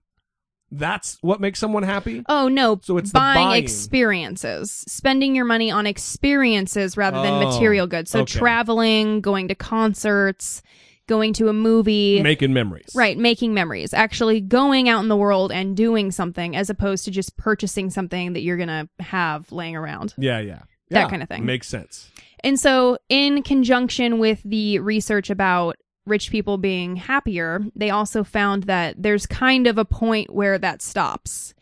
That's 0.71 1.17
what 1.21 1.41
makes 1.41 1.59
someone 1.59 1.83
happy. 1.83 2.23
Oh 2.29 2.47
no! 2.47 2.79
So 2.83 2.97
it's 2.97 3.11
buying, 3.11 3.45
buying. 3.47 3.63
experiences, 3.63 4.83
spending 4.87 5.35
your 5.35 5.45
money 5.45 5.71
on 5.71 5.87
experiences 5.87 6.97
rather 6.97 7.21
than 7.21 7.33
Oh, 7.43 7.49
material 7.51 7.87
goods. 7.87 8.11
So 8.11 8.21
okay. 8.21 8.37
traveling, 8.39 9.21
going 9.21 9.47
to 9.47 9.55
concerts, 9.55 10.61
going 11.07 11.33
to 11.33 11.47
a 11.47 11.53
movie, 11.53 12.21
Making 12.21 12.53
memories. 12.53 12.91
right? 12.93 13.17
Making 13.17 13.53
memories, 13.53 13.93
actually 13.93 14.41
going 14.41 14.87
out 14.89 15.01
in 15.01 15.07
the 15.09 15.15
world 15.17 15.51
and 15.51 15.75
doing 15.75 16.11
something, 16.11 16.55
as 16.55 16.69
opposed 16.69 17.05
to 17.05 17.11
just 17.11 17.35
purchasing 17.35 17.89
something 17.89 18.33
that 18.33 18.41
you're 18.41 18.57
gonna 18.57 18.87
have 18.99 19.51
laying 19.51 19.75
around. 19.75 20.13
Yeah, 20.17 20.39
yeah, 20.39 20.59
That 20.91 21.01
Yeah, 21.01 21.09
kind 21.09 21.23
of 21.23 21.29
thing. 21.29 21.45
makes 21.45 21.67
sense. 21.67 22.09
And 22.43 22.59
so, 22.59 22.97
in 23.09 23.41
conjunction 23.43 24.17
with 24.19 24.41
the 24.43 24.79
research 24.79 25.29
about 25.29 25.75
rich 26.05 26.31
people 26.31 26.57
being 26.57 26.95
happier, 26.95 27.61
they 27.75 27.89
also 27.89 28.23
found 28.23 28.63
that 28.63 28.95
there's 29.01 29.25
kind 29.25 29.67
of 29.67 29.77
a 29.77 29.85
point 29.85 30.33
where 30.33 30.57
that 30.57 30.81
stops. 30.81 31.53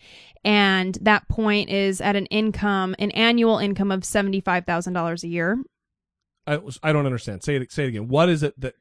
And 0.45 0.97
that 1.01 1.27
point 1.27 1.69
is 1.69 1.99
at 1.99 2.15
an 2.15 2.25
income, 2.27 2.95
an 2.99 3.11
annual 3.11 3.57
income 3.57 3.91
of 3.91 4.01
$75,000 4.01 5.23
a 5.23 5.27
year. 5.27 5.57
I, 6.45 6.59
I 6.81 6.93
don't 6.93 7.05
understand. 7.05 7.43
Say 7.43 7.57
it. 7.57 7.71
Say 7.71 7.83
it 7.85 7.87
again. 7.89 8.07
What 8.07 8.29
is 8.29 8.41
it 8.43 8.57
that? 8.61 8.75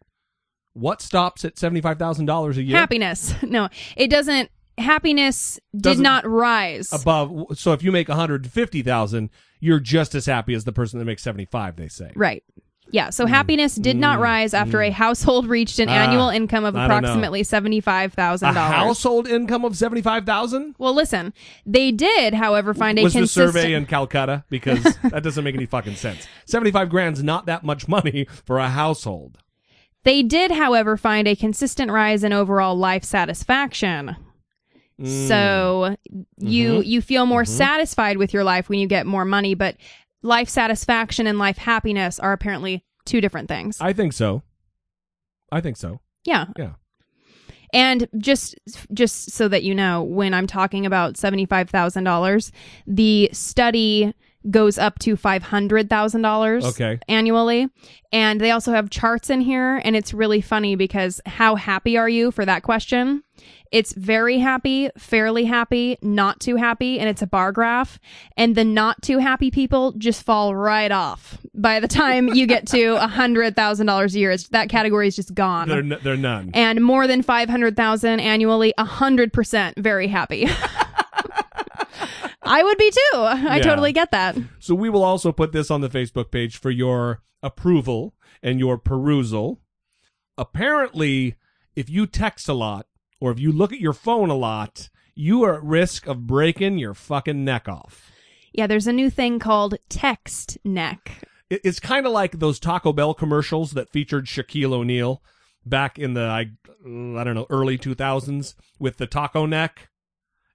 What 0.74 1.00
stops 1.02 1.44
at 1.44 1.58
seventy 1.58 1.80
five 1.80 1.98
thousand 1.98 2.26
dollars 2.26 2.58
a 2.58 2.62
year? 2.62 2.76
Happiness. 2.76 3.34
No, 3.42 3.68
it 3.96 4.08
doesn't. 4.08 4.50
Happiness 4.78 5.58
did 5.74 5.82
Doesn't- 5.82 6.02
not 6.02 6.24
rise. 6.28 6.92
above. 6.92 7.58
So 7.58 7.72
if 7.72 7.82
you 7.82 7.90
make 7.90 8.08
one 8.08 8.16
hundred 8.18 8.46
fifty 8.52 8.82
thousand, 8.82 9.30
you're 9.58 9.80
just 9.80 10.14
as 10.14 10.26
happy 10.26 10.54
as 10.54 10.62
the 10.64 10.72
person 10.72 11.00
that 11.00 11.06
makes 11.06 11.22
seventy 11.24 11.46
five. 11.46 11.74
They 11.76 11.88
say. 11.88 12.12
Right. 12.14 12.44
Yeah. 12.92 13.10
So 13.10 13.26
happiness 13.26 13.74
did 13.74 13.96
not 13.96 14.18
Mm. 14.18 14.22
rise 14.22 14.54
after 14.54 14.80
a 14.80 14.90
household 14.90 15.48
reached 15.48 15.78
an 15.80 15.88
Ah, 15.88 15.92
annual 15.92 16.28
income 16.28 16.64
of 16.64 16.76
I 16.76 16.86
don't 16.86 16.88
know. 16.88 16.96
approximately 17.08 17.42
seventy-five 17.42 18.12
thousand 18.14 18.50
A 18.50 18.54
dollars. 18.54 18.74
household 18.76 19.26
income 19.28 19.64
of 19.64 19.76
seventy 19.76 20.02
five 20.02 20.24
thousand. 20.24 20.76
Well, 20.78 20.94
listen, 20.94 21.34
they 21.66 21.90
did, 21.90 22.34
however, 22.34 22.74
find 22.74 22.98
a 22.98 23.02
Was 23.02 23.12
the 23.14 23.20
consistent. 23.20 23.54
survey 23.54 23.72
in 23.74 23.86
Calcutta? 23.86 24.44
Because 24.48 24.82
that 25.02 25.22
doesn't 25.24 25.42
make 25.42 25.54
any 25.56 25.66
fucking 25.66 25.96
sense. 25.96 26.26
Seventy 26.46 26.70
five 26.70 26.88
grand's 26.88 27.22
not 27.22 27.46
that 27.46 27.64
much 27.64 27.88
money 27.88 28.26
for 28.44 28.58
a 28.58 28.68
household. 28.68 29.38
They 30.04 30.22
did, 30.22 30.52
however, 30.52 30.96
find 30.96 31.26
a 31.26 31.34
consistent 31.34 31.90
rise 31.90 32.22
in 32.22 32.32
overall 32.32 32.76
life 32.76 33.02
satisfaction. 33.02 34.14
So 35.04 35.96
you 36.38 36.74
Mhm. 36.80 36.86
you 36.86 37.02
feel 37.02 37.26
more 37.26 37.42
Mhm. 37.42 37.48
satisfied 37.48 38.16
with 38.16 38.32
your 38.32 38.44
life 38.44 38.68
when 38.70 38.78
you 38.78 38.86
get 38.86 39.06
more 39.06 39.24
money, 39.26 39.54
but 39.54 39.76
life 40.26 40.48
satisfaction 40.48 41.26
and 41.26 41.38
life 41.38 41.56
happiness 41.58 42.18
are 42.18 42.32
apparently 42.32 42.84
two 43.04 43.20
different 43.20 43.48
things. 43.48 43.80
I 43.80 43.92
think 43.92 44.12
so. 44.12 44.42
I 45.52 45.60
think 45.60 45.76
so. 45.76 46.00
Yeah. 46.24 46.46
Yeah. 46.58 46.72
And 47.72 48.08
just 48.18 48.56
just 48.92 49.30
so 49.32 49.48
that 49.48 49.62
you 49.62 49.74
know, 49.74 50.02
when 50.02 50.34
I'm 50.34 50.46
talking 50.46 50.86
about 50.86 51.16
seventy 51.16 51.46
five 51.46 51.70
thousand 51.70 52.04
dollars, 52.04 52.52
the 52.86 53.28
study 53.32 54.14
goes 54.50 54.78
up 54.78 54.98
to 55.00 55.16
five 55.16 55.42
hundred 55.42 55.90
thousand 55.90 56.22
dollars 56.22 56.64
Okay. 56.64 57.00
annually. 57.08 57.68
And 58.12 58.40
they 58.40 58.52
also 58.52 58.72
have 58.72 58.90
charts 58.90 59.30
in 59.30 59.40
here, 59.40 59.80
and 59.84 59.96
it's 59.96 60.14
really 60.14 60.40
funny 60.40 60.76
because 60.76 61.20
how 61.26 61.56
happy 61.56 61.96
are 61.98 62.08
you 62.08 62.30
for 62.30 62.44
that 62.44 62.62
question? 62.62 63.22
It's 63.76 63.92
very 63.92 64.38
happy, 64.38 64.88
fairly 64.96 65.44
happy, 65.44 65.98
not 66.00 66.40
too 66.40 66.56
happy, 66.56 66.98
and 66.98 67.10
it's 67.10 67.20
a 67.20 67.26
bar 67.26 67.52
graph. 67.52 67.98
And 68.36 68.54
the 68.54 68.64
not 68.64 69.02
too 69.02 69.18
happy 69.18 69.50
people 69.50 69.92
just 69.92 70.22
fall 70.22 70.54
right 70.56 70.90
off 70.90 71.36
by 71.54 71.78
the 71.80 71.88
time 71.88 72.28
you 72.28 72.46
get 72.46 72.66
to 72.68 72.94
a 73.02 73.06
hundred 73.06 73.54
thousand 73.54 73.86
dollars 73.86 74.14
a 74.14 74.18
year. 74.18 74.30
It's, 74.30 74.48
that 74.48 74.70
category 74.70 75.08
is 75.08 75.16
just 75.16 75.34
gone 75.34 75.68
They're 75.68 75.78
n- 75.80 75.98
they're 76.02 76.16
none. 76.16 76.52
and 76.54 76.82
more 76.82 77.06
than 77.06 77.22
500,000 77.22 78.18
annually, 78.20 78.72
a 78.78 78.84
100% 78.84 79.74
very 79.76 80.08
happy. 80.08 80.48
I 82.42 82.62
would 82.62 82.78
be 82.78 82.90
too. 82.90 83.18
I 83.18 83.56
Yeah. 83.56 83.62
totally 83.62 83.92
get 83.92 84.12
that. 84.12 84.36
So 84.60 84.74
we 84.74 84.88
will 84.88 85.02
also 85.04 85.32
put 85.32 85.52
this 85.52 85.70
on 85.70 85.80
the 85.80 85.88
Facebook 85.90 86.30
page 86.30 86.56
for 86.56 86.70
your 86.70 87.22
approval 87.42 88.14
and 88.42 88.58
your 88.60 88.78
perusal. 88.78 89.60
Apparently, 90.38 91.34
if 91.74 91.90
you 91.90 92.06
text 92.06 92.48
a 92.48 92.54
lot 92.54 92.86
or 93.20 93.30
if 93.30 93.38
you 93.38 93.52
look 93.52 93.72
at 93.72 93.80
your 93.80 93.92
phone 93.92 94.30
a 94.30 94.34
lot, 94.36 94.88
you 95.14 95.42
are 95.44 95.54
at 95.54 95.62
risk 95.62 96.06
of 96.06 96.26
breaking 96.26 96.78
your 96.78 96.94
fucking 96.94 97.44
neck 97.44 97.68
off. 97.68 98.10
Yeah, 98.52 98.66
there's 98.66 98.86
a 98.86 98.92
new 98.92 99.10
thing 99.10 99.38
called 99.38 99.76
text 99.88 100.58
neck. 100.64 101.22
It's 101.48 101.78
kind 101.80 102.06
of 102.06 102.12
like 102.12 102.38
those 102.38 102.58
Taco 102.58 102.92
Bell 102.92 103.14
commercials 103.14 103.72
that 103.72 103.88
featured 103.90 104.26
Shaquille 104.26 104.72
O'Neal 104.72 105.22
back 105.64 105.98
in 105.98 106.14
the 106.14 106.22
I, 106.22 106.40
I 106.40 107.24
don't 107.24 107.34
know 107.34 107.46
early 107.50 107.78
2000s 107.78 108.54
with 108.78 108.96
the 108.96 109.06
taco 109.06 109.46
neck, 109.46 109.88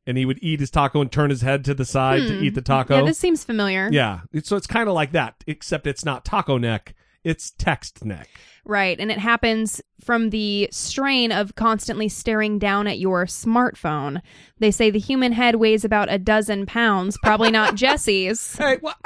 and 0.05 0.18
he 0.18 0.26
would 0.26 0.39
eat 0.41 0.59
his 0.59 0.70
taco 0.72 0.99
and 1.01 1.12
turn 1.12 1.30
his 1.30 1.41
head 1.41 1.64
to 1.66 1.74
the 1.74 1.86
side 1.86 2.28
to 2.28 2.38
Hmm. 2.38 2.43
eat 2.43 2.55
the 2.55 2.62
taco. 2.62 2.97
Yeah, 2.99 3.05
this 3.05 3.18
seems 3.20 3.43
familiar. 3.43 3.89
Yeah, 3.91 4.22
so 4.43 4.55
it's 4.57 4.68
kind 4.68 4.89
of 4.89 4.95
like 4.95 5.12
that, 5.14 5.36
except 5.47 5.88
it's 5.88 6.03
not 6.03 6.26
taco 6.26 6.57
neck; 6.57 6.93
it's 7.24 7.51
text 7.51 8.03
neck. 8.03 8.30
Right. 8.65 8.99
And 8.99 9.11
it 9.11 9.17
happens 9.17 9.82
from 10.03 10.30
the 10.30 10.69
strain 10.72 11.32
of 11.32 11.55
constantly 11.55 12.07
staring 12.09 12.59
down 12.59 12.88
at 12.88 12.99
your 12.99 13.26
smartphone. 13.26 14.22
They 14.59 14.72
say 14.72 14.89
the 14.91 14.99
human 14.99 15.32
head 15.32 15.55
weighs 15.55 15.84
about 15.84 16.11
a 16.11 16.19
dozen 16.19 16.65
pounds, 16.65 17.17
probably 17.24 17.51
not 17.51 17.76
Jesse's. 17.76 18.55
Hey, 18.55 18.78
what? 18.82 18.97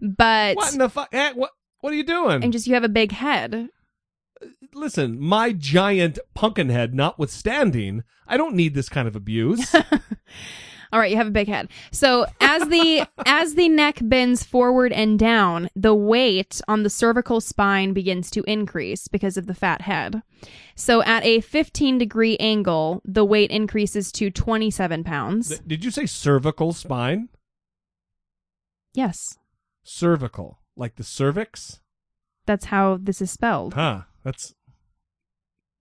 but 0.00 0.56
What 0.56 0.72
in 0.72 0.78
the 0.78 0.88
fuck? 0.88 1.08
Eh, 1.12 1.32
what? 1.34 1.50
What 1.80 1.92
are 1.92 1.96
you 1.96 2.04
doing? 2.04 2.42
and 2.42 2.52
just 2.52 2.66
you 2.66 2.74
have 2.74 2.82
a 2.84 2.88
big 2.88 3.12
head. 3.12 3.68
Listen, 4.72 5.20
my 5.20 5.52
giant 5.52 6.18
pumpkin 6.34 6.68
head 6.70 6.94
notwithstanding, 6.94 8.02
I 8.26 8.36
don't 8.36 8.54
need 8.56 8.74
this 8.74 8.88
kind 8.88 9.06
of 9.06 9.14
abuse. 9.14 9.72
All 10.94 11.00
right, 11.00 11.10
you 11.10 11.16
have 11.16 11.26
a 11.26 11.32
big 11.32 11.48
head. 11.48 11.68
So 11.90 12.24
as 12.40 12.68
the 12.68 13.04
as 13.26 13.56
the 13.56 13.68
neck 13.68 13.98
bends 14.00 14.44
forward 14.44 14.92
and 14.92 15.18
down, 15.18 15.68
the 15.74 15.92
weight 15.94 16.60
on 16.68 16.84
the 16.84 16.88
cervical 16.88 17.40
spine 17.40 17.92
begins 17.92 18.30
to 18.30 18.44
increase 18.44 19.08
because 19.08 19.36
of 19.36 19.46
the 19.46 19.54
fat 19.54 19.80
head. 19.80 20.22
So 20.76 21.02
at 21.02 21.24
a 21.24 21.40
15 21.40 21.98
degree 21.98 22.36
angle, 22.38 23.02
the 23.04 23.24
weight 23.24 23.50
increases 23.50 24.12
to 24.12 24.30
27 24.30 25.02
pounds. 25.02 25.58
Did 25.66 25.84
you 25.84 25.90
say 25.90 26.06
cervical 26.06 26.72
spine? 26.72 27.28
Yes, 28.92 29.36
Cervical, 29.82 30.60
like 30.76 30.94
the 30.94 31.02
cervix? 31.02 31.80
that's 32.46 32.66
how 32.66 32.98
this 33.02 33.20
is 33.20 33.30
spelled. 33.32 33.74
Huh? 33.74 34.02
That's 34.22 34.54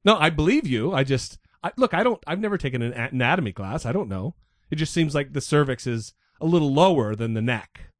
no. 0.03 0.17
I 0.17 0.31
believe 0.31 0.65
you. 0.65 0.91
I 0.91 1.03
just 1.03 1.37
I, 1.63 1.71
look. 1.77 1.93
I 1.93 2.01
don't. 2.01 2.21
I've 2.25 2.39
never 2.39 2.57
taken 2.57 2.81
an 2.81 2.93
anatomy 2.93 3.51
class. 3.51 3.85
I 3.85 3.91
don't 3.91 4.09
know. 4.09 4.33
It 4.73 4.77
just 4.77 4.91
seems 4.91 5.13
like 5.13 5.33
the 5.33 5.39
cervix 5.39 5.85
is 5.85 6.13
a 6.41 6.47
little 6.47 6.73
lower 6.73 7.15
than 7.15 7.35
the 7.35 7.43
neck. 7.43 7.91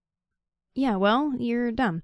Yeah, 0.73 0.95
well, 0.95 1.33
you're 1.37 1.71
dumb. 1.71 2.01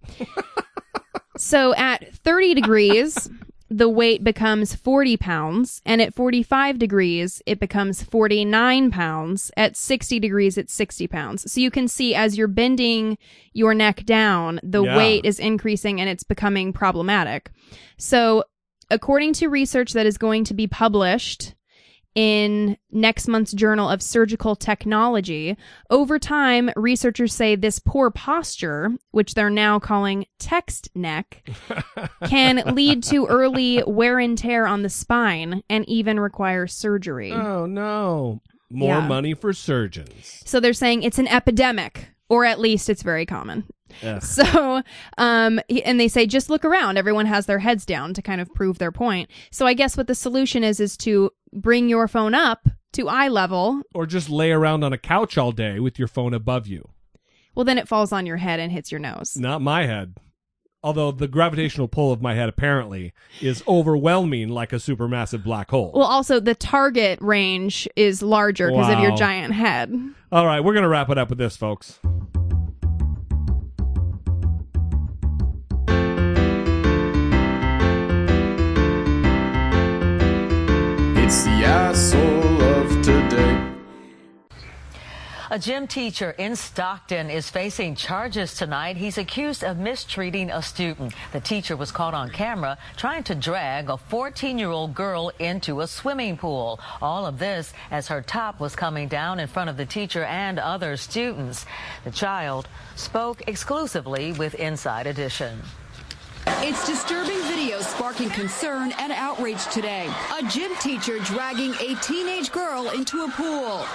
so 1.37 1.73
at 1.75 2.13
30 2.13 2.53
degrees, 2.53 3.31
the 3.67 3.89
weight 3.89 4.23
becomes 4.23 4.75
40 4.75 5.17
pounds, 5.17 5.81
and 5.87 6.03
at 6.03 6.13
45 6.13 6.77
degrees, 6.77 7.41
it 7.47 7.59
becomes 7.59 8.03
49 8.03 8.91
pounds. 8.91 9.51
At 9.57 9.75
60 9.75 10.19
degrees, 10.19 10.55
it's 10.55 10.71
60 10.73 11.07
pounds. 11.07 11.51
So 11.51 11.59
you 11.61 11.71
can 11.71 11.87
see 11.87 12.13
as 12.13 12.37
you're 12.37 12.47
bending 12.47 13.17
your 13.53 13.73
neck 13.73 14.05
down, 14.05 14.59
the 14.61 14.83
Yeah. 14.83 14.95
weight 14.97 15.25
is 15.25 15.39
increasing 15.39 15.99
and 15.99 16.07
it's 16.07 16.23
becoming 16.23 16.73
problematic. 16.73 17.49
So, 17.97 18.43
according 18.91 19.33
to 19.33 19.47
research 19.47 19.93
that 19.93 20.05
is 20.05 20.19
going 20.19 20.43
to 20.45 20.53
be 20.53 20.67
published 20.67 21.55
in 22.19 22.75
next 22.91 23.29
month's 23.29 23.53
Journal 23.53 23.87
of 23.89 24.01
Surgical 24.01 24.53
Technology. 24.53 25.55
Over 25.89 26.19
time, 26.19 26.69
researchers 26.75 27.33
say 27.33 27.55
this 27.55 27.79
poor 27.79 28.11
posture, 28.11 28.91
which 29.11 29.35
they're 29.35 29.49
now 29.49 29.79
calling 29.79 30.25
text 30.37 30.89
neck, 30.93 31.47
can 32.27 32.57
lead 32.75 33.03
to 33.03 33.25
early 33.27 33.81
wear 33.87 34.19
and 34.19 34.37
tear 34.37 34.67
on 34.67 34.81
the 34.81 34.89
spine 34.89 35.63
and 35.69 35.87
even 35.87 36.19
require 36.19 36.67
surgery. 36.67 37.31
Oh 37.31 37.65
no. 37.65 38.41
More 38.69 38.95
Yeah. 38.97 39.07
money 39.07 39.33
for 39.33 39.53
surgeons. 39.53 40.41
So 40.45 40.59
they're 40.59 40.73
saying 40.73 41.03
it's 41.03 41.19
an 41.19 41.27
epidemic, 41.29 42.09
or 42.27 42.43
at 42.43 42.59
least 42.59 42.89
it's 42.89 43.01
very 43.01 43.25
common. 43.25 43.63
Ugh. 44.03 44.21
So, 44.21 44.83
um, 45.17 45.59
and 45.83 45.99
they 45.99 46.07
say 46.07 46.27
just 46.27 46.51
look 46.51 46.63
around. 46.63 46.97
Everyone 46.97 47.25
has 47.25 47.47
their 47.47 47.57
heads 47.57 47.87
down 47.87 48.13
to 48.13 48.21
kind 48.21 48.39
of 48.39 48.53
prove 48.53 48.77
their 48.77 48.91
point. 48.91 49.31
So 49.51 49.65
I 49.65 49.73
guess 49.73 49.97
what 49.97 50.05
the 50.05 50.13
solution 50.13 50.63
is 50.63 50.79
is 50.79 50.95
to 50.97 51.31
bring 51.53 51.89
your 51.89 52.07
phone 52.07 52.33
up 52.33 52.67
to 52.93 53.07
eye 53.07 53.27
level. 53.27 53.81
Or 53.93 54.05
just 54.05 54.29
lay 54.29 54.51
around 54.51 54.83
on 54.83 54.93
a 54.93 54.97
couch 54.97 55.37
all 55.37 55.51
day 55.51 55.79
with 55.79 55.99
your 55.99 56.07
phone 56.07 56.33
above 56.33 56.67
you. 56.67 56.89
Well, 57.55 57.65
then 57.65 57.77
it 57.77 57.87
falls 57.87 58.11
on 58.11 58.25
your 58.25 58.37
head 58.37 58.59
and 58.59 58.71
hits 58.71 58.91
your 58.91 58.99
nose. 58.99 59.35
Not 59.35 59.61
my 59.61 59.85
head. 59.85 60.15
Although 60.81 61.11
the 61.11 61.27
gravitational 61.27 61.89
pull 61.89 62.13
of 62.13 62.21
my 62.21 62.35
head 62.35 62.47
apparently 62.47 63.11
is 63.41 63.61
overwhelming 63.67 64.47
like 64.47 64.71
a 64.71 64.77
supermassive 64.77 65.43
black 65.43 65.69
hole. 65.71 65.91
Well, 65.93 66.05
also 66.05 66.39
the 66.39 66.55
target 66.55 67.19
range 67.21 67.85
is 67.97 68.21
larger 68.21 68.69
because 68.69 68.93
of 68.93 68.99
your 68.99 69.11
Wow. 69.11 69.17
giant 69.17 69.53
head. 69.53 69.93
All 70.31 70.45
right, 70.45 70.61
we're 70.61 70.73
going 70.73 70.83
to 70.83 70.89
wrap 70.89 71.09
it 71.09 71.17
up 71.17 71.29
with 71.29 71.37
this, 71.37 71.57
folks. 71.57 71.99
It's 81.29 81.43
the 81.43 81.63
asshole 81.63 82.63
of 82.63 82.89
today. 83.03 83.69
A 85.51 85.59
gym 85.59 85.85
teacher 85.85 86.31
in 86.31 86.55
Stockton 86.55 87.29
is 87.29 87.51
facing 87.51 87.93
charges 87.93 88.55
tonight. 88.55 88.97
He's 88.97 89.19
accused 89.19 89.63
of 89.63 89.77
mistreating 89.77 90.49
a 90.49 90.63
student. 90.63 91.13
The 91.31 91.39
teacher 91.39 91.77
was 91.77 91.91
caught 91.91 92.15
on 92.15 92.31
camera 92.31 92.79
trying 92.97 93.25
to 93.25 93.35
drag 93.35 93.91
a 93.91 93.97
14 93.97 94.57
year 94.57 94.71
old 94.71 94.95
girl 94.95 95.31
into 95.37 95.81
a 95.81 95.87
swimming 95.87 96.35
pool. 96.35 96.79
All 96.99 97.27
of 97.27 97.37
this 97.37 97.73
as 97.91 98.07
her 98.07 98.23
top 98.23 98.59
was 98.59 98.75
coming 98.75 99.07
down 99.07 99.39
in 99.39 99.47
front 99.47 99.69
of 99.69 99.77
the 99.77 99.85
teacher 99.85 100.23
and 100.23 100.57
other 100.57 100.97
students. 100.97 101.67
The 102.05 102.11
child 102.11 102.67
spoke 102.95 103.43
exclusively 103.47 104.33
with 104.33 104.55
Inside 104.55 105.05
Edition. 105.05 105.61
It's 106.47 106.85
disturbing 106.85 107.41
video 107.43 107.81
sparking 107.81 108.29
concern 108.29 108.93
and 108.99 109.11
outrage 109.11 109.65
today. 109.67 110.11
A 110.37 110.43
gym 110.47 110.71
teacher 110.81 111.19
dragging 111.19 111.73
a 111.75 111.95
teenage 111.95 112.51
girl 112.51 112.89
into 112.89 113.23
a 113.23 113.29
pool. 113.29 113.85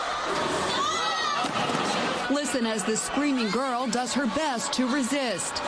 Listen 2.34 2.66
as 2.66 2.84
the 2.84 2.96
screaming 2.96 3.50
girl 3.50 3.86
does 3.86 4.12
her 4.14 4.26
best 4.26 4.72
to 4.74 4.86
resist. 4.86 5.62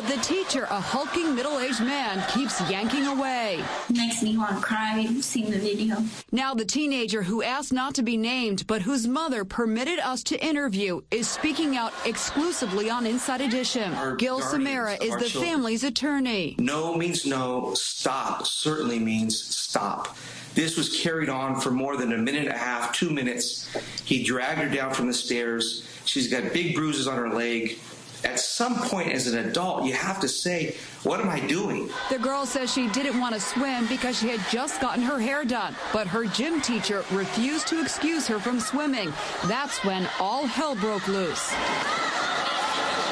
But 0.00 0.16
the 0.16 0.22
teacher, 0.22 0.66
a 0.70 0.80
hulking 0.80 1.34
middle-aged 1.34 1.82
man, 1.82 2.24
keeps 2.30 2.58
yanking 2.70 3.06
away. 3.06 3.62
Makes 3.90 4.22
me 4.22 4.34
want 4.34 4.56
to 4.56 4.62
cry. 4.62 5.00
You've 5.00 5.22
seen 5.22 5.50
the 5.50 5.58
video. 5.58 5.96
Now 6.32 6.54
the 6.54 6.64
teenager 6.64 7.22
who 7.22 7.42
asked 7.42 7.70
not 7.70 7.94
to 7.96 8.02
be 8.02 8.16
named, 8.16 8.66
but 8.66 8.80
whose 8.80 9.06
mother 9.06 9.44
permitted 9.44 9.98
us 9.98 10.22
to 10.24 10.42
interview, 10.42 11.02
is 11.10 11.28
speaking 11.28 11.76
out 11.76 11.92
exclusively 12.06 12.88
on 12.88 13.04
Inside 13.04 13.42
Edition. 13.42 13.92
Our 13.92 14.16
Gil 14.16 14.40
Samara 14.40 14.94
is 14.94 15.14
the 15.16 15.28
children. 15.28 15.52
family's 15.52 15.84
attorney. 15.84 16.54
No 16.58 16.96
means 16.96 17.26
no. 17.26 17.74
Stop 17.74 18.46
certainly 18.46 18.98
means 18.98 19.38
stop. 19.38 20.16
This 20.54 20.78
was 20.78 20.98
carried 21.02 21.28
on 21.28 21.60
for 21.60 21.72
more 21.72 21.98
than 21.98 22.14
a 22.14 22.18
minute 22.18 22.46
and 22.46 22.54
a 22.54 22.58
half, 22.58 22.94
two 22.94 23.10
minutes. 23.10 23.68
He 24.06 24.24
dragged 24.24 24.60
her 24.62 24.74
down 24.74 24.94
from 24.94 25.08
the 25.08 25.14
stairs. 25.14 25.86
She's 26.06 26.28
got 26.28 26.54
big 26.54 26.74
bruises 26.74 27.06
on 27.06 27.18
her 27.18 27.28
leg. 27.28 27.78
At 28.24 28.38
some 28.38 28.76
point, 28.76 29.12
as 29.12 29.26
an 29.26 29.46
adult, 29.48 29.84
you 29.84 29.94
have 29.94 30.20
to 30.20 30.28
say, 30.28 30.76
What 31.04 31.20
am 31.20 31.30
I 31.30 31.40
doing? 31.40 31.88
The 32.10 32.18
girl 32.18 32.44
says 32.44 32.72
she 32.72 32.88
didn't 32.88 33.18
want 33.18 33.34
to 33.34 33.40
swim 33.40 33.86
because 33.86 34.18
she 34.18 34.28
had 34.28 34.40
just 34.50 34.80
gotten 34.80 35.02
her 35.02 35.18
hair 35.18 35.44
done, 35.44 35.74
but 35.92 36.06
her 36.06 36.26
gym 36.26 36.60
teacher 36.60 37.04
refused 37.12 37.66
to 37.68 37.80
excuse 37.80 38.26
her 38.26 38.38
from 38.38 38.60
swimming. 38.60 39.12
That's 39.46 39.82
when 39.84 40.06
all 40.18 40.46
hell 40.46 40.74
broke 40.74 41.08
loose. 41.08 41.50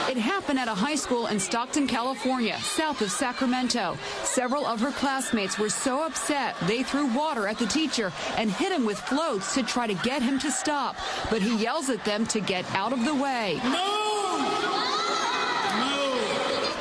It 0.08 0.16
happened 0.16 0.58
at 0.58 0.68
a 0.68 0.74
high 0.74 0.94
school 0.94 1.26
in 1.26 1.38
Stockton, 1.38 1.86
California, 1.86 2.58
south 2.60 3.02
of 3.02 3.10
Sacramento. 3.10 3.96
Several 4.24 4.66
of 4.66 4.80
her 4.80 4.90
classmates 4.90 5.58
were 5.58 5.68
so 5.68 6.02
upset 6.02 6.56
they 6.66 6.82
threw 6.82 7.06
water 7.14 7.46
at 7.46 7.58
the 7.58 7.66
teacher 7.66 8.10
and 8.38 8.50
hit 8.50 8.72
him 8.72 8.86
with 8.86 8.98
floats 9.00 9.52
to 9.54 9.62
try 9.62 9.86
to 9.86 9.94
get 9.94 10.22
him 10.22 10.38
to 10.38 10.50
stop. 10.50 10.96
But 11.28 11.42
he 11.42 11.56
yells 11.56 11.90
at 11.90 12.06
them 12.06 12.24
to 12.28 12.40
get 12.40 12.64
out 12.74 12.94
of 12.94 13.04
the 13.04 13.14
way. 13.14 13.60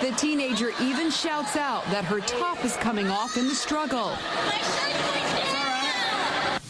The 0.01 0.11
teenager 0.11 0.71
even 0.79 1.09
shouts 1.09 1.55
out 1.55 1.83
that 1.85 2.05
her 2.05 2.19
top 2.19 2.63
is 2.63 2.75
coming 2.77 3.07
off 3.07 3.35
in 3.35 3.47
the 3.47 3.55
struggle. 3.55 4.15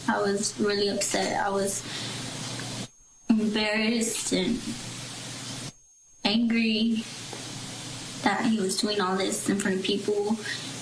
I 0.08 0.22
was 0.22 0.58
really 0.58 0.88
upset. 0.88 1.44
I 1.44 1.50
was 1.50 1.82
embarrassed 3.28 4.32
and 4.32 4.58
angry 6.24 7.04
that 8.22 8.46
he 8.46 8.58
was 8.60 8.80
doing 8.80 9.00
all 9.00 9.16
this 9.16 9.48
in 9.50 9.58
front 9.58 9.76
of 9.76 9.82
people 9.82 10.38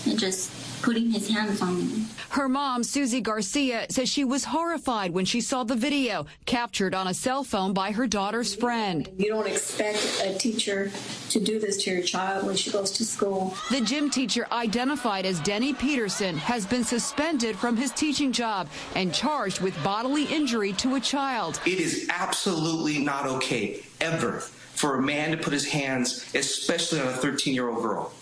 and 0.06 0.18
just 0.18 0.50
putting 0.82 1.10
his 1.10 1.28
hands 1.28 1.60
on 1.62 1.78
me. 1.78 2.04
Her 2.30 2.48
mom, 2.48 2.84
Susie 2.84 3.20
Garcia, 3.20 3.86
says 3.90 4.08
she 4.08 4.24
was 4.24 4.44
horrified 4.44 5.12
when 5.12 5.24
she 5.24 5.40
saw 5.40 5.64
the 5.64 5.74
video 5.74 6.26
captured 6.44 6.94
on 6.94 7.06
a 7.06 7.14
cell 7.14 7.44
phone 7.44 7.72
by 7.72 7.92
her 7.92 8.06
daughter's 8.06 8.54
friend. 8.54 9.08
You 9.16 9.28
don't 9.28 9.46
expect 9.46 10.22
a 10.24 10.34
teacher 10.38 10.90
to 11.30 11.40
do 11.40 11.58
this 11.58 11.82
to 11.84 11.90
your 11.90 12.02
child 12.02 12.46
when 12.46 12.56
she 12.56 12.70
goes 12.70 12.90
to 12.92 13.04
school. 13.04 13.56
The 13.70 13.80
gym 13.80 14.10
teacher, 14.10 14.46
identified 14.52 15.26
as 15.26 15.40
Denny 15.40 15.72
Peterson, 15.72 16.36
has 16.36 16.66
been 16.66 16.84
suspended 16.84 17.56
from 17.56 17.76
his 17.76 17.90
teaching 17.92 18.32
job 18.32 18.68
and 18.94 19.14
charged 19.14 19.60
with 19.60 19.74
bodily 19.82 20.24
injury 20.24 20.72
to 20.74 20.96
a 20.96 21.00
child. 21.00 21.60
It 21.66 21.80
is 21.80 22.08
absolutely 22.10 22.98
not 22.98 23.26
okay, 23.26 23.82
ever, 24.00 24.40
for 24.40 24.96
a 24.96 25.02
man 25.02 25.30
to 25.30 25.36
put 25.36 25.52
his 25.52 25.66
hands, 25.66 26.30
especially 26.34 27.00
on 27.00 27.08
a 27.08 27.12
13 27.12 27.54
year 27.54 27.68
old 27.68 27.82
girl. 27.82 28.12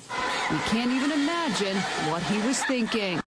We 0.50 0.58
can't 0.66 0.92
even 0.92 1.12
imagine 1.12 1.76
what 2.10 2.22
he 2.24 2.38
was 2.46 2.62
thinking. 2.64 3.20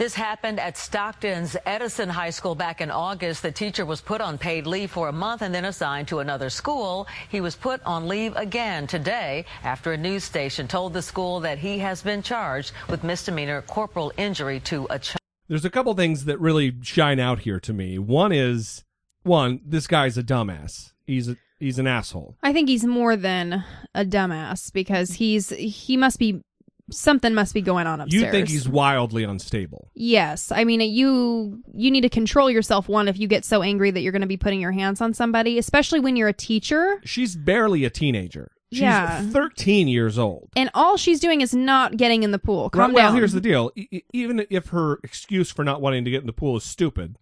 This 0.00 0.14
happened 0.14 0.58
at 0.58 0.78
Stockton's 0.78 1.58
Edison 1.66 2.08
High 2.08 2.30
School 2.30 2.54
back 2.54 2.80
in 2.80 2.90
August. 2.90 3.42
The 3.42 3.52
teacher 3.52 3.84
was 3.84 4.00
put 4.00 4.22
on 4.22 4.38
paid 4.38 4.66
leave 4.66 4.90
for 4.90 5.08
a 5.08 5.12
month 5.12 5.42
and 5.42 5.54
then 5.54 5.66
assigned 5.66 6.08
to 6.08 6.20
another 6.20 6.48
school. 6.48 7.06
He 7.28 7.42
was 7.42 7.54
put 7.54 7.82
on 7.84 8.08
leave 8.08 8.34
again 8.34 8.86
today 8.86 9.44
after 9.62 9.92
a 9.92 9.98
news 9.98 10.24
station 10.24 10.66
told 10.66 10.94
the 10.94 11.02
school 11.02 11.40
that 11.40 11.58
he 11.58 11.80
has 11.80 12.00
been 12.00 12.22
charged 12.22 12.72
with 12.88 13.04
misdemeanor 13.04 13.60
corporal 13.60 14.10
injury 14.16 14.58
to 14.60 14.86
a 14.88 14.98
child. 14.98 15.20
There's 15.48 15.66
a 15.66 15.70
couple 15.70 15.92
things 15.92 16.24
that 16.24 16.40
really 16.40 16.74
shine 16.80 17.20
out 17.20 17.40
here 17.40 17.60
to 17.60 17.72
me. 17.74 17.98
One 17.98 18.32
is, 18.32 18.84
one, 19.22 19.60
this 19.66 19.86
guy's 19.86 20.16
a 20.16 20.22
dumbass. 20.22 20.92
He's 21.06 21.28
a, 21.28 21.36
he's 21.60 21.78
an 21.78 21.86
asshole. 21.86 22.36
I 22.42 22.52
think 22.52 22.68
he's 22.68 22.84
more 22.84 23.14
than 23.16 23.64
a 23.94 24.04
dumbass 24.04 24.72
because 24.72 25.12
he's 25.12 25.50
he 25.50 25.96
must 25.96 26.18
be 26.18 26.42
something 26.90 27.34
must 27.34 27.54
be 27.54 27.60
going 27.62 27.86
on 27.86 28.00
upstairs. 28.00 28.22
You 28.24 28.30
think 28.32 28.48
he's 28.48 28.68
wildly 28.68 29.22
unstable. 29.22 29.90
Yes, 29.94 30.50
I 30.50 30.64
mean 30.64 30.80
you 30.80 31.62
you 31.72 31.90
need 31.90 32.00
to 32.00 32.08
control 32.08 32.50
yourself 32.50 32.88
one 32.88 33.06
if 33.06 33.18
you 33.18 33.28
get 33.28 33.44
so 33.44 33.62
angry 33.62 33.90
that 33.92 34.00
you're 34.00 34.12
going 34.12 34.22
to 34.22 34.26
be 34.28 34.36
putting 34.36 34.60
your 34.60 34.72
hands 34.72 35.00
on 35.00 35.14
somebody, 35.14 35.58
especially 35.58 36.00
when 36.00 36.16
you're 36.16 36.28
a 36.28 36.32
teacher. 36.32 37.00
She's 37.04 37.36
barely 37.36 37.84
a 37.84 37.90
teenager. 37.90 38.50
She's 38.72 38.82
Yeah. 38.82 39.22
13 39.22 39.88
years 39.88 40.16
old. 40.18 40.50
And 40.54 40.70
all 40.74 40.96
she's 40.96 41.18
doing 41.18 41.40
is 41.40 41.52
not 41.54 41.96
getting 41.96 42.22
in 42.22 42.30
the 42.30 42.38
pool. 42.38 42.70
Calm 42.70 42.92
well, 42.92 43.08
down. 43.08 43.16
here's 43.16 43.32
the 43.32 43.40
deal. 43.40 43.72
E- 43.74 44.02
even 44.12 44.46
if 44.48 44.68
her 44.68 45.00
excuse 45.02 45.50
for 45.50 45.64
not 45.64 45.80
wanting 45.80 46.04
to 46.04 46.10
get 46.10 46.20
in 46.20 46.26
the 46.28 46.32
pool 46.32 46.56
is 46.56 46.62
stupid, 46.62 47.16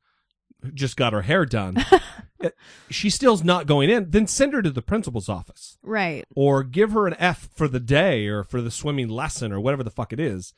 just 0.75 0.97
got 0.99 1.13
her 1.15 1.23
hair 1.23 1.47
done, 1.47 1.77
Uh, 2.43 2.51
she 2.89 3.11
still's 3.11 3.43
not 3.43 3.67
going 3.67 3.91
in, 3.91 4.11
then 4.11 4.27
send 4.27 4.53
her 4.53 4.63
to 4.63 4.71
the 4.71 4.83
principal's 4.83 5.29
office. 5.29 5.79
Right. 5.83 6.25
Or 6.35 6.63
give 6.63 6.93
her 6.93 7.07
an 7.07 7.17
F 7.19 7.49
for 7.55 7.69
the 7.69 7.81
day 7.81 8.27
or 8.27 8.45
for 8.45 8.61
the 8.61 8.71
swimming 8.71 9.09
lesson 9.09 9.53
or 9.53 9.61
whatever 9.61 9.83
the 9.83 9.91
fuck 9.91 10.13
it 10.13 10.21
is. 10.21 10.55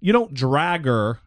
You 0.00 0.12
don't 0.12 0.34
drag 0.34 0.84
her. 0.84 1.20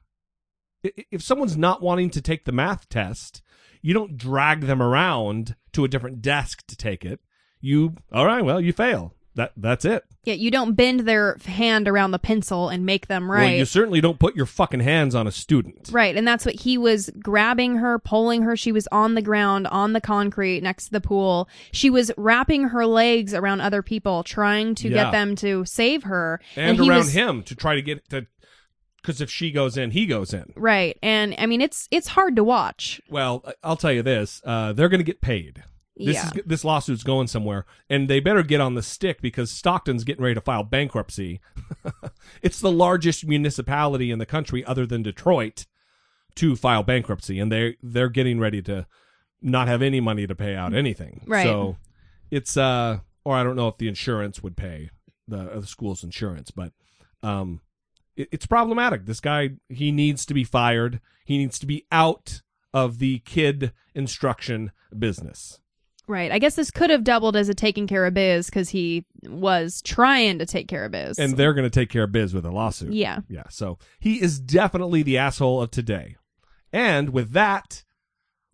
If 0.83 1.21
someone's 1.21 1.57
not 1.57 1.81
wanting 1.81 2.09
to 2.11 2.21
take 2.21 2.45
the 2.45 2.51
math 2.51 2.87
test, 2.87 3.41
you 3.81 3.93
don't 3.93 4.17
drag 4.17 4.61
them 4.61 4.81
around 4.81 5.55
to 5.73 5.83
a 5.83 5.87
different 5.87 6.21
desk 6.21 6.65
to 6.67 6.75
take 6.75 7.03
it. 7.03 7.19
You, 7.59 7.95
all 8.11 8.25
right, 8.25 8.45
well, 8.45 8.61
you 8.61 8.71
fail. 8.71 9.13
That 9.35 9.53
that's 9.57 9.85
it. 9.85 10.03
Yeah, 10.27 10.33
you 10.33 10.51
don't 10.51 10.73
bend 10.73 10.99
their 11.01 11.37
hand 11.45 11.87
around 11.87 12.11
the 12.11 12.19
pencil 12.19 12.67
and 12.67 12.85
make 12.85 13.07
them 13.07 13.31
right. 13.31 13.43
Well, 13.43 13.53
you 13.53 13.63
certainly 13.63 14.01
don't 14.01 14.19
put 14.19 14.35
your 14.35 14.45
fucking 14.45 14.81
hands 14.81 15.15
on 15.15 15.25
a 15.25 15.31
student. 15.31 15.87
Right, 15.89 16.17
and 16.17 16.27
that's 16.27 16.45
what 16.45 16.55
he 16.55 16.77
was 16.77 17.09
grabbing 17.23 17.77
her, 17.77 17.97
pulling 17.97 18.41
her. 18.41 18.57
She 18.57 18.73
was 18.73 18.89
on 18.91 19.15
the 19.15 19.21
ground, 19.21 19.67
on 19.67 19.93
the 19.93 20.01
concrete 20.01 20.61
next 20.61 20.87
to 20.87 20.91
the 20.91 20.99
pool. 20.99 21.47
She 21.71 21.89
was 21.89 22.11
wrapping 22.17 22.65
her 22.65 22.85
legs 22.85 23.33
around 23.33 23.61
other 23.61 23.81
people, 23.81 24.23
trying 24.23 24.75
to 24.75 24.89
Yeah. 24.89 25.05
get 25.05 25.11
them 25.13 25.35
to 25.37 25.63
save 25.63 26.03
her. 26.03 26.41
And, 26.57 26.77
he 26.77 26.89
around 26.89 26.97
was- 26.97 27.13
him 27.13 27.41
to 27.43 27.55
try 27.55 27.75
to 27.75 27.81
get 27.81 28.09
to 28.09 28.27
because 29.01 29.21
if 29.21 29.31
she 29.31 29.51
goes 29.51 29.77
in, 29.77 29.91
he 29.91 30.05
goes 30.05 30.33
in. 30.33 30.51
Right, 30.57 30.97
and 31.01 31.33
I 31.37 31.45
mean 31.45 31.61
it's 31.61 31.87
it's 31.89 32.09
hard 32.09 32.35
to 32.35 32.43
watch. 32.43 32.99
Well, 33.09 33.45
I'll 33.63 33.77
tell 33.77 33.93
you 33.93 34.03
this: 34.03 34.41
uh, 34.43 34.73
they're 34.73 34.89
going 34.89 34.99
to 34.99 35.05
get 35.05 35.21
paid. 35.21 35.63
This 35.99 36.15
Yeah. 36.15 36.29
is 36.35 36.43
this 36.45 36.63
lawsuit's 36.63 37.03
going 37.03 37.27
somewhere, 37.27 37.65
and 37.89 38.07
they 38.09 38.19
better 38.19 38.43
get 38.43 38.61
on 38.61 38.75
the 38.75 38.83
stick 38.83 39.21
because 39.21 39.51
Stockton's 39.51 40.03
getting 40.03 40.23
ready 40.23 40.35
to 40.35 40.41
file 40.41 40.63
bankruptcy. 40.63 41.39
it's 42.41 42.59
the 42.59 42.71
largest 42.71 43.25
municipality 43.27 44.11
in 44.11 44.19
the 44.19 44.25
country, 44.25 44.63
other 44.65 44.85
than 44.85 45.03
Detroit, 45.03 45.65
to 46.35 46.55
file 46.55 46.83
bankruptcy, 46.83 47.39
and 47.39 47.51
they 47.51 47.77
they're 47.81 48.09
getting 48.09 48.39
ready 48.39 48.61
to 48.63 48.85
not 49.41 49.67
have 49.67 49.81
any 49.81 49.99
money 49.99 50.27
to 50.27 50.35
pay 50.35 50.55
out 50.55 50.73
anything. 50.73 51.21
Right. 51.25 51.43
So 51.43 51.77
it's 52.31 52.57
uh, 52.57 52.99
or 53.23 53.35
I 53.35 53.43
don't 53.43 53.55
know 53.55 53.67
if 53.67 53.77
the 53.77 53.87
insurance 53.87 54.41
would 54.43 54.55
pay 54.57 54.89
the, 55.27 55.39
uh, 55.51 55.59
the 55.59 55.67
school's 55.67 56.03
insurance, 56.03 56.51
but 56.51 56.73
um, 57.23 57.61
it, 58.15 58.29
it's 58.31 58.45
problematic. 58.45 59.05
This 59.05 59.19
guy 59.19 59.51
he 59.69 59.91
needs 59.91 60.25
to 60.27 60.33
be 60.33 60.43
fired. 60.43 61.01
He 61.25 61.37
needs 61.37 61.59
to 61.59 61.65
be 61.65 61.85
out 61.91 62.41
of 62.73 62.99
the 62.99 63.19
kid 63.19 63.71
instruction 63.95 64.71
business. 64.97 65.59
Right, 66.07 66.31
I 66.31 66.39
guess 66.39 66.55
this 66.55 66.71
could 66.71 66.89
have 66.89 67.03
doubled 67.03 67.35
as 67.35 67.49
a 67.49 67.53
taking 67.53 67.85
care 67.85 68.05
of 68.05 68.13
biz 68.13 68.45
because 68.45 68.69
he 68.69 69.05
was 69.23 69.81
trying 69.81 70.39
to 70.39 70.45
take 70.45 70.69
care 70.69 70.85
of 70.85 70.91
biz. 70.91 71.19
And 71.19 71.35
they're 71.35 71.53
going 71.53 71.69
to 71.69 71.69
take 71.69 71.89
care 71.89 72.03
of 72.03 72.13
biz 72.13 72.33
with 72.33 72.45
a 72.45 72.51
lawsuit. 72.51 72.93
Yeah. 72.93 73.19
Yeah. 73.27 73.43
So 73.49 73.77
he 73.99 74.21
is 74.21 74.39
definitely 74.39 75.03
the 75.03 75.17
asshole 75.17 75.61
of 75.61 75.71
today. 75.71 76.15
And 76.71 77.09
with 77.09 77.31
that, 77.31 77.83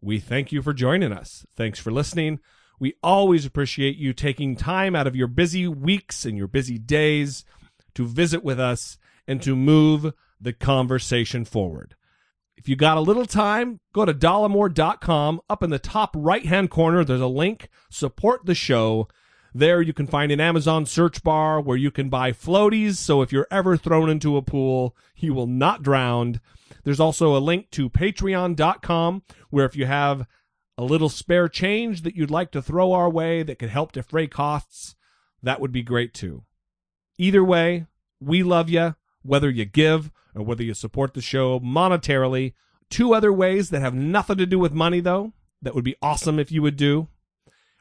we 0.02 0.20
thank 0.20 0.52
you 0.52 0.62
for 0.62 0.74
joining 0.74 1.14
us. 1.14 1.46
Thanks 1.56 1.80
for 1.80 1.92
listening. 1.92 2.40
We 2.80 2.96
always 3.04 3.46
appreciate 3.46 3.98
you 3.98 4.14
taking 4.14 4.56
time 4.56 4.96
out 4.96 5.08
of 5.08 5.16
your 5.16 5.28
busy 5.28 5.68
weeks 5.68 6.26
and 6.26 6.38
your 6.38 6.48
busy 6.48 6.80
days 6.80 7.46
to 7.94 8.06
visit 8.06 8.44
with 8.44 8.60
us 8.60 8.98
and 9.28 9.42
to 9.44 9.56
move 9.56 10.14
the 10.42 10.54
conversation 10.54 11.46
forward. 11.46 11.96
If 12.56 12.70
you 12.70 12.76
got 12.76 12.98
a 12.98 13.02
little 13.02 13.26
time, 13.26 13.80
go 13.94 14.06
to 14.06 14.14
dollemore.com. 14.14 15.42
Up 15.50 15.64
in 15.64 15.70
the 15.70 15.80
top 15.80 16.16
right 16.16 16.46
hand 16.46 16.70
corner, 16.70 17.04
there's 17.04 17.20
a 17.20 17.28
link. 17.28 17.70
Support 17.90 18.46
the 18.46 18.56
show. 18.56 19.08
There 19.54 19.82
you 19.82 19.94
can 19.94 20.08
find 20.08 20.32
an 20.32 20.40
Amazon 20.40 20.86
search 20.86 21.24
bar 21.24 21.62
where 21.62 21.78
you 21.78 21.92
can 21.92 22.10
buy 22.10 22.32
floaties. 22.32 22.96
So 22.96 23.22
if 23.22 23.32
you're 23.32 23.48
ever 23.52 23.78
thrown 23.78 24.10
into 24.10 24.38
a 24.38 24.42
pool, 24.42 24.96
you 25.16 25.34
will 25.34 25.48
not 25.48 25.84
drown. 25.84 26.40
There's 26.84 27.00
also 27.00 27.36
a 27.36 27.40
link 27.40 27.70
to 27.72 27.90
patreon.com 27.90 29.24
where 29.50 29.66
if 29.66 29.76
you 29.76 29.86
have 29.86 30.28
a 30.78 30.84
little 30.84 31.10
spare 31.10 31.48
change 31.48 32.02
that 32.02 32.16
you'd 32.16 32.32
like 32.32 32.52
to 32.52 32.62
throw 32.62 32.94
our 32.94 33.10
way 33.10 33.44
that 33.44 33.60
could 33.60 33.70
help 33.70 33.92
defray 33.92 34.28
costs, 34.28 34.96
that 35.42 35.62
would 35.62 35.72
be 35.72 35.84
great 35.84 36.14
too. 36.14 36.44
Either 37.18 37.44
way, 37.44 37.86
we 38.20 38.42
love 38.42 38.70
you, 38.70 38.96
whether 39.22 39.50
you 39.50 39.66
give 39.66 40.12
or 40.36 40.44
whether 40.44 40.64
you 40.64 40.74
support 40.74 41.14
the 41.14 41.22
show 41.22 41.60
monetarily. 41.60 42.54
Two 42.90 43.14
other 43.14 43.34
ways 43.34 43.70
that 43.70 43.82
have 43.82 43.94
nothing 43.94 44.38
to 44.38 44.46
do 44.46 44.60
with 44.60 44.74
money, 44.74 45.00
though, 45.00 45.34
that 45.62 45.76
would 45.76 45.84
be 45.84 45.96
awesome 46.02 46.40
if 46.40 46.52
you 46.52 46.62
would 46.62 46.76
do. 46.76 47.08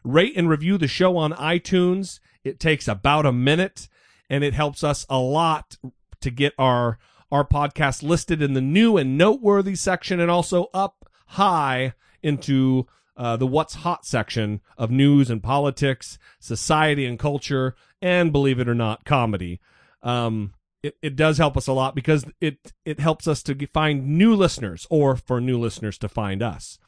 Rate 0.05 0.37
and 0.37 0.49
review 0.49 0.79
the 0.79 0.89
show 0.89 1.17
on 1.17 1.33
iTunes. 1.33 2.19
It 2.45 2.59
takes 2.59 2.89
about 2.89 3.27
a 3.27 3.33
minute 3.33 3.89
and 4.29 4.43
it 4.43 4.55
helps 4.55 4.83
us 4.83 5.07
a 5.09 5.19
lot 5.19 5.77
to 6.21 6.31
get 6.31 6.55
our 6.59 6.99
our 7.31 7.45
podcast 7.47 8.03
listed 8.03 8.43
in 8.43 8.53
the 8.53 8.61
new 8.61 8.99
and 8.99 9.17
noteworthy 9.17 9.75
section 9.75 10.21
and 10.21 10.31
also 10.31 10.69
up 10.75 11.09
high 11.29 11.95
into 12.23 12.87
uh, 13.17 13.37
the 13.37 13.47
what's 13.47 13.75
hot 13.77 14.05
section 14.05 14.61
of 14.77 14.91
news 14.91 15.31
and 15.31 15.43
politics, 15.43 16.19
society 16.39 17.07
and 17.07 17.19
culture, 17.19 17.75
and 18.03 18.33
believe 18.33 18.61
it 18.61 18.69
or 18.69 18.75
not, 18.75 19.05
comedy. 19.05 19.61
Um, 20.03 20.53
it, 20.83 20.97
it 21.03 21.17
does 21.17 21.39
help 21.39 21.57
us 21.57 21.67
a 21.67 21.73
lot 21.73 21.95
because 21.95 22.25
it 22.41 22.73
it 22.85 23.01
helps 23.01 23.29
us 23.29 23.43
to 23.45 23.67
find 23.69 24.19
new 24.19 24.35
listeners 24.35 24.87
or 24.91 25.17
for 25.17 25.41
new 25.41 25.59
listeners 25.59 25.99
to 25.99 26.09
find 26.09 26.43
us. 26.43 26.79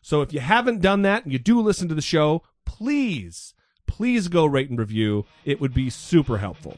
So 0.00 0.20
if 0.22 0.32
you 0.32 0.40
haven't 0.40 0.80
done 0.80 1.02
that 1.02 1.24
and 1.24 1.32
you 1.32 1.38
do 1.38 1.60
listen 1.60 1.88
to 1.88 1.94
the 1.94 2.02
show, 2.02 2.42
please, 2.64 3.54
please 3.86 4.28
go 4.28 4.44
rate 4.44 4.68
and 4.68 4.78
review. 4.78 5.26
It 5.44 5.60
would 5.60 5.72
be 5.74 5.90
super 5.90 6.38
helpful. 6.38 6.76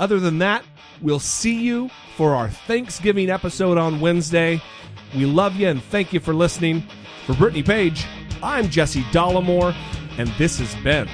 Other 0.00 0.20
than 0.20 0.38
that, 0.38 0.64
we'll 1.02 1.18
see 1.18 1.60
you 1.60 1.90
for 2.16 2.34
our 2.34 2.48
Thanksgiving 2.48 3.28
episode 3.30 3.76
on 3.76 4.00
Wednesday. 4.00 4.62
We 5.14 5.26
love 5.26 5.56
you 5.56 5.68
and 5.68 5.82
thank 5.82 6.12
you 6.12 6.20
for 6.20 6.34
listening. 6.34 6.84
For 7.26 7.34
Brittany 7.34 7.62
Page, 7.62 8.06
I'm 8.42 8.70
Jesse 8.70 9.02
Dollemore, 9.04 9.74
and 10.16 10.28
this 10.38 10.58
has 10.60 10.74
been 10.82 11.08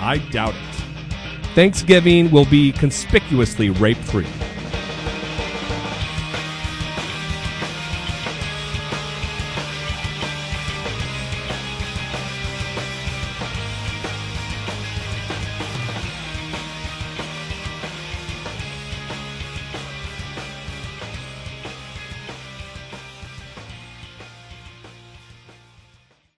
I 0.00 0.18
Doubt 0.32 0.54
It. 0.54 0.73
Thanksgiving 1.54 2.32
will 2.32 2.46
be 2.46 2.72
conspicuously 2.72 3.70
rape 3.70 3.96
free. 3.96 4.26